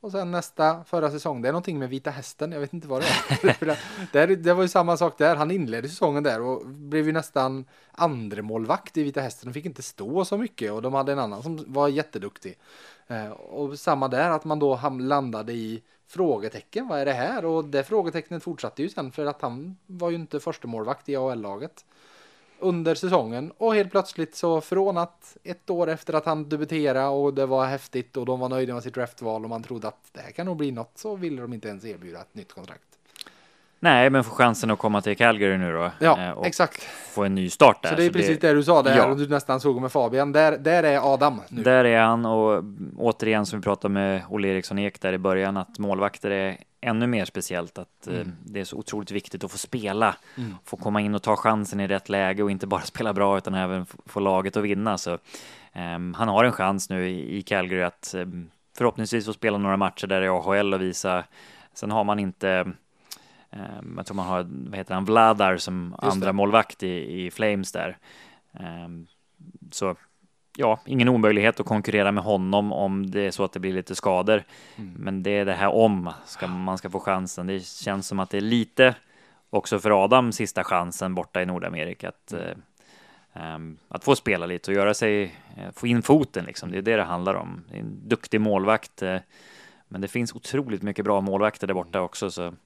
och 0.00 0.12
sen 0.12 0.30
nästa 0.30 0.84
förra 0.84 1.10
säsong. 1.10 1.42
Det 1.42 1.48
är 1.48 1.52
någonting 1.52 1.78
med 1.78 1.88
Vita 1.88 2.10
Hästen, 2.10 2.52
jag 2.52 2.60
vet 2.60 2.72
inte 2.72 2.88
vad 2.88 3.02
det 3.02 3.06
är. 3.06 3.78
det, 4.26 4.36
det 4.36 4.54
var 4.54 4.62
ju 4.62 4.68
samma 4.68 4.96
sak 4.96 5.18
där, 5.18 5.36
han 5.36 5.50
inledde 5.50 5.88
säsongen 5.88 6.22
där 6.22 6.40
och 6.40 6.66
blev 6.66 7.06
ju 7.06 7.12
nästan 7.12 7.64
andra 7.92 8.42
målvakt 8.42 8.96
i 8.96 9.02
Vita 9.02 9.20
Hästen 9.20 9.48
de 9.48 9.54
fick 9.54 9.66
inte 9.66 9.82
stå 9.82 10.24
så 10.24 10.36
mycket 10.36 10.72
och 10.72 10.82
de 10.82 10.94
hade 10.94 11.12
en 11.12 11.18
annan 11.18 11.42
som 11.42 11.64
var 11.66 11.88
jätteduktig. 11.88 12.58
Eh, 13.06 13.30
och 13.30 13.78
samma 13.78 14.08
där, 14.08 14.30
att 14.30 14.44
man 14.44 14.58
då 14.58 14.80
landade 15.00 15.52
i 15.52 15.82
frågetecken, 16.06 16.88
vad 16.88 17.00
är 17.00 17.04
det 17.04 17.12
här? 17.12 17.44
Och 17.44 17.64
det 17.64 17.84
frågetecknet 17.84 18.42
fortsatte 18.42 18.82
ju 18.82 18.88
sen 18.88 19.12
för 19.12 19.26
att 19.26 19.42
han 19.42 19.76
var 19.86 20.10
ju 20.10 20.16
inte 20.16 20.40
första 20.40 20.68
målvakt 20.68 21.08
i 21.08 21.16
AHL-laget 21.16 21.84
under 22.60 22.94
säsongen 22.94 23.52
och 23.58 23.74
helt 23.74 23.90
plötsligt 23.90 24.34
så 24.34 24.60
från 24.60 24.98
att 24.98 25.36
ett 25.44 25.70
år 25.70 25.88
efter 25.88 26.14
att 26.14 26.26
han 26.26 26.48
debuterade 26.48 27.06
och 27.06 27.34
det 27.34 27.46
var 27.46 27.66
häftigt 27.66 28.16
och 28.16 28.26
de 28.26 28.40
var 28.40 28.48
nöjda 28.48 28.74
med 28.74 28.82
sitt 28.82 28.94
draftval 28.94 29.44
och 29.44 29.50
man 29.50 29.62
trodde 29.62 29.88
att 29.88 30.08
det 30.12 30.20
här 30.20 30.30
kan 30.30 30.46
nog 30.46 30.56
bli 30.56 30.70
något 30.70 30.92
så 30.94 31.16
ville 31.16 31.42
de 31.42 31.52
inte 31.52 31.68
ens 31.68 31.84
erbjuda 31.84 32.20
ett 32.20 32.34
nytt 32.34 32.52
kontrakt. 32.52 32.82
Nej, 33.82 34.10
men 34.10 34.24
få 34.24 34.30
chansen 34.30 34.70
att 34.70 34.78
komma 34.78 35.02
till 35.02 35.16
Calgary 35.16 35.58
nu 35.58 35.72
då. 35.72 35.90
Ja, 35.98 36.20
eh, 36.20 36.30
och 36.30 36.46
exakt. 36.46 36.82
Få 36.82 37.24
en 37.24 37.34
ny 37.34 37.50
start 37.50 37.82
där. 37.82 37.90
Så 37.90 37.96
det 37.96 38.04
är 38.04 38.10
precis 38.10 38.38
det, 38.38 38.48
det 38.48 38.54
du 38.54 38.62
sa 38.62 38.82
där 38.82 38.96
ja. 38.96 39.06
och 39.06 39.16
du 39.16 39.28
nästan 39.28 39.60
såg 39.60 39.80
med 39.80 39.92
Fabian. 39.92 40.32
Där, 40.32 40.58
där 40.58 40.82
är 40.82 41.14
Adam 41.14 41.40
nu. 41.48 41.62
Där 41.62 41.84
är 41.84 42.00
han 42.00 42.26
och 42.26 42.64
återigen 42.96 43.46
som 43.46 43.58
vi 43.58 43.62
pratade 43.62 43.94
med 43.94 44.22
Olle 44.28 44.48
Eriksson 44.48 44.78
Ek 44.78 45.00
där 45.00 45.12
i 45.12 45.18
början 45.18 45.56
att 45.56 45.78
målvakter 45.78 46.30
är 46.30 46.56
ännu 46.80 47.06
mer 47.06 47.24
speciellt 47.24 47.78
att 47.78 48.06
eh, 48.06 48.14
mm. 48.14 48.32
det 48.44 48.60
är 48.60 48.64
så 48.64 48.76
otroligt 48.76 49.10
viktigt 49.10 49.44
att 49.44 49.50
få 49.50 49.58
spela, 49.58 50.16
mm. 50.36 50.54
få 50.64 50.76
komma 50.76 51.00
in 51.00 51.14
och 51.14 51.22
ta 51.22 51.36
chansen 51.36 51.80
i 51.80 51.86
rätt 51.86 52.08
läge 52.08 52.42
och 52.42 52.50
inte 52.50 52.66
bara 52.66 52.80
spela 52.84 53.12
bra 53.12 53.38
utan 53.38 53.54
även 53.54 53.86
få 54.06 54.20
laget 54.20 54.56
att 54.56 54.64
vinna. 54.64 54.98
Så 54.98 55.18
um, 55.74 56.14
han 56.14 56.28
har 56.28 56.44
en 56.44 56.52
chans 56.52 56.90
nu 56.90 57.08
i, 57.08 57.36
i 57.36 57.42
Calgary 57.42 57.82
att 57.82 58.14
um, 58.16 58.50
förhoppningsvis 58.76 59.26
få 59.26 59.32
spela 59.32 59.58
några 59.58 59.76
matcher 59.76 60.06
där 60.06 60.22
i 60.22 60.28
AHL 60.28 60.74
och 60.74 60.82
visa. 60.82 61.24
Sen 61.74 61.90
har 61.90 62.04
man 62.04 62.18
inte 62.18 62.72
Um, 63.52 63.94
jag 63.96 64.06
tror 64.06 64.14
man 64.14 64.26
har, 64.26 64.46
vad 64.48 64.76
heter 64.76 64.94
han, 64.94 65.04
Vladar 65.04 65.56
som 65.56 65.96
Just 66.02 66.12
andra 66.12 66.26
det. 66.26 66.32
målvakt 66.32 66.82
i, 66.82 67.24
i 67.26 67.30
Flames 67.30 67.72
där. 67.72 67.98
Um, 68.52 69.06
så 69.70 69.96
ja, 70.56 70.80
ingen 70.86 71.08
omöjlighet 71.08 71.60
att 71.60 71.66
konkurrera 71.66 72.12
med 72.12 72.24
honom 72.24 72.72
om 72.72 73.10
det 73.10 73.20
är 73.20 73.30
så 73.30 73.44
att 73.44 73.52
det 73.52 73.60
blir 73.60 73.72
lite 73.72 73.94
skador. 73.94 74.44
Mm. 74.76 74.94
Men 74.98 75.22
det 75.22 75.30
är 75.30 75.44
det 75.44 75.52
här 75.52 75.68
om 75.68 76.12
ska, 76.26 76.46
man 76.46 76.78
ska 76.78 76.90
få 76.90 77.00
chansen. 77.00 77.46
Det 77.46 77.60
känns 77.66 78.06
som 78.06 78.20
att 78.20 78.30
det 78.30 78.36
är 78.36 78.40
lite 78.40 78.94
också 79.50 79.78
för 79.78 80.04
Adam 80.04 80.32
sista 80.32 80.64
chansen 80.64 81.14
borta 81.14 81.42
i 81.42 81.46
Nordamerika 81.46 82.08
att, 82.08 82.32
mm. 82.32 83.54
um, 83.54 83.78
att 83.88 84.04
få 84.04 84.16
spela 84.16 84.46
lite 84.46 84.70
och 84.70 84.76
göra 84.76 84.94
sig, 84.94 85.24
uh, 85.24 85.72
få 85.74 85.86
in 85.86 86.02
foten 86.02 86.44
liksom. 86.44 86.70
Det 86.70 86.78
är 86.78 86.82
det 86.82 86.96
det 86.96 87.02
handlar 87.02 87.34
om. 87.34 87.64
Det 87.70 87.76
är 87.76 87.80
en 87.80 88.08
duktig 88.08 88.40
målvakt. 88.40 89.02
Uh, 89.02 89.16
men 89.88 90.00
det 90.00 90.08
finns 90.08 90.34
otroligt 90.34 90.82
mycket 90.82 91.04
bra 91.04 91.20
målvakter 91.20 91.66
där 91.66 91.74
borta 91.74 92.00
också. 92.00 92.30
Så 92.30 92.42
Ehm, 92.42 92.56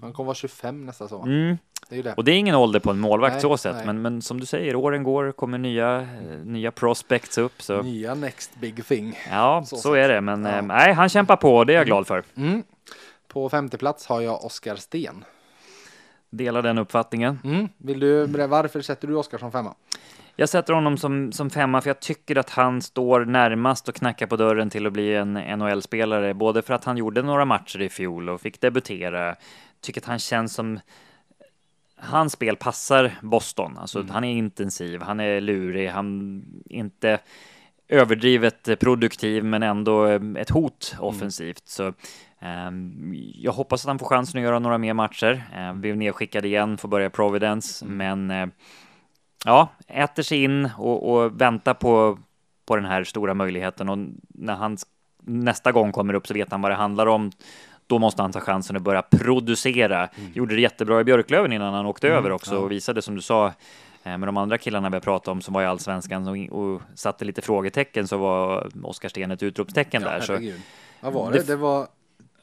Han 0.00 0.12
kommer 0.12 0.26
vara 0.26 0.34
25 0.34 0.86
nästa 0.86 1.08
sommar. 1.08 1.26
Mm. 1.26 1.56
Det 1.88 2.02
det. 2.02 2.14
Och 2.14 2.24
det 2.24 2.32
är 2.32 2.38
ingen 2.38 2.54
ålder 2.54 2.80
på 2.80 2.90
en 2.90 3.00
målvakt 3.00 3.32
nej, 3.32 3.40
så 3.40 3.56
sett, 3.56 3.86
men, 3.86 4.02
men 4.02 4.22
som 4.22 4.40
du 4.40 4.46
säger, 4.46 4.76
åren 4.76 5.02
går, 5.02 5.32
kommer 5.32 5.58
nya, 5.58 6.00
eh, 6.00 6.38
nya 6.44 6.70
prospects 6.70 7.38
upp. 7.38 7.62
Så. 7.62 7.82
Nya 7.82 8.14
next 8.14 8.60
big 8.60 8.86
thing. 8.86 9.18
Ja, 9.30 9.64
så, 9.66 9.76
så 9.76 9.94
är 9.94 10.08
det, 10.08 10.20
men 10.20 10.44
ja. 10.44 10.56
eh, 10.56 10.62
nej, 10.62 10.92
han 10.92 11.08
kämpar 11.08 11.36
på, 11.36 11.64
det 11.64 11.72
är 11.72 11.76
jag 11.76 11.86
glad 11.86 12.06
för. 12.06 12.24
Mm. 12.34 12.62
På 13.28 13.48
femte 13.48 13.78
plats 13.78 14.06
har 14.06 14.20
jag 14.20 14.44
Oskar 14.44 14.76
Sten. 14.76 15.24
Delar 16.30 16.62
den 16.62 16.78
uppfattningen. 16.78 17.38
Mm. 17.44 17.68
Vill 17.76 18.00
du, 18.00 18.26
varför 18.26 18.80
sätter 18.80 19.08
du 19.08 19.14
Oskar 19.14 19.38
som 19.38 19.52
femma? 19.52 19.74
Jag 20.36 20.48
sätter 20.48 20.72
honom 20.72 20.96
som, 20.96 21.32
som 21.32 21.50
femma 21.50 21.80
för 21.80 21.90
jag 21.90 22.00
tycker 22.00 22.38
att 22.38 22.50
han 22.50 22.82
står 22.82 23.24
närmast 23.24 23.88
och 23.88 23.94
knackar 23.94 24.26
på 24.26 24.36
dörren 24.36 24.70
till 24.70 24.86
att 24.86 24.92
bli 24.92 25.14
en 25.14 25.32
NHL-spelare, 25.32 26.34
både 26.34 26.62
för 26.62 26.74
att 26.74 26.84
han 26.84 26.96
gjorde 26.96 27.22
några 27.22 27.44
matcher 27.44 27.80
i 27.80 27.88
fjol 27.88 28.28
och 28.28 28.40
fick 28.40 28.60
debutera. 28.60 29.36
Tycker 29.80 30.00
att 30.00 30.06
han 30.06 30.18
känns 30.18 30.54
som 30.54 30.80
hans 31.96 32.32
spel 32.32 32.56
passar 32.56 33.12
Boston. 33.22 33.78
Alltså, 33.78 33.98
mm. 33.98 34.10
Han 34.10 34.24
är 34.24 34.32
intensiv, 34.32 35.02
han 35.02 35.20
är 35.20 35.40
lurig, 35.40 35.88
han 35.88 36.42
är 36.70 36.76
inte 36.76 37.18
överdrivet 37.88 38.80
produktiv, 38.80 39.44
men 39.44 39.62
ändå 39.62 40.04
ett 40.38 40.50
hot 40.50 40.94
mm. 40.94 41.04
offensivt. 41.04 41.78
Mm. 41.78 41.92
Så 41.92 41.94
um, 42.46 43.14
jag 43.34 43.52
hoppas 43.52 43.84
att 43.84 43.88
han 43.88 43.98
får 43.98 44.06
chansen 44.06 44.38
att 44.38 44.44
göra 44.44 44.58
några 44.58 44.78
mer 44.78 44.94
matcher. 44.94 45.44
Um, 45.56 45.80
blir 45.80 45.94
nedskickad 45.94 46.44
igen, 46.44 46.78
får 46.78 46.88
börja 46.88 47.10
Providence, 47.10 47.84
mm. 47.84 47.96
men 47.96 48.30
uh, 48.30 48.52
ja, 49.44 49.68
äter 49.88 50.22
sig 50.22 50.44
in 50.44 50.70
och, 50.78 51.12
och 51.12 51.40
väntar 51.40 51.74
på, 51.74 52.18
på 52.66 52.76
den 52.76 52.84
här 52.84 53.04
stora 53.04 53.34
möjligheten 53.34 53.88
och 53.88 53.98
när 54.28 54.54
han 54.54 54.76
nästa 55.22 55.72
gång 55.72 55.92
kommer 55.92 56.14
upp 56.14 56.26
så 56.26 56.34
vet 56.34 56.50
han 56.50 56.62
vad 56.62 56.70
det 56.70 56.74
handlar 56.74 57.06
om. 57.06 57.30
Då 57.86 57.98
måste 57.98 58.22
han 58.22 58.32
ta 58.32 58.40
chansen 58.40 58.76
att 58.76 58.82
börja 58.82 59.02
producera. 59.02 60.06
Mm. 60.06 60.32
Gjorde 60.34 60.54
det 60.54 60.60
jättebra 60.60 61.00
i 61.00 61.04
Björklöven 61.04 61.52
innan 61.52 61.74
han 61.74 61.86
åkte 61.86 62.06
mm, 62.06 62.18
över 62.18 62.30
också 62.32 62.54
ja. 62.54 62.60
och 62.60 62.70
visade 62.70 63.02
som 63.02 63.14
du 63.14 63.20
sa 63.20 63.46
eh, 64.02 64.18
med 64.18 64.20
de 64.20 64.36
andra 64.36 64.58
killarna 64.58 64.90
vi 64.90 64.96
har 64.96 65.00
pratat 65.00 65.28
om 65.28 65.40
som 65.40 65.54
var 65.54 65.62
i 65.62 65.66
allsvenskan 65.66 66.28
och, 66.28 66.58
och 66.58 66.82
satte 66.94 67.24
lite 67.24 67.42
frågetecken 67.42 68.08
så 68.08 68.16
var 68.16 68.70
Oskar 68.82 69.08
Sten 69.08 69.30
ett 69.30 69.42
utropstecken 69.42 70.02
ja, 70.02 70.08
där. 70.08 70.20
Så, 70.20 70.38
vad 71.00 71.12
var 71.12 71.32
det? 71.32 71.38
Det, 71.38 71.44
det 71.44 71.56
var 71.56 71.86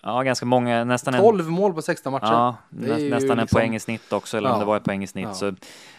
Ja, 0.02 0.24
ganska 0.24 0.45
många, 0.45 0.84
nästan 0.84 1.14
12 1.14 1.47
en, 1.47 1.54
mål 1.54 1.74
på 1.74 1.82
16 1.82 2.12
matcher. 2.12 2.26
Ja, 2.26 2.56
nä, 2.70 2.88
nästan 2.88 3.32
en 3.32 3.38
liksom... 3.38 3.58
poäng 3.58 3.76
i 3.76 3.80
snitt 3.80 4.14
också, 4.14 4.38
eller 4.38 4.50
ja. 4.50 4.54
om 4.54 4.60
det 4.60 4.66
var 4.66 4.78
ett 4.78 4.84
poäng 4.84 5.04
i 5.04 5.08
snitt. 5.08 5.28
Ja. 5.28 5.34
Så 5.34 5.54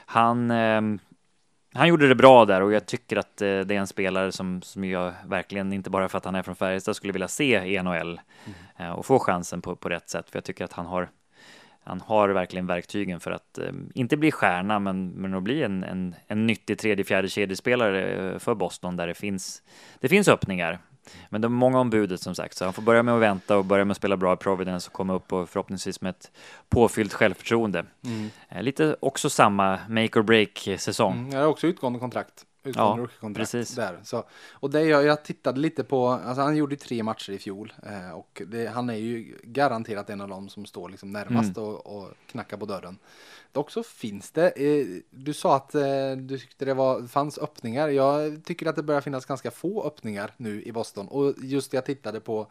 han, 0.07 0.51
eh, 0.51 0.81
han 1.75 1.89
gjorde 1.89 2.09
det 2.09 2.15
bra 2.15 2.45
där 2.45 2.61
och 2.61 2.73
jag 2.73 2.87
tycker 2.87 3.17
att 3.17 3.43
eh, 3.43 3.47
det 3.47 3.75
är 3.75 3.79
en 3.79 3.87
spelare 3.87 4.33
som, 4.33 4.63
som 4.63 4.85
jag 4.85 5.13
verkligen, 5.27 5.73
inte 5.73 5.91
bara 5.91 6.09
för 6.09 6.19
att 6.19 6.25
han 6.25 6.35
är 6.35 6.43
från 6.43 6.57
Färjestad, 6.57 6.97
skulle 6.97 7.13
vilja 7.13 7.29
se 7.29 7.65
i 7.65 7.83
NHL 7.83 8.21
mm. 8.45 8.59
eh, 8.77 8.91
och 8.91 9.07
få 9.07 9.19
chansen 9.19 9.63
på, 9.63 9.77
på 9.77 9.89
rätt 9.89 10.11
sätt. 10.11 10.31
För 10.31 10.37
jag 10.37 10.45
tycker 10.45 10.65
att 10.65 10.73
han 10.73 10.87
har, 10.87 11.09
han 11.85 12.01
har 12.01 12.29
verkligen 12.29 12.67
verktygen 12.67 13.21
för 13.21 13.31
att 13.31 13.59
eh, 13.59 13.73
inte 13.95 14.17
bli 14.17 14.33
stjärna, 14.33 14.79
men, 14.79 15.09
men 15.09 15.35
att 15.35 15.43
bli 15.43 15.63
en, 15.63 15.85
en, 15.85 16.15
en 16.27 16.47
nyttig 16.47 16.79
tredje, 16.79 17.05
fjärde 17.05 17.29
kedjespelare 17.29 18.33
eh, 18.33 18.39
för 18.39 18.55
Boston 18.55 18.97
där 18.97 19.07
det 19.07 19.15
finns, 19.15 19.63
det 20.01 20.09
finns 20.09 20.29
öppningar. 20.29 20.79
Men 21.29 21.41
det 21.41 21.47
är 21.47 21.49
många 21.49 21.81
om 21.81 21.91
budet 21.91 22.21
som 22.21 22.35
sagt, 22.35 22.57
så 22.57 22.65
han 22.65 22.73
får 22.73 22.83
börja 22.83 23.03
med 23.03 23.15
att 23.15 23.21
vänta 23.21 23.57
och 23.57 23.65
börja 23.65 23.85
med 23.85 23.93
att 23.93 23.99
spela 23.99 24.17
bra 24.17 24.33
i 24.33 24.37
Providence 24.37 24.89
och 24.89 24.93
komma 24.93 25.15
upp 25.15 25.33
och 25.33 25.49
förhoppningsvis 25.49 26.01
med 26.01 26.11
ett 26.11 26.31
påfyllt 26.69 27.13
självförtroende. 27.13 27.85
Mm. 28.05 28.31
Eh, 28.49 28.63
lite 28.63 28.97
också 29.01 29.31
samma 29.31 29.79
make 29.89 30.19
or 30.19 30.23
break 30.23 30.69
säsong. 30.79 31.19
Mm, 31.19 31.31
jag 31.31 31.41
har 31.41 31.47
också 31.47 31.67
utgående 31.67 31.99
kontrakt. 31.99 32.47
Utgående 32.65 33.09
ja, 33.21 33.29
precis. 33.35 33.75
Där. 33.75 34.01
Så, 34.05 34.25
och 34.53 34.71
det 34.71 34.83
jag, 34.83 35.05
jag 35.05 35.25
tittade 35.25 35.61
lite 35.61 35.85
på, 35.85 36.09
alltså 36.09 36.43
han 36.43 36.57
gjorde 36.57 36.77
tre 36.77 37.03
matcher 37.03 37.33
i 37.33 37.39
fjol 37.39 37.73
eh, 37.83 38.11
och 38.11 38.43
det, 38.47 38.67
han 38.67 38.91
är 38.91 38.95
ju 38.95 39.39
garanterat 39.43 40.11
en 40.11 40.21
av 40.21 40.29
dem 40.29 40.49
som 40.49 40.67
står 40.67 40.89
liksom 40.89 41.13
närmast 41.13 41.57
mm. 41.57 41.69
och, 41.69 41.97
och 41.97 42.09
knackar 42.27 42.57
på 42.57 42.67
dörren. 42.67 42.99
Dock 43.53 43.71
så 43.71 43.83
finns 43.83 44.31
det, 44.31 44.51
eh, 44.51 44.87
du 45.11 45.35
sa 45.35 45.57
att 45.57 45.75
eh, 45.75 46.13
du 46.17 46.39
tyckte 46.39 46.65
det 46.65 46.75
var, 46.75 47.07
fanns 47.07 47.39
öppningar. 47.39 47.89
Jag 47.89 48.45
tycker 48.45 48.67
att 48.67 48.77
det 48.77 48.83
börjar 48.83 49.01
finnas 49.01 49.27
ganska 49.27 49.51
få 49.51 49.85
öppningar 49.87 50.35
nu 50.37 50.63
i 50.63 50.73
Boston. 50.73 51.09
Och 51.09 51.35
just 51.43 51.71
det 51.71 51.77
jag 51.77 51.85
tittade 51.85 52.21
på, 52.21 52.47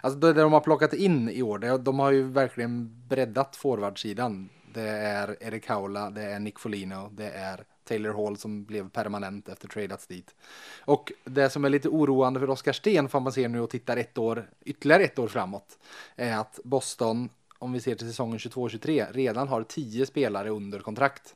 alltså 0.00 0.18
det 0.18 0.32
de 0.32 0.52
har 0.52 0.60
plockat 0.60 0.92
in 0.92 1.28
i 1.28 1.42
år, 1.42 1.78
de 1.78 1.98
har 1.98 2.10
ju 2.10 2.22
verkligen 2.22 3.02
breddat 3.08 3.56
forwardsidan. 3.56 4.48
Det 4.74 4.88
är 4.90 5.36
Erik 5.40 5.68
Haula, 5.68 6.10
det 6.10 6.22
är 6.22 6.38
Nick 6.38 6.58
Folino, 6.58 7.10
det 7.12 7.30
är 7.30 7.64
Taylor 7.84 8.12
Hall 8.12 8.36
som 8.36 8.64
blev 8.64 8.90
permanent 8.90 9.48
efter 9.48 9.68
tradats 9.68 10.06
dit. 10.06 10.34
Och 10.80 11.12
det 11.24 11.50
som 11.50 11.64
är 11.64 11.68
lite 11.68 11.88
oroande 11.88 12.40
för 12.40 12.50
Oskar 12.50 12.72
Sten, 12.72 13.08
får 13.08 13.20
man 13.20 13.32
se 13.32 13.48
nu 13.48 13.60
och 13.60 13.70
tittar 13.70 13.96
ett 13.96 14.18
år, 14.18 14.50
ytterligare 14.64 15.02
ett 15.02 15.18
år 15.18 15.28
framåt, 15.28 15.78
är 16.16 16.36
att 16.36 16.60
Boston 16.64 17.28
om 17.64 17.72
vi 17.72 17.80
ser 17.80 17.94
till 17.94 18.06
säsongen 18.06 18.38
22-23, 18.38 19.06
redan 19.12 19.48
har 19.48 19.62
tio 19.62 20.06
spelare 20.06 20.48
under 20.48 20.78
kontrakt 20.78 21.34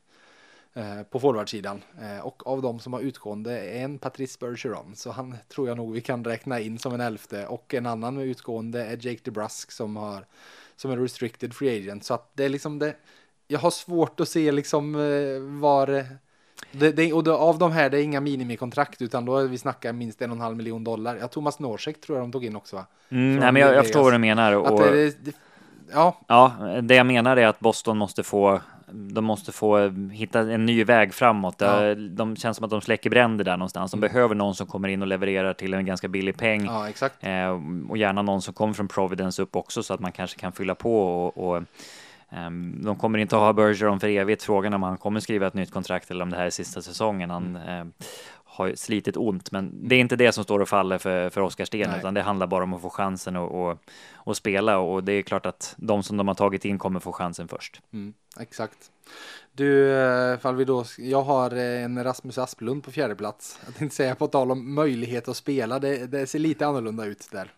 eh, 0.75 1.03
på 1.03 1.21
forwardsidan. 1.21 1.83
Eh, 2.01 2.27
och 2.27 2.47
av 2.47 2.63
de 2.63 2.81
som 2.81 2.93
har 2.93 3.01
utgående 3.01 3.59
är 3.59 3.85
en 3.85 3.99
Patrice 3.99 4.39
Bergeron, 4.39 4.93
så 4.97 5.11
han 5.11 5.37
tror 5.49 5.69
jag 5.69 5.77
nog 5.77 5.93
vi 5.93 6.01
kan 6.01 6.25
räkna 6.25 6.61
in 6.61 6.79
som 6.79 6.95
en 6.95 7.01
elfte. 7.01 7.47
Och 7.47 7.75
en 7.75 7.87
annan 7.87 8.15
med 8.15 8.27
utgående 8.27 8.85
är 8.85 9.07
Jake 9.07 9.21
DeBrusk 9.25 9.73
som 9.73 9.97
har 9.97 10.27
som 10.77 10.91
en 10.91 11.03
restricted 11.03 11.55
free 11.55 11.79
agent. 11.79 12.05
Så 12.05 12.15
att 12.15 12.31
det 12.35 12.45
är 12.45 12.49
liksom 12.49 12.79
det. 12.79 12.95
Jag 13.47 13.59
har 13.59 13.71
svårt 13.71 14.21
att 14.21 14.29
se 14.29 14.53
liksom 14.53 14.95
eh, 14.95 15.61
var 15.61 15.87
det, 16.73 16.93
det, 16.93 17.13
och 17.13 17.25
det, 17.25 17.33
av 17.33 17.59
de 17.59 17.73
här, 17.73 17.91
det 17.91 17.99
är 17.99 18.03
inga 18.03 18.21
minimikontrakt, 18.21 19.03
utan 19.03 19.25
då 19.25 19.43
vi 19.43 19.59
snackar 19.59 19.93
minst 19.93 20.23
en 20.23 20.31
och 20.31 20.37
en 20.37 20.41
halv 20.41 20.57
miljon 20.57 20.85
dollar. 20.85 21.17
Ja, 21.21 21.29
Thomas 21.29 21.59
Norsek 21.59 22.01
tror 22.01 22.19
jag 22.19 22.25
de 22.25 22.33
tog 22.33 22.45
in 22.45 22.57
också 22.57 22.77
va? 22.77 22.87
Mm, 23.09 23.37
nej, 23.37 23.53
men 23.53 23.63
jag, 23.63 23.75
jag 23.75 23.85
förstår 23.85 24.03
vad 24.03 24.13
du 24.13 24.19
menar. 24.19 24.53
Och... 24.53 24.81
Det, 24.81 25.25
det, 25.25 25.35
Ja. 25.93 26.17
ja, 26.27 26.53
det 26.83 26.95
jag 26.95 27.07
menar 27.07 27.37
är 27.37 27.47
att 27.47 27.61
Boston 27.61 27.99
måste 27.99 28.23
få 28.23 28.61
de 28.91 29.25
måste 29.25 29.53
få 29.53 29.89
hitta 30.13 30.41
en 30.41 30.67
ny 30.67 30.85
väg 30.85 31.15
framåt. 31.15 31.55
Ja. 31.59 31.95
De 31.95 32.37
känns 32.37 32.57
som 32.57 32.65
att 32.65 32.71
de 32.71 32.81
släcker 32.81 33.11
bränder 33.11 33.45
där 33.45 33.57
någonstans. 33.57 33.91
De 33.91 33.99
mm. 33.99 34.13
behöver 34.13 34.35
någon 34.35 34.55
som 34.55 34.67
kommer 34.67 34.89
in 34.89 35.03
och 35.03 35.09
levererar 35.09 35.55
till 35.55 35.75
en 35.75 35.87
ganska 35.87 36.09
billig 36.09 36.37
peng. 36.37 36.65
Ja, 36.65 36.89
exakt. 36.89 37.15
Eh, 37.21 37.61
och 37.89 37.97
gärna 37.97 38.23
någon 38.23 38.43
som 38.43 38.55
kommer 38.55 38.75
från 38.75 38.89
Providence 38.89 39.43
upp 39.43 39.57
också 39.57 39.83
så 39.83 39.95
att 39.95 40.01
man 40.01 40.13
kanske 40.13 40.41
kan 40.41 40.53
fylla 40.53 40.75
på 40.75 41.25
och, 41.25 41.49
och 41.49 41.63
Um, 42.31 42.83
de 42.85 42.97
kommer 42.97 43.19
inte 43.19 43.37
att 43.37 43.43
ha 43.43 43.53
Bergeron 43.53 44.01
för 44.01 44.09
evigt. 44.09 44.43
Frågan 44.43 44.75
om 44.75 44.83
han 44.83 44.97
kommer 44.97 45.21
skriva 45.21 45.47
ett 45.47 45.55
nytt 45.55 45.73
kontrakt 45.73 46.11
eller 46.11 46.23
om 46.23 46.31
det 46.31 46.37
här 46.37 46.47
är 46.47 46.51
sista 46.51 46.83
säsongen. 46.83 47.31
Han 47.31 47.57
mm. 47.57 47.93
Har 48.59 48.75
slitit 48.75 49.17
ont, 49.17 49.53
men 49.53 49.89
det 49.89 49.95
är 49.95 50.01
inte 50.01 50.17
det 50.17 50.33
som 50.33 50.45
står 50.45 50.61
och 50.61 50.69
faller 50.69 50.99
för, 50.99 51.31
för 51.31 51.41
Oskar 51.41 51.65
Sten, 51.65 51.91
Nej. 51.91 51.99
utan 51.99 52.15
det 52.15 52.23
handlar 52.23 52.47
bara 52.47 52.65
om 52.65 52.75
att 52.75 52.83
få 52.83 52.91
chansen 52.91 53.37
och, 53.37 53.71
och, 53.71 53.79
och 54.15 54.37
spela 54.37 54.79
och 54.79 55.05
det 55.05 55.13
är 55.13 55.23
klart 55.23 55.47
att 55.47 55.75
de 55.77 56.03
som 56.03 56.17
de 56.17 56.29
har 56.29 56.35
tagit 56.35 56.65
in 56.65 56.79
kommer 56.79 57.01
få 57.01 57.13
chansen 57.13 57.49
först. 57.49 57.81
Mm, 57.93 58.15
exakt. 58.41 58.91
Du, 59.53 59.93
eh, 59.93 60.39
fall 60.39 60.57
vi 60.57 60.65
då, 60.65 60.85
jag 60.99 61.23
har 61.23 61.57
eh, 61.57 61.85
en 61.85 62.05
Rasmus 62.05 62.39
Asplund 62.39 62.85
på 62.85 62.91
fjärde 62.91 63.15
plats. 63.15 63.61
Jag 63.67 63.75
tänkte 63.75 63.97
säga 63.97 64.15
på 64.15 64.27
tal 64.27 64.51
om 64.51 64.75
möjlighet 64.75 65.29
att 65.29 65.37
spela, 65.37 65.79
det, 65.79 66.07
det 66.07 66.27
ser 66.27 66.39
lite 66.39 66.67
annorlunda 66.67 67.05
ut 67.05 67.29
där. 67.33 67.53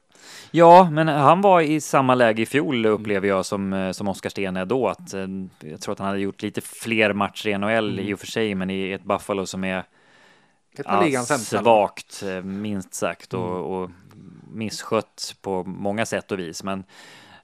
Ja, 0.51 0.91
men 0.91 1.09
han 1.09 1.41
var 1.41 1.61
i 1.61 1.81
samma 1.81 2.15
läge 2.15 2.43
i 2.43 2.47
fjol 2.47 2.87
upplever 2.87 3.29
jag 3.29 3.47
som, 3.47 3.73
eh, 3.73 3.93
som 3.93 4.09
Oskar 4.09 4.31
Sten 4.31 4.57
är 4.57 4.65
då. 4.65 4.89
Att, 4.89 5.15
jag 5.61 5.81
tror 5.81 5.93
att 5.93 5.99
han 5.99 6.09
hade 6.09 6.21
gjort 6.21 6.43
lite 6.43 6.61
fler 6.61 7.13
matcher 7.13 7.49
i 7.49 7.59
NHL 7.59 8.01
i 8.01 8.15
och 8.15 8.21
för 8.21 8.27
sig, 8.27 8.55
men 8.55 8.71
i 8.71 8.91
ett 8.91 9.05
Buffalo 9.05 9.47
som 9.47 9.65
är 9.65 9.85
Ett 10.77 10.87
av 10.87 11.05
ligans 11.05 11.29
sämsta. 11.29 11.63
svagt, 11.63 12.23
eh, 12.23 12.43
minst 12.43 12.95
sagt, 12.95 13.35
och, 13.35 13.83
och 13.83 13.91
misskött 14.51 15.37
på 15.43 15.65
många 15.65 16.07
sätt 16.07 16.33
och 16.33 16.39
vis. 16.39 16.65
Men 16.65 16.85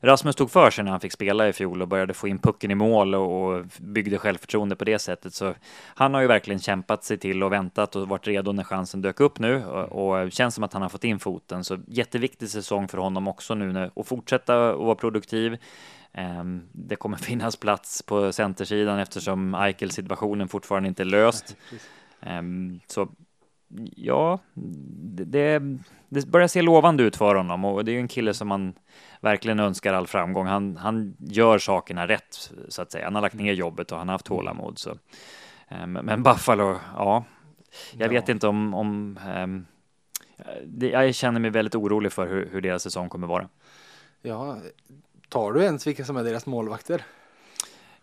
Rasmus 0.00 0.36
tog 0.36 0.50
för 0.50 0.70
sig 0.70 0.84
när 0.84 0.90
han 0.90 1.00
fick 1.00 1.12
spela 1.12 1.48
i 1.48 1.52
fjol 1.52 1.82
och 1.82 1.88
började 1.88 2.14
få 2.14 2.28
in 2.28 2.38
pucken 2.38 2.70
i 2.70 2.74
mål 2.74 3.14
och, 3.14 3.64
byggde 3.78 4.18
självförtroende 4.18 4.76
på 4.76 4.84
det 4.84 4.98
sättet. 4.98 5.34
Så 5.34 5.54
han 5.94 6.14
har 6.14 6.20
ju 6.20 6.26
verkligen 6.26 6.60
kämpat 6.60 7.04
sig 7.04 7.18
till 7.18 7.42
och 7.42 7.52
väntat 7.52 7.96
och 7.96 8.08
varit 8.08 8.26
redo 8.26 8.52
när 8.52 8.64
chansen 8.64 9.02
dök 9.02 9.20
upp 9.20 9.38
nu 9.38 9.64
och, 9.64 10.24
och 10.24 10.32
känns 10.32 10.54
som 10.54 10.64
att 10.64 10.72
han 10.72 10.82
har 10.82 10.88
fått 10.88 11.04
in 11.04 11.18
foten. 11.18 11.64
Så 11.64 11.78
jätteviktig 11.86 12.48
säsong 12.48 12.88
för 12.88 12.98
honom 12.98 13.28
också 13.28 13.54
nu 13.54 13.72
när, 13.72 13.90
och 13.94 14.06
fortsätta 14.06 14.70
att 14.70 14.78
vara 14.78 14.94
produktiv. 14.94 15.58
Ehm, 16.12 16.62
Det 16.72 16.96
kommer 16.96 17.16
finnas 17.30 17.56
plats 17.56 18.02
på 18.02 18.32
centersidan 18.32 18.98
eftersom 18.98 19.54
Eichel 19.54 19.90
situationen 19.90 20.48
fortfarande 20.48 20.88
inte 20.88 21.02
är 21.02 21.04
löst. 21.04 21.56
Ehm, 22.20 22.80
Så 22.86 23.08
ja, 23.96 24.38
det, 24.54 25.58
det, 26.08 26.26
börjar 26.26 26.48
se 26.48 26.62
lovande 26.62 27.02
ut 27.02 27.16
för 27.16 27.34
honom 27.34 27.64
och 27.64 27.84
det 27.84 27.90
är 27.90 27.94
ju 27.94 28.00
en 28.00 28.08
kille 28.08 28.34
som 28.34 28.48
man 28.48 28.74
verkligen 29.20 29.60
önskar 29.60 29.94
all 29.94 30.06
framgång. 30.06 30.46
Han, 30.46 30.76
han 30.76 31.16
gör 31.18 31.58
sakerna 31.58 32.08
rätt 32.08 32.50
så 32.68 32.82
att 32.82 32.92
säga. 32.92 33.04
Han 33.04 33.14
har 33.14 33.22
lagt 33.22 33.34
ner 33.34 33.52
jobbet 33.52 33.92
och 33.92 33.98
han 33.98 34.08
har 34.08 34.14
haft 34.14 34.26
tålamod. 34.26 34.78
Så. 34.78 34.98
Ehm, 35.68 35.92
Men 35.92 36.22
Buffalo, 36.22 36.78
ja, 36.94 37.24
jag 37.92 38.08
vet 38.08 38.28
inte 38.28 38.48
om, 38.48 38.74
om 38.74 39.18
ehm, 39.26 39.66
det, 40.64 40.88
jag 40.88 41.14
känner 41.14 41.40
mig 41.40 41.50
väldigt 41.50 41.74
orolig 41.74 42.12
för 42.12 42.26
hur, 42.26 42.48
hur 42.52 42.60
deras 42.60 42.82
säsong 42.82 43.08
kommer 43.08 43.26
vara. 43.26 43.48
Ja, 44.22 44.58
tar 45.28 45.52
du 45.52 45.62
ens 45.62 45.86
vilka 45.86 46.04
som 46.04 46.16
är 46.16 46.24
deras 46.24 46.46
målvakter? 46.46 47.04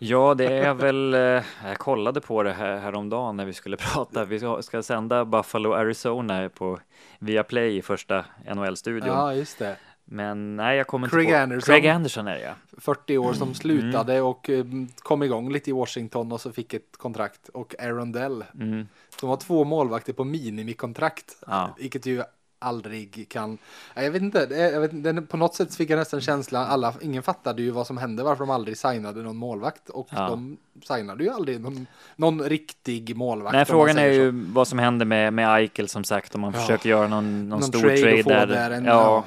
Ja, 0.06 0.34
det 0.34 0.46
är 0.58 0.74
väl, 0.74 1.14
eh, 1.14 1.20
jag 1.66 1.78
kollade 1.78 2.22
på 2.22 2.44
det 2.44 2.54
här 2.54 2.78
häromdagen 2.78 3.38
när 3.38 3.46
vi 3.46 3.54
skulle 3.54 3.78
prata. 3.94 4.26
Vi 4.26 4.40
ska, 4.40 4.62
ska 4.62 4.84
sända 4.84 5.26
Buffalo, 5.26 5.74
Arizona 5.74 6.50
på 6.50 6.80
Viaplay 7.20 7.78
i 7.78 7.82
första 7.82 8.26
NHL-studion. 8.56 9.08
Ja, 9.08 9.34
just 9.34 9.60
det. 9.60 9.76
Men 10.06 10.56
nej, 10.56 10.78
jag 10.78 10.88
kommer 10.88 11.08
Craig 11.08 11.24
inte 11.24 11.34
på. 11.38 11.42
Anderson. 11.44 11.66
Craig 11.66 11.88
Anderson 11.88 12.28
är 12.28 12.34
det 12.36 12.42
ja. 12.42 12.54
40 12.78 13.18
år 13.18 13.26
Mm. 13.26 13.36
som 13.36 13.54
slutade 13.54 14.22
och 14.22 14.50
eh, 14.50 14.66
kom 14.98 15.24
igång 15.24 15.52
lite 15.52 15.70
i 15.70 15.74
Washington 15.74 16.32
och 16.32 16.42
så 16.42 16.52
fick 16.52 16.74
ett 16.74 16.98
kontrakt. 16.98 17.50
Och 17.50 17.76
Aaron 17.80 18.12
Dell. 18.12 18.44
Mm. 18.60 18.88
De 19.22 19.30
har 19.30 19.38
två 19.38 19.64
målvakter 19.64 20.14
på 20.14 20.24
minimikontrakt. 20.24 21.38
Ja. 21.48 21.76
Vilket 21.80 22.06
ju 22.06 22.24
aldrig 22.64 23.26
kan. 23.30 23.58
Jag 23.96 24.12
vet 24.12 24.22
inte, 24.22 24.40
jag 24.50 24.82
vet, 24.82 25.04
den- 25.04 25.28
på 25.28 25.38
något 25.38 25.56
sätt 25.56 25.76
fick 25.76 25.90
jag 25.90 25.98
nästan 25.98 26.22
känslan, 26.22 26.66
alla, 26.68 26.94
ingen 27.02 27.24
fattade 27.24 27.62
ju 27.62 27.72
vad 27.72 27.88
som 27.88 27.98
hände, 27.98 28.24
varför 28.24 28.44
de 28.46 28.50
aldrig 28.50 28.78
signade 28.78 29.22
någon 29.22 29.38
målvakt. 29.38 29.90
Och 29.90 30.08
Ja. 30.12 30.28
de 30.30 30.58
signade 30.88 31.24
ju 31.24 31.30
aldrig 31.30 31.62
någon, 31.62 31.88
någon 32.16 32.42
riktig 32.44 33.16
målvakt. 33.16 33.54
Nej, 33.54 33.66
frågan 33.66 33.98
är 33.98 34.06
ju 34.08 34.32
så. 34.32 34.54
vad 34.54 34.68
som 34.68 34.80
händer 34.80 35.06
med, 35.06 35.34
med 35.34 35.56
Eichel 35.56 35.88
som 35.90 36.04
sagt 36.04 36.36
om 36.36 36.42
man 36.42 36.54
Ja. 36.54 36.60
försöker 36.60 36.90
göra 36.90 37.08
någon, 37.08 37.40
någon, 37.40 37.50
Någon 37.50 37.64
stor 37.64 37.80
trade 37.80 38.24
trade, 38.24 38.46
där. 38.46 38.48
där 38.48 38.72
en- 38.72 38.86
ja, 38.86 39.24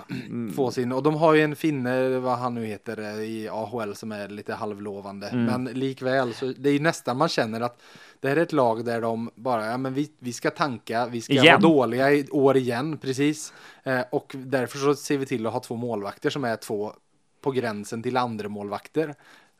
Få 0.56 0.70
sin, 0.70 0.92
och 0.92 1.02
de 1.02 1.14
har 1.14 1.34
ju 1.34 1.42
en 1.42 1.56
finne, 1.56 2.18
vad 2.18 2.38
han 2.38 2.54
nu 2.54 2.66
heter, 2.66 3.20
i 3.20 3.48
AHL 3.48 3.94
som 3.94 4.12
är 4.12 4.28
lite 4.28 4.54
halvlovande. 4.54 5.28
Mm. 5.28 5.44
Men 5.44 5.64
likväl, 5.74 6.34
så 6.34 6.52
det 6.58 6.68
är 6.68 6.72
ju 6.72 6.80
nästan 6.80 7.16
man 7.16 7.28
känner 7.28 7.60
att 7.60 7.82
det 8.20 8.28
här 8.28 8.36
är 8.36 8.40
ett 8.42 8.52
lag 8.52 8.84
där 8.84 9.00
de 9.00 9.30
bara, 9.34 9.66
ja 9.70 9.76
men 9.76 9.94
vi, 9.94 10.10
vi 10.18 10.32
ska 10.32 10.50
tanka, 10.50 11.06
vi 11.06 11.20
ska 11.20 11.32
Igen. 11.32 11.44
vara 11.46 11.58
dåliga 11.58 12.12
i 12.12 12.28
år 12.30 12.56
igen, 12.56 12.98
precis. 13.02 13.52
Eh, 13.84 14.00
och 14.12 14.32
därför 14.38 14.78
så 14.78 14.94
ser 14.94 15.18
vi 15.18 15.26
till 15.26 15.46
att 15.46 15.52
ha 15.52 15.60
två 15.60 15.76
målvakter 15.76 16.30
som 16.30 16.44
är 16.44 16.56
två 16.56 16.92
på 17.42 17.50
gränsen 17.50 18.02
till 18.02 18.16
andra 18.16 18.48
målvakter. 18.48 19.14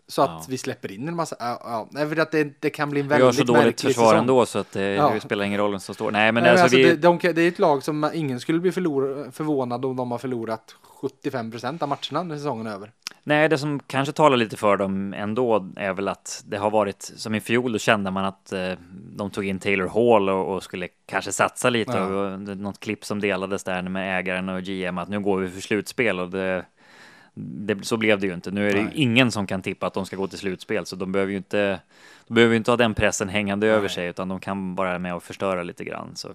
Så 0.08 0.22
att 0.22 0.30
Ja. 0.30 0.44
vi 0.48 0.52
vi 0.52 0.58
släpper 0.58 0.92
in 0.92 1.08
en 1.08 1.16
massa, 1.16 1.36
ja, 1.38 1.60
ja, 1.64 1.88
nej, 1.90 2.08
för 2.08 2.16
att 2.16 2.32
det, 2.32 2.60
det 2.60 2.70
kan 2.70 2.90
bli 2.90 3.00
en 3.00 3.06
vi 3.06 3.08
väldigt 3.08 3.24
har 3.24 3.32
så 3.32 3.44
dåligt 3.44 3.64
märklig 3.64 3.94
försvar 3.94 4.04
säsong. 4.04 4.18
ändå 4.18 4.46
så 4.46 4.58
att 4.58 4.72
det, 4.72 4.82
Ja. 4.94 5.10
det 5.14 5.20
spelar 5.20 5.44
ingen 5.44 5.58
roll 5.60 5.70
vem 5.70 5.80
som 5.80 5.94
står. 5.94 6.10
Nej, 6.10 6.32
men 6.32 6.42
Nej, 6.42 6.50
alltså, 6.50 6.62
alltså, 6.62 6.76
vi, 6.78 6.84
det, 6.84 6.96
de, 6.96 7.18
det 7.22 7.42
är 7.42 7.48
ett 7.48 7.58
lag 7.58 7.82
som 7.82 8.10
ingen 8.14 8.40
skulle 8.40 8.60
bli 8.60 8.72
förlor, 8.72 9.30
förvånad 9.32 9.84
om 9.84 9.96
de 9.96 10.10
har 10.10 10.18
förlorat 10.18 10.74
75 10.82 11.50
procent 11.50 11.82
av 11.82 11.88
matcherna 11.88 12.22
när 12.22 12.36
säsongen 12.36 12.66
är 12.66 12.70
över. 12.72 12.92
Nej, 13.28 13.48
det 13.48 13.58
som 13.58 13.80
kanske 13.86 14.12
talar 14.12 14.36
lite 14.36 14.56
för 14.56 14.76
dem 14.76 15.14
ändå 15.14 15.68
är 15.76 15.92
väl 15.92 16.08
att 16.08 16.44
det 16.46 16.56
har 16.56 16.70
varit 16.70 17.02
som 17.16 17.34
i 17.34 17.40
fjol, 17.40 17.72
då 17.72 17.78
kände 17.78 18.10
man 18.10 18.24
att 18.24 18.52
eh, 18.52 18.72
de 19.16 19.30
tog 19.30 19.44
in 19.46 19.58
Taylor 19.58 19.86
Hall 19.88 20.28
och, 20.28 20.54
och 20.54 20.62
skulle 20.62 20.88
kanske 21.06 21.32
satsa 21.32 21.70
lite. 21.70 21.92
Ja. 21.92 22.04
Och, 22.04 22.38
det- 22.38 22.54
något 22.54 22.80
klipp 22.80 23.04
som 23.04 23.20
delades 23.20 23.64
där 23.64 23.82
med 23.82 24.18
ägaren 24.18 24.48
och 24.48 24.62
GM 24.62 24.98
att 24.98 25.08
nu 25.08 25.20
går 25.20 25.38
vi 25.38 25.48
för 25.48 25.60
slutspel 25.60 26.20
och 26.20 26.30
det, 26.30 26.64
det, 27.34 27.84
så 27.86 27.96
blev 27.96 28.20
det 28.20 28.26
ju 28.26 28.34
inte. 28.34 28.50
Nu 28.50 28.68
är 28.68 28.72
det 28.72 28.78
ju 28.78 28.84
Nej. 28.84 28.92
ingen 28.94 29.30
som 29.30 29.46
kan 29.46 29.62
tippa 29.62 29.86
att 29.86 29.94
de 29.94 30.06
ska 30.06 30.16
gå 30.16 30.26
till 30.26 30.38
slutspel, 30.38 30.86
så 30.86 30.96
de 30.96 31.12
behöver 31.12 31.30
ju 31.32 31.36
inte, 31.38 31.80
de 32.28 32.34
behöver 32.34 32.52
ju 32.52 32.56
inte 32.58 32.70
ha 32.70 32.76
den 32.76 32.94
pressen 32.94 33.28
hängande 33.28 33.66
över 33.66 33.80
Nej. 33.80 33.90
sig, 33.90 34.06
utan 34.08 34.28
de 34.28 34.40
kan 34.40 34.74
bara 34.74 34.98
med 34.98 35.14
och 35.14 35.22
förstöra 35.22 35.62
lite 35.62 35.84
grann. 35.84 36.16
Så. 36.16 36.28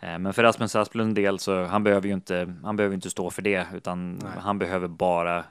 eh, 0.00 0.18
Men 0.18 0.32
för 0.32 0.42
Rasmus 0.42 0.76
Asplund 0.76 1.14
del 1.14 1.38
så 1.38 1.64
han 1.64 1.84
behöver 1.84 2.08
ju 2.08 2.14
inte, 2.14 2.54
han 2.64 2.76
behöver 2.76 2.94
inte 2.94 3.10
stå 3.10 3.30
för 3.30 3.42
det, 3.42 3.66
utan 3.74 4.12
Nej. 4.14 4.30
han 4.40 4.58
behöver 4.58 4.88
bara 4.88 5.44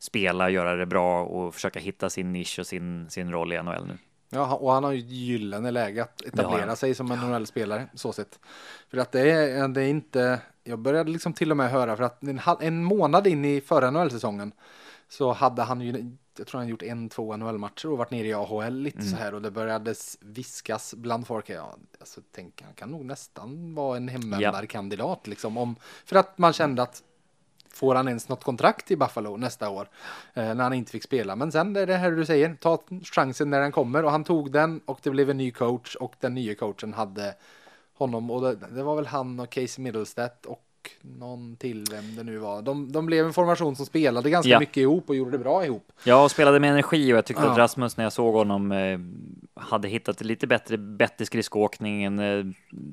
spela, 0.00 0.50
göra 0.50 0.76
det 0.76 0.86
bra 0.86 1.24
och 1.24 1.54
försöka 1.54 1.80
hitta 1.80 2.10
sin 2.10 2.32
nisch 2.32 2.58
och 2.58 2.66
sin, 2.66 3.10
sin 3.10 3.32
roll 3.32 3.52
i 3.52 3.62
NHL 3.62 3.86
nu. 3.86 3.98
Ja, 4.32 4.54
och 4.54 4.72
han 4.72 4.84
har 4.84 4.92
ju 4.92 4.98
gyllene 4.98 5.70
läge 5.70 6.02
att 6.02 6.22
etablera 6.22 6.76
sig 6.76 6.94
som 6.94 7.10
en 7.10 7.18
NHL-spelare, 7.18 7.88
så 7.94 8.12
sett. 8.12 8.38
För 8.90 8.98
att 8.98 9.12
det 9.12 9.30
är, 9.30 9.68
det 9.68 9.82
är 9.82 9.88
inte, 9.88 10.40
jag 10.64 10.78
började 10.78 11.10
liksom 11.10 11.32
till 11.32 11.50
och 11.50 11.56
med 11.56 11.70
höra, 11.70 11.96
för 11.96 12.04
att 12.04 12.22
en, 12.22 12.40
en 12.60 12.84
månad 12.84 13.26
in 13.26 13.44
i 13.44 13.60
förra 13.60 13.90
NHL-säsongen 13.90 14.52
så 15.08 15.32
hade 15.32 15.62
han 15.62 15.80
ju, 15.80 16.16
jag 16.38 16.46
tror 16.46 16.58
han 16.58 16.68
gjort 16.68 16.82
en, 16.82 17.08
två 17.08 17.36
NHL-matcher 17.36 17.90
och 17.90 17.98
varit 17.98 18.10
nere 18.10 18.26
i 18.26 18.34
AHL 18.34 18.74
lite 18.74 18.98
Mm. 18.98 19.10
så 19.10 19.16
här 19.16 19.34
och 19.34 19.42
det 19.42 19.50
började 19.50 19.94
viskas 20.20 20.94
bland 20.94 21.26
folk. 21.26 21.50
Ja, 21.50 21.76
alltså 22.00 22.20
tänk, 22.32 22.62
han 22.62 22.74
kan 22.74 22.90
nog 22.90 23.04
nästan 23.04 23.74
vara 23.74 23.96
en 23.96 24.08
hemvändarkandidat 24.08 25.26
liksom. 25.26 25.58
Om, 25.58 25.76
för 26.04 26.16
att 26.16 26.38
man 26.38 26.52
kände 26.52 26.82
att 26.82 27.02
får 27.72 27.94
han 27.94 28.08
ens 28.08 28.28
något 28.28 28.44
kontrakt 28.44 28.90
i 28.90 28.96
Buffalo 28.96 29.36
nästa 29.36 29.68
år 29.70 29.88
eh, 30.34 30.54
när 30.54 30.62
han 30.64 30.72
inte 30.72 30.92
fick 30.92 31.02
spela. 31.04 31.36
Men 31.36 31.52
sen 31.52 31.76
är 31.76 31.86
det 31.86 31.96
här 31.96 32.10
du 32.10 32.26
säger, 32.26 32.54
ta 32.60 32.78
chansen 33.14 33.50
när 33.50 33.60
den 33.60 33.72
kommer 33.72 34.04
och 34.04 34.10
han 34.10 34.24
tog 34.24 34.52
den 34.52 34.80
och 34.84 34.98
det 35.02 35.10
blev 35.10 35.30
en 35.30 35.36
ny 35.36 35.50
coach 35.50 35.94
och 35.94 36.14
den 36.20 36.34
nya 36.34 36.54
coachen 36.54 36.92
hade 36.94 37.34
honom 37.94 38.30
och 38.30 38.40
det, 38.42 38.54
det 38.70 38.82
var 38.82 38.96
väl 38.96 39.06
han 39.06 39.40
och 39.40 39.50
Casey 39.50 39.82
Middlestat 39.82 40.46
och 40.46 40.62
någon 41.02 41.56
till 41.56 41.84
vem 41.90 42.16
det 42.16 42.22
nu 42.22 42.38
var. 42.38 42.62
De, 42.62 42.92
de 42.92 43.06
blev 43.06 43.26
en 43.26 43.32
formation 43.32 43.76
som 43.76 43.86
spelade 43.86 44.30
ganska 44.30 44.50
Ja. 44.50 44.58
mycket 44.60 44.76
ihop 44.76 45.08
och 45.08 45.16
gjorde 45.16 45.30
det 45.30 45.38
bra 45.38 45.64
ihop. 45.64 45.92
Ja, 46.04 46.24
och 46.24 46.30
spelade 46.30 46.60
med 46.60 46.70
energi 46.70 47.12
och 47.12 47.16
jag 47.16 47.24
tyckte 47.24 47.42
Ja. 47.42 47.50
att 47.50 47.58
Rasmus 47.58 47.96
när 47.96 48.04
jag 48.04 48.12
såg 48.12 48.34
honom 48.34 48.72
eh, 48.72 48.98
hade 49.62 49.88
hittat 49.88 50.20
lite 50.20 50.46
bättre 50.46 50.76
bett 50.78 51.20
i 51.20 51.26
skridskoåkningen. 51.26 52.18
Eh, 52.18 52.44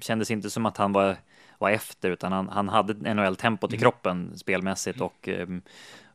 kändes 0.02 0.32
inte 0.32 0.50
som 0.50 0.66
att 0.66 0.78
han 0.78 0.94
var, 0.94 1.16
var 1.58 1.70
efter 1.70 2.10
utan 2.10 2.32
han, 2.32 2.50
han 2.50 2.70
hade 2.70 3.14
NHL-tempot 3.14 3.70
Mm. 3.72 3.78
i 3.78 3.82
kroppen 3.82 4.38
spelmässigt 4.38 5.02
och 5.02 5.30
eh, 5.30 5.48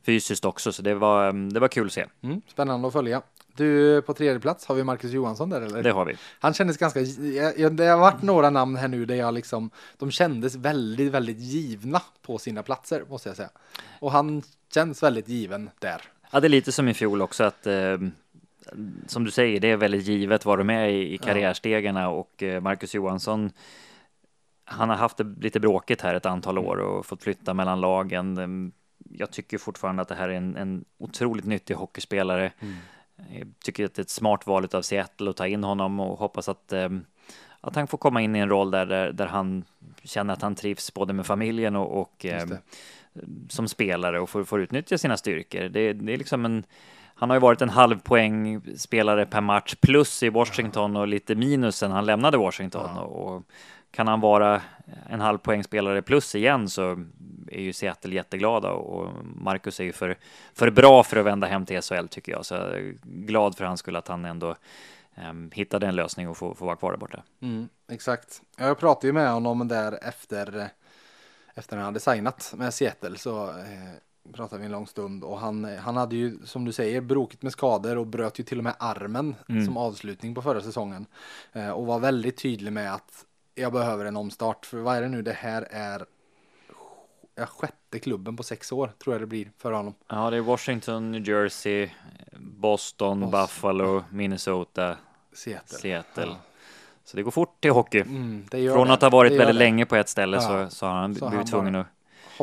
fysiskt 0.02 0.44
också. 0.44 0.72
Så 0.72 0.82
det 0.82 0.94
var, 0.94 1.26
eh, 1.26 1.32
det 1.34 1.60
var 1.60 1.68
kul 1.68 1.86
att 1.86 1.92
se. 1.92 2.06
Mm, 2.22 2.42
spännande 2.48 2.86
att 2.88 2.92
följa. 2.92 3.22
Du, 3.56 4.02
på 4.02 4.14
tredje 4.14 4.40
plats 4.40 4.66
har 4.66 4.74
vi 4.74 4.84
Marcus 4.84 5.12
Johansson 5.12 5.50
där 5.50 5.60
eller? 5.60 5.82
Det 5.82 5.90
har 5.90 6.04
vi. 6.04 6.14
Han 6.40 6.54
kändes 6.54 6.76
ganska, 6.76 7.00
jag, 7.56 7.72
det 7.76 7.84
har 7.84 7.98
varit 7.98 8.22
några 8.22 8.50
namn 8.50 8.76
här 8.76 8.88
nu 8.88 9.04
där 9.04 9.14
jag 9.14 9.34
liksom, 9.34 9.70
de 9.98 10.10
kändes 10.10 10.54
väldigt, 10.54 11.12
väldigt 11.12 11.38
givna 11.38 12.02
på 12.22 12.38
sina 12.38 12.62
platser 12.62 13.04
måste 13.08 13.28
jag 13.28 13.36
säga. 13.36 13.50
Och 14.00 14.12
han 14.12 14.42
känns 14.74 15.02
väldigt 15.02 15.28
given 15.28 15.70
där. 15.78 16.02
Ja, 16.30 16.40
det 16.40 16.46
är 16.46 16.48
lite 16.48 16.72
som 16.72 16.88
i 16.88 16.94
fjol 16.94 17.22
också 17.22 17.44
att 17.44 17.66
eh, 17.66 17.96
som 19.06 19.24
du 19.24 19.30
säger, 19.30 19.60
det 19.60 19.70
är 19.70 19.76
väldigt 19.76 20.06
givet 20.06 20.44
vad 20.44 20.58
de 20.58 20.70
är 20.70 20.88
i, 20.88 21.14
i 21.14 21.18
karriärstegarna 21.18 22.08
och 22.08 22.42
eh, 22.42 22.60
Marcus 22.60 22.94
Johansson 22.94 23.50
han 24.72 24.88
har 24.88 24.96
haft 24.96 25.16
det 25.16 25.24
lite 25.40 25.60
bråkigt 25.60 26.00
här 26.00 26.14
ett 26.14 26.26
antal 26.26 26.58
år 26.58 26.76
och 26.76 27.06
fått 27.06 27.22
flytta 27.22 27.54
mellan 27.54 27.80
lagen. 27.80 28.38
Ehm, 28.38 28.72
Jag 29.14 29.30
tycker 29.30 29.58
fortfarande 29.58 30.02
att 30.02 30.08
det 30.08 30.14
här 30.14 30.28
är 30.28 30.34
en, 30.34 30.56
en 30.56 30.84
otroligt 30.98 31.44
nyttig 31.46 31.74
hockeyspelare. 31.74 32.52
Jag 33.16 33.48
tycker 33.64 33.84
att 33.84 33.94
det 33.94 34.00
är 34.00 34.04
ett 34.04 34.10
smart 34.10 34.46
val 34.46 34.68
av 34.72 34.82
Seattle 34.82 35.30
att 35.30 35.36
ta 35.36 35.46
in 35.46 35.64
honom 35.64 36.00
och 36.00 36.18
hoppas 36.18 36.48
att, 36.48 36.72
ehm, 36.72 37.04
att 37.60 37.76
han 37.76 37.86
får 37.86 37.98
komma 37.98 38.20
in 38.22 38.36
i 38.36 38.38
en 38.38 38.48
roll 38.48 38.70
där, 38.70 38.86
där, 38.86 39.12
där 39.12 39.26
han 39.26 39.64
känner 40.04 40.34
att 40.34 40.42
han 40.42 40.54
trivs 40.54 40.94
både 40.94 41.12
med 41.12 41.26
familjen 41.26 41.76
och, 41.76 42.00
och 42.00 42.24
ehm, 42.24 42.56
som 43.48 43.68
spelare 43.68 44.20
och 44.20 44.30
får, 44.30 44.44
får 44.44 44.60
utnyttja 44.60 44.98
sina 44.98 45.16
styrkor. 45.16 45.60
Det, 45.68 45.92
det 45.92 46.12
är 46.12 46.16
liksom 46.18 46.44
en, 46.44 46.64
han 47.14 47.30
har 47.30 47.36
ju 47.36 47.40
varit 47.40 47.62
en 47.62 47.70
halv 47.70 48.00
poäng 48.00 48.60
spelare 48.76 49.26
per 49.26 49.40
match 49.40 49.74
plus 49.80 50.22
i 50.22 50.28
Washington 50.28 50.96
och 50.96 51.08
lite 51.08 51.34
minus 51.34 51.76
sen 51.76 51.90
han 51.90 52.06
lämnade 52.06 52.38
Washington. 52.38 52.90
Ja. 52.94 53.00
Och 53.00 53.42
kan 53.92 54.08
han 54.08 54.20
vara 54.20 54.62
en 55.08 55.20
halv 55.20 55.38
poäng 55.38 55.64
spelare 55.64 56.02
plus 56.02 56.34
igen 56.34 56.68
så 56.68 57.04
är 57.48 57.60
ju 57.60 57.72
Seattle 57.72 58.14
jätteglada 58.14 58.70
och 58.70 59.12
Marcus 59.24 59.80
är 59.80 59.84
ju 59.84 59.92
för, 59.92 60.18
för 60.54 60.70
bra 60.70 61.02
för 61.02 61.16
att 61.16 61.26
vända 61.26 61.46
hem 61.46 61.66
till 61.66 61.82
SHL 61.82 62.06
tycker 62.06 62.32
jag. 62.32 62.46
Så 62.46 62.54
jag 62.54 62.62
är 62.62 62.94
glad 63.02 63.56
för 63.56 63.64
hans 63.64 63.80
skull 63.80 63.96
att 63.96 64.08
han 64.08 64.24
ändå 64.24 64.56
um, 65.30 65.50
hittade 65.54 65.86
en 65.86 65.96
lösning 65.96 66.28
och 66.28 66.36
få, 66.36 66.54
få 66.54 66.64
vara 66.64 66.76
kvar 66.76 66.90
där 66.90 66.98
borta. 66.98 67.22
Mm, 67.40 67.68
exakt. 67.88 68.42
Jag 68.56 68.78
pratade 68.78 69.06
ju 69.06 69.12
med 69.12 69.32
honom 69.32 69.68
där 69.68 69.98
efter, 70.02 70.68
efter 71.54 71.76
han 71.76 71.86
hade 71.86 72.00
signat 72.00 72.54
med 72.56 72.74
Seattle 72.74 73.18
så 73.18 73.48
eh, 73.48 74.32
pratade 74.32 74.60
vi 74.60 74.66
en 74.66 74.72
lång 74.72 74.86
stund 74.86 75.24
och 75.24 75.38
han, 75.38 75.64
han 75.64 75.96
hade 75.96 76.16
ju 76.16 76.38
som 76.44 76.64
du 76.64 76.72
säger 76.72 77.00
brokit 77.00 77.42
med 77.42 77.52
skador 77.52 77.98
och 77.98 78.06
bröt 78.06 78.40
ju 78.40 78.44
till 78.44 78.58
och 78.58 78.64
med 78.64 78.74
armen 78.78 79.34
mm. 79.48 79.66
som 79.66 79.76
avslutning 79.76 80.34
på 80.34 80.42
förra 80.42 80.60
säsongen 80.60 81.06
eh, 81.52 81.70
och 81.70 81.86
var 81.86 81.98
väldigt 81.98 82.36
tydlig 82.36 82.72
med 82.72 82.94
att 82.94 83.26
jag 83.54 83.72
behöver 83.72 84.04
en 84.04 84.16
omstart 84.16 84.66
för 84.66 84.78
vad 84.78 84.96
är 84.96 85.02
det 85.02 85.08
nu 85.08 85.22
det 85.22 85.32
här 85.32 85.68
är 85.70 86.06
sjätte 87.46 87.98
klubben 87.98 88.36
på 88.36 88.42
sex 88.42 88.72
år 88.72 88.92
tror 88.98 89.14
jag 89.14 89.22
det 89.22 89.26
blir 89.26 89.50
för 89.58 89.72
honom. 89.72 89.94
Ja, 90.08 90.30
det 90.30 90.36
är 90.36 90.40
Washington, 90.40 91.12
New 91.12 91.28
Jersey, 91.28 91.90
Boston, 92.40 93.20
Boston. 93.20 93.30
Buffalo, 93.30 94.04
Minnesota, 94.10 94.96
Seattle. 95.32 95.78
Seattle. 95.78 96.24
Ja. 96.26 96.36
Så 97.04 97.16
det 97.16 97.22
går 97.22 97.30
fort 97.30 97.64
i 97.64 97.68
hockey. 97.68 98.00
Mm, 98.00 98.46
Från 98.50 98.86
det. 98.86 98.92
att 98.94 99.02
ha 99.02 99.10
varit 99.10 99.32
väldigt 99.32 99.46
det. 99.46 99.52
länge 99.52 99.86
på 99.86 99.96
ett 99.96 100.08
ställe 100.08 100.36
ja. 100.36 100.40
så, 100.68 100.76
så 100.76 100.86
har 100.86 100.94
han 100.94 101.14
så 101.14 101.28
blivit 101.28 101.50
tvungen 101.50 101.74
att 101.74 101.86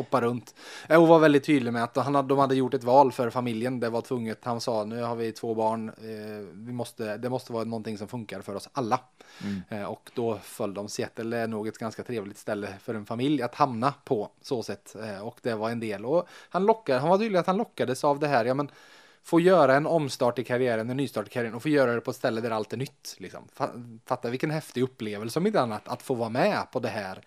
hoppa 0.00 0.20
runt. 0.20 0.54
Och 0.88 1.08
var 1.08 1.18
väldigt 1.18 1.44
tydlig 1.44 1.72
med 1.72 1.84
att 1.84 1.96
han, 1.96 2.28
de 2.28 2.38
hade 2.38 2.54
gjort 2.54 2.74
ett 2.74 2.84
val 2.84 3.12
för 3.12 3.30
familjen. 3.30 3.80
Det 3.80 3.90
var 3.90 4.00
tvunget. 4.00 4.38
Han 4.42 4.60
sa 4.60 4.84
nu 4.84 5.02
har 5.02 5.16
vi 5.16 5.32
två 5.32 5.54
barn. 5.54 5.88
Eh, 5.88 6.46
vi 6.52 6.72
måste, 6.72 7.16
det 7.16 7.30
måste 7.30 7.52
vara 7.52 7.64
någonting 7.64 7.98
som 7.98 8.08
funkar 8.08 8.40
för 8.40 8.54
oss 8.54 8.68
alla. 8.72 9.00
Mm. 9.42 9.62
Eh, 9.68 9.84
och 9.84 10.10
då 10.14 10.38
föll 10.42 10.74
de. 10.74 10.88
Seattle 10.88 11.36
är 11.36 11.46
nog 11.46 11.68
ett 11.68 11.78
ganska 11.78 12.02
trevligt 12.02 12.38
ställe 12.38 12.68
för 12.82 12.94
en 12.94 13.06
familj 13.06 13.42
att 13.42 13.54
hamna 13.54 13.94
på 14.04 14.30
så 14.42 14.62
sätt. 14.62 14.96
Eh, 15.02 15.26
och 15.26 15.38
det 15.42 15.54
var 15.54 15.70
en 15.70 15.80
del. 15.80 16.04
Och 16.04 16.28
han 16.50 16.66
lockade, 16.66 16.98
han 16.98 17.08
var 17.08 17.18
tydlig 17.18 17.38
att 17.38 17.46
han 17.46 17.56
lockades 17.56 18.04
av 18.04 18.18
det 18.18 18.28
här. 18.28 18.44
Ja, 18.44 18.54
men, 18.54 18.70
få 19.22 19.40
göra 19.40 19.76
en 19.76 19.86
omstart 19.86 20.38
i 20.38 20.44
karriären, 20.44 20.90
en 20.90 20.96
nystart 20.96 21.26
i 21.26 21.30
karriären 21.30 21.54
och 21.54 21.62
få 21.62 21.68
göra 21.68 21.94
det 21.94 22.00
på 22.00 22.10
ett 22.10 22.16
ställe 22.16 22.40
där 22.40 22.50
allt 22.50 22.72
är 22.72 22.76
nytt. 22.76 23.16
Liksom. 23.18 23.48
Fatta 24.06 24.30
vilken 24.30 24.50
häftig 24.50 24.82
upplevelse 24.82 25.38
om 25.38 25.46
inte 25.46 25.60
annat 25.60 25.88
att 25.88 26.02
få 26.02 26.14
vara 26.14 26.28
med 26.28 26.66
på 26.72 26.80
det 26.80 26.88
här 26.88 27.22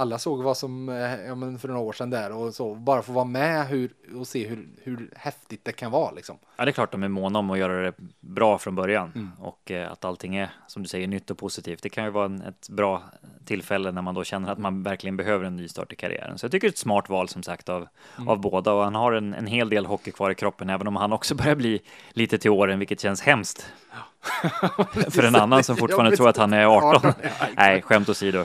alla 0.00 0.18
såg 0.18 0.42
vad 0.42 0.56
som, 0.56 0.88
eh, 0.88 1.20
ja 1.26 1.34
men 1.34 1.58
för 1.58 1.68
några 1.68 1.80
år 1.80 1.92
sedan 1.92 2.10
där 2.10 2.32
och 2.32 2.54
så, 2.54 2.74
bara 2.74 3.02
få 3.02 3.12
vara 3.12 3.24
med 3.24 3.66
hur, 3.66 3.92
och 4.14 4.26
se 4.26 4.48
hur, 4.48 4.68
hur 4.82 5.10
häftigt 5.16 5.64
det 5.64 5.72
kan 5.72 5.90
vara 5.90 6.10
liksom. 6.10 6.38
Ja, 6.56 6.64
det 6.64 6.70
är 6.70 6.72
klart 6.72 6.92
de 6.92 7.02
är 7.02 7.08
måna 7.08 7.38
om 7.38 7.50
att 7.50 7.58
göra 7.58 7.82
det 7.82 7.92
bra 8.20 8.58
från 8.58 8.74
början 8.74 9.12
mm. 9.14 9.30
och 9.40 9.70
eh, 9.70 9.92
att 9.92 10.04
allting 10.04 10.36
är, 10.36 10.50
som 10.66 10.82
du 10.82 10.88
säger, 10.88 11.06
nytt 11.06 11.30
och 11.30 11.38
positivt. 11.38 11.82
Det 11.82 11.88
kan 11.88 12.04
ju 12.04 12.10
vara 12.10 12.24
en, 12.24 12.42
ett 12.42 12.68
bra 12.68 13.02
tillfälle 13.44 13.92
när 13.92 14.02
man 14.02 14.14
då 14.14 14.24
känner 14.24 14.52
att 14.52 14.58
man 14.58 14.82
verkligen 14.82 15.16
behöver 15.16 15.44
en 15.44 15.56
ny 15.56 15.68
start 15.68 15.92
i 15.92 15.96
karriären. 15.96 16.38
Så 16.38 16.44
jag 16.44 16.52
tycker 16.52 16.68
det 16.68 16.70
är 16.70 16.72
ett 16.72 16.78
smart 16.78 17.08
val 17.08 17.28
som 17.28 17.42
sagt 17.42 17.68
av, 17.68 17.88
mm. 18.16 18.28
av 18.28 18.40
båda 18.40 18.72
och 18.72 18.84
han 18.84 18.94
har 18.94 19.12
en, 19.12 19.34
en 19.34 19.46
hel 19.46 19.68
del 19.68 19.86
hockey 19.86 20.10
kvar 20.10 20.30
i 20.30 20.34
kroppen, 20.34 20.70
även 20.70 20.86
om 20.86 20.96
han 20.96 21.12
också 21.12 21.34
börjar 21.40 21.54
bli 21.54 21.80
lite 22.10 22.38
till 22.38 22.50
åren, 22.50 22.78
vilket 22.78 23.00
känns 23.00 23.22
hemskt. 23.22 23.72
för 25.10 25.22
en 25.22 25.36
annan 25.36 25.64
som 25.64 25.76
fortfarande 25.76 26.16
tror 26.16 26.28
att 26.28 26.36
han 26.36 26.52
är 26.52 26.64
18. 26.64 27.12
Nej, 27.56 27.82
skämt 27.82 28.08
åsido. 28.08 28.44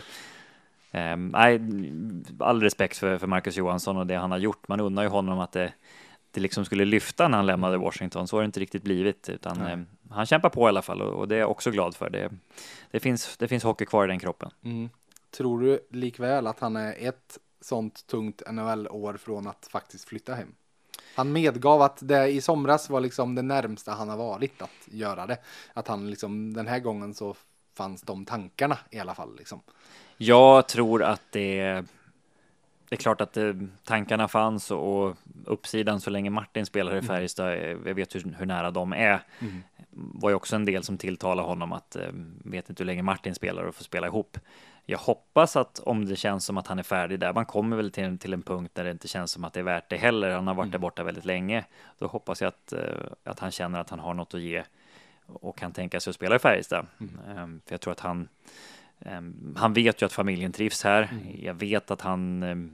Um, 0.96 1.28
nej, 1.28 1.62
all 2.40 2.62
respekt 2.62 2.98
för, 2.98 3.18
för 3.18 3.28
Marcus 3.28 3.58
Johansson 3.58 3.98
och 3.98 4.08
det 4.08 4.16
han 4.16 4.32
har 4.32 4.38
gjort. 4.38 4.68
Man 4.68 4.80
undrar 4.80 5.04
ju 5.04 5.10
honom 5.10 5.40
att 5.40 5.52
det, 5.52 5.74
det 6.32 6.42
liksom 6.42 6.66
skulle 6.66 6.86
lyfta 6.86 7.28
när 7.28 7.38
han 7.38 7.46
lämnade 7.46 7.78
Washington. 7.78 8.28
Så 8.28 8.38
har 8.38 8.42
det 8.42 8.46
inte 8.46 8.60
riktigt 8.60 8.84
blivit, 8.84 9.30
utan 9.30 9.62
um, 9.62 9.86
han 10.10 10.26
kämpar 10.26 10.50
på 10.50 10.68
i 10.68 10.70
alla 10.70 10.82
fall 10.82 11.02
och, 11.02 11.14
och, 11.14 11.28
det 11.28 11.36
är 11.36 11.40
jag 11.40 11.52
också 11.52 11.72
glad 11.72 11.96
för. 11.96 12.10
Det, 12.10 12.32
det, 12.92 13.00
finns, 13.00 13.38
det 13.38 13.48
finns 13.48 13.64
hockey 13.64 13.86
kvar 13.86 14.06
i 14.06 14.08
den 14.08 14.20
kroppen. 14.20 14.50
Mm. 14.64 14.90
Tror 15.38 15.62
du 15.62 15.80
likväl 15.92 16.48
att 16.48 16.60
han 16.60 16.76
är 16.76 17.08
ett 17.08 17.40
sånt 17.62 18.08
tungt 18.08 18.42
NHL-år 18.52 19.18
från 19.18 19.48
att 19.48 19.68
faktiskt 19.72 20.10
flytta 20.10 20.34
hem? 20.36 20.56
Han 21.16 21.32
medgav 21.32 21.82
att 21.82 22.00
det 22.02 22.28
i 22.28 22.42
somras 22.42 22.90
var 22.90 23.00
liksom 23.00 23.36
det 23.36 23.42
närmsta 23.42 23.92
han 23.92 24.10
har 24.10 24.18
varit 24.18 24.62
att 24.62 24.70
göra 24.86 25.26
det. 25.26 25.38
Att 25.74 25.88
han 25.88 26.10
liksom 26.10 26.54
den 26.54 26.68
här 26.68 26.80
gången 26.80 27.14
så 27.14 27.36
fanns 27.74 28.02
de 28.02 28.26
tankarna 28.26 28.78
i 28.90 29.00
alla 29.00 29.16
fall 29.16 29.36
liksom. 29.38 29.62
Jag 30.18 30.68
tror 30.68 31.04
att 31.04 31.22
det 31.32 31.86
det 32.90 32.96
är 32.96 32.98
klart 32.98 33.22
att 33.22 33.38
eh, 33.38 33.54
tankarna 33.84 34.28
fanns 34.28 34.72
och 34.72 35.18
uppsidan 35.46 36.02
så 36.02 36.10
länge 36.10 36.30
Martin 36.30 36.66
spelar 36.66 36.92
i 36.92 36.98
mm. 36.98 37.08
Färjestad, 37.08 37.54
eh, 37.54 37.78
jag 37.86 37.96
vet 37.96 38.16
hur, 38.16 38.36
hur 38.40 38.46
nära 38.46 38.72
de 38.72 38.94
är, 38.94 39.20
mm. 39.40 39.64
var 39.90 40.30
ju 40.30 40.36
också 40.36 40.56
en 40.56 40.66
del 40.66 40.84
som 40.84 40.98
tilltalade 40.98 41.48
honom 41.48 41.72
att 41.72 41.96
eh, 41.96 42.10
vet 42.44 42.70
inte 42.70 42.84
hur 42.84 42.86
länge 42.86 43.02
Martin 43.02 43.36
spelar 43.36 43.64
och 43.64 43.76
får 43.76 43.84
spela 43.84 44.08
ihop. 44.08 44.38
Jag 44.86 44.98
hoppas 44.98 45.56
att 45.56 45.80
om 45.80 46.06
det 46.06 46.16
känns 46.16 46.46
som 46.46 46.58
att 46.58 46.68
han 46.68 46.80
är 46.80 46.84
färdig 46.84 47.20
där, 47.20 47.34
man 47.34 47.46
kommer 47.46 47.78
väl 47.78 47.92
till, 47.92 48.18
till 48.18 48.34
en 48.34 48.42
punkt 48.42 48.72
där 48.76 48.84
det 48.84 48.92
inte 48.92 49.08
känns 49.08 49.32
som 49.32 49.44
att 49.44 49.54
det 49.54 49.60
är 49.60 49.64
värt 49.64 49.90
det 49.90 49.98
heller. 49.98 50.30
Han 50.30 50.48
har 50.48 50.54
varit 50.54 50.66
mm. 50.66 50.72
där 50.72 50.80
borta 50.80 51.04
väldigt 51.04 51.26
länge. 51.26 51.66
Då 52.00 52.08
hoppas 52.08 52.42
jag 52.42 52.48
att, 52.48 52.74
att 53.24 53.40
han 53.40 53.52
känner 53.52 53.80
att 53.80 53.90
han 53.90 54.00
har 54.00 54.14
något 54.14 54.34
att 54.34 54.42
ge 54.42 54.64
och 55.28 55.58
kan 55.58 55.72
tänka 55.72 56.00
sig 56.00 56.12
att 56.12 56.16
spela 56.16 56.36
i 56.36 56.40
Färjestad. 56.40 56.88
Mm. 57.00 57.20
Ehm, 57.38 57.62
för 57.66 57.74
jag 57.74 57.82
tror 57.82 57.92
att 57.92 58.00
han 58.00 58.28
han 59.56 59.74
vet 59.74 60.02
ju 60.02 60.06
att 60.06 60.14
familjen 60.14 60.52
trivs 60.52 60.84
här. 60.84 61.10
Mm. 61.12 61.46
Jag 61.46 61.54
vet 61.54 61.92
att 61.92 62.02
han 62.02 62.44
ehm, 62.44 62.72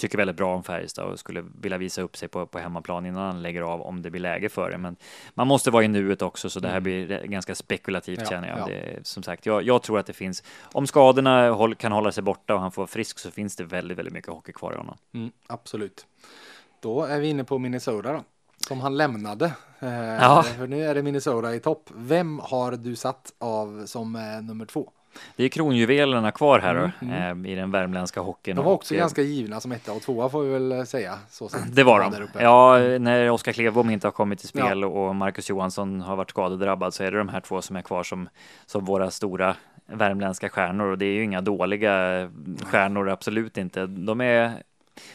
tycker 0.00 0.18
väldigt 0.18 0.36
bra 0.36 0.54
om 0.54 0.62
Färjestad 0.62 1.12
och 1.12 1.18
skulle 1.18 1.44
vilja 1.60 1.78
visa 1.78 2.02
upp 2.02 2.16
sig 2.16 2.28
på, 2.28 2.46
på 2.46 2.58
hemmaplan 2.58 3.06
innan 3.06 3.26
han 3.26 3.42
lägger 3.42 3.62
av 3.62 3.82
om 3.82 4.02
det 4.02 4.10
blir 4.10 4.20
läge 4.20 4.48
för 4.48 4.70
det. 4.70 4.78
Men 4.78 4.96
man 5.34 5.46
måste 5.46 5.70
vara 5.70 5.84
i 5.84 5.88
nuet 5.88 6.22
också, 6.22 6.50
så 6.50 6.60
det 6.60 6.68
här 6.68 6.76
mm. 6.76 6.82
blir 6.82 7.26
ganska 7.26 7.54
spekulativt 7.54 8.20
ja, 8.20 8.26
känner 8.26 8.48
jag. 8.48 8.58
Ja. 8.58 8.66
Det, 8.66 9.06
som 9.06 9.22
sagt, 9.22 9.46
jag, 9.46 9.62
jag, 9.62 9.82
tror 9.82 9.98
att 9.98 10.06
det 10.06 10.12
finns, 10.12 10.42
om 10.72 10.86
skadorna 10.86 11.50
håll, 11.50 11.74
kan 11.74 11.92
hålla 11.92 12.12
sig 12.12 12.22
borta 12.22 12.54
och 12.54 12.60
han 12.60 12.72
får 12.72 12.86
frisk 12.86 13.18
så 13.18 13.30
finns 13.30 13.56
det 13.56 13.64
väldigt, 13.64 13.98
väldigt 13.98 14.14
mycket 14.14 14.30
hockey 14.30 14.52
kvar 14.52 14.72
i 14.72 14.76
honom. 14.76 14.96
Mm, 15.14 15.30
absolut. 15.46 16.06
Då 16.80 17.04
är 17.04 17.20
vi 17.20 17.28
inne 17.28 17.44
på 17.44 17.58
Minnesota 17.58 18.12
då, 18.12 18.24
som 18.68 18.80
han 18.80 18.96
lämnade. 18.96 19.52
Eh, 19.80 19.94
ja. 19.94 20.42
För 20.42 20.66
nu 20.66 20.84
är 20.84 20.94
det 20.94 21.02
Minnesota 21.02 21.54
i 21.54 21.60
topp. 21.60 21.90
Vem 21.94 22.38
har 22.38 22.72
du 22.72 22.96
satt 22.96 23.32
av 23.38 23.86
som 23.86 24.16
eh, 24.16 24.42
nummer 24.42 24.66
två? 24.66 24.92
Det 25.36 25.44
är 25.44 25.48
kronjuvelerna 25.48 26.30
kvar 26.30 26.58
här 26.58 26.74
mm, 26.74 26.90
då, 27.00 27.06
mm. 27.06 27.44
Eh, 27.46 27.52
i 27.52 27.54
den 27.54 27.70
värmländska 27.70 28.20
hockeyn. 28.20 28.56
De 28.56 28.64
var 28.64 28.72
också 28.72 28.94
och, 28.94 28.98
eh, 28.98 29.00
ganska 29.00 29.22
givna 29.22 29.60
som 29.60 29.72
etta 29.72 29.92
och 29.92 30.02
tvåa 30.02 30.28
får 30.28 30.42
vi 30.42 30.50
väl 30.50 30.86
säga. 30.86 31.18
Så 31.30 31.50
det 31.72 31.82
var 31.82 32.00
de. 32.00 32.28
Ja, 32.42 32.78
när 32.98 33.30
Oskar 33.30 33.52
Klevbom 33.52 33.90
inte 33.90 34.06
har 34.06 34.12
kommit 34.12 34.38
till 34.38 34.48
spel 34.48 34.80
ja. 34.80 34.86
och 34.86 35.16
Marcus 35.16 35.50
Johansson 35.50 36.00
har 36.00 36.16
varit 36.16 36.30
skadedrabbad 36.30 36.94
så 36.94 37.04
är 37.04 37.10
det 37.10 37.18
de 37.18 37.28
här 37.28 37.40
två 37.40 37.62
som 37.62 37.76
är 37.76 37.82
kvar 37.82 38.02
som, 38.02 38.28
som 38.66 38.84
våra 38.84 39.10
stora 39.10 39.56
värmländska 39.86 40.48
stjärnor 40.48 40.86
och 40.86 40.98
det 40.98 41.06
är 41.06 41.12
ju 41.12 41.24
inga 41.24 41.40
dåliga 41.40 41.92
stjärnor, 42.64 43.08
absolut 43.08 43.58
inte. 43.58 43.86
De 43.86 44.20
är 44.20 44.62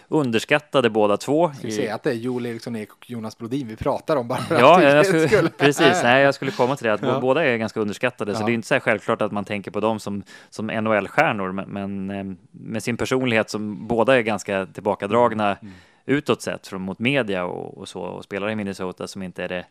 underskattade 0.08 0.90
båda 0.90 1.18
två. 1.18 1.52
Ska 1.54 1.68
vi 1.68 1.74
säga 1.74 1.96
att 1.96 2.04
det 2.04 2.10
är 2.10 2.14
Joel 2.14 2.46
Eriksson 2.46 2.76
Ek 2.76 2.94
och 2.94 3.10
Jonas 3.10 3.38
Brodin 3.38 3.68
vi 3.68 3.76
pratar 3.76 4.16
om 4.16 4.28
bara 4.28 4.40
Ja, 4.50 4.84
jag 4.84 5.06
skulle, 5.06 5.28
skulle. 5.28 5.50
precis. 5.50 6.04
Nej, 6.04 6.24
jag 6.24 6.36
skulle 6.36 6.52
komma 6.52 6.76
till 6.76 6.88
det 6.88 6.94
att 6.94 7.02
ja. 7.02 7.20
båda 7.20 7.46
är 7.46 7.58
ganska 7.58 7.80
underskattade, 7.80 8.32
ja. 8.32 8.38
så 8.38 8.46
det 8.46 8.52
är 8.52 8.54
inte 8.54 8.68
så 8.68 8.80
självklart 8.80 9.22
att 9.22 9.32
man 9.32 9.46
tänker 9.46 9.72
på 9.72 9.80
dem 9.80 10.00
som, 10.00 10.24
som 10.50 10.68
NHL-stjärnor, 10.68 11.52
men, 11.52 11.70
men, 11.70 12.10
eh, 12.10 12.36
med 12.52 12.84
sin 12.84 12.98
personlighet 12.98 13.50
som 13.50 13.88
båda 13.88 14.18
är 14.18 14.22
ganska 14.22 14.66
tillbakadragna 14.66 15.56
mm. 15.56 15.74
utåt 16.06 16.42
sett 16.42 16.68
från 16.68 16.82
mot 16.82 17.00
media 17.00 17.46
och, 17.46 17.78
och 17.78 17.88
så 17.88 18.02
och 18.02 18.24
spelar 18.24 18.50
i 18.50 18.56
Minnesota 18.56 19.08
som 19.08 19.24
inte 19.24 19.44
är 19.44 19.50
det, 19.50 19.66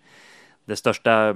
det 0.65 0.77
största 0.77 1.35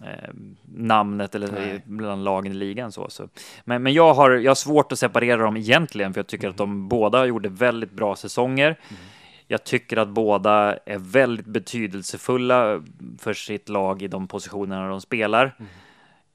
eh, 0.00 0.30
namnet 0.64 1.34
eller 1.34 1.52
Nej. 1.52 1.82
bland 1.84 2.24
lagen 2.24 2.52
i 2.52 2.54
ligan. 2.54 2.92
Så, 2.92 3.10
så. 3.10 3.28
Men, 3.64 3.82
men 3.82 3.92
jag, 3.92 4.14
har, 4.14 4.30
jag 4.30 4.50
har 4.50 4.54
svårt 4.54 4.92
att 4.92 4.98
separera 4.98 5.42
dem 5.42 5.56
egentligen, 5.56 6.12
för 6.12 6.18
jag 6.18 6.26
tycker 6.26 6.44
mm. 6.44 6.52
att 6.52 6.58
de 6.58 6.88
båda 6.88 7.26
gjorde 7.26 7.48
väldigt 7.48 7.92
bra 7.92 8.16
säsonger. 8.16 8.66
Mm. 8.66 9.02
Jag 9.46 9.64
tycker 9.64 9.96
att 9.96 10.08
båda 10.08 10.76
är 10.86 10.98
väldigt 10.98 11.46
betydelsefulla 11.46 12.82
för 13.18 13.34
sitt 13.34 13.68
lag 13.68 14.02
i 14.02 14.08
de 14.08 14.28
positionerna 14.28 14.88
de 14.88 15.00
spelar. 15.00 15.54
Mm. 15.58 15.70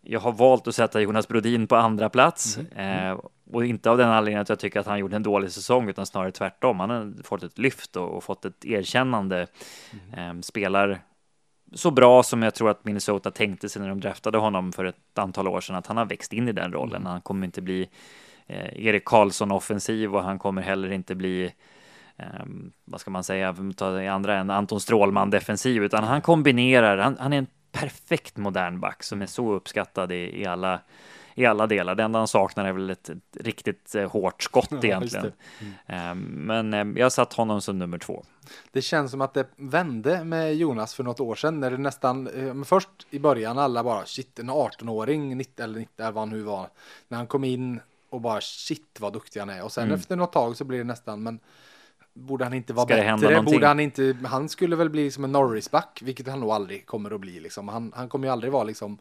Jag 0.02 0.20
har 0.20 0.32
valt 0.32 0.68
att 0.68 0.76
sätta 0.76 1.02
Jonas 1.02 1.28
Brodin 1.28 1.68
på 1.68 1.76
andra 1.76 2.10
plats 2.10 2.60
mm. 2.76 3.08
eh, 3.12 3.20
och 3.52 3.66
inte 3.66 3.90
av 3.90 3.98
den 3.98 4.10
anledningen 4.10 4.42
att 4.42 4.50
jag 4.50 4.60
tycker 4.60 4.80
att 4.80 4.86
han 4.86 5.00
gjorde 5.00 5.16
en 5.16 5.24
dålig 5.24 5.52
säsong 5.52 5.90
utan 5.90 6.06
snarare 6.06 6.32
tvärtom. 6.32 6.80
Han 6.80 6.90
har 6.90 7.24
fått 7.24 7.44
ett 7.44 7.58
lyft 7.58 7.96
och, 7.96 8.10
och 8.10 8.24
fått 8.24 8.46
ett 8.46 8.66
erkännande. 8.66 9.48
Mm. 10.14 10.38
Eh, 10.38 10.42
spelar 10.42 11.00
så 11.74 11.92
bra 11.92 12.24
som 12.24 12.44
jag 12.44 12.56
tror 12.56 12.70
att 12.70 12.86
Minnesota 12.86 13.32
tänkte 13.32 13.70
sig 13.70 13.82
när 13.82 13.90
de 13.90 14.00
draftade 14.00 14.38
honom 14.38 14.72
för 14.72 14.86
ett 14.86 15.18
antal 15.18 15.48
år 15.48 15.62
sedan, 15.62 15.76
att 15.76 15.88
han 15.88 15.98
har 15.98 16.06
växt 16.06 16.34
in 16.34 16.48
i 16.48 16.52
den 16.52 16.74
rollen. 16.74 17.02
Mm. 17.02 17.12
Han 17.12 17.22
kommer 17.22 17.46
inte 17.46 17.62
bli 17.62 17.90
eh, 18.48 18.86
Erik 18.86 19.06
Karlsson 19.06 19.52
offensiv 19.52 20.16
och 20.16 20.24
han 20.24 20.40
kommer 20.40 20.62
heller 20.62 20.92
inte 20.92 21.16
bli 21.16 21.54
eh, 22.18 22.26
vad 22.86 23.02
ska 23.02 23.12
man 23.12 23.24
säga, 23.24 23.56
ta 23.76 24.02
i 24.02 24.08
andra 24.08 24.38
än 24.38 24.50
Anton 24.50 24.80
Strålman 24.80 25.30
defensiv, 25.30 25.84
utan 25.84 26.04
han 26.04 26.22
kombinerar, 26.22 26.98
han, 26.98 27.18
han, 27.20 27.34
är 27.34 27.38
en 27.38 27.48
perfekt 27.72 28.38
modern 28.38 28.80
back 28.80 29.04
som 29.04 29.22
är 29.22 29.26
så 29.26 29.54
uppskattad 29.54 30.12
i, 30.12 30.42
i 30.42 30.46
alla 30.46 30.80
i 31.40 31.46
alla 31.46 31.68
delar. 31.68 31.96
Det 31.96 32.04
enda 32.04 32.20
han 32.20 32.28
saknar 32.28 32.66
är 32.66 32.72
väl 32.72 32.90
ett, 32.90 33.10
riktigt 33.40 33.96
eh, 33.96 34.12
hårt 34.12 34.44
skott 34.44 34.68
Ja, 34.72 34.78
egentligen. 34.84 35.32
Eh, 35.86 36.16
men 36.16 36.74
eh, 36.74 36.88
jag 36.96 37.06
har 37.06 37.10
satt 37.10 37.34
honom 37.34 37.62
som 37.62 37.80
nummer 37.80 37.98
två. 37.98 38.24
Det 38.72 38.82
känns 38.82 39.12
som 39.12 39.22
att 39.22 39.34
det 39.34 39.48
vände 39.56 40.24
med 40.24 40.56
Jonas 40.56 40.94
för 40.94 41.04
något 41.04 41.20
år 41.20 41.36
sedan 41.36 41.60
när 41.60 41.72
det 41.72 41.78
nästan, 41.78 42.30
först 42.66 42.90
i 43.10 43.20
början 43.20 43.58
alla 43.58 43.84
bara 43.84 44.06
shit 44.06 44.40
en 44.40 44.50
18-åring, 44.50 45.38
90 45.38 45.64
eller 45.64 45.80
90 45.80 45.94
eller 45.98 46.12
vad 46.12 46.22
han 46.22 46.30
nu 46.30 46.42
var, 46.42 46.70
när 47.08 47.18
han 47.18 47.28
kom 47.28 47.44
in 47.44 47.80
och 48.10 48.22
bara 48.22 48.42
shit 48.42 48.98
vad 49.00 49.14
duktig 49.14 49.40
han 49.40 49.50
är 49.50 49.64
och 49.64 49.72
sen 49.72 49.84
Mm. 49.84 49.96
efter 49.96 50.16
något 50.16 50.34
tag 50.34 50.58
så 50.58 50.64
blir 50.64 50.78
det 50.78 50.84
nästan 50.84 51.24
men 51.24 51.40
borde 52.14 52.44
han 52.44 52.54
inte 52.54 52.74
vara 52.74 52.86
Ska 52.86 52.96
bättre? 52.96 53.42
Borde 53.42 53.68
han 53.68 53.80
inte, 53.80 54.18
han 54.26 54.50
skulle 54.50 54.76
väl 54.76 54.90
bli 54.90 55.12
som 55.12 55.24
en 55.24 55.32
Norrisback, 55.32 56.02
vilket 56.04 56.28
han 56.28 56.40
nog 56.40 56.50
aldrig 56.50 56.86
kommer 56.86 57.12
att 57.12 57.22
bli 57.22 57.40
liksom. 57.40 57.68
Han, 57.68 57.94
han 57.96 58.10
kommer 58.10 58.28
ju 58.28 58.32
aldrig 58.32 58.54
vara 58.54 58.64
liksom 58.64 58.98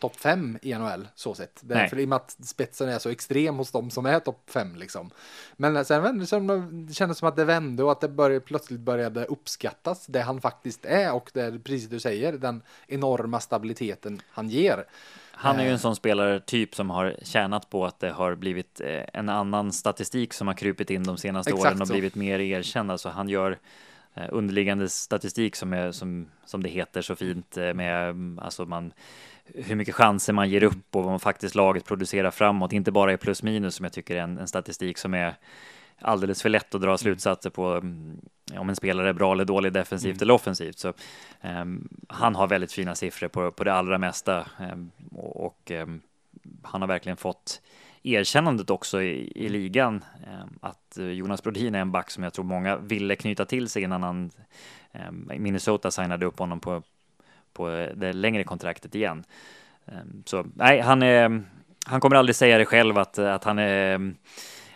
topp 0.00 0.16
fem 0.16 0.58
i 0.62 0.74
NHL 0.74 1.08
så 1.14 1.34
sett. 1.34 1.60
Därför 1.62 1.98
i 1.98 2.04
och 2.04 2.08
med 2.08 2.16
att 2.16 2.36
spetsen 2.42 2.88
är 2.88 2.98
så 2.98 3.08
extrem 3.08 3.56
hos 3.56 3.72
dem 3.72 3.90
som 3.90 4.06
är 4.06 4.20
topp 4.20 4.42
fem 4.46 4.76
liksom. 4.76 5.10
Men 5.56 5.84
sen 5.84 6.02
vände 6.02 6.22
det 6.22 6.26
sig, 6.26 6.40
det 6.72 6.94
kändes 6.94 7.18
som 7.18 7.28
att 7.28 7.36
det 7.36 7.44
vände 7.44 7.82
och 7.82 7.92
att 7.92 8.00
det 8.00 8.08
började, 8.08 8.40
plötsligt 8.40 8.80
började 8.80 9.24
uppskattas 9.24 10.06
det 10.06 10.20
han 10.20 10.40
faktiskt 10.40 10.84
är 10.84 11.12
och 11.12 11.30
det 11.34 11.42
är 11.42 11.58
precis 11.58 11.88
du 11.88 12.00
säger, 12.00 12.32
den 12.32 12.62
enorma 12.86 13.40
stabiliteten 13.40 14.20
han 14.30 14.48
ger. 14.48 14.84
Han 15.32 15.56
är 15.56 15.62
ju 15.62 15.68
Eh. 15.68 15.72
en 15.72 15.78
sån 15.78 15.96
spelare 15.96 16.40
typ 16.40 16.74
som 16.74 16.90
har 16.90 17.16
tjänat 17.22 17.70
på 17.70 17.86
att 17.86 18.00
det 18.00 18.10
har 18.10 18.34
blivit 18.34 18.80
eh, 18.80 19.02
en 19.12 19.28
annan 19.28 19.72
statistik 19.72 20.32
som 20.32 20.46
har 20.46 20.54
krupit 20.54 20.90
in 20.90 21.02
de 21.02 21.18
senaste 21.18 21.50
Exakt 21.50 21.66
åren 21.66 21.80
och 21.82 21.88
så. 21.88 21.92
blivit 21.92 22.14
mer 22.14 22.38
erkänd. 22.38 22.90
Alltså 22.90 23.08
han 23.08 23.28
gör 23.28 23.58
eh, 24.14 24.26
underliggande 24.30 24.88
statistik 24.88 25.56
som, 25.56 25.72
är, 25.72 25.92
som, 25.92 26.28
som 26.44 26.62
det 26.62 26.68
heter 26.68 27.02
så 27.02 27.16
fint 27.16 27.56
eh, 27.56 27.74
med 27.74 28.10
mm, 28.10 28.38
alltså 28.38 28.64
man, 28.66 28.92
hur 29.54 29.76
mycket 29.76 29.94
chanser 29.94 30.32
man 30.32 30.50
ger 30.50 30.62
upp 30.62 30.96
och 30.96 31.02
vad 31.02 31.10
man 31.10 31.20
faktiskt 31.20 31.54
laget 31.54 31.84
producerar 31.84 32.30
framåt. 32.30 32.72
Inte 32.72 32.92
bara 32.92 33.12
i 33.12 33.16
plus 33.16 33.42
minus 33.42 33.74
som 33.74 33.84
jag 33.84 33.92
tycker 33.92 34.16
är 34.16 34.20
en, 34.20 34.38
en 34.38 34.48
statistik 34.48 34.98
som 34.98 35.14
är 35.14 35.34
alldeles 36.00 36.42
för 36.42 36.48
lätt 36.48 36.74
att 36.74 36.80
dra 36.80 36.98
slutsatser 36.98 37.50
på 37.50 37.66
mm, 37.66 38.20
om 38.58 38.68
en 38.68 38.76
spelare 38.76 39.08
är 39.08 39.12
bra 39.12 39.32
eller 39.32 39.44
dålig 39.44 39.72
defensivt 39.72 40.22
eller 40.22 40.34
offensivt. 40.34 40.78
Så, 40.78 40.92
ehm, 41.40 41.88
han 42.08 42.34
har 42.34 42.46
väldigt 42.46 42.72
fina 42.72 42.94
siffror 42.94 43.28
på, 43.28 43.52
på 43.52 43.64
det 43.64 43.72
allra 43.72 43.98
mesta 43.98 44.46
ehm, 44.58 44.90
och, 45.12 45.70
ehm, 45.70 46.00
han 46.62 46.80
har 46.80 46.88
verkligen 46.88 47.16
fått 47.16 47.62
erkännandet 48.02 48.70
också 48.70 49.02
i, 49.02 49.32
i 49.34 49.48
ligan 49.48 50.04
att 50.60 50.98
eh, 50.98 51.06
Jonas 51.06 51.42
Brodin 51.42 51.74
är 51.74 51.80
en 51.80 51.92
back 51.92 52.10
som 52.10 52.24
jag 52.24 52.32
tror 52.32 52.44
många 52.44 52.76
ville 52.76 53.16
knyta 53.16 53.44
till 53.44 53.68
sig 53.68 53.82
innan 53.82 54.02
han 54.02 54.30
Minnesota 55.20 55.90
signade 55.90 56.26
upp 56.26 56.38
honom 56.38 56.60
på, 56.60 56.82
på 57.52 57.88
det 57.94 58.12
längre 58.12 58.44
kontraktet 58.44 58.94
igen. 58.94 59.24
Ehm, 59.86 60.22
så 60.26 60.44
nej, 60.54 60.80
han 60.80 61.02
är 61.02 61.42
han 61.86 62.00
kommer 62.00 62.16
aldrig 62.16 62.36
säga 62.36 62.58
det 62.58 62.64
själv 62.64 62.98
att, 62.98 63.18
att 63.18 63.44
han 63.44 63.58
är 63.58 64.12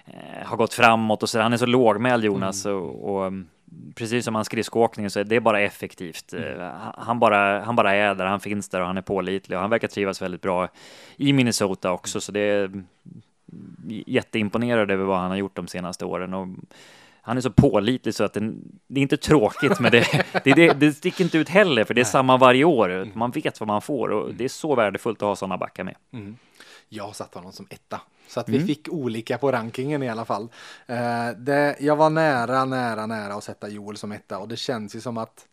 eh, 0.04 0.46
har 0.46 0.56
gått 0.56 0.74
framåt 0.74 1.22
och 1.22 1.28
så. 1.28 1.40
Han 1.40 1.52
är 1.52 1.56
så 1.56 1.66
lågmäld 1.66 2.24
Jonas 2.24 2.66
och, 2.66 3.14
och 3.14 3.26
mm, 3.26 3.48
precis 3.94 4.24
som 4.24 4.34
hans 4.34 4.46
skridskoåkning 4.46 5.10
så 5.10 5.20
är 5.20 5.24
det 5.24 5.40
bara 5.40 5.60
effektivt. 5.60 6.34
Eh, 6.34 6.70
Han, 6.96 7.18
bara, 7.18 7.60
han 7.60 7.76
bara 7.76 7.94
är 7.94 8.14
där, 8.14 8.26
han 8.26 8.40
finns 8.40 8.68
där 8.68 8.80
och 8.80 8.86
han 8.86 8.98
är 8.98 9.02
pålitlig 9.02 9.56
och 9.56 9.62
han 9.62 9.70
verkar 9.70 9.88
trivas 9.88 10.22
väldigt 10.22 10.42
bra 10.42 10.68
i 11.16 11.32
Minnesota 11.32 11.92
också 11.92 12.20
så 12.20 12.32
det 12.32 12.40
är 12.40 12.64
mm, 12.64 12.84
jätteimponerad 14.06 14.90
över 14.90 15.04
vad 15.04 15.18
han 15.18 15.30
har 15.30 15.36
gjort 15.36 15.56
de 15.56 15.66
senaste 15.66 16.04
åren 16.04 16.34
och 16.34 16.48
han 17.26 17.36
är 17.36 17.40
så 17.40 17.50
pålitlig 17.50 18.14
så 18.14 18.24
att 18.24 18.32
det, 18.32 18.40
det 18.86 19.00
är 19.00 19.02
inte 19.02 19.16
tråkigt 19.16 19.80
men 19.80 19.92
det, 19.92 20.24
det, 20.44 20.52
det, 20.52 20.72
det 20.72 20.92
sticker 20.92 21.24
inte 21.24 21.38
ut 21.38 21.48
heller 21.48 21.84
för 21.84 21.94
det 21.94 22.00
är 22.00 22.04
samma 22.04 22.36
varje 22.36 22.64
år. 22.64 23.10
Man 23.14 23.30
vet 23.30 23.60
vad 23.60 23.66
man 23.66 23.82
får 23.82 24.08
och 24.08 24.34
det 24.34 24.44
är 24.44 24.48
så 24.48 24.74
värdefullt 24.74 25.22
att 25.22 25.28
ha 25.28 25.36
sådana 25.36 25.58
backar 25.58 25.84
med. 25.84 25.96
Jag 26.88 27.04
har 27.04 27.12
satt 27.12 27.34
honom 27.34 27.52
som 27.52 27.66
etta. 27.70 28.00
Så 28.28 28.40
att 28.40 28.48
vi 28.48 28.60
fick 28.60 28.88
olika 28.88 29.38
på 29.38 29.52
rankingen 29.52 30.02
i 30.02 30.08
alla 30.08 30.24
fall. 30.24 30.48
Eh, 30.86 31.28
det, 31.36 31.76
jag 31.80 31.96
var 31.96 32.10
nära, 32.10 32.64
nära, 32.64 33.06
nära 33.06 33.34
att 33.34 33.44
sätta 33.44 33.68
Joel 33.68 33.96
som 33.96 34.12
etta 34.12 34.38
och 34.38 34.48
det 34.48 34.56
känns 34.56 34.96
ju 34.96 35.00
som 35.00 35.18
att 35.18 35.46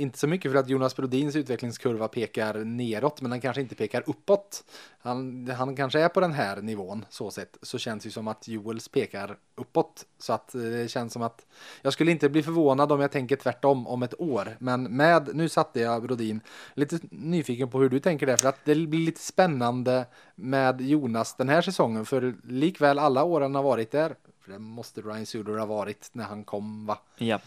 inte 0.00 0.18
så 0.18 0.26
mycket 0.26 0.52
för 0.52 0.58
att 0.58 0.68
Jonas 0.68 0.96
Brodins 0.96 1.36
utvecklingskurva 1.36 2.08
pekar 2.08 2.54
neråt, 2.64 3.20
men 3.20 3.30
den 3.30 3.40
kanske 3.40 3.60
inte 3.60 3.74
pekar 3.74 4.02
uppåt. 4.06 4.64
Han, 4.98 5.48
han 5.48 5.76
kanske 5.76 6.00
är 6.00 6.08
på 6.08 6.20
den 6.20 6.32
här 6.32 6.62
nivån 6.62 7.04
så 7.10 7.30
sett, 7.30 7.58
så 7.62 7.78
känns 7.78 8.04
det 8.04 8.10
som 8.10 8.28
att 8.28 8.48
Joels 8.48 8.88
pekar 8.88 9.36
uppåt. 9.54 10.06
Så 10.18 10.32
att 10.32 10.54
eh, 10.54 10.60
det 10.60 10.90
känns 10.90 11.12
som 11.12 11.22
att 11.22 11.46
jag 11.82 11.92
skulle 11.92 12.10
inte 12.10 12.28
bli 12.28 12.42
förvånad 12.42 12.92
om 12.92 13.00
jag 13.00 13.12
tänker 13.12 13.36
tvärtom 13.36 13.86
om 13.86 14.02
ett 14.02 14.20
år. 14.20 14.56
Men 14.58 14.82
med, 14.82 15.30
nu 15.34 15.48
satte 15.48 15.80
jag 15.80 16.02
Brodin, 16.02 16.40
lite 16.74 16.98
nyfiken 17.10 17.70
på 17.70 17.78
hur 17.78 17.88
du 17.88 18.00
tänker 18.00 18.26
där, 18.26 18.36
för 18.36 18.48
att 18.48 18.64
det 18.64 18.74
blir 18.74 19.06
lite 19.06 19.20
spännande 19.20 20.06
med 20.34 20.80
Jonas 20.80 21.34
den 21.34 21.48
här 21.48 21.62
säsongen, 21.62 22.04
för 22.04 22.34
likväl 22.48 22.98
alla 22.98 23.24
åren 23.24 23.54
har 23.54 23.62
varit 23.62 23.90
där. 23.90 24.14
För 24.50 24.54
det 24.54 24.64
måste 24.64 25.00
Ryan 25.00 25.26
Suder 25.26 25.58
ha 25.58 25.66
varit 25.66 26.10
när 26.12 26.24
han 26.24 26.44
kom, 26.44 26.86
va? 26.86 26.98
Ja. 27.16 27.40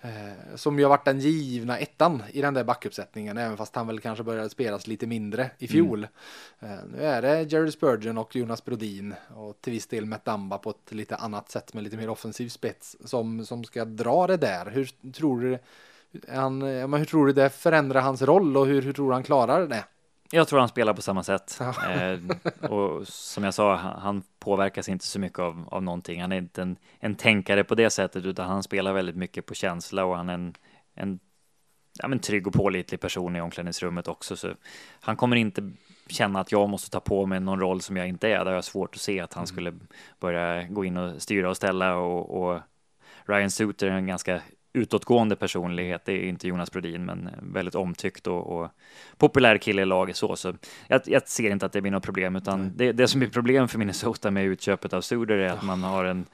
Eh, 0.00 0.54
som 0.54 0.78
ju 0.78 0.84
har 0.84 0.90
varit 0.90 1.04
den 1.04 1.20
givna 1.20 1.78
ettan 1.78 2.22
i 2.32 2.40
den 2.40 2.54
där 2.54 2.64
backuppsättningen, 2.64 3.38
även 3.38 3.56
fast 3.56 3.76
han 3.76 3.86
väl 3.86 4.00
kanske 4.00 4.24
började 4.24 4.48
spelas 4.48 4.86
lite 4.86 5.06
mindre 5.06 5.50
i 5.58 5.68
fjol. 5.68 6.08
Eh, 6.60 6.68
nu 6.92 7.02
är 7.02 7.22
det 7.22 7.52
Jerry 7.52 7.70
Spurgeon 7.70 8.18
och 8.18 8.36
Jonas 8.36 8.64
Brodin 8.64 9.14
och 9.36 9.60
till 9.60 9.72
viss 9.72 9.86
del 9.86 10.06
Matt 10.06 10.24
Damba 10.24 10.58
på 10.58 10.70
ett 10.70 10.92
lite 10.92 11.16
annat 11.16 11.50
sätt 11.50 11.74
med 11.74 11.84
lite 11.84 11.96
mer 11.96 12.08
offensiv 12.08 12.48
spets 12.48 12.96
som, 13.04 13.46
som 13.46 13.64
ska 13.64 13.84
dra 13.84 14.26
det 14.26 14.36
där. 14.36 14.70
Hur 14.70 15.12
tror 15.12 15.40
du 15.40 15.58
han, 16.28 16.58
men 16.58 16.94
hur 16.94 17.04
tror 17.04 17.26
du 17.26 17.32
det 17.32 17.50
förändrar 17.50 18.00
hans 18.00 18.22
roll 18.22 18.56
och 18.56 18.66
hur, 18.66 18.82
hur 18.82 18.92
tror 18.92 19.08
du 19.08 19.14
han 19.14 19.22
klarar 19.22 19.66
det? 19.66 19.84
Jag 20.30 20.48
tror 20.48 20.58
han 20.58 20.68
spelar 20.68 20.94
på 20.94 21.02
samma 21.02 21.22
sätt. 21.22 21.60
Eh, 21.60 22.70
och 22.70 23.08
som 23.08 23.44
jag 23.44 23.54
sa, 23.54 23.76
han, 23.76 24.22
påverkas 24.38 24.88
inte 24.88 25.04
så 25.04 25.18
mycket 25.18 25.38
av, 25.38 25.68
av 25.70 25.82
någonting. 25.82 26.20
Han 26.20 26.32
är 26.32 26.36
inte 26.36 26.62
en, 26.62 26.76
en 26.98 27.14
tänkare 27.14 27.64
på 27.64 27.74
det 27.74 27.90
sättet, 27.90 28.24
utan 28.24 28.48
han 28.48 28.62
spelar 28.62 28.92
väldigt 28.92 29.16
mycket 29.16 29.46
på 29.46 29.54
känsla 29.54 30.04
och 30.04 30.16
han 30.16 30.28
är 30.28 30.34
en, 30.34 30.54
en 30.94 31.18
ja, 31.98 32.08
men 32.08 32.18
trygg 32.18 32.46
och 32.46 32.52
pålitlig 32.52 33.00
person 33.00 33.36
i 33.36 33.40
omklädningsrummet 33.40 34.08
också. 34.08 34.36
Så 34.36 34.54
han 35.00 35.16
kommer 35.16 35.36
inte 35.36 35.72
känna 36.08 36.40
att 36.40 36.52
jag 36.52 36.68
måste 36.68 36.90
ta 36.90 37.00
på 37.00 37.26
mig 37.26 37.40
någon 37.40 37.60
roll 37.60 37.80
som 37.80 37.96
jag 37.96 38.08
inte 38.08 38.28
är. 38.28 38.38
Där 38.38 38.46
har 38.46 38.52
jag 38.52 38.64
svårt 38.64 38.94
att 38.94 39.00
se 39.00 39.20
att 39.20 39.34
han 39.34 39.46
skulle 39.46 39.74
börja 40.20 40.62
gå 40.62 40.84
in 40.84 40.96
och 40.96 41.22
styra 41.22 41.50
och 41.50 41.56
ställa 41.56 41.96
och, 41.96 42.42
och 42.42 42.60
Ryan 43.24 43.50
Suter 43.50 43.86
är 43.86 43.90
en 43.90 44.06
ganska 44.06 44.40
utåtgående 44.76 45.36
personlighet. 45.36 46.04
Det 46.04 46.12
är 46.12 46.28
inte 46.28 46.48
Jonas 46.48 46.72
Brodin, 46.72 47.04
men 47.04 47.30
väldigt 47.42 47.74
omtyckt 47.74 48.26
och, 48.26 48.46
och 48.46 48.70
populär 49.16 49.58
kille 49.58 49.82
i 49.82 49.84
laget 49.84 50.16
så. 50.16 50.36
så 50.36 50.54
jag, 50.88 51.00
jag 51.04 51.28
ser 51.28 51.50
inte 51.50 51.66
att 51.66 51.72
det 51.72 51.80
blir 51.80 51.92
något 51.92 52.02
problem, 52.02 52.36
utan 52.36 52.72
det, 52.76 52.92
det 52.92 53.08
som 53.08 53.22
är 53.22 53.26
problem 53.26 53.68
för 53.68 53.78
Minnesota 53.78 54.30
med 54.30 54.44
utköpet 54.44 54.92
av 54.92 55.00
Suder 55.00 55.38
är 55.38 55.48
att 55.48 55.62
man 55.62 55.82
har 55.82 56.04
en 56.04 56.26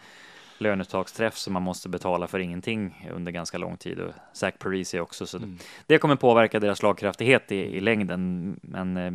lönetaksträff 0.58 1.36
som 1.36 1.52
man 1.52 1.62
måste 1.62 1.88
betala 1.88 2.26
för 2.26 2.38
ingenting 2.38 3.08
under 3.14 3.32
ganska 3.32 3.58
lång 3.58 3.76
tid 3.76 4.00
och 4.00 4.12
Zach 4.32 4.54
Parisi 4.58 4.98
också. 4.98 5.26
Så 5.26 5.40
det 5.86 5.98
kommer 5.98 6.16
påverka 6.16 6.60
deras 6.60 6.78
slagkraftighet 6.78 7.52
i, 7.52 7.56
i 7.56 7.80
längden, 7.80 8.56
men 8.62 8.96
eh, 8.96 9.12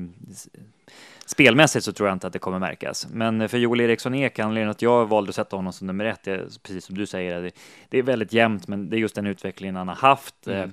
spelmässigt 1.28 1.86
så 1.86 1.94
tror 1.94 2.10
jag 2.10 2.16
inte 2.16 2.28
att 2.28 2.34
det 2.34 2.40
kommer 2.40 2.60
märkas. 2.60 3.08
Men 3.12 3.50
för 3.50 3.58
Joel 3.58 3.82
Eriksson 3.82 4.16
Ek, 4.16 4.40
anledningen 4.40 4.70
att 4.70 4.82
jag 4.82 5.06
valde 5.06 5.30
att 5.30 5.36
sätta 5.36 5.56
honom 5.56 5.74
som 5.74 5.88
nummer 5.88 6.06
ett, 6.06 6.28
är, 6.28 6.48
precis 6.64 6.86
som 6.86 6.98
du 6.98 7.06
säger, 7.06 7.42
det, 7.42 7.52
det 7.90 7.98
är 7.98 8.04
väldigt 8.04 8.34
jämnt, 8.34 8.68
men 8.68 8.90
det 8.90 8.98
är 8.98 9.00
just 9.00 9.16
den 9.16 9.28
utvecklingen 9.28 9.76
han 9.76 9.88
har 9.88 9.96
haft. 9.96 10.48
Eh, 10.48 10.66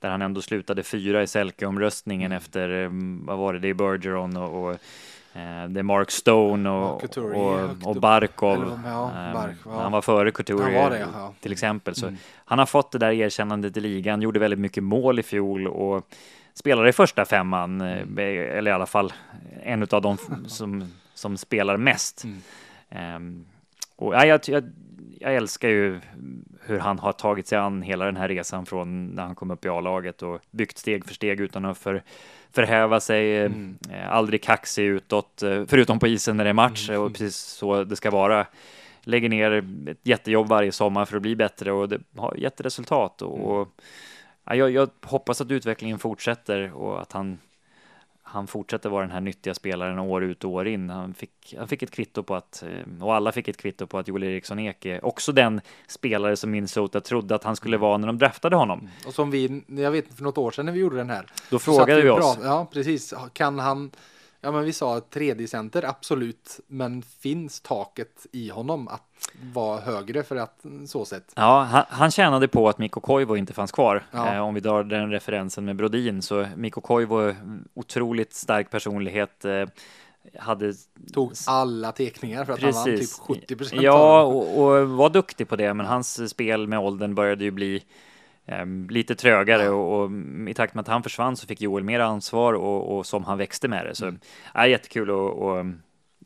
där 0.00 0.10
han 0.10 0.22
ändå 0.22 0.42
slutade 0.42 0.82
fyra 0.82 1.22
i 1.22 1.26
Selke-omröstningen 1.26 2.32
efter, 2.32 2.84
eh, 2.84 2.90
vad 3.26 3.38
var 3.38 3.52
det, 3.52 3.58
det 3.58 3.68
är 3.68 3.74
Bergeron 3.74 4.36
och, 4.36 4.64
och 4.64 4.70
eh, 5.40 5.68
det 5.68 5.80
är 5.80 5.82
Mark 5.82 6.10
Stone 6.10 6.70
och, 6.70 7.18
och, 7.18 7.88
och. 7.88 7.96
Barkov. 7.96 8.54
Eller, 8.54 8.78
ja, 8.84 9.30
Bark, 9.34 9.56
ja. 9.64 9.80
Han 9.80 9.92
var 9.92 10.02
före 10.02 10.30
Couturier 10.30 10.64
Han 10.64 10.74
var 10.74 10.90
det, 10.90 10.98
ja, 10.98 11.34
till 11.40 11.52
exempel. 11.52 11.94
Så 11.94 12.12
han 12.44 12.58
har 12.58 12.66
fått 12.66 12.92
det 12.92 12.98
där 12.98 13.12
erkännandet 13.12 13.76
i 13.76 13.80
ligan, 13.80 14.22
gjorde 14.22 14.38
väldigt 14.38 14.60
mycket 14.60 14.82
mål 14.82 15.18
i 15.18 15.22
fjol 15.22 15.66
och 15.66 16.08
spelade 16.58 16.88
i 16.88 16.92
första 16.92 17.24
femman, 17.24 17.80
eh, 17.80 18.02
eller 18.58 18.70
i 18.70 18.74
alla 18.74 18.86
fall 18.86 19.12
en 19.62 19.86
av 19.90 20.02
de 20.02 20.18
som, 20.46 20.92
som 21.14 21.36
spelar 21.36 21.76
mest. 21.76 22.24
Ehm, 22.88 23.46
och 23.96 24.14
ja, 24.14 24.26
jag, 24.26 24.40
jag, 24.46 24.64
jag 25.20 25.34
älskar 25.34 25.68
ju 25.68 26.00
hur 26.60 26.78
han 26.78 26.98
har 26.98 27.12
tagit 27.12 27.46
sig 27.46 27.58
an 27.58 27.82
hela 27.82 28.04
den 28.04 28.16
här 28.16 28.28
resan 28.28 28.66
från 28.66 29.06
när 29.06 29.22
han 29.22 29.34
kom 29.34 29.50
upp 29.50 29.64
i 29.64 29.68
A-laget 29.68 30.22
och 30.22 30.40
byggt 30.50 30.78
steg 30.78 31.04
för 31.04 31.14
steg 31.14 31.40
utan 31.40 31.64
att 31.64 31.78
för, 31.78 32.02
förhäva 32.52 33.00
sig, 33.00 33.36
eh, 33.36 33.50
aldrig 34.08 34.42
kaxig 34.42 34.84
utåt, 34.84 35.42
eh, 35.42 35.64
förutom 35.68 35.98
på 35.98 36.06
isen 36.06 36.36
när 36.36 36.44
det 36.44 36.50
är 36.50 36.54
match 36.54 36.90
och 36.90 37.12
precis 37.12 37.36
så 37.36 37.84
det 37.84 37.96
ska 37.96 38.10
vara. 38.10 38.46
Lägger 39.00 39.28
ner 39.28 39.64
ett 39.90 40.00
jättejobb 40.02 40.48
varje 40.48 40.72
sommar 40.72 41.04
för 41.04 41.16
att 41.16 41.22
bli 41.22 41.36
bättre 41.36 41.72
och 41.72 41.88
det 41.88 42.00
har 42.16 42.34
gett 42.36 42.60
resultat. 42.60 43.22
Och, 43.22 43.68
ja, 43.78 43.84
jag, 44.54 44.70
jag 44.70 44.88
hoppas 45.02 45.40
att 45.40 45.50
utvecklingen 45.50 45.98
fortsätter 45.98 46.72
och 46.72 47.02
att 47.02 47.12
han 47.12 47.38
han 48.28 48.46
fortsätter 48.46 48.88
vara 48.88 49.02
den 49.02 49.10
här 49.10 49.20
nyttiga 49.20 49.54
spelaren 49.54 49.98
år 49.98 50.24
ut 50.24 50.44
och 50.44 50.50
år 50.50 50.68
in. 50.68 50.90
Han 50.90 51.14
fick, 51.14 51.54
han 51.58 51.68
fick 51.68 51.82
ett 51.82 51.90
kvitto 51.90 52.22
på 52.22 52.34
att, 52.34 52.62
eh, 52.62 53.04
och 53.04 53.14
alla 53.14 53.32
fick 53.32 53.48
ett 53.48 53.56
kvitto 53.56 53.86
på 53.86 53.98
att 53.98 54.08
Joel 54.08 54.22
Eriksson 54.22 54.58
Ek 54.58 54.86
är 54.86 55.04
också 55.04 55.32
den 55.32 55.60
spelare 55.86 56.36
som 56.36 56.50
Minnesota 56.50 57.00
trodde 57.00 57.34
att 57.34 57.44
han 57.44 57.56
skulle 57.56 57.76
vara 57.76 57.96
när 57.96 58.06
de 58.06 58.18
draftade 58.18 58.56
honom. 58.56 58.88
Och 59.06 59.14
som 59.14 59.30
vi, 59.30 59.62
jag 59.66 59.90
vet 59.90 60.14
för 60.14 60.22
något 60.22 60.38
år 60.38 60.50
sedan 60.50 60.66
när 60.66 60.72
vi 60.72 60.80
gjorde 60.80 60.96
den 60.96 61.10
här. 61.10 61.26
Då 61.50 61.58
frågade 61.58 62.02
vi 62.02 62.08
och 62.10 62.18
oss. 62.18 62.36
prat- 62.36 62.44
Ja, 62.44 62.66
precis. 62.72 63.14
Kan 63.32 63.58
han, 63.58 63.90
Ja, 64.46 64.52
men 64.52 64.64
vi 64.64 64.72
sa 64.72 64.98
3D-center, 64.98 65.84
absolut. 65.84 66.60
Men 66.66 67.02
finns 67.02 67.60
taket 67.60 68.26
i 68.32 68.48
honom 68.48 68.88
att 68.88 69.02
vara 69.54 69.80
högre 69.80 70.22
för 70.22 70.36
att 70.36 70.64
så 70.86 71.04
sett? 71.04 71.32
Ja, 71.36 71.62
han, 71.62 71.84
han 71.88 72.10
tjänade 72.10 72.48
på 72.48 72.68
att 72.68 72.78
Mikko 72.78 73.00
Koivu 73.00 73.36
inte 73.36 73.52
fanns 73.52 73.72
kvar. 73.72 74.06
Ja. 74.10 74.34
Eh, 74.34 74.40
om 74.40 74.54
vi 74.54 74.60
drar 74.60 74.84
den 74.84 75.10
referensen 75.10 75.64
med 75.64 75.76
Brodin 75.76 76.22
så 76.22 76.46
Mikko 76.56 76.80
Koivu, 76.80 77.34
otroligt 77.74 78.34
stark 78.34 78.70
personlighet. 78.70 79.44
Eh, 79.44 79.66
hade 80.38 80.74
Tog 81.12 81.32
alla 81.46 81.92
teckningar 81.92 82.44
för 82.44 82.52
att 82.52 82.62
han 82.62 82.72
vann 82.72 82.84
typ 82.84 83.10
70 83.10 83.56
procent 83.56 83.82
Ja, 83.82 84.22
och, 84.22 84.62
och 84.62 84.88
var 84.88 85.10
duktig 85.10 85.48
på 85.48 85.56
det, 85.56 85.74
men 85.74 85.86
hans 85.86 86.30
spel 86.30 86.66
med 86.66 86.78
åldern 86.78 87.14
började 87.14 87.44
ju 87.44 87.50
bli 87.50 87.82
lite 88.90 89.14
trögare 89.14 89.68
och, 89.68 90.00
och 90.02 90.10
i 90.48 90.54
takt 90.54 90.74
med 90.74 90.82
att 90.82 90.88
han 90.88 91.02
försvann 91.02 91.36
så 91.36 91.46
fick 91.46 91.60
Joel 91.60 91.84
mer 91.84 92.00
ansvar 92.00 92.52
och, 92.54 92.96
och 92.98 93.06
som 93.06 93.24
han 93.24 93.38
växte 93.38 93.68
med 93.68 93.86
det. 93.86 93.94
Så 93.94 94.04
Mm. 94.06 94.18
ja, 94.54 94.66
jättekul 94.66 95.10
att 95.10 95.16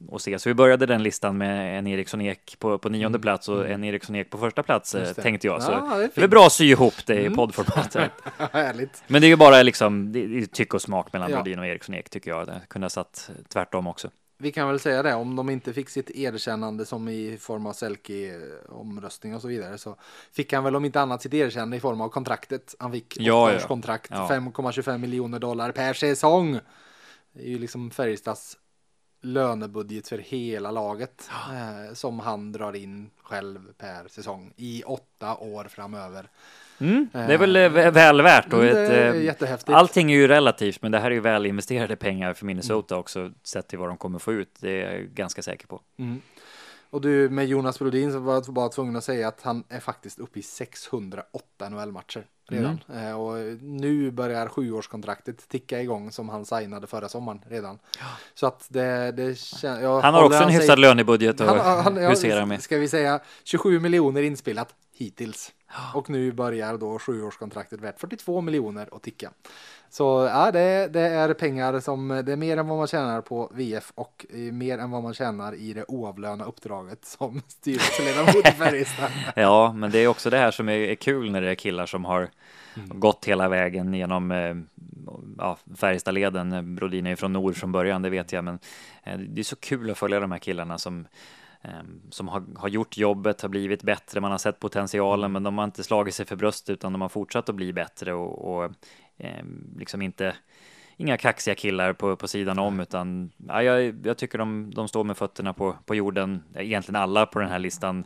och 0.08 0.20
se. 0.20 0.38
Så 0.38 0.48
vi 0.48 0.54
började 0.54 0.86
den 0.86 1.02
listan 1.02 1.38
med 1.38 1.78
en 1.78 1.86
Eriksson 1.86 2.20
Ek 2.20 2.56
på, 2.58 2.78
på 2.78 2.88
nionde 2.88 3.18
plats 3.18 3.48
och 3.48 3.68
en 3.70 3.84
Eriksson 3.84 4.16
Ek 4.16 4.30
på 4.30 4.38
första 4.38 4.62
plats 4.62 4.94
Mm. 4.94 5.14
Tänkte 5.14 5.46
jag. 5.46 5.62
Så 5.62 5.72
Ja, 5.72 5.96
det 5.96 6.04
är 6.04 6.10
det 6.14 6.22
är 6.22 6.28
bra 6.28 6.46
att 6.46 6.52
sy 6.52 6.64
ihop 6.64 7.06
det 7.06 7.14
i 7.14 7.20
Mm. 7.26 7.36
poddformatet. 7.36 8.10
Härligt. 8.52 9.02
Men 9.06 9.20
det 9.20 9.26
är 9.26 9.28
ju 9.28 9.36
bara 9.36 9.62
liksom 9.62 10.12
det 10.12 10.20
är 10.24 10.46
tycke 10.46 10.76
och 10.76 10.82
smak 10.82 11.12
mellan 11.12 11.30
Ja. 11.30 11.36
Brodin 11.36 11.58
och 11.58 11.66
Eriksson 11.66 11.94
Ek 11.94 12.10
tycker 12.10 12.30
jag. 12.30 12.46
Det 12.46 12.60
kunde 12.68 12.84
ha 12.84 12.90
satt 12.90 13.30
tvärtom 13.48 13.86
också. 13.86 14.08
Vi 14.42 14.52
kan 14.52 14.68
väl 14.68 14.80
säga 14.80 15.02
det, 15.02 15.14
om 15.14 15.36
de 15.36 15.50
inte 15.50 15.72
fick 15.72 15.88
sitt 15.88 16.10
erkännande 16.10 16.86
som 16.86 17.08
i 17.08 17.36
form 17.40 17.66
av 17.66 17.72
Selke-omröstning 17.72 19.34
och 19.34 19.42
så 19.42 19.48
vidare 19.48 19.78
så 19.78 19.96
fick 20.32 20.52
han 20.52 20.64
väl 20.64 20.76
om 20.76 20.84
inte 20.84 21.00
annat 21.00 21.22
sitt 21.22 21.34
erkännande 21.34 21.76
i 21.76 21.80
form 21.80 22.00
av 22.00 22.08
kontraktet. 22.08 22.74
Han 22.78 22.92
fick 22.92 23.16
Ja, 23.20 23.52
ja. 23.52 23.66
kontrakt, 23.66 24.10
Ja. 24.10 24.28
5,25 24.30 24.98
miljoner 24.98 25.38
dollar 25.38 25.72
per 25.72 25.92
säsong. 25.94 26.58
Det 27.32 27.42
är 27.42 27.48
ju 27.48 27.58
liksom 27.58 27.90
Färjestads 27.90 28.56
lönebudget 29.22 30.08
för 30.08 30.18
hela 30.18 30.70
laget 30.70 31.30
eh, 31.30 31.94
som 31.94 32.20
han 32.20 32.52
drar 32.52 32.76
in 32.76 33.10
själv 33.22 33.72
per 33.78 34.08
säsong 34.08 34.52
i 34.56 34.82
åtta 34.86 35.36
år 35.36 35.64
framöver. 35.64 36.28
Mm, 36.80 37.08
det 37.12 37.18
är 37.34 37.38
väl 37.38 37.56
eh, 37.56 37.60
vä- 37.60 37.90
väl 37.90 38.22
värt 38.22 38.52
och 38.52 38.62
Mm, 38.64 38.68
ett, 38.68 38.90
det 38.90 38.96
är 38.96 39.14
eh, 39.14 39.22
jättehäftigt. 39.24 39.70
allting 39.70 40.12
är 40.12 40.16
ju 40.16 40.28
relativt, 40.28 40.82
men 40.82 40.92
det 40.92 40.98
här 40.98 41.06
är 41.06 41.14
ju 41.14 41.20
väl 41.20 41.46
investerade 41.46 41.96
pengar 41.96 42.34
för 42.34 42.46
Minnesota 42.46 42.96
också, 42.96 43.30
sett 43.42 43.68
till 43.68 43.78
vad 43.78 43.88
de 43.88 43.96
kommer 43.96 44.18
få 44.18 44.32
ut. 44.32 44.50
Det 44.60 44.82
är 44.82 44.92
jag 44.98 45.08
ganska 45.08 45.42
säker 45.42 45.66
på. 45.66 45.80
Mm. 45.98 46.20
Och 46.92 47.00
du 47.00 47.28
med 47.28 47.46
Jonas 47.46 47.78
Brodin 47.78 48.12
så 48.12 48.18
var 48.18 48.34
jag 48.34 48.44
bara 48.54 48.68
tvungen 48.68 48.96
att 48.96 49.04
säga 49.04 49.28
att 49.28 49.42
han 49.42 49.64
är 49.68 49.80
faktiskt 49.80 50.18
uppe 50.18 50.38
i 50.38 50.42
608 50.42 51.68
NHL-matcher 51.68 52.24
redan. 52.48 52.80
Eh, 52.94 53.20
och 53.20 53.34
nu 53.62 54.10
börjar 54.10 54.48
sjuårskontraktet 54.48 55.48
ticka 55.48 55.80
igång 55.82 56.10
som 56.12 56.28
han 56.28 56.44
signade 56.44 56.86
förra 56.86 57.08
sommaren 57.08 57.40
redan. 57.48 57.78
Så 58.34 58.46
att 58.46 58.66
det, 58.68 59.12
det 59.12 59.30
kän- 59.32 59.82
jag 59.82 60.00
Han 60.00 60.14
har 60.14 60.24
också 60.24 60.42
en 60.42 60.48
hyfsad 60.48 60.78
lönebudget 60.78 61.40
och 61.40 61.46
han, 61.46 61.84
han, 61.84 61.96
ja, 61.96 62.08
huserar 62.08 62.46
med. 62.46 62.62
Ska 62.62 62.76
vi 62.78 62.88
säga 62.88 63.20
27 63.44 63.80
miljoner 63.80 64.22
inspelat 64.22 64.74
hittills. 65.00 65.52
Och 65.94 66.10
nu 66.10 66.32
börjar 66.32 66.78
då 66.78 66.98
sjuårskontraktet 66.98 67.80
värt 67.80 68.00
42 68.00 68.40
miljoner 68.40 68.88
att 68.92 69.02
ticka. 69.02 69.30
Så 69.90 70.28
ja, 70.32 70.50
det, 70.50 70.88
det 70.92 71.00
är 71.00 71.34
pengar 71.34 71.80
som 71.80 72.08
det 72.08 72.32
är 72.32 72.36
mer 72.36 72.56
än 72.56 72.68
vad 72.68 72.78
man 72.78 72.86
tjänar 72.86 73.20
på 73.20 73.50
VF 73.54 73.92
och 73.94 74.26
mer 74.52 74.78
än 74.78 74.90
vad 74.90 75.02
man 75.02 75.14
tjänar 75.14 75.54
i 75.54 75.72
det 75.72 75.84
oavlönade 75.88 76.44
uppdraget 76.44 77.04
som 77.04 77.42
styrelseledamot 77.48 78.48
i 78.48 78.50
Färjestad. 78.52 79.10
Ja, 79.36 79.72
men 79.72 79.90
det 79.90 79.98
är 79.98 80.08
också 80.08 80.30
det 80.30 80.38
här 80.38 80.50
som 80.50 80.68
är, 80.68 80.72
är 80.78 80.94
kul 80.94 81.30
när 81.30 81.40
det 81.40 81.50
är 81.50 81.54
killar 81.54 81.86
som 81.86 82.04
har 82.04 82.28
Mm. 82.76 83.00
gått 83.00 83.24
hela 83.24 83.48
vägen 83.48 83.94
genom 83.94 84.30
eh, 84.30 84.56
ja, 85.38 85.56
Färjestadleden. 85.76 86.74
Brodin 86.74 87.06
är 87.06 87.10
ju 87.10 87.16
från 87.16 87.32
Nord 87.32 87.56
från 87.56 87.72
början, 87.72 88.02
det 88.02 88.10
vet 88.10 88.32
jag, 88.32 88.44
men 88.44 88.58
eh, 89.02 89.18
det 89.18 89.40
är 89.40 89.44
så 89.44 89.56
kul 89.56 89.90
att 89.90 89.98
följa 89.98 90.20
de 90.20 90.32
här 90.32 90.38
killarna 90.38 90.78
som 90.78 91.06
som 92.10 92.28
har, 92.28 92.44
har 92.56 92.68
gjort 92.68 92.96
jobbet, 92.96 93.42
har 93.42 93.48
blivit 93.48 93.82
bättre, 93.82 94.20
man 94.20 94.30
har 94.30 94.38
sett 94.38 94.60
potentialen, 94.60 95.32
men 95.32 95.42
de 95.42 95.58
har 95.58 95.64
inte 95.64 95.82
slagit 95.82 96.14
sig 96.14 96.26
för 96.26 96.36
bröstet 96.36 96.70
utan 96.70 96.92
de 96.92 97.00
har 97.02 97.08
fortsatt 97.08 97.48
att 97.48 97.54
bli 97.54 97.72
bättre 97.72 98.12
och, 98.12 98.54
och 98.54 98.72
eh, 99.18 99.44
liksom 99.78 100.02
inte 100.02 100.34
inga 100.96 101.16
kaxiga 101.16 101.54
killar 101.54 101.92
på, 101.92 102.16
på 102.16 102.28
sidan 102.28 102.58
om, 102.58 102.80
utan 102.80 103.30
ja, 103.48 103.62
jag, 103.62 104.06
jag 104.06 104.18
tycker 104.18 104.38
de, 104.38 104.74
de 104.74 104.88
står 104.88 105.04
med 105.04 105.16
fötterna 105.16 105.52
på, 105.52 105.76
på 105.86 105.94
jorden, 105.94 106.42
egentligen 106.54 107.02
alla 107.02 107.26
på 107.26 107.38
den 107.38 107.48
här 107.48 107.58
listan, 107.58 108.04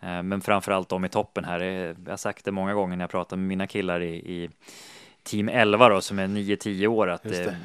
Eh, 0.00 0.22
men 0.22 0.40
framförallt 0.40 0.88
de 0.88 1.04
i 1.04 1.08
toppen 1.08 1.44
här. 1.44 1.60
Jag 1.60 1.96
har 2.08 2.16
sagt 2.16 2.44
det 2.44 2.52
många 2.52 2.74
gånger 2.74 2.96
när 2.96 3.02
jag 3.02 3.10
pratar 3.10 3.36
med 3.36 3.46
mina 3.46 3.66
killar 3.66 4.00
i, 4.00 4.14
i 4.14 4.50
team 5.22 5.48
11 5.48 5.88
då, 5.88 6.00
som 6.00 6.18
är 6.18 6.26
9-10 6.26 6.86
år, 6.86 7.08
att 7.08 7.24
Just 7.24 7.36
det. 7.36 7.44
det. 7.44 7.56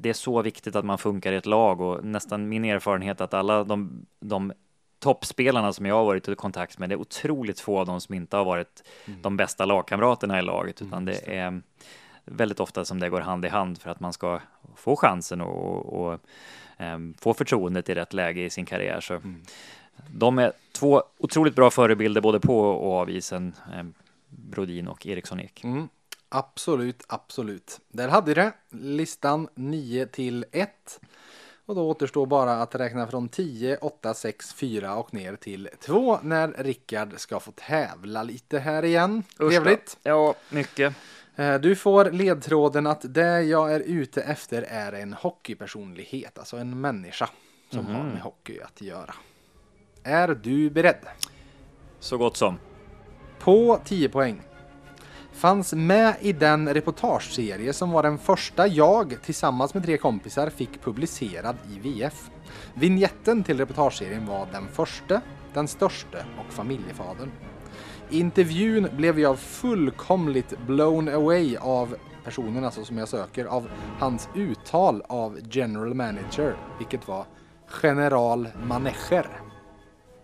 Det 0.00 0.08
är 0.08 0.14
så 0.14 0.42
viktigt 0.42 0.76
att 0.76 0.84
man 0.84 0.98
funkar 0.98 1.32
i 1.32 1.36
ett 1.36 1.46
lag 1.46 1.80
och 1.80 2.04
nästan 2.04 2.48
min 2.48 2.64
erfarenhet 2.64 3.20
att 3.20 3.34
alla 3.34 3.64
de, 3.64 4.06
de 4.20 4.52
toppspelarna 4.98 5.72
som 5.72 5.86
jag 5.86 5.94
har 5.94 6.04
varit 6.04 6.28
i 6.28 6.34
kontakt 6.34 6.78
med, 6.78 6.88
det 6.88 6.94
är 6.94 7.00
otroligt 7.00 7.60
få 7.60 7.78
av 7.78 7.86
dem 7.86 8.00
som 8.00 8.14
inte 8.14 8.36
har 8.36 8.44
varit 8.44 8.88
de 9.22 9.36
bästa 9.36 9.64
lagkamraterna 9.64 10.38
i 10.38 10.42
laget, 10.42 10.82
utan 10.82 11.04
det 11.04 11.36
är 11.36 11.62
väldigt 12.24 12.60
ofta 12.60 12.84
som 12.84 13.00
det 13.00 13.08
går 13.08 13.20
hand 13.20 13.44
i 13.44 13.48
hand 13.48 13.80
för 13.80 13.90
att 13.90 14.00
man 14.00 14.12
ska 14.12 14.40
få 14.76 14.96
chansen 14.96 15.40
och, 15.40 16.00
och 16.00 16.20
ehm, 16.76 17.14
få 17.18 17.34
förtroendet 17.34 17.88
i 17.88 17.94
rätt 17.94 18.12
läge 18.12 18.44
i 18.44 18.50
sin 18.50 18.66
karriär. 18.66 19.00
Så 19.00 19.20
de 20.08 20.38
är 20.38 20.52
två 20.72 21.02
otroligt 21.18 21.54
bra 21.54 21.70
förebilder 21.70 22.20
både 22.20 22.40
på 22.40 22.60
och 22.60 22.92
av 22.92 23.10
isen, 23.10 23.52
ehm, 23.74 23.94
Brodin 24.28 24.88
och 24.88 25.06
Eriksson 25.06 25.40
Ek. 25.40 25.64
Mm. 26.30 26.42
Absolut, 26.44 27.04
absolut. 27.08 27.80
Där 27.88 28.08
hade 28.08 28.34
det. 28.34 28.52
Listan 28.70 29.48
9 29.54 30.06
till 30.06 30.44
1. 30.52 31.00
Och 31.66 31.74
då 31.74 31.88
återstår 31.90 32.26
bara 32.26 32.52
att 32.62 32.74
räkna 32.74 33.06
från 33.06 33.28
10, 33.28 33.76
8, 33.76 34.14
6, 34.14 34.54
4 34.54 34.96
och 34.96 35.14
ner 35.14 35.36
till 35.36 35.68
2 35.80 36.18
när 36.22 36.48
Rickard 36.58 37.14
ska 37.20 37.40
få 37.40 37.52
tävla 37.52 38.22
lite 38.22 38.58
här 38.58 38.84
igen. 38.84 39.22
Trevligt. 39.36 39.98
Ja, 40.02 40.34
mycket. 40.50 40.94
Eh, 41.36 41.54
Du 41.54 41.76
får 41.76 42.10
ledtråden 42.10 42.86
att 42.86 43.14
det 43.14 43.42
jag 43.42 43.74
är 43.74 43.80
ute 43.80 44.22
efter 44.22 44.62
är 44.62 44.92
en 44.92 45.12
hockeypersonlighet, 45.12 46.38
alltså 46.38 46.56
en 46.56 46.80
människa 46.80 47.28
som 47.70 47.86
har 47.86 48.02
med 48.04 48.20
hockey 48.22 48.60
att 48.60 48.80
göra. 48.80 49.14
Är 50.02 50.28
du 50.28 50.70
beredd? 50.70 51.06
Så 52.00 52.18
gott 52.18 52.36
som. 52.36 52.58
På 53.38 53.80
10 53.84 54.08
poäng. 54.08 54.42
Fanns 55.38 55.72
med 55.72 56.14
i 56.20 56.32
den 56.32 56.74
reportageserie 56.74 57.72
som 57.72 57.90
var 57.90 58.02
den 58.02 58.18
första 58.18 58.66
jag 58.66 59.22
tillsammans 59.22 59.74
med 59.74 59.84
tre 59.84 59.96
kompisar 59.96 60.50
fick 60.50 60.82
publicerad 60.82 61.56
i 61.70 61.78
VF. 61.78 62.30
Vignetten 62.74 63.44
till 63.44 63.58
reportageserien 63.58 64.26
var 64.26 64.48
den 64.52 64.68
första, 64.68 65.20
den 65.54 65.68
största 65.68 66.18
och 66.18 66.52
familjefadern. 66.52 67.30
I 68.10 68.20
intervjun 68.20 68.88
blev 68.92 69.20
jag 69.20 69.38
fullkomligt 69.38 70.58
blown 70.66 71.08
away 71.08 71.56
av 71.56 71.96
personen 72.24 72.64
alltså 72.64 72.84
som 72.84 72.98
jag 72.98 73.08
söker, 73.08 73.44
av 73.44 73.68
hans 73.98 74.28
uttal 74.34 75.02
av 75.08 75.38
general 75.50 75.94
manager, 75.94 76.56
vilket 76.78 77.08
var 77.08 77.24
general 77.82 78.48
Manecher. 78.68 79.47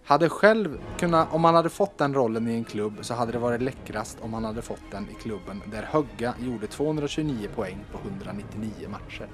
Hade 0.06 0.28
själv 0.28 0.80
kunnat, 0.98 1.34
om 1.34 1.44
han 1.44 1.54
hade 1.54 1.68
fått 1.68 1.98
den 1.98 2.14
rollen 2.14 2.48
i 2.48 2.54
en 2.54 2.64
klubb 2.64 2.98
så 3.00 3.14
hade 3.14 3.32
det 3.32 3.38
varit 3.38 3.62
läckrast 3.62 4.18
om 4.20 4.34
han 4.34 4.44
hade 4.44 4.62
fått 4.62 4.90
den 4.90 5.10
i 5.10 5.14
klubben 5.14 5.62
där 5.72 5.82
Högga 5.82 6.34
gjorde 6.38 6.66
229 6.66 7.48
poäng 7.54 7.84
på 7.92 7.98
199 7.98 8.88
matcher. 8.88 9.28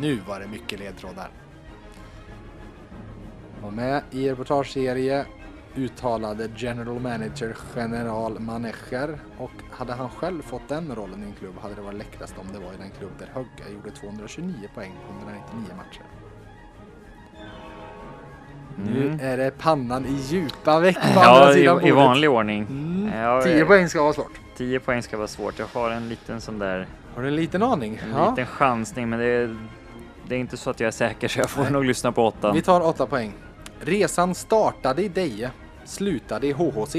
Nu 0.00 0.20
var 0.28 0.40
det 0.40 0.46
mycket 0.46 0.78
ledtrådar. 0.78 1.30
Var 3.62 3.70
med 3.70 4.02
i 4.10 4.30
reportageserie, 4.30 5.26
uttalade 5.74 6.50
general 6.56 7.00
manager 7.00 7.56
general 7.76 8.40
Manecher 8.40 9.18
och 9.38 9.52
hade 9.70 9.92
han 9.92 10.10
själv 10.10 10.42
fått 10.42 10.68
den 10.68 10.94
rollen 10.94 11.22
i 11.22 11.26
en 11.26 11.32
klubb 11.32 11.58
hade 11.58 11.74
det 11.74 11.82
varit 11.82 11.98
läckrast 11.98 12.38
om 12.38 12.52
det 12.52 12.58
var 12.58 12.72
i 12.72 12.76
den 12.76 12.90
klubb 12.98 13.12
där 13.18 13.26
Högga 13.34 13.72
gjorde 13.74 13.90
229 13.90 14.54
poäng 14.74 14.92
på 15.06 15.12
199 15.12 15.76
matcher. 15.76 16.15
Nu 18.84 19.18
är 19.22 19.36
det 19.36 19.58
pannan 19.58 20.06
i 20.06 20.12
djupa 20.12 20.80
veck 20.80 20.96
på 21.14 21.20
andra 21.20 21.46
Ja, 21.46 21.52
sidan 21.54 21.76
i, 21.84 21.88
i 21.88 21.92
bordet. 21.92 21.94
vanlig 22.06 22.30
ordning. 22.30 22.66
Mm. 22.70 23.18
Ja, 23.18 23.42
10 23.42 23.60
eh, 23.60 23.66
poäng 23.66 23.88
ska 23.88 24.02
vara 24.02 24.12
svårt. 24.12 24.32
10 24.56 24.80
poäng 24.80 25.02
ska 25.02 25.16
vara 25.16 25.28
svårt. 25.28 25.58
Jag 25.58 25.66
har 25.80 25.90
en 25.90 26.08
liten 26.08 26.40
sån 26.40 26.58
där, 26.58 26.86
Har 27.14 27.22
du 27.22 27.28
en 27.28 27.36
liten 27.36 27.62
aning? 27.62 28.00
en 28.04 28.10
Ja. 28.10 28.30
liten 28.30 28.46
chansning, 28.46 29.08
men 29.08 29.18
det 29.18 29.24
är, 29.26 29.56
det 30.28 30.34
är 30.34 30.38
inte 30.38 30.56
så 30.56 30.70
att 30.70 30.80
jag 30.80 30.86
är 30.88 30.92
säker 30.92 31.28
så 31.28 31.40
jag 31.40 31.50
får 31.50 31.70
nog 31.70 31.84
lyssna 31.84 32.12
på 32.12 32.26
åttan. 32.26 32.54
Vi 32.54 32.62
tar 32.62 32.80
8 32.80 33.06
poäng. 33.06 33.32
Resan 33.80 34.34
startade 34.34 35.02
i 35.02 35.08
Deje, 35.08 35.50
slutade 35.84 36.46
i 36.46 36.52
HHC. 36.52 36.96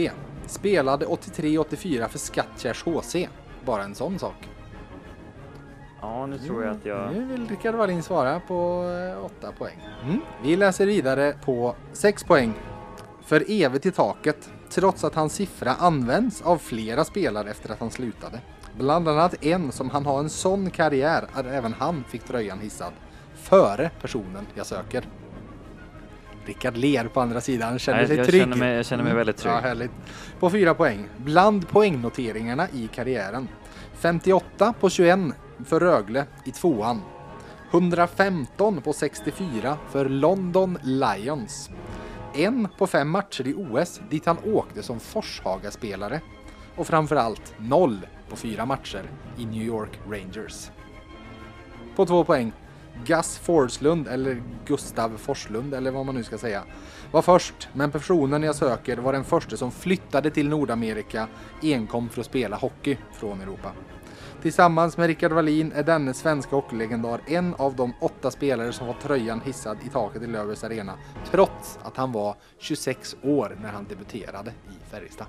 Spelade 0.48 1.06
83-84 1.06 2.08
för 2.08 2.20
Skattkärrs 2.20 2.84
HC. 2.84 3.16
Bara 3.66 3.84
en 3.84 3.96
sån 3.96 4.20
sak. 4.20 4.50
Ja, 6.02 6.26
nu 6.26 6.38
tror 6.38 6.64
jag 6.64 6.76
att 6.76 6.86
jag... 6.86 7.14
Nu 7.14 7.26
vill 7.26 7.48
Rickard 7.50 7.76
Wallin 7.76 8.04
svara 8.04 8.40
på 8.40 8.86
8 9.40 9.52
poäng. 9.58 9.78
Mm. 10.04 10.20
Vi 10.44 10.56
läser 10.56 10.86
vidare 10.86 11.34
på 11.46 11.76
6 11.94 12.24
poäng. 12.24 12.54
För 13.26 13.44
evigt 13.48 13.86
i 13.86 13.92
taket, 13.92 14.50
trots 14.70 15.04
att 15.04 15.16
hans 15.16 15.34
siffra 15.34 15.74
används 15.74 16.42
av 16.42 16.58
flera 16.58 17.04
spelare 17.06 17.50
efter 17.52 17.72
att 17.72 17.80
han 17.80 17.92
slutade. 17.92 18.40
Bland 18.78 19.08
annat 19.10 19.46
en 19.46 19.72
som 19.72 19.90
han 19.90 20.06
har 20.06 20.20
en 20.20 20.30
sån 20.30 20.70
karriär 20.70 21.26
att 21.34 21.46
även 21.46 21.74
han 21.80 22.04
fick 22.10 22.24
tröjan 22.24 22.60
hissad. 22.60 22.94
före 23.36 23.90
personen 24.02 24.48
jag 24.56 24.66
söker. 24.66 25.04
Rickard 26.46 26.78
ler 26.78 27.08
på 27.08 27.22
andra 27.22 27.42
sidan, 27.42 27.80
känner 27.80 27.98
Nej, 27.98 28.08
sig 28.08 28.18
jag 28.18 28.26
trygg. 28.28 28.42
känner 28.42 28.58
mig- 28.58 28.76
jag 28.76 28.86
känner 28.86 29.04
mig 29.04 29.14
väldigt 29.14 29.38
trygg. 29.38 29.54
Ja, 29.54 29.60
härligt. 29.60 29.92
På 30.40 30.50
fyra 30.50 30.74
poäng. 30.74 31.10
Bland 31.18 31.70
poängnoteringarna 31.70 32.68
i 32.74 32.88
karriären. 32.88 33.48
58 33.94 34.74
på 34.80 34.90
21 34.90 35.20
för 35.66 35.80
Rögle 35.80 36.26
i 36.46 36.52
tvåan. 36.52 37.02
115 37.72 38.82
på 38.82 38.94
64 38.94 39.78
för 39.90 40.10
London 40.10 40.78
Lions. 40.84 41.70
En 42.34 42.68
på 42.78 42.88
fem 42.88 43.10
matcher 43.10 43.48
i 43.48 43.54
OS 43.54 44.02
dit 44.10 44.26
han 44.26 44.38
åkte 44.46 44.84
som 44.84 45.00
Forshaga-spelare. 45.00 46.22
Och 46.76 46.88
framförallt 46.88 47.54
noll 47.58 48.08
på 48.30 48.36
fyra 48.36 48.66
matcher 48.66 49.12
i 49.38 49.46
New 49.46 49.64
York 49.64 50.00
Rangers. 50.10 50.72
På 51.96 52.06
två 52.06 52.24
poäng. 52.24 52.54
Gus 53.06 53.38
Forslund, 53.38 54.08
eller 54.08 54.44
Gustav 54.66 55.18
Forslund, 55.18 55.74
eller 55.74 55.92
vad 55.92 56.06
man 56.06 56.16
nu 56.16 56.24
ska 56.24 56.38
säga, 56.38 56.64
var 57.12 57.22
först, 57.22 57.70
men 57.74 57.92
personen 57.92 58.44
jag 58.44 58.56
söker 58.56 58.98
var 58.98 59.14
den 59.14 59.24
första 59.24 59.58
som 59.58 59.72
flyttade 59.72 60.32
till 60.32 60.50
Nordamerika 60.50 61.28
enkom 61.62 62.10
för 62.10 62.20
att 62.22 62.26
spela 62.26 62.58
hockey 62.58 62.98
från 63.14 63.42
Europa. 63.42 63.72
Tillsammans 64.42 64.98
med 64.98 65.08
Rickard 65.08 65.32
Wallin 65.32 65.72
är 65.76 65.84
denne 65.84 66.14
svenska 66.14 66.56
hockeylegendar 66.56 67.20
en 67.28 67.54
av 67.56 67.76
de 67.76 67.94
åtta 68.02 68.32
spelare 68.32 68.74
som 68.74 68.88
fått 68.88 69.02
tröjan 69.02 69.42
hissad 69.46 69.78
i 69.86 69.90
taket 69.90 70.22
i 70.24 70.28
Löfbergs 70.28 70.64
Arena, 70.64 70.94
trots 71.32 71.80
att 71.84 71.98
han 71.98 72.12
var 72.12 72.36
26 72.60 73.16
år 73.24 73.58
när 73.62 73.70
han 73.70 73.86
debuterade 73.90 74.52
i 74.52 74.92
Färjestad. 74.92 75.28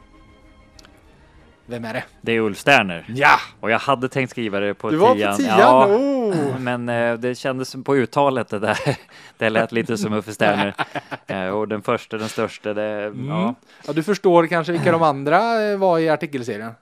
Vem 1.67 1.85
är 1.85 1.93
det? 1.95 2.05
Det 2.21 2.33
är 2.33 2.41
Ulf 2.41 2.59
Sterner. 2.59 3.05
Ja! 3.09 3.37
Och 3.61 3.71
jag 3.71 3.79
hade 3.79 4.09
tänkt 4.09 4.31
skriva 4.31 4.61
det 4.61 4.75
på 4.75 4.91
Du 4.91 4.97
var 4.97 5.15
tian. 5.15 5.33
på 5.37 5.43
tian? 5.43 5.59
Ja, 5.59 5.87
Oh. 5.89 6.59
men 6.59 6.89
eh, 6.89 7.15
det 7.15 7.35
kändes 7.35 7.77
på 7.85 7.97
uttalet 7.97 8.49
det 8.49 8.59
där. 8.59 8.79
Det 9.39 9.51
lät 9.51 9.73
lite 9.73 9.99
som 9.99 10.13
Uffe 10.13 10.33
Sterner. 10.35 10.75
Eh, 11.27 11.49
och 11.49 11.69
den 11.69 11.83
första, 11.83 12.19
den 12.19 12.29
största, 12.29 12.75
det, 12.75 13.05
Mm. 13.05 13.29
ja. 13.29 13.55
Ja, 13.87 13.93
du 13.93 14.03
förstår 14.03 14.47
kanske 14.47 14.73
vilka 14.73 14.93
de 14.93 15.03
andra 15.03 15.63
eh, 15.71 15.77
var 15.79 15.99
i 15.99 16.09
artikelserien. 16.09 16.73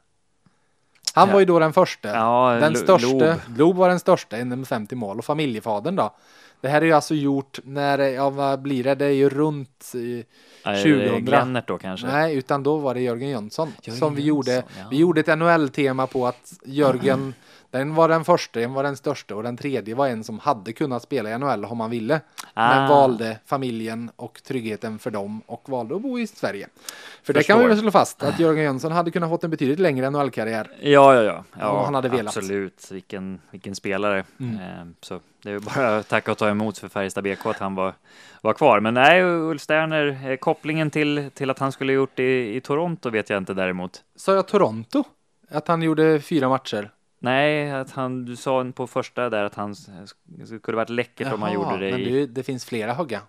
Han 1.17 1.33
var 1.33 1.41
ju 1.41 1.47
då 1.47 1.59
den 1.59 1.73
första. 1.73 2.09
Ja, 2.09 2.59
den 2.61 2.77
största. 2.77 3.37
Loob. 3.57 3.77
Var 3.77 3.89
den 3.89 4.01
största, 4.01 4.45
med 4.45 4.69
50 4.69 4.95
mål. 4.95 5.19
Och 5.19 5.25
familjefadern 5.25 5.97
då? 5.97 6.15
Det 6.61 6.69
här 6.69 6.81
är 6.83 6.87
ju 6.87 6.93
alltså 6.93 7.15
gjort 7.15 7.59
när, 7.65 7.99
ja 7.99 8.31
vad 8.31 8.63
blir 8.63 8.85
det? 8.85 8.95
Det 8.95 9.05
är 9.05 9.11
ju 9.11 9.29
runt 9.29 9.93
i, 9.95 10.25
Eh, 10.67 10.73
2000. 10.83 11.25
Glennert 11.25 11.69
då 11.69 11.79
kanske. 11.79 12.07
Nej, 12.07 12.37
utan 12.37 12.63
då 12.63 12.77
var 12.77 12.95
det 12.95 13.01
Jörgen 13.01 13.29
Jönsson. 13.31 13.73
Jörgen 13.83 13.99
som 13.99 14.15
vi 14.15 14.23
gjorde. 14.23 14.51
Jönsson, 14.53 14.71
ja. 14.79 14.85
Vi 14.91 14.97
gjorde 14.97 15.21
ett 15.21 15.39
NHL-tema 15.39 16.07
på 16.07 16.27
att 16.27 16.53
Jörgen, 16.65 17.35
den 17.71 17.95
var 17.95 18.09
den 18.09 18.25
första, 18.25 18.61
den 18.61 18.73
var 18.73 18.83
den 18.83 18.97
största 18.97 19.35
och 19.37 19.43
den 19.43 19.57
tredje 19.57 19.95
var 19.95 20.09
en 20.09 20.25
som 20.25 20.39
hade 20.39 20.73
kunnat 20.73 21.03
spela 21.03 21.31
i 21.31 21.39
NHL 21.39 21.65
om 21.65 21.79
man 21.79 21.91
ville. 21.91 22.21
Men 22.55 22.85
Ah. 22.85 22.89
valde 22.89 23.39
familjen 23.47 24.11
och 24.17 24.41
tryggheten 24.43 24.99
för 24.99 25.11
dem 25.11 25.43
och 25.47 25.69
valde 25.69 25.97
att 25.97 26.03
bo 26.03 26.19
i 26.19 26.27
Sverige. 26.27 26.69
För 27.23 27.33
det 27.33 27.39
Förstår. 27.41 27.55
kan 27.55 27.63
vi 27.63 27.69
väl 27.69 27.79
slå 27.79 27.91
fast 27.91 28.23
att 28.23 28.41
Jörgen 28.41 28.65
Jönsson 28.65 28.93
hade 28.93 29.11
kunnat 29.11 29.31
fått 29.31 29.45
en 29.45 29.51
betydligt 29.51 29.79
längre 29.79 30.11
NHL-karriär. 30.11 30.71
Ja, 30.81 31.15
ja, 31.15 31.23
ja. 31.23 31.45
ja 31.61 31.69
Om 31.69 31.85
han 31.85 31.95
hade 31.95 32.09
velat. 32.09 32.37
Absolut, 32.37 32.89
vilken, 32.93 33.41
vilken 33.51 33.75
spelare. 33.75 34.25
Mm. 34.41 34.55
Eh, 34.55 34.87
så 35.01 35.21
det 35.43 35.51
är 35.51 35.59
bara 35.59 35.97
att 35.97 36.09
tacka 36.09 36.33
och 36.33 36.39
ta 36.39 36.49
emot 36.49 36.79
för 36.79 36.89
Färjestad 36.89 37.25
BK 37.25 37.47
att 37.47 37.59
han 37.59 37.75
var, 37.75 37.95
var 38.41 38.53
kvar. 38.53 38.81
Men 38.81 38.95
nej, 38.95 39.23
Ulf 39.25 39.63
Sterner, 39.63 40.31
eh, 40.31 40.37
kopplingen 40.37 40.91
till, 40.91 41.31
till 41.35 41.51
att 41.51 41.59
han 41.59 41.73
skulle 41.73 41.93
gjort 41.93 42.11
det 42.15 42.23
i, 42.43 42.57
i 42.57 42.61
Toronto 42.61 43.11
vet 43.11 43.31
jag 43.31 43.37
inte 43.39 43.55
däremot. 43.55 44.03
Sa 44.17 44.35
jag 44.35 44.49
Toronto? 44.49 45.05
Att 45.51 45.69
han 45.69 45.83
gjorde 45.83 46.21
fyra 46.21 46.49
matcher? 46.49 46.91
Nej, 47.19 47.73
att 47.73 47.91
han, 47.91 48.25
du 48.25 48.37
sa 48.37 48.73
på 48.73 48.87
första 48.87 49.31
där 49.31 49.45
att 49.45 49.55
han 49.55 49.75
skulle 49.75 50.77
varit 50.77 50.91
läckert 50.91 51.33
om 51.33 51.43
han 51.43 51.53
Jaha, 51.53 51.73
gjorde 51.73 51.85
det 51.85 51.91
men 51.91 52.01
i... 52.01 52.11
du, 52.11 52.27
det 52.27 52.43
finns 52.43 52.65
flera 52.65 52.95
höga. 52.95 53.23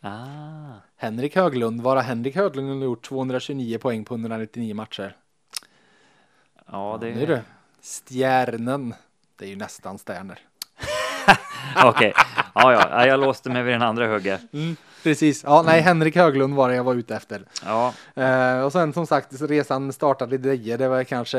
Ah, 0.00 0.72
Henrik 0.96 1.36
Höglund, 1.36 1.80
var 1.80 1.96
har 1.96 2.02
Henrik 2.02 2.36
Höglund 2.36 2.82
gjort 2.82 3.04
229 3.04 3.78
poäng 3.78 4.04
på 4.04 4.14
199 4.14 4.74
matcher? 4.74 5.16
ja, 6.66 6.98
det... 7.00 7.14
Nu 7.14 7.22
är 7.22 7.26
det 7.26 7.44
Stjärnen. 7.82 8.94
Det 9.36 9.44
är 9.44 9.48
ju 9.48 9.56
nästan 9.56 9.98
Sterner. 9.98 10.38
Okej, 11.84 12.12
ja, 12.16 12.72
ja, 12.72 12.88
ja, 12.90 13.06
jag 13.06 13.20
låste 13.20 13.50
mig 13.50 13.62
vid 13.62 13.74
den 13.74 13.82
andra 13.82 14.06
hugget. 14.06 14.40
Precis. 15.02 15.44
Ja, 15.44 15.62
nej, 15.66 15.80
Henrik 15.80 16.16
Höglund 16.16 16.54
var 16.54 16.68
det 16.68 16.74
jag 16.74 16.84
var 16.84 16.94
ute 16.94 17.14
efter. 17.16 17.42
Ja, 17.64 17.94
Eh, 18.14 18.60
och 18.60 18.72
sen 18.72 18.92
som 18.92 19.06
sagt, 19.06 19.28
resan 19.40 19.92
startade 19.92 20.34
i 20.34 20.38
Deje. 20.38 20.76
Det 20.76 20.88
var 20.88 21.04
kanske, 21.04 21.38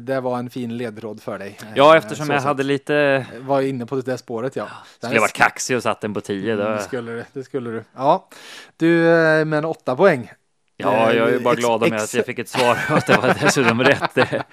det 0.00 0.20
var 0.20 0.38
en 0.38 0.50
fin 0.50 0.76
ledtråd 0.76 1.22
för 1.22 1.38
dig. 1.38 1.58
Eh, 1.62 1.66
ja 1.74 1.96
eftersom 1.96 2.26
så 2.26 2.32
jag 2.32 2.40
sett. 2.40 2.46
hade 2.48 2.62
lite... 2.62 3.26
Var 3.40 3.60
inne 3.60 3.86
på 3.86 3.96
det 3.96 4.18
spåret, 4.18 4.56
ja. 4.56 4.66
Sen 5.00 5.08
Skulle 5.08 5.20
varit 5.20 5.32
kaxig 5.32 5.76
och 5.76 5.82
satt 5.82 6.00
den 6.00 6.14
på 6.14 6.20
10. 6.20 6.52
Mm, 6.52 6.72
det 6.72 6.78
skulle 6.82 7.12
du. 7.12 7.24
Det 7.32 7.44
skulle 7.44 7.70
du. 7.70 7.84
Ja, 7.96 8.28
du, 8.76 9.08
eh, 9.08 9.44
men 9.44 9.64
åtta 9.64 9.96
poäng. 9.96 10.32
Ja, 10.76 11.12
jag 11.12 11.28
är 11.28 11.32
ju 11.32 11.40
bara 11.40 11.54
Ex- 11.54 11.60
glad 11.60 11.82
om 11.82 11.92
att 11.92 12.14
jag 12.14 12.26
fick 12.26 12.38
ett 12.38 12.48
svar 12.48 12.78
och 12.90 12.96
att 12.98 13.06
det 13.06 13.16
var 13.16 13.36
dessutom 13.40 13.82
rätt. 13.82 14.18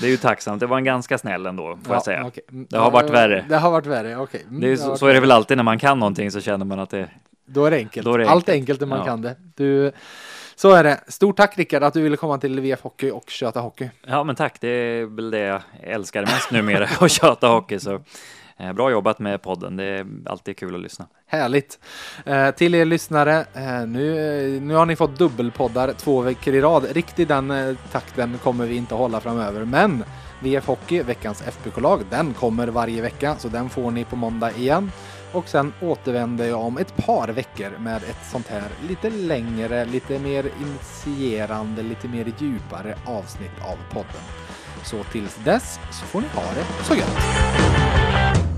Det, 0.00 0.06
är 0.06 0.10
ju 0.10 0.16
tacksamt. 0.16 0.60
Det 0.60 0.66
var 0.66 0.76
en 0.78 0.84
ganska 0.84 1.18
snäll 1.18 1.46
ändå, 1.46 1.78
får 1.84 1.94
jag 1.94 2.02
säga. 2.02 2.24
okej. 2.26 2.42
Mm, 2.50 2.66
Det 2.70 2.78
har 2.78 2.90
varit 2.90 3.06
ja, 3.06 3.12
värre. 3.12 3.44
Det 3.48 3.56
har 3.56 3.70
varit 3.70 3.86
värre, 3.86 4.16
okej. 4.16 4.42
Mm, 4.48 4.62
är, 4.62 4.66
det 4.66 4.70
har 4.70 4.76
så, 4.76 4.96
så 4.96 5.06
är 5.06 5.14
det 5.14 5.20
väl 5.20 5.30
alltid 5.30 5.56
när 5.56 5.64
man 5.64 5.78
kan 5.78 5.98
någonting 5.98 6.30
så 6.30 6.40
känner 6.40 6.64
man 6.64 6.78
att 6.80 6.90
det... 6.90 7.08
Då 7.46 7.64
är 7.64 7.70
det 7.70 7.76
enkelt. 7.76 8.06
Är 8.06 8.18
det 8.18 8.28
Allt 8.30 8.48
enkelt. 8.48 8.60
enkelt 8.60 8.80
när 8.80 8.86
man 8.86 8.98
Ja. 8.98 9.04
kan 9.04 9.22
det. 9.22 9.36
Du, 9.56 9.92
så 10.56 10.70
är 10.72 10.84
det. 10.84 11.00
Stort 11.08 11.36
tack 11.36 11.58
Rickard 11.58 11.82
att 11.82 11.94
du 11.94 12.02
ville 12.02 12.16
komma 12.16 12.38
till 12.38 12.60
VF 12.60 12.80
Hockey 12.82 13.10
och 13.10 13.30
köta 13.30 13.60
hockey. 13.60 13.90
Ja, 14.06 14.24
men 14.24 14.36
tack. 14.36 14.60
Det 14.60 14.68
är 14.68 15.04
väl 15.04 15.30
det 15.30 15.38
jag 15.38 15.62
älskar 15.82 16.22
mest 16.22 16.50
numera, 16.50 16.88
att 17.00 17.10
köta 17.10 17.46
hockey. 17.48 17.78
Så 17.78 18.00
Eh, 18.62 18.72
bra 18.72 18.90
jobbat 18.90 19.18
med 19.18 19.42
podden. 19.42 19.76
Det 19.76 19.84
är 19.84 20.06
alltid 20.26 20.56
kul 20.56 20.74
att 20.74 20.80
lyssna. 20.80 21.06
Härligt. 21.26 21.78
Eh, 22.24 22.50
till 22.50 22.74
er 22.74 22.84
lyssnare, 22.84 23.46
eh, 23.54 23.86
nu, 23.86 24.60
nu 24.60 24.74
har 24.74 24.86
ni 24.86 24.96
fått 24.96 25.18
dubbelpoddar 25.18 25.92
två 25.92 26.20
veckor 26.20 26.54
i 26.54 26.60
rad. 26.60 26.86
Riktigt 26.90 27.28
den 27.28 27.50
eh, 27.50 27.76
takten 27.92 28.38
kommer 28.38 28.66
vi 28.66 28.76
inte 28.76 28.94
hålla 28.94 29.20
framöver, 29.20 29.64
men 29.64 30.04
VF 30.40 30.66
Hockey, 30.66 31.02
veckans 31.02 31.42
FBK-lag, 31.42 32.00
den 32.10 32.34
kommer 32.34 32.68
varje 32.68 33.02
vecka, 33.02 33.36
så 33.38 33.48
den 33.48 33.68
får 33.68 33.90
ni 33.90 34.04
på 34.04 34.16
måndag 34.16 34.52
igen. 34.52 34.92
Och 35.32 35.48
sen 35.48 35.72
återvänder 35.80 36.46
jag 36.46 36.60
om 36.60 36.78
ett 36.78 36.96
par 36.96 37.28
veckor 37.28 37.70
med 37.78 37.96
ett 37.96 38.30
sånt 38.30 38.48
här 38.48 38.68
lite 38.88 39.10
längre, 39.10 39.84
lite 39.84 40.18
mer 40.18 40.50
initierande, 40.60 41.82
lite 41.82 42.08
mer 42.08 42.32
djupare 42.38 42.98
avsnitt 43.06 43.60
av 43.64 43.94
podden. 43.94 44.22
Så 44.84 45.04
tills 45.04 45.36
dess 45.44 45.80
så 45.90 46.06
får 46.06 46.20
ni 46.20 46.26
ha 46.28 46.42
det 46.42 46.84
så 46.84 46.94
gött. 46.94 48.51